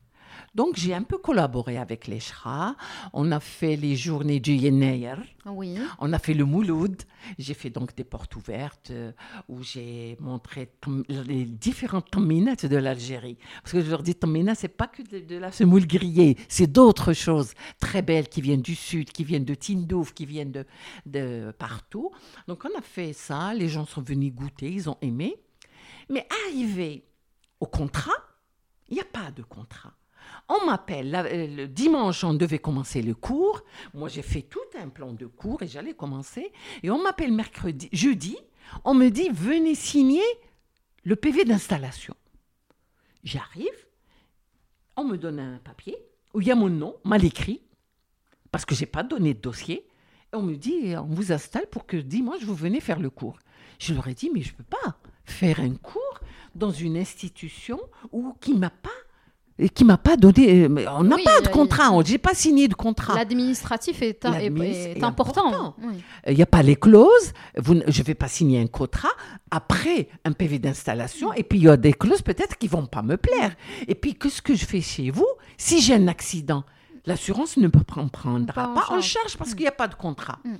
Donc, 0.56 0.76
j'ai 0.76 0.94
un 0.94 1.02
peu 1.02 1.18
collaboré 1.18 1.76
avec 1.76 2.06
l'ECHRA. 2.06 2.76
On 3.12 3.30
a 3.30 3.40
fait 3.40 3.76
les 3.76 3.94
journées 3.94 4.40
du 4.40 4.52
Yenayer. 4.52 5.16
Oui. 5.44 5.76
On 5.98 6.14
a 6.14 6.18
fait 6.18 6.32
le 6.32 6.46
Mouloud. 6.46 7.02
J'ai 7.38 7.52
fait 7.52 7.68
donc 7.68 7.94
des 7.94 8.04
portes 8.04 8.34
ouvertes 8.36 8.90
euh, 8.90 9.12
où 9.50 9.62
j'ai 9.62 10.16
montré 10.18 10.70
les 11.08 11.44
différentes 11.44 12.10
tamminates 12.10 12.64
de 12.64 12.76
l'Algérie. 12.78 13.36
Parce 13.62 13.72
que 13.72 13.82
je 13.82 13.90
leur 13.90 14.02
dis, 14.02 14.14
tammina, 14.14 14.54
c'est 14.54 14.68
pas 14.68 14.86
que 14.86 15.02
de, 15.02 15.18
de 15.18 15.36
la 15.36 15.52
semoule 15.52 15.86
grillée, 15.86 16.38
c'est 16.48 16.72
d'autres 16.72 17.12
choses 17.12 17.52
très 17.78 18.00
belles 18.00 18.28
qui 18.28 18.40
viennent 18.40 18.62
du 18.62 18.74
sud, 18.74 19.12
qui 19.12 19.24
viennent 19.24 19.44
de 19.44 19.54
Tindouf, 19.54 20.14
qui 20.14 20.24
viennent 20.24 20.52
de, 20.52 20.64
de 21.04 21.52
partout. 21.58 22.12
Donc 22.48 22.64
on 22.64 22.78
a 22.78 22.82
fait 22.82 23.12
ça, 23.12 23.52
les 23.52 23.68
gens 23.68 23.84
sont 23.84 24.02
venus 24.02 24.32
goûter, 24.32 24.70
ils 24.72 24.88
ont 24.88 24.96
aimé. 25.02 25.36
Mais 26.08 26.26
arrivé 26.46 27.04
au 27.60 27.66
contrat, 27.66 28.16
il 28.88 28.94
n'y 28.94 29.00
a 29.00 29.04
pas 29.04 29.30
de 29.32 29.42
contrat. 29.42 29.92
On 30.48 30.64
m'appelle, 30.66 31.14
euh, 31.14 31.46
le 31.48 31.66
dimanche, 31.68 32.22
on 32.22 32.34
devait 32.34 32.58
commencer 32.58 33.02
le 33.02 33.14
cours. 33.14 33.62
Moi, 33.94 34.08
j'ai 34.08 34.22
fait 34.22 34.42
tout 34.42 34.60
un 34.80 34.88
plan 34.88 35.12
de 35.12 35.26
cours 35.26 35.62
et 35.62 35.66
j'allais 35.66 35.94
commencer. 35.94 36.52
Et 36.82 36.90
on 36.90 37.02
m'appelle 37.02 37.32
mercredi, 37.32 37.88
jeudi, 37.92 38.36
on 38.84 38.94
me 38.94 39.08
dit, 39.08 39.28
venez 39.30 39.74
signer 39.74 40.22
le 41.04 41.16
PV 41.16 41.44
d'installation. 41.44 42.14
J'arrive, 43.24 43.86
on 44.96 45.04
me 45.04 45.16
donne 45.16 45.40
un 45.40 45.58
papier 45.58 45.96
où 46.32 46.40
il 46.40 46.46
y 46.46 46.52
a 46.52 46.54
mon 46.54 46.68
nom, 46.68 46.96
mal 47.02 47.24
écrit, 47.24 47.62
parce 48.52 48.64
que 48.64 48.74
j'ai 48.74 48.86
pas 48.86 49.02
donné 49.02 49.34
de 49.34 49.40
dossier. 49.40 49.88
Et 50.32 50.36
on 50.36 50.42
me 50.42 50.56
dit, 50.56 50.94
on 50.96 51.06
vous 51.06 51.32
installe 51.32 51.66
pour 51.70 51.86
que 51.86 51.96
dimanche, 51.96 52.42
vous 52.44 52.54
venez 52.54 52.80
faire 52.80 53.00
le 53.00 53.10
cours. 53.10 53.38
Je 53.80 53.94
leur 53.94 54.06
ai 54.06 54.14
dit, 54.14 54.30
mais 54.32 54.42
je 54.42 54.52
ne 54.52 54.56
peux 54.58 54.64
pas 54.64 54.98
faire 55.24 55.60
un 55.60 55.74
cours 55.74 56.20
dans 56.54 56.70
une 56.70 56.96
institution 56.96 57.80
où, 58.12 58.32
qui 58.40 58.54
m'a 58.54 58.70
pas 58.70 58.90
et 59.58 59.68
qui 59.70 59.84
m'a 59.84 59.96
pas 59.96 60.16
donné. 60.16 60.64
euh, 60.64 60.68
On 60.90 61.04
n'a 61.04 61.16
Oui, 61.16 61.24
pas 61.24 61.40
de 61.40 61.46
il- 61.46 61.50
contrat, 61.50 61.90
on- 61.92 62.02
j'ai 62.04 62.18
pas 62.18 62.34
signé 62.34 62.68
de 62.68 62.74
contrat. 62.74 63.14
L'administratif 63.14 64.02
est, 64.02 64.24
est- 64.24 64.28
L'adminis- 64.28 64.64
est 64.66 64.98
est 64.98 65.02
important. 65.04 65.46
important. 65.48 65.74
Oui. 65.82 65.94
Il 66.28 66.34
n'y 66.36 66.42
a 66.42 66.46
pas 66.46 66.62
les 66.62 66.76
clauses. 66.76 67.32
Vous, 67.56 67.74
je 67.86 68.00
ne 68.00 68.04
vais 68.04 68.14
pas 68.14 68.28
signer 68.28 68.60
un 68.60 68.66
contrat 68.66 69.08
après 69.50 70.08
un 70.24 70.32
PV 70.32 70.58
d'installation. 70.58 71.32
Et 71.32 71.42
puis, 71.42 71.58
il 71.58 71.64
y 71.64 71.68
a 71.68 71.76
des 71.76 71.92
clauses 71.94 72.22
peut-être 72.22 72.58
qui 72.58 72.66
ne 72.66 72.72
vont 72.72 72.86
pas 72.86 73.02
me 73.02 73.16
plaire. 73.16 73.54
Et 73.88 73.94
puis, 73.94 74.14
qu'est-ce 74.14 74.42
que 74.42 74.54
je 74.54 74.66
fais 74.66 74.80
chez 74.82 75.10
vous 75.10 75.26
Si 75.56 75.80
j'ai 75.80 75.94
un 75.94 76.08
accident, 76.08 76.64
l'assurance 77.06 77.56
ne 77.56 77.66
me 77.68 77.70
prend- 77.82 78.08
prendra 78.08 78.52
Pas 78.52 78.68
en 78.68 78.74
pas, 78.74 78.80
en 78.82 79.00
charge. 79.00 79.06
charge 79.08 79.36
parce 79.38 79.50
qu'il 79.54 79.62
n'y 79.62 79.68
a 79.68 79.72
pas 79.72 79.88
de 79.88 79.94
contrat. 79.94 80.38
Mm. 80.44 80.54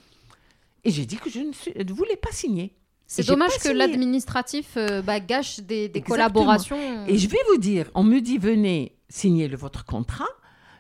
Et 0.85 0.91
j'ai 0.91 1.05
dit 1.05 1.17
que 1.17 1.29
je 1.29 1.41
ne, 1.41 1.53
suis- 1.53 1.73
ne 1.77 1.93
voulais 1.93 2.17
pas 2.17 2.31
signer. 2.33 2.73
C'est 3.07 3.27
dommage 3.27 3.59
que 3.63 3.69
l'administratif 3.69 4.77
euh, 4.77 5.01
bah, 5.03 5.21
gâche 5.21 5.61
des, 5.61 5.91
collaborations. 6.07 7.07
Et 7.07 7.19
je 7.19 7.29
vais 7.29 7.39
vous 7.51 7.59
dire, 7.59 7.91
on 7.95 8.03
me 8.03 8.21
dit 8.21 8.39
venez 8.39 8.97
signer 9.09 9.49
le, 9.49 9.57
votre 9.57 9.85
contrat. 9.85 10.29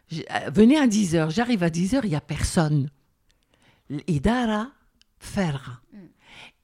Je- 0.09 0.23
euh, 0.23 0.51
venez 0.53 0.77
à 0.77 0.86
10h. 0.86 1.31
J'arrive 1.31 1.62
à 1.62 1.70
10h, 1.70 2.01
il 2.05 2.11
n'y 2.11 2.16
a 2.16 2.20
personne. 2.20 2.90
L'Idara 3.89 4.69
ferra. 5.19 5.81
Mm. 5.93 5.98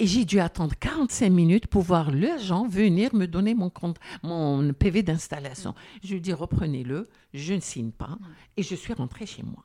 Et 0.00 0.06
j'ai 0.06 0.24
dû 0.24 0.40
attendre 0.40 0.74
45 0.78 1.30
minutes 1.30 1.66
pour 1.68 1.82
voir 1.82 2.10
l'agent 2.10 2.66
venir 2.66 3.14
me 3.14 3.26
donner 3.26 3.54
mon, 3.54 3.70
compte, 3.70 3.98
mon 4.22 4.72
PV 4.72 5.02
d'installation. 5.02 5.74
Je 6.02 6.14
lui 6.14 6.20
dis 6.20 6.32
reprenez-le, 6.32 7.08
je 7.32 7.54
ne 7.54 7.60
signe 7.60 7.92
pas. 7.92 8.18
Et 8.56 8.62
je 8.62 8.74
suis 8.74 8.92
rentrée 8.92 9.26
chez 9.26 9.42
moi. 9.42 9.64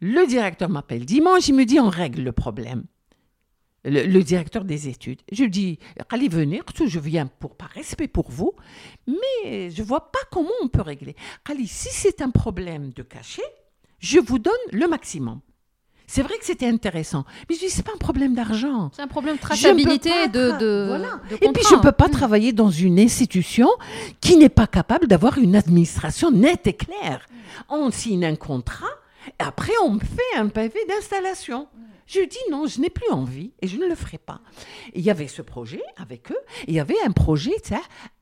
Le 0.00 0.26
directeur 0.26 0.68
m'appelle 0.68 1.04
dimanche, 1.04 1.48
il 1.48 1.54
me 1.54 1.64
dit 1.64 1.78
on 1.78 1.88
règle 1.88 2.22
le 2.22 2.32
problème. 2.32 2.84
Le, 3.84 4.02
le 4.06 4.22
directeur 4.24 4.64
des 4.64 4.88
études. 4.88 5.20
Je 5.30 5.44
lui 5.44 5.50
dis, 5.50 5.78
allez 6.10 6.28
venir, 6.28 6.64
je 6.84 6.98
viens 6.98 7.26
pour, 7.38 7.54
par 7.56 7.68
respect 7.70 8.08
pour 8.08 8.28
vous, 8.30 8.52
mais 9.06 9.70
je 9.70 9.82
ne 9.82 9.86
vois 9.86 10.10
pas 10.10 10.18
comment 10.32 10.50
on 10.62 10.68
peut 10.68 10.82
régler. 10.82 11.14
Ali, 11.48 11.68
si 11.68 11.88
c'est 11.90 12.20
un 12.20 12.30
problème 12.30 12.90
de 12.92 13.02
cachet, 13.02 13.42
je 14.00 14.18
vous 14.18 14.38
donne 14.40 14.52
le 14.72 14.86
maximum. 14.88 15.40
C'est 16.10 16.22
vrai 16.22 16.38
que 16.38 16.44
c'était 16.46 16.66
intéressant. 16.66 17.24
Mais 17.48 17.54
je 17.54 17.60
dis, 17.60 17.70
c'est 17.70 17.82
pas 17.84 17.92
un 17.94 17.98
problème 17.98 18.34
d'argent. 18.34 18.90
C'est 18.96 19.02
un 19.02 19.08
problème 19.08 19.36
de 19.36 19.40
traçabilité 19.40 20.28
de, 20.28 20.58
de, 20.58 20.84
voilà. 20.88 21.20
de 21.30 21.36
Et 21.36 21.52
puis, 21.52 21.62
je 21.68 21.74
ne 21.74 21.80
peux 21.80 21.92
pas 21.92 22.08
Mm. 22.08 22.12
travailler 22.12 22.52
dans 22.52 22.70
une 22.70 22.98
institution 22.98 23.68
qui 24.20 24.36
n'est 24.38 24.48
pas 24.48 24.66
capable 24.66 25.06
d'avoir 25.06 25.36
une 25.38 25.54
administration 25.54 26.30
nette 26.30 26.66
et 26.66 26.72
claire. 26.72 27.26
On 27.68 27.90
signe 27.90 28.24
un 28.24 28.36
contrat, 28.36 28.86
et 29.28 29.32
après, 29.42 29.72
on 29.84 29.90
me 29.90 30.00
fait 30.00 30.38
un 30.38 30.48
pavé 30.48 30.80
d'installation. 30.88 31.68
Je 32.08 32.20
dis 32.20 32.38
non, 32.50 32.66
je 32.66 32.80
n'ai 32.80 32.88
plus 32.88 33.08
envie 33.10 33.52
et 33.60 33.68
je 33.68 33.76
ne 33.76 33.86
le 33.86 33.94
ferai 33.94 34.16
pas. 34.16 34.40
Il 34.94 35.02
y 35.02 35.10
avait 35.10 35.28
ce 35.28 35.42
projet 35.42 35.82
avec 35.96 36.32
eux. 36.32 36.38
Il 36.66 36.74
y 36.74 36.80
avait 36.80 37.00
un 37.04 37.12
projet, 37.12 37.52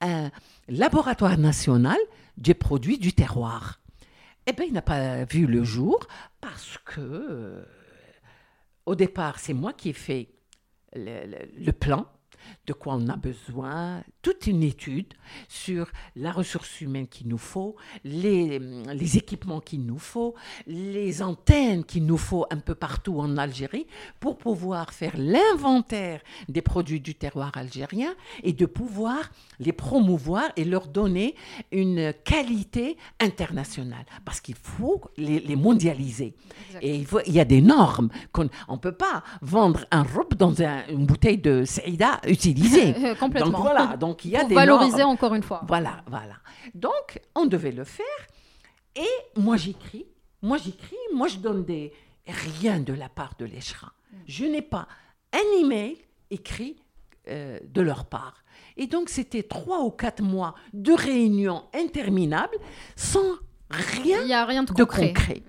un 0.00 0.30
laboratoire 0.68 1.38
national 1.38 1.98
des 2.36 2.54
produits 2.54 2.98
du 2.98 3.12
terroir. 3.12 3.80
Eh 4.48 4.52
bien, 4.52 4.64
il 4.64 4.72
n'a 4.72 4.82
pas 4.82 5.24
vu 5.24 5.46
le 5.46 5.62
jour 5.62 6.06
parce 6.40 6.78
que, 6.84 7.00
euh, 7.00 7.64
au 8.86 8.96
départ, 8.96 9.38
c'est 9.38 9.54
moi 9.54 9.72
qui 9.72 9.90
ai 9.90 9.92
fait 9.92 10.30
le 10.94 11.70
plan 11.70 12.06
de 12.66 12.72
quoi 12.72 12.94
on 12.94 13.08
a 13.08 13.16
besoin, 13.16 14.02
toute 14.26 14.48
une 14.48 14.64
étude 14.64 15.14
sur 15.48 15.86
la 16.16 16.32
ressource 16.32 16.80
humaine 16.80 17.06
qu'il 17.06 17.28
nous 17.28 17.38
faut, 17.38 17.76
les, 18.02 18.58
les 18.58 19.16
équipements 19.16 19.60
qu'il 19.60 19.86
nous 19.86 20.00
faut, 20.00 20.34
les 20.66 21.22
antennes 21.22 21.84
qu'il 21.84 22.04
nous 22.06 22.16
faut 22.16 22.44
un 22.50 22.58
peu 22.58 22.74
partout 22.74 23.20
en 23.20 23.36
Algérie 23.36 23.86
pour 24.18 24.36
pouvoir 24.36 24.92
faire 24.92 25.12
l'inventaire 25.16 26.20
des 26.48 26.60
produits 26.60 27.00
du 27.00 27.14
terroir 27.14 27.52
algérien 27.54 28.14
et 28.42 28.52
de 28.52 28.66
pouvoir 28.66 29.30
les 29.60 29.72
promouvoir 29.72 30.44
et 30.56 30.64
leur 30.64 30.88
donner 30.88 31.36
une 31.70 32.12
qualité 32.24 32.96
internationale 33.20 34.06
parce 34.24 34.40
qu'il 34.40 34.56
faut 34.56 35.02
les, 35.16 35.38
les 35.38 35.56
mondialiser. 35.56 36.34
Et 36.82 36.96
il, 36.96 37.06
faut- 37.06 37.20
il 37.26 37.32
y 37.34 37.40
a 37.40 37.44
des 37.44 37.60
normes. 37.62 38.08
qu'on- 38.32 38.50
on 38.66 38.74
ne 38.74 38.78
peut 38.80 38.92
pas 39.08 39.22
vendre 39.40 39.84
un 39.92 40.02
robe 40.02 40.34
dans 40.34 40.60
un- 40.62 40.84
une 40.88 41.06
bouteille 41.06 41.38
de 41.38 41.64
Saïda 41.64 42.20
utilisée. 42.26 42.92
Complètement. 43.20 43.50
donc 43.52 43.60
voilà, 43.60 43.96
donc 43.96 44.15
il 44.24 44.30
y 44.32 44.36
a 44.36 44.40
Pour 44.40 44.48
des 44.48 44.54
valoriser 44.54 44.98
normes. 44.98 45.12
encore 45.12 45.34
une 45.34 45.42
fois. 45.42 45.62
Voilà, 45.66 46.02
voilà. 46.06 46.36
Donc, 46.74 47.20
on 47.34 47.46
devait 47.46 47.72
le 47.72 47.84
faire. 47.84 48.04
Et 48.94 49.38
moi, 49.40 49.56
j'écris. 49.56 50.06
Moi, 50.42 50.58
j'écris. 50.58 50.96
Moi, 51.14 51.28
je 51.28 51.36
donne 51.38 51.64
des... 51.64 51.92
Rien 52.28 52.80
de 52.80 52.92
la 52.92 53.08
part 53.08 53.34
de 53.38 53.44
l'ECHRA. 53.44 53.92
Je 54.26 54.44
n'ai 54.44 54.62
pas 54.62 54.88
un 55.32 55.60
email 55.60 55.96
écrit 56.30 56.76
euh, 57.28 57.60
de 57.62 57.80
leur 57.82 58.06
part. 58.06 58.42
Et 58.76 58.86
donc, 58.88 59.08
c'était 59.08 59.42
trois 59.44 59.82
ou 59.84 59.90
quatre 59.90 60.22
mois 60.22 60.54
de 60.72 60.92
réunions 60.92 61.64
interminables 61.74 62.56
sans 62.96 63.20
rien 63.70 64.20
Il 64.22 64.26
n'y 64.26 64.32
a 64.34 64.44
rien 64.44 64.62
de 64.64 64.72
de 64.72 64.72
concret. 64.74 65.08
concret. 65.12 65.42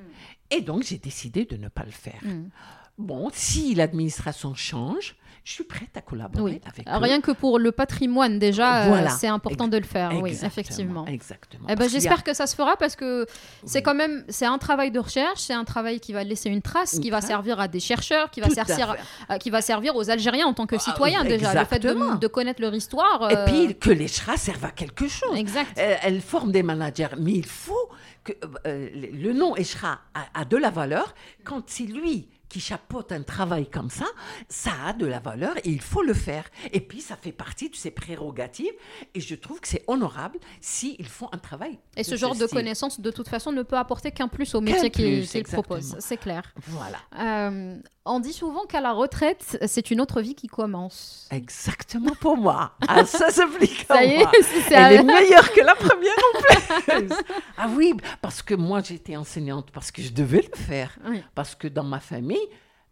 Et 0.51 0.61
donc, 0.61 0.83
j'ai 0.83 0.97
décidé 0.97 1.45
de 1.45 1.57
ne 1.57 1.67
pas 1.67 1.83
le 1.83 1.91
faire. 1.91 2.21
Mm. 2.23 2.49
Bon, 2.97 3.29
si 3.33 3.73
l'administration 3.75 4.53
change, 4.55 5.15
je 5.47 5.53
suis 5.53 5.63
prête 5.63 5.95
à 5.95 6.01
collaborer 6.01 6.43
Oui. 6.55 6.61
avec 6.69 6.85
Alors, 6.85 6.99
eux. 6.99 7.03
Rien 7.05 7.21
que 7.21 7.31
pour 7.31 7.57
le 7.57 7.71
patrimoine, 7.71 8.37
déjà, 8.37 8.83
euh, 8.83 9.07
c'est 9.17 9.29
important 9.29 9.69
de 9.69 9.77
le 9.77 9.85
faire. 9.85 10.11
Oui, 10.21 10.37
effectivement. 10.43 11.05
Exactement. 11.05 11.67
Eh 11.69 11.75
ben, 11.75 11.85
a- 11.85 11.87
J'espère 11.87 12.21
que 12.25 12.33
ça 12.33 12.47
se 12.47 12.53
fera 12.53 12.75
parce 12.75 12.97
que 12.97 13.25
c'est 13.63 13.81
quand 13.81 13.95
même 13.95 14.25
c'est 14.27 14.45
un 14.45 14.57
travail 14.57 14.91
de 14.91 14.99
recherche, 14.99 15.39
c'est 15.39 15.53
un 15.53 15.63
travail 15.63 16.01
qui 16.01 16.11
va 16.11 16.25
laisser 16.25 16.49
une 16.49 16.61
trace, 16.61 16.95
Une 16.95 16.99
qui 16.99 17.09
va 17.11 17.21
servir 17.21 17.61
à 17.61 17.69
des 17.69 17.79
chercheurs, 17.79 18.29
qui 18.29 18.41
va, 18.41 18.49
servir, 18.49 18.97
euh, 19.31 19.37
qui 19.37 19.49
va 19.49 19.61
servir 19.61 19.95
aux 19.95 20.09
Algériens 20.09 20.47
en 20.47 20.53
tant 20.53 20.65
que 20.65 20.75
Ah, 20.75 20.79
citoyens 20.79 21.23
déjà. 21.23 21.53
Le 21.53 21.63
fait 21.63 21.79
de, 21.79 22.17
de 22.19 22.27
connaître 22.27 22.59
leur 22.61 22.73
histoire. 22.75 23.31
Et 23.31 23.37
euh, 23.37 23.45
puis 23.45 23.77
que 23.79 23.91
les 23.91 24.09
chats 24.09 24.35
servent 24.35 24.65
à 24.65 24.71
quelque 24.71 25.07
chose. 25.07 25.37
Exact. 25.37 25.77
Euh, 25.79 25.95
Elles 26.03 26.19
forment 26.19 26.51
des 26.51 26.61
managers, 26.63 27.07
mais 27.17 27.31
il 27.31 27.45
faut 27.45 27.89
que 28.25 28.33
le 28.65 29.31
nom 29.31 29.55
Eshra 29.55 29.99
a, 30.13 30.41
a 30.41 30.43
de 30.43 30.57
la 30.57 30.71
valeur 30.71 31.15
quand 31.45 31.63
c'est 31.67 31.83
lui 31.85 32.27
qui 32.49 32.59
chapeaute 32.59 33.11
un 33.11 33.23
travail 33.23 33.69
comme 33.69 33.89
ça, 33.89 34.05
ça 34.49 34.71
a 34.87 34.93
de 34.93 35.05
la 35.05 35.19
valeur 35.19 35.57
et 35.57 35.69
il 35.69 35.81
faut 35.81 36.01
le 36.01 36.13
faire. 36.13 36.45
Et 36.71 36.79
puis 36.81 37.01
ça 37.01 37.15
fait 37.15 37.31
partie 37.31 37.69
de 37.69 37.75
ses 37.75 37.91
prérogatives 37.91 38.71
et 39.13 39.19
je 39.21 39.35
trouve 39.35 39.59
que 39.59 39.67
c'est 39.67 39.83
honorable 39.87 40.39
s'ils 40.61 41.07
font 41.07 41.29
un 41.31 41.37
travail. 41.37 41.77
Et 41.95 42.03
ce 42.03 42.15
genre 42.15 42.35
de 42.35 42.45
connaissances, 42.45 42.99
de 42.99 43.11
toute 43.11 43.27
façon, 43.27 43.51
ne 43.51 43.63
peut 43.63 43.77
apporter 43.77 44.11
qu'un 44.11 44.27
plus 44.27 44.55
au 44.55 44.61
métier 44.61 44.89
qu'il 44.89 45.19
plus, 45.21 45.29
qu'il 45.29 45.43
propose. 45.43 45.77
exactement. 45.77 46.01
C'est 46.01 46.17
clair. 46.17 46.53
Voilà, 46.67 46.97
Euh, 47.19 47.77
on 48.07 48.19
dit 48.19 48.33
souvent 48.33 48.65
qu'à 48.65 48.81
la 48.81 48.91
retraite, 48.91 49.57
c'est 49.67 49.91
une 49.91 50.01
autre 50.01 50.21
vie 50.21 50.35
qui 50.35 50.47
commence. 50.47 51.27
exactement 51.31 52.13
pour 52.19 52.37
moi. 52.37 52.71
Ah, 52.87 53.05
ça 53.05 53.29
s'applique 53.29 53.85
à 53.89 53.95
Ça 53.95 54.03
y 54.05 54.13
est, 54.15 54.27
c'est 54.41 54.73
Elle 54.73 54.93
est 55.01 55.03
meilleure 55.03 55.51
que 55.51 55.61
la 55.61 55.75
première 55.75 56.13
en 56.35 56.39
plus. 56.39 57.15
ah 57.57 57.67
oui, 57.75 57.93
parce 58.21 58.41
que 58.41 58.53
moi 58.55 58.81
j'étais 58.81 59.15
enseignante 59.15 59.71
parce 59.71 59.91
que 59.91 60.01
je 60.01 60.11
devais 60.11 60.41
le 60.51 60.57
faire. 60.57 60.97
Oui. 61.07 61.23
Parce 61.35 61.55
que 61.55 61.67
dans 61.67 61.83
ma 61.83 61.99
famille, 61.99 62.47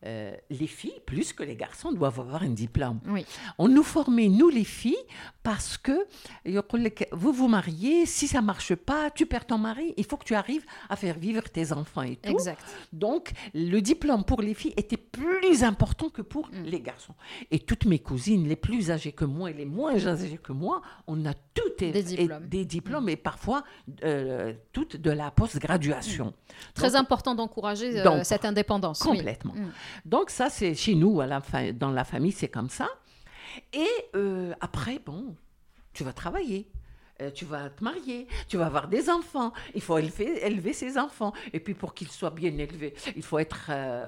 euh, 0.05 0.35
les 0.51 0.67
filles, 0.67 1.01
plus 1.05 1.33
que 1.33 1.41
les 1.41 1.55
garçons, 1.55 1.91
doivent 1.91 2.19
avoir 2.19 2.43
un 2.43 2.49
diplôme. 2.49 2.99
On 3.57 3.67
nous 3.67 3.83
formait, 3.83 4.29
nous 4.29 4.49
les 4.49 4.63
filles, 4.63 4.95
parce 5.41 5.79
euh, 5.89 6.61
que 6.61 7.05
vous 7.11 7.33
vous 7.33 7.47
mariez, 7.47 8.05
si 8.05 8.27
ça 8.27 8.41
marche 8.41 8.75
pas, 8.75 9.09
tu 9.09 9.25
perds 9.25 9.47
ton 9.47 9.57
mari, 9.57 9.93
il 9.97 10.05
faut 10.05 10.17
que 10.17 10.23
tu 10.23 10.35
arrives 10.35 10.65
à 10.89 10.95
faire 10.95 11.17
vivre 11.17 11.43
tes 11.49 11.71
enfants 11.71 12.03
et 12.03 12.17
tout. 12.17 12.37
Donc, 12.93 13.31
le 13.53 13.79
diplôme 13.79 14.23
pour 14.23 14.41
les 14.41 14.53
filles 14.53 14.73
était 14.77 14.97
plus 14.97 15.63
important 15.63 16.09
que 16.09 16.21
pour 16.21 16.49
mm. 16.49 16.63
les 16.65 16.81
garçons. 16.81 17.15
Et 17.49 17.59
toutes 17.59 17.85
mes 17.85 17.99
cousines, 17.99 18.47
les 18.47 18.55
plus 18.55 18.91
âgées 18.91 19.11
que 19.11 19.25
moi 19.25 19.49
et 19.49 19.53
les 19.53 19.65
moins 19.65 19.95
âgées 20.05 20.37
que 20.37 20.51
moi, 20.51 20.81
on 21.07 21.25
a 21.25 21.33
toutes 21.33 21.79
des 21.79 22.03
diplômes, 22.03 22.47
des 22.47 22.65
diplômes 22.65 23.05
mm. 23.05 23.09
et 23.09 23.15
parfois 23.15 23.63
euh, 24.03 24.53
toutes 24.71 24.97
de 24.97 25.09
la 25.11 25.31
post-graduation. 25.31 26.33
Très 26.73 26.95
important 26.95 27.33
d'encourager 27.33 28.03
cette 28.23 28.45
indépendance. 28.45 28.99
Complètement. 28.99 29.53
Mm. 29.53 29.71
Donc 30.03 30.29
ça, 30.29 30.49
c'est 30.49 30.75
chez 30.75 30.95
nous, 30.95 31.21
à 31.21 31.27
la 31.27 31.41
fa- 31.41 31.71
dans 31.71 31.91
la 31.91 32.03
famille, 32.03 32.31
c'est 32.31 32.49
comme 32.49 32.69
ça. 32.69 32.89
Et 33.71 33.87
euh, 34.15 34.53
après, 34.59 34.99
bon, 35.05 35.35
tu 35.93 36.03
vas 36.03 36.13
travailler. 36.13 36.67
euh, 37.21 37.31
tu 37.31 37.45
vas 37.45 37.69
te 37.69 37.81
marier, 37.81 38.27
tu 38.49 38.57
vas 38.57 38.65
avoir 38.65 38.89
des 38.89 39.09
enfants, 39.09 39.53
il 39.73 39.79
faut 39.81 39.97
élever, 39.97 40.45
élever 40.45 40.73
ses 40.73 40.97
enfants. 40.97 41.31
Et 41.53 41.61
puis 41.61 41.73
pour 41.73 41.93
qu'ils 41.93 42.09
soient 42.09 42.29
bien 42.29 42.51
élevés, 42.57 42.93
il 43.15 43.23
faut 43.23 43.39
être 43.39 43.67
euh, 43.69 44.05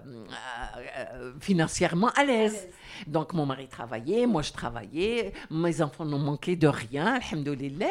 financièrement 1.40 2.10
à 2.18 2.26
l'aise. 2.26 2.68
Donc 3.08 3.32
mon 3.32 3.46
mari 3.46 3.70
travaillait, 3.70 4.28
moi 4.28 4.42
je 4.42 4.52
travaillais, 4.52 5.32
mes 5.50 5.82
enfants 5.82 6.04
n'ont 6.04 6.20
manqué 6.20 6.58
de 6.58 6.68
rien, 6.68 7.06
alhamdoulilah. 7.22 7.88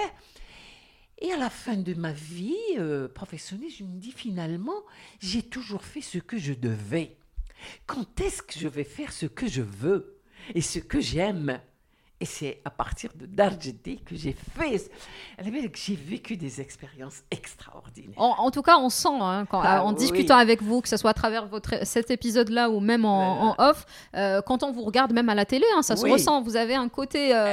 Et 1.22 1.32
à 1.32 1.38
la 1.38 1.48
fin 1.48 1.76
de 1.76 1.94
ma 1.94 2.12
vie 2.12 2.76
professionnelle, 3.14 3.70
je 3.70 3.84
me 3.84 3.98
dis 3.98 4.12
finalement, 4.12 4.82
j'ai 5.18 5.42
toujours 5.42 5.82
fait 5.82 6.02
ce 6.02 6.18
que 6.18 6.36
je 6.36 6.52
devais. 6.52 7.15
Quand 7.86 8.20
est-ce 8.20 8.42
que 8.42 8.58
je 8.58 8.68
vais 8.68 8.84
faire 8.84 9.12
ce 9.12 9.26
que 9.26 9.46
je 9.46 9.62
veux 9.62 10.20
et 10.54 10.60
ce 10.60 10.78
que 10.78 11.00
j'aime? 11.00 11.60
Et 12.18 12.24
c'est 12.24 12.62
à 12.64 12.70
partir 12.70 13.10
de 13.14 13.26
Darjeti 13.26 13.98
que 13.98 14.16
j'ai 14.16 14.34
fait. 14.58 14.90
J'ai 15.74 15.94
vécu 15.96 16.38
des 16.38 16.62
expériences 16.62 17.22
extraordinaires. 17.30 18.14
En, 18.16 18.36
en 18.38 18.50
tout 18.50 18.62
cas, 18.62 18.78
on 18.78 18.88
sent, 18.88 19.08
hein, 19.20 19.44
quand- 19.50 19.60
Ah, 19.62 19.84
en 19.84 19.90
oui. 19.90 19.96
discutant 19.98 20.36
avec 20.38 20.62
vous, 20.62 20.80
que 20.80 20.88
ce 20.88 20.96
soit 20.96 21.10
à 21.10 21.14
travers 21.14 21.46
votre, 21.46 21.84
cet 21.86 22.10
épisode-là 22.10 22.70
ou 22.70 22.80
même 22.80 23.04
en, 23.04 23.50
en 23.50 23.54
off, 23.58 23.84
euh, 24.14 24.40
quand 24.40 24.62
on 24.62 24.72
vous 24.72 24.82
regarde 24.82 25.12
même 25.12 25.28
à 25.28 25.34
la 25.34 25.44
télé, 25.44 25.66
hein, 25.76 25.82
ça 25.82 25.94
se 25.94 26.06
ressent. 26.06 26.40
Vous 26.40 26.56
avez 26.56 26.74
un 26.74 26.88
côté. 26.88 27.34
euh, 27.36 27.52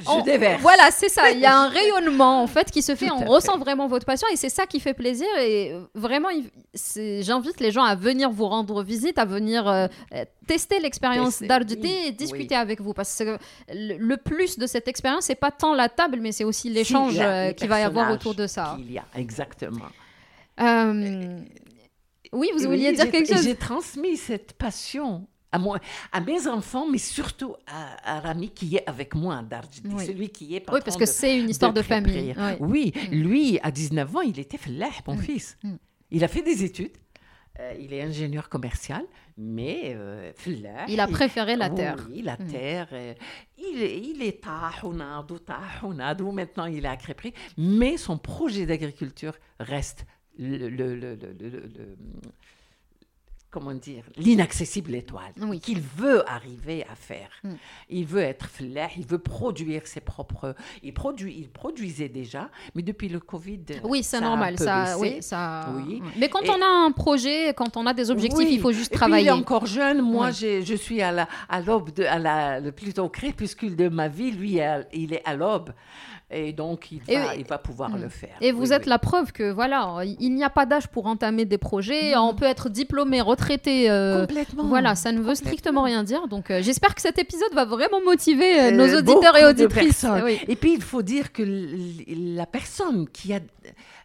Je 0.00 0.08
on- 0.08 0.22
déverse. 0.22 0.60
Voilà, 0.60 0.90
c'est 0.90 1.08
ça. 1.08 1.30
Il 1.30 1.38
y 1.38 1.46
a 1.46 1.56
un 1.56 1.68
rayonnement 1.78 2.42
en 2.42 2.46
fait 2.48 2.68
qui 2.72 2.82
se 2.82 2.96
fait. 2.96 3.06
Tout 3.06 3.14
on 3.14 3.26
ressent 3.26 3.52
fait. 3.54 3.58
vraiment 3.60 3.86
votre 3.86 4.06
passion 4.06 4.26
et 4.32 4.36
c'est 4.36 4.48
ça 4.48 4.66
qui 4.66 4.80
fait 4.80 4.94
plaisir. 4.94 5.28
Et 5.38 5.72
euh, 5.72 5.84
vraiment, 5.94 6.30
j'invite 7.20 7.60
les 7.60 7.70
gens 7.70 7.84
à 7.84 7.94
venir 7.94 8.30
vous 8.30 8.46
rendre 8.46 8.82
visite, 8.82 9.18
à 9.18 9.24
venir 9.24 9.68
euh, 9.68 9.86
euh, 10.14 10.24
tester 10.48 10.80
l'expérience 10.80 11.38
oui, 11.40 11.46
et 12.06 12.10
discuter 12.12 12.54
oui. 12.56 12.60
avec 12.60 12.80
vous. 12.80 12.92
Parce 12.92 13.16
que 13.18 13.38
le, 13.72 13.99
le 14.00 14.16
plus 14.16 14.58
de 14.58 14.66
cette 14.66 14.88
expérience, 14.88 15.24
c'est 15.26 15.34
pas 15.34 15.50
tant 15.50 15.74
la 15.74 15.88
table, 15.88 16.18
mais 16.20 16.32
c'est 16.32 16.44
aussi 16.44 16.70
l'échange 16.70 17.12
Si, 17.14 17.22
euh, 17.22 17.48
les 17.48 17.54
qu'il 17.54 17.68
va 17.68 17.80
y 17.80 17.82
avoir 17.82 18.10
autour 18.12 18.34
de 18.34 18.46
ça. 18.46 18.74
qu'il 18.76 18.90
y 18.92 18.98
a, 18.98 19.04
exactement. 19.14 19.86
Euh, 20.60 21.38
Oui, 22.32 22.50
vous 22.56 22.64
vouliez 22.64 22.90
oui, 22.90 22.94
dire 22.96 23.10
quelque 23.10 23.32
chose 23.34 23.42
J'ai 23.44 23.56
transmis 23.56 24.16
cette 24.16 24.52
passion 24.52 25.26
à, 25.52 25.58
moi, 25.58 25.78
à 26.12 26.20
mes 26.20 26.46
enfants, 26.46 26.86
mais 26.88 26.98
surtout 26.98 27.54
à, 27.66 28.16
à 28.18 28.20
Rami 28.20 28.50
qui 28.50 28.76
est 28.76 28.88
avec 28.88 29.14
moi 29.14 29.38
à 29.38 29.42
Darjeti, 29.42 29.82
Oui. 29.92 30.06
celui 30.06 30.28
qui 30.28 30.54
est 30.54 30.64
Oui, 30.70 30.80
parce 30.84 30.96
que 30.96 31.06
c'est 31.06 31.38
une 31.40 31.50
histoire 31.50 31.72
de, 31.72 31.82
famille. 31.82 32.34
Oui. 32.60 32.92
Oui, 32.94 33.08
lui, 33.10 33.58
à 33.62 33.70
19 33.70 34.16
ans, 34.16 34.20
il 34.20 34.38
était 34.38 34.58
fellah, 34.58 34.90
mon 35.06 35.14
Mm. 35.16 35.22
fils. 35.22 35.56
Mm. 35.64 35.74
Il 36.12 36.24
a 36.24 36.28
fait 36.28 36.42
des 36.42 36.62
études. 36.64 36.92
Euh, 37.58 37.74
il 37.80 37.92
est 37.92 38.00
ingénieur 38.02 38.48
commercial, 38.48 39.02
mais 39.36 39.92
euh. 39.96 40.32
Il 40.88 41.00
a 41.00 41.06
préféré 41.06 41.56
la 41.56 41.70
terre. 41.70 41.96
Oui, 42.10 42.22
la 42.22 42.36
Mm. 42.36 42.46
terre. 42.46 42.88
euh, 42.92 43.14
il, 43.58 43.82
est- 43.82 43.98
il 44.00 44.22
est 44.22 44.42
tahounadou, 44.42 45.38
tahounadou. 45.38 46.32
Maintenant, 46.32 46.66
il 46.66 46.84
est 46.84 46.88
à 46.88 46.96
Crépry. 46.96 47.32
Mais 47.58 47.96
son 47.96 48.18
projet 48.18 48.66
d'agriculture 48.66 49.34
reste 49.58 50.06
le- 50.38 50.68
le- 50.68 50.94
le- 50.96 51.18
comment 53.50 53.74
dire, 53.74 54.04
l'inaccessible 54.16 54.94
étoile 54.94 55.32
Oui. 55.40 55.58
qu'il 55.60 55.80
veut 55.80 56.22
arriver 56.30 56.84
à 56.90 56.94
faire. 56.94 57.28
Mm. 57.42 57.50
Il 57.88 58.06
veut 58.06 58.20
être 58.22 58.46
flair, 58.46 58.90
il 58.96 59.04
veut 59.06 59.18
produire 59.18 59.86
ses 59.86 60.00
propres. 60.00 60.54
Il, 60.82 60.94
produit, 60.94 61.34
il 61.38 61.48
produisait 61.48 62.08
déjà, 62.08 62.48
mais 62.74 62.82
depuis 62.82 63.08
le 63.08 63.18
Covid. 63.20 63.60
Oui, 63.84 64.02
c'est 64.02 64.20
normal. 64.20 64.58
Ça, 64.58 64.84
baissé. 64.84 64.96
oui, 65.00 65.16
ça... 65.22 65.68
Oui. 65.86 66.00
Mais 66.16 66.28
quand 66.28 66.42
Et- 66.42 66.50
on 66.50 66.62
a 66.62 66.86
un 66.86 66.92
projet, 66.92 67.52
quand 67.54 67.76
on 67.76 67.86
a 67.86 67.92
des 67.94 68.10
objectifs, 68.10 68.38
Oui. 68.38 68.54
il 68.54 68.60
faut 68.60 68.72
juste 68.72 68.92
Et 68.92 68.94
puis, 68.94 68.98
travailler. 68.98 69.24
il 69.24 69.28
est 69.28 69.32
encore 69.32 69.66
jeune. 69.66 70.00
Moi, 70.00 70.30
je 70.30 70.74
suis 70.76 71.02
à 71.02 71.10
la, 71.12 71.28
à 71.48 71.60
l'aube, 71.60 71.92
de, 71.92 72.04
à 72.04 72.18
la, 72.18 72.60
plutôt 72.72 73.04
au 73.04 73.08
crépuscule 73.08 73.74
de 73.76 73.88
ma 73.88 74.08
vie. 74.08 74.30
Lui, 74.30 74.58
il 74.92 75.12
est 75.12 75.22
à 75.24 75.34
l'aube. 75.34 75.70
Et 76.32 76.52
donc, 76.52 76.92
il 76.92 77.00
Et- 77.08 77.18
va, 77.18 77.34
il 77.34 77.44
va 77.44 77.58
pouvoir 77.58 77.90
Mm. 77.90 78.02
le 78.02 78.08
faire. 78.08 78.36
Et 78.40 78.52
vous 78.52 78.62
Oui, 78.68 78.72
êtes 78.72 78.82
oui. 78.84 78.88
la 78.88 78.98
preuve 79.00 79.32
que 79.32 79.50
voilà, 79.50 79.98
il 80.04 80.32
n'y 80.34 80.44
a 80.44 80.50
pas 80.50 80.64
d'âge 80.64 80.86
pour 80.86 81.06
entamer 81.06 81.44
des 81.44 81.58
projets. 81.58 82.12
Non. 82.14 82.28
On 82.28 82.34
peut 82.34 82.44
être 82.44 82.68
diplômé, 82.68 83.20
retraité. 83.20 83.90
euh, 83.90 84.20
Complètement. 84.20 84.64
Voilà, 84.68 84.94
ça 84.94 85.10
ne 85.10 85.20
veut 85.20 85.34
strictement 85.34 85.82
rien 85.82 86.04
dire. 86.04 86.28
Donc, 86.28 86.50
euh, 86.52 86.62
j'espère 86.62 86.94
que 86.94 87.02
cet 87.02 87.18
épisode 87.18 87.52
va 87.52 87.64
vraiment 87.64 88.00
motiver 88.04 88.60
euh, 88.60 88.70
nos 88.70 88.96
auditeurs 88.98 89.36
et 89.36 89.44
auditrices. 89.44 90.06
Oui. 90.24 90.38
Et 90.46 90.54
puis, 90.54 90.72
il 90.74 90.82
faut 90.82 91.02
dire 91.02 91.32
que 91.32 91.42
la 91.44 92.46
personne 92.46 93.08
qui 93.08 93.34
a 93.34 93.40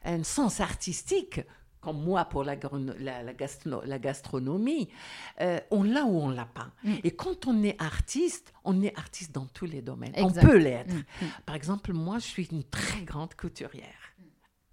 un 0.05 0.23
sens 0.23 0.59
artistique, 0.59 1.41
comme 1.85 2.01
moi 2.03 2.25
pour 2.25 2.43
la, 2.43 2.55
gron- 2.55 2.95
la, 2.99 3.21
la 3.21 3.33
gastro- 3.33 3.85
la 3.85 3.99
gastronomie, 3.99 4.89
euh, 5.41 5.59
on 5.69 5.83
l'a 5.83 6.03
ou 6.05 6.17
on 6.19 6.29
l'a 6.29 6.45
pas. 6.45 6.69
Mm. 6.83 6.93
Et 7.03 7.11
quand 7.11 7.45
on 7.45 7.63
est 7.63 7.79
artiste, 7.79 8.53
on 8.63 8.81
est 8.81 8.97
artiste 8.97 9.31
dans 9.33 9.45
tous 9.45 9.65
les 9.67 9.81
domaines. 9.83 10.15
Exact. 10.15 10.43
On 10.43 10.47
peut 10.49 10.57
l'être. 10.57 10.93
Mm, 10.93 10.97
mm. 11.21 11.27
Par 11.45 11.55
exemple, 11.55 11.93
moi, 11.93 12.17
je 12.17 12.25
suis 12.25 12.45
une 12.51 12.63
très 12.63 13.01
grande 13.01 13.35
couturière. 13.35 14.04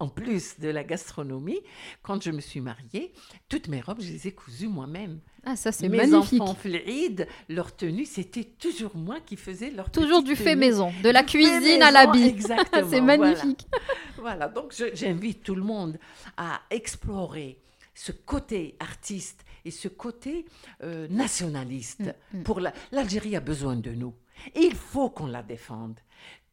En 0.02 0.08
plus 0.08 0.58
de 0.58 0.68
la 0.68 0.82
gastronomie, 0.82 1.60
quand 2.02 2.20
je 2.20 2.32
me 2.32 2.40
suis 2.40 2.60
mariée, 2.60 3.12
toutes 3.48 3.68
mes 3.68 3.80
robes, 3.80 4.00
je 4.00 4.12
les 4.12 4.26
ai 4.26 4.32
cousues 4.32 4.66
moi-même. 4.66 5.20
Ah, 5.44 5.54
ça, 5.54 5.70
c'est 5.70 5.88
Mes 5.88 5.98
magnifique. 5.98 6.40
enfants 6.42 6.54
flérides, 6.56 7.28
leur 7.48 7.74
tenue, 7.76 8.04
c'était 8.04 8.42
toujours 8.44 8.96
moi 8.96 9.20
qui 9.24 9.36
faisais 9.36 9.70
leur 9.70 9.90
Toujours 9.92 10.24
du 10.24 10.34
fait 10.34 10.54
tenue. 10.54 10.56
maison, 10.66 10.92
de 11.04 11.08
la 11.08 11.22
Du 11.22 11.28
cuisine 11.28 11.82
à 11.82 11.92
l'habit. 11.92 12.22
Exactement. 12.36 12.88
c'est 12.90 13.00
magnifique. 13.00 13.64
Voilà, 14.18 14.48
donc 14.48 14.74
j'invite 14.94 15.44
tout 15.44 15.54
le 15.54 15.62
monde 15.62 15.98
à 16.36 16.60
explorer 16.70 17.60
ce 17.94 18.10
côté 18.10 18.74
artiste 18.80 19.44
et 19.64 19.70
ce 19.70 19.86
côté 19.86 20.46
euh, 20.82 21.06
nationaliste. 21.10 22.00
Mm, 22.32 22.38
mm. 22.38 22.42
Pour 22.42 22.58
la- 22.58 22.72
l'Algérie 22.90 23.36
a 23.36 23.40
besoin 23.40 23.76
de 23.76 23.92
nous. 23.92 24.14
Et 24.56 24.62
il 24.62 24.74
faut 24.74 25.10
qu'on 25.10 25.26
la 25.26 25.42
défende. 25.44 26.00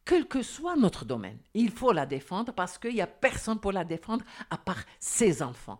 Quel 0.04 0.26
que 0.26 0.42
soit 0.42 0.76
notre 0.76 1.04
domaine, 1.04 1.38
il 1.54 1.70
faut 1.70 1.92
la 1.92 2.06
défendre 2.06 2.52
parce 2.52 2.78
qu'il 2.78 2.94
n'y 2.94 3.00
a 3.00 3.06
personne 3.06 3.58
pour 3.60 3.72
la 3.72 3.84
défendre 3.84 4.24
à 4.50 4.56
part 4.56 4.82
ses 4.98 5.42
enfants. 5.42 5.78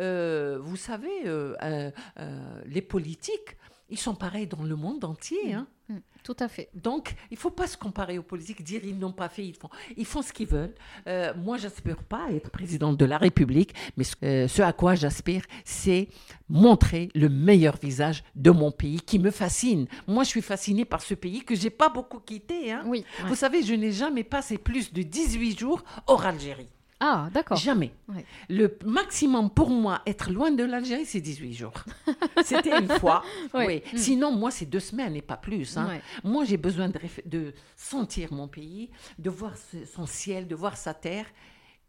Euh, 0.00 0.58
vous 0.60 0.76
savez, 0.76 1.26
euh, 1.26 1.56
euh, 1.62 2.62
les 2.66 2.82
politiques, 2.82 3.56
ils 3.92 3.98
sont 3.98 4.14
pareils 4.16 4.48
dans 4.48 4.62
le 4.64 4.74
monde 4.74 5.04
entier. 5.04 5.52
hein. 5.54 5.66
Mm, 5.88 5.98
Tout 6.24 6.36
à 6.40 6.48
fait. 6.48 6.68
Donc, 6.74 7.14
il 7.30 7.34
ne 7.34 7.38
faut 7.38 7.50
pas 7.50 7.66
se 7.66 7.76
comparer 7.76 8.16
aux 8.18 8.22
politiques, 8.22 8.62
dire 8.64 8.80
ils 8.84 8.98
n'ont 8.98 9.12
pas 9.12 9.28
fait, 9.28 9.44
ils 9.46 9.54
font. 9.54 9.68
Ils 9.96 10.06
font 10.06 10.22
ce 10.22 10.32
qu'ils 10.32 10.46
veulent. 10.46 10.74
Euh, 11.06 11.32
moi, 11.36 11.58
j'aspire 11.58 12.02
pas 12.02 12.24
à 12.28 12.32
être 12.32 12.50
présidente 12.50 12.96
de 12.96 13.04
la 13.04 13.18
République, 13.18 13.74
mais 13.96 14.04
ce, 14.04 14.14
euh, 14.24 14.48
ce 14.48 14.62
à 14.62 14.72
quoi 14.72 14.94
j'aspire, 14.94 15.42
c'est 15.64 16.08
montrer 16.48 17.08
le 17.14 17.28
meilleur 17.28 17.76
visage 17.76 18.24
de 18.34 18.50
mon 18.50 18.70
pays 18.70 19.00
qui 19.00 19.18
me 19.18 19.30
fascine. 19.30 19.86
Moi, 20.06 20.24
je 20.24 20.28
suis 20.30 20.42
fascinée 20.42 20.84
par 20.84 21.02
ce 21.02 21.14
pays 21.14 21.44
que 21.44 21.54
j'ai 21.54 21.70
pas 21.70 21.88
beaucoup 21.88 22.20
quitté. 22.20 22.72
hein. 22.72 22.82
Oui. 22.86 23.04
ouais. 23.22 23.28
Vous 23.28 23.34
savez, 23.34 23.62
je 23.62 23.74
n'ai 23.74 23.92
jamais 23.92 24.24
passé 24.24 24.58
plus 24.58 24.92
de 24.92 25.02
18 25.02 25.58
jours 25.58 25.82
hors 26.06 26.24
Algérie. 26.24 26.68
Ah, 27.04 27.28
d'accord. 27.34 27.56
Jamais. 27.56 27.92
Ouais. 28.08 28.24
Le 28.48 28.78
maximum 28.84 29.50
pour 29.50 29.70
moi, 29.70 30.02
être 30.06 30.30
loin 30.30 30.52
de 30.52 30.62
l'Algérie, 30.62 31.04
c'est 31.04 31.20
18 31.20 31.52
jours. 31.52 31.74
C'était 32.44 32.78
une 32.78 32.88
fois. 32.88 33.24
Oui. 33.54 33.82
Mm. 33.92 33.96
Sinon, 33.96 34.30
moi, 34.32 34.52
c'est 34.52 34.66
deux 34.66 34.78
semaines 34.78 35.16
et 35.16 35.20
pas 35.22 35.36
plus. 35.36 35.76
hein. 35.76 35.88
Ouais. 35.88 36.02
Moi, 36.22 36.44
j'ai 36.44 36.56
besoin 36.58 36.88
de, 37.26 37.52
sentir 37.76 38.32
mon 38.32 38.46
pays, 38.46 38.88
de 39.18 39.30
voir 39.30 39.54
son 39.92 40.06
ciel, 40.06 40.46
de 40.46 40.54
voir 40.54 40.76
sa 40.76 40.94
terre. 40.94 41.26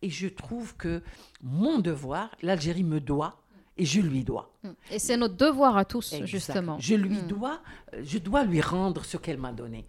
Et 0.01 0.09
je 0.09 0.27
trouve 0.27 0.75
que 0.75 1.03
mon 1.43 1.77
devoir, 1.77 2.31
l'Algérie 2.41 2.83
me 2.83 2.99
doit 2.99 3.39
et 3.77 3.85
je 3.85 4.01
lui 4.01 4.23
dois. 4.23 4.51
Mm. 4.63 4.69
Et 4.91 4.97
c'est 4.99 5.15
notre 5.17 5.35
devoir 5.35 5.77
à 5.77 5.85
tous, 5.85 6.15
justement. 6.25 6.77
Je 6.79 6.95
lui 6.95 7.17
Mm. 7.19 7.27
dois, 7.27 7.59
je 8.01 8.17
dois 8.17 8.43
lui 8.45 8.61
rendre 8.61 9.05
ce 9.05 9.17
qu'elle 9.17 9.37
m'a 9.37 9.51
donné. 9.53 9.85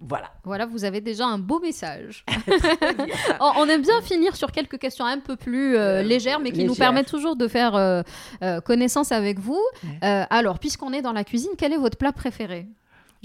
Voilà. 0.00 0.30
Voilà, 0.44 0.64
vous 0.66 0.84
avez 0.84 1.00
déjà 1.00 1.26
un 1.26 1.38
beau 1.38 1.58
message. 1.60 2.24
on, 3.40 3.52
on 3.56 3.66
aime 3.68 3.82
bien 3.82 4.00
finir 4.02 4.36
sur 4.36 4.52
quelques 4.52 4.78
questions 4.78 5.04
un 5.04 5.18
peu 5.18 5.34
plus 5.36 5.76
euh, 5.76 6.00
Euh, 6.00 6.02
légères, 6.02 6.38
mais 6.40 6.52
qui 6.52 6.64
nous 6.64 6.74
permettent 6.74 7.08
toujours 7.08 7.34
de 7.36 7.48
faire 7.48 7.74
euh, 7.74 8.02
euh, 8.42 8.60
connaissance 8.60 9.10
avec 9.12 9.38
vous. 9.40 9.60
Ouais. 10.02 10.26
Alors, 10.30 10.58
puisqu'on 10.60 10.92
est 10.92 11.02
dans 11.02 11.12
la 11.12 11.24
cuisine, 11.24 11.50
quel 11.58 11.72
est 11.72 11.78
votre 11.78 11.96
plat 11.98 12.12
préféré? 12.12 12.66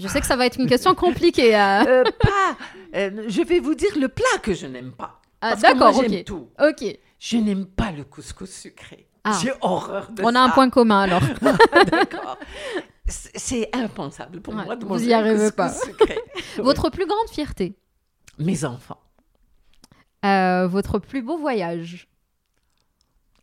Je 0.00 0.08
sais 0.08 0.20
que 0.20 0.26
ça 0.26 0.34
va 0.34 0.46
être 0.46 0.58
une 0.58 0.66
question 0.68 0.94
compliquée. 0.94 1.54
Euh, 1.86 2.02
pas. 2.20 2.56
je 2.92 3.42
vais 3.46 3.60
vous 3.60 3.74
dire 3.76 3.90
le 4.00 4.08
plat 4.08 4.38
que 4.42 4.54
je 4.54 4.66
n'aime 4.66 4.90
pas. 4.92 5.20
Ah, 5.40 5.54
D'accord, 5.56 5.92
j'aime 5.92 6.12
ok. 6.12 6.24
tout. 6.24 6.48
Ok. 6.60 6.98
Je 7.20 7.36
n'aime 7.36 7.66
pas 7.66 7.92
le 7.92 8.02
couscous 8.04 8.50
sucré. 8.50 9.06
Ah. 9.22 9.38
J'ai 9.40 9.52
horreur 9.60 10.10
de 10.10 10.22
On 10.22 10.32
ça. 10.32 10.40
a 10.40 10.42
un 10.44 10.48
point 10.50 10.68
commun 10.70 11.02
alors. 11.02 11.22
D'accord. 11.90 12.38
C'est 13.06 13.68
impensable 13.76 14.40
pour 14.40 14.54
Ouais, 14.54 14.64
moi 14.64 14.76
de 14.76 14.82
vous 14.84 14.88
manger 14.90 15.06
y 15.06 15.14
un 15.14 15.18
arrivez 15.20 15.50
pas. 15.52 15.68
sucré. 15.72 16.18
votre 16.58 16.88
plus 16.90 17.06
grande 17.06 17.28
fierté 17.30 17.76
Mes 18.38 18.64
enfants 18.64 19.00
Euh, 20.24 20.66
Votre 20.68 20.98
plus 20.98 21.20
beau 21.22 21.36
voyage 21.36 22.08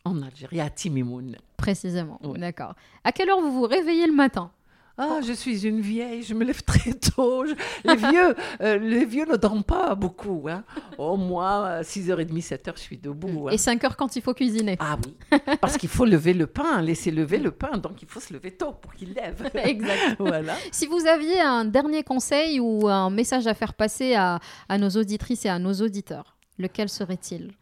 en 0.04 0.20
Algérie, 0.20 0.60
à 0.60 0.68
Timimoun. 0.68 1.36
Précisément. 1.56 2.18
Ouais. 2.24 2.36
D'accord. 2.38 2.74
À 3.04 3.12
quelle 3.12 3.30
heure 3.30 3.40
vous 3.40 3.52
vous 3.52 3.66
réveillez 3.68 4.08
le 4.08 4.12
matin? 4.12 4.50
Ah, 4.98 5.20
je 5.26 5.32
suis 5.32 5.66
une 5.66 5.80
vieille, 5.80 6.22
je 6.22 6.34
me 6.34 6.44
lève 6.44 6.62
très 6.62 6.92
tôt. 6.92 7.44
Je- 7.46 7.54
Les 7.84 7.96
vieux, 8.10 8.34
euh, 8.60 8.76
les 8.78 9.04
vieux 9.04 9.24
ne 9.24 9.36
dorment 9.36 9.64
pas 9.64 9.94
beaucoup. 9.94 10.46
Hein. 10.50 10.64
Au 10.98 11.16
moins, 11.16 11.64
à 11.64 11.82
6h30, 11.82 12.40
7h, 12.42 12.72
je 12.76 12.80
suis 12.80 12.98
debout. 12.98 13.48
hein. 13.48 13.52
Et 13.52 13.58
5 13.58 13.82
heures 13.84 13.96
quand 13.96 14.14
il 14.16 14.22
faut 14.22 14.34
cuisiner. 14.34 14.76
Ah 14.80 14.98
oui, 15.04 15.38
parce 15.60 15.76
qu'il 15.78 15.88
faut 15.88 16.04
lever 16.04 16.34
le 16.34 16.46
pain, 16.46 16.82
laisser 16.82 17.10
lever 17.10 17.38
le 17.38 17.50
pain, 17.50 17.78
donc 17.78 18.02
il 18.02 18.08
faut 18.08 18.20
se 18.20 18.32
lever 18.32 18.50
tôt 18.52 18.72
pour 18.72 18.92
qu'il 18.94 19.14
lève. 19.14 19.50
exact. 19.54 20.16
voilà. 20.18 20.54
Si 20.70 20.86
vous 20.86 21.06
aviez 21.06 21.40
un 21.40 21.64
dernier 21.64 22.02
conseil 22.02 22.60
ou 22.60 22.86
un 22.88 23.08
message 23.10 23.46
à 23.46 23.54
faire 23.54 23.74
passer 23.74 24.14
à, 24.14 24.40
à 24.68 24.78
nos 24.78 24.90
auditrices 24.90 25.46
et 25.46 25.48
à 25.48 25.58
nos 25.58 25.72
auditeurs, 25.74 26.36
lequel 26.58 26.88
serait-il? 26.88 27.52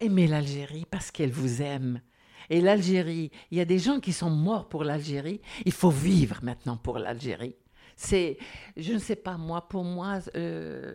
Aimez 0.00 0.26
l'Algérie 0.26 0.86
parce 0.90 1.10
qu'elle 1.10 1.32
vous 1.32 1.62
aime. 1.62 2.00
Et 2.50 2.60
l'Algérie, 2.60 3.30
il 3.50 3.58
y 3.58 3.60
a 3.60 3.64
des 3.64 3.78
gens 3.78 4.00
qui 4.00 4.12
sont 4.12 4.30
morts 4.30 4.68
pour 4.68 4.84
l'Algérie. 4.84 5.40
Il 5.64 5.72
faut 5.72 5.90
vivre 5.90 6.40
maintenant 6.42 6.76
pour 6.76 6.98
l'Algérie. 6.98 7.56
C'est, 7.96 8.38
je 8.76 8.92
ne 8.92 8.98
sais 8.98 9.16
pas 9.16 9.36
moi, 9.36 9.68
pour 9.68 9.84
moi, 9.84 10.20
euh, 10.36 10.94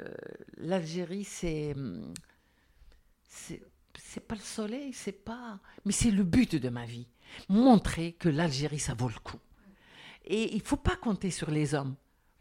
l'Algérie, 0.57 1.25
c'est, 1.25 1.73
hum, 1.75 2.13
c'est, 3.27 3.61
c'est 3.97 4.25
pas 4.25 4.35
le 4.35 4.41
soleil, 4.41 4.93
c'est 4.93 5.11
pas, 5.11 5.59
mais 5.85 5.91
c'est 5.91 6.11
le 6.11 6.23
but 6.23 6.55
de 6.55 6.69
ma 6.69 6.85
vie. 6.85 7.07
Montrer 7.49 8.13
que 8.13 8.29
l'Algérie, 8.29 8.79
ça 8.79 8.93
vaut 8.93 9.09
le 9.09 9.19
coup. 9.19 9.39
Et 10.25 10.55
il 10.55 10.61
faut 10.61 10.77
pas 10.77 10.95
compter 10.95 11.29
sur 11.29 11.51
les 11.51 11.75
hommes 11.75 11.95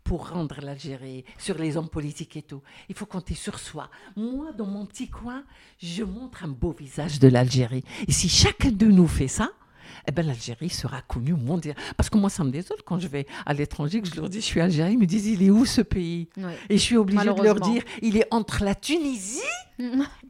pour 0.04 0.30
rendre 0.30 0.60
l'Algérie, 0.60 1.24
sur 1.38 1.58
les 1.58 1.76
hommes 1.76 1.88
politiques 1.88 2.36
et 2.36 2.42
tout. 2.42 2.62
Il 2.88 2.94
faut 2.94 3.06
compter 3.06 3.34
sur 3.34 3.58
soi. 3.58 3.88
Moi, 4.16 4.52
dans 4.52 4.66
mon 4.66 4.86
petit 4.86 5.08
coin, 5.08 5.44
je 5.80 6.02
montre 6.02 6.44
un 6.44 6.48
beau 6.48 6.72
visage 6.72 7.18
de 7.18 7.28
l'Algérie. 7.28 7.84
Et 8.06 8.12
si 8.12 8.28
chacun 8.28 8.70
de 8.70 8.86
nous 8.86 9.08
fait 9.08 9.28
ça, 9.28 9.50
eh 10.08 10.12
ben, 10.12 10.26
l'Algérie 10.26 10.70
sera 10.70 11.00
connue 11.02 11.34
mondial. 11.34 11.74
Parce 11.96 12.10
que 12.10 12.18
moi, 12.18 12.30
ça 12.30 12.44
me 12.44 12.50
désole 12.50 12.78
quand 12.84 12.98
je 12.98 13.08
vais 13.08 13.26
à 13.46 13.52
l'étranger, 13.54 14.00
que 14.00 14.08
je 14.08 14.14
leur 14.16 14.28
dis 14.28 14.40
je 14.40 14.46
suis 14.46 14.60
algérien, 14.60 14.92
ils 14.92 14.98
me 14.98 15.06
disent 15.06 15.26
il 15.26 15.42
est 15.42 15.50
où 15.50 15.64
ce 15.64 15.80
pays 15.80 16.28
Ouais. 16.36 16.56
Et 16.68 16.78
je 16.78 16.82
suis 16.82 16.96
obligée 16.96 17.32
de 17.32 17.42
leur 17.42 17.60
dire 17.60 17.82
il 18.02 18.16
est 18.16 18.26
entre 18.30 18.64
la 18.64 18.74
Tunisie 18.74 19.40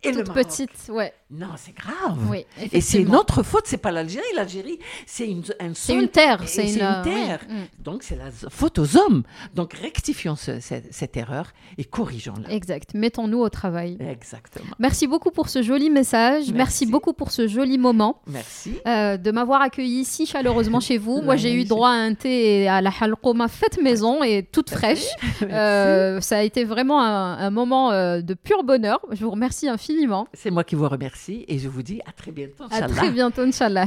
et 0.03 0.13
le 0.13 0.19
Toute 0.25 0.29
Maroc. 0.29 0.35
petite, 0.47 0.71
ouais. 0.89 1.13
Non, 1.31 1.49
c'est 1.57 1.75
grave. 1.75 2.19
Oui, 2.31 2.45
Et 2.73 2.81
c'est 2.81 3.05
notre 3.05 3.43
faute, 3.43 3.65
c'est 3.67 3.77
pas 3.77 3.91
l'Algérie. 3.91 4.25
L'Algérie, 4.35 4.79
c'est 5.07 5.29
une, 5.29 5.43
un 5.61 5.75
C'est 5.75 5.93
sol 5.95 6.03
une 6.03 6.09
terre, 6.09 6.43
c'est 6.47 6.73
une, 6.73 6.81
euh, 6.81 7.03
oui, 7.05 7.11
terre. 7.11 7.41
mm, 7.49 7.83
Donc, 7.83 8.03
c'est 8.03 8.17
la 8.17 8.31
faute 8.31 8.79
aux 8.79 8.97
hommes. 8.97 9.25
Donc, 9.55 9.75
rectifions 9.75 10.37
ce- 10.37 10.61
cette, 10.61 10.93
cette 10.95 11.17
erreur 11.17 11.53
et 11.77 11.85
corrigeons-la. 11.85 12.51
Exact. 12.51 12.95
Mettons-nous 12.95 13.41
au 13.41 13.49
travail. 13.49 13.99
Exactement. 14.01 14.71
Merci 14.79 15.07
beaucoup 15.07 15.31
pour 15.31 15.49
ce 15.49 15.61
joli 15.63 15.91
message. 15.91 16.45
Merci, 16.45 16.53
Merci. 16.55 16.87
beaucoup 16.87 17.13
pour 17.13 17.31
ce 17.31 17.47
joli 17.49 17.77
moment. 17.79 18.23
Merci. 18.27 18.79
euh, 18.87 19.17
de 19.17 19.31
m'avoir 19.33 19.52
accueilli 19.61 20.05
si 20.05 20.27
chaleureusement 20.27 20.81
chez 20.81 20.99
vous. 20.99 21.21
Moi, 21.25 21.37
j'ai 21.37 21.53
eu 21.53 21.65
droit 21.65 21.91
à 21.91 21.93
un 21.93 22.15
thé 22.15 22.63
et 22.63 22.69
à 22.69 22.81
la 22.81 22.91
halqoma 23.01 23.49
faite 23.49 23.81
maison 23.83 24.23
et 24.23 24.43
toute 24.43 24.71
fraîche. 24.71 25.07
Euh, 25.43 26.21
ça 26.21 26.39
a 26.39 26.43
été 26.43 26.65
vraiment 26.65 27.03
un, 27.03 27.37
un 27.37 27.51
moment 27.51 27.91
euh, 27.91 28.21
de 28.21 28.33
pur 28.35 28.63
bonheur. 28.63 29.01
Je 29.11 29.25
vous 29.25 29.31
remercie 29.31 29.69
infiniment. 29.69 30.27
C'est 30.33 30.51
moi 30.51 30.63
qui 30.65 30.77
vous 30.77 30.89
remercie 30.89 31.45
et 31.49 31.59
je 31.59 31.69
vous 31.69 31.83
dis 31.83 32.01
à 32.07 32.13
très 32.13 32.31
bientôt. 32.31 32.65
À 32.71 32.77
Inch'Allah. 32.77 32.95
très 32.95 33.11
bientôt, 33.11 33.43
Inch'Allah. 33.43 33.87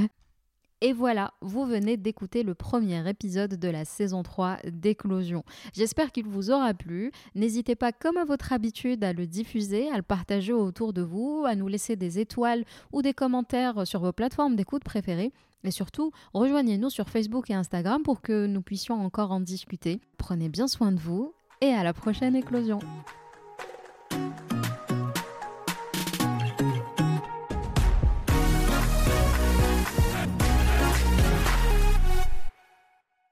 Et 0.82 0.92
voilà, 0.92 1.34
vous 1.42 1.66
venez 1.66 1.96
d'écouter 1.96 2.44
le 2.44 2.54
premier 2.54 3.08
épisode 3.10 3.56
de 3.56 3.68
la 3.70 3.86
saison 3.86 4.24
3 4.24 4.58
d'Éclosion. 4.66 5.44
J'espère 5.74 6.12
qu'il 6.12 6.28
vous 6.28 6.52
aura 6.52 6.74
plu. 6.74 7.12
N'hésitez 7.34 7.76
pas, 7.76 7.94
comme 7.94 8.18
à 8.18 8.26
votre 8.26 8.52
habitude, 8.52 9.04
à 9.04 9.14
le 9.14 9.26
diffuser, 9.26 9.90
à 9.90 9.96
le 9.96 10.04
partager 10.04 10.52
autour 10.52 10.92
de 10.92 11.02
vous, 11.02 11.46
à 11.48 11.56
nous 11.56 11.68
laisser 11.68 11.96
des 11.96 12.20
étoiles 12.20 12.66
ou 12.92 13.02
des 13.02 13.14
commentaires 13.14 13.88
sur 13.88 14.02
vos 14.02 14.12
plateformes 14.12 14.56
d'écoute 14.56 14.84
préférées. 14.84 15.32
Et 15.64 15.72
surtout, 15.72 16.12
rejoignez-nous 16.34 16.90
sur 16.90 17.10
Facebook 17.10 17.50
et 17.50 17.56
Instagram 17.56 18.04
pour 18.04 18.22
que 18.22 18.46
nous 18.46 18.62
puissions 18.62 19.02
encore 19.04 19.32
en 19.32 19.40
discuter. 19.40 20.02
Prenez 20.18 20.50
bien 20.50 20.68
soin 20.68 20.92
de 20.92 21.00
vous 21.00 21.34
et 21.62 21.74
à 21.74 21.84
la 21.84 21.94
prochaine 21.94 22.36
éclosion. 22.36 22.80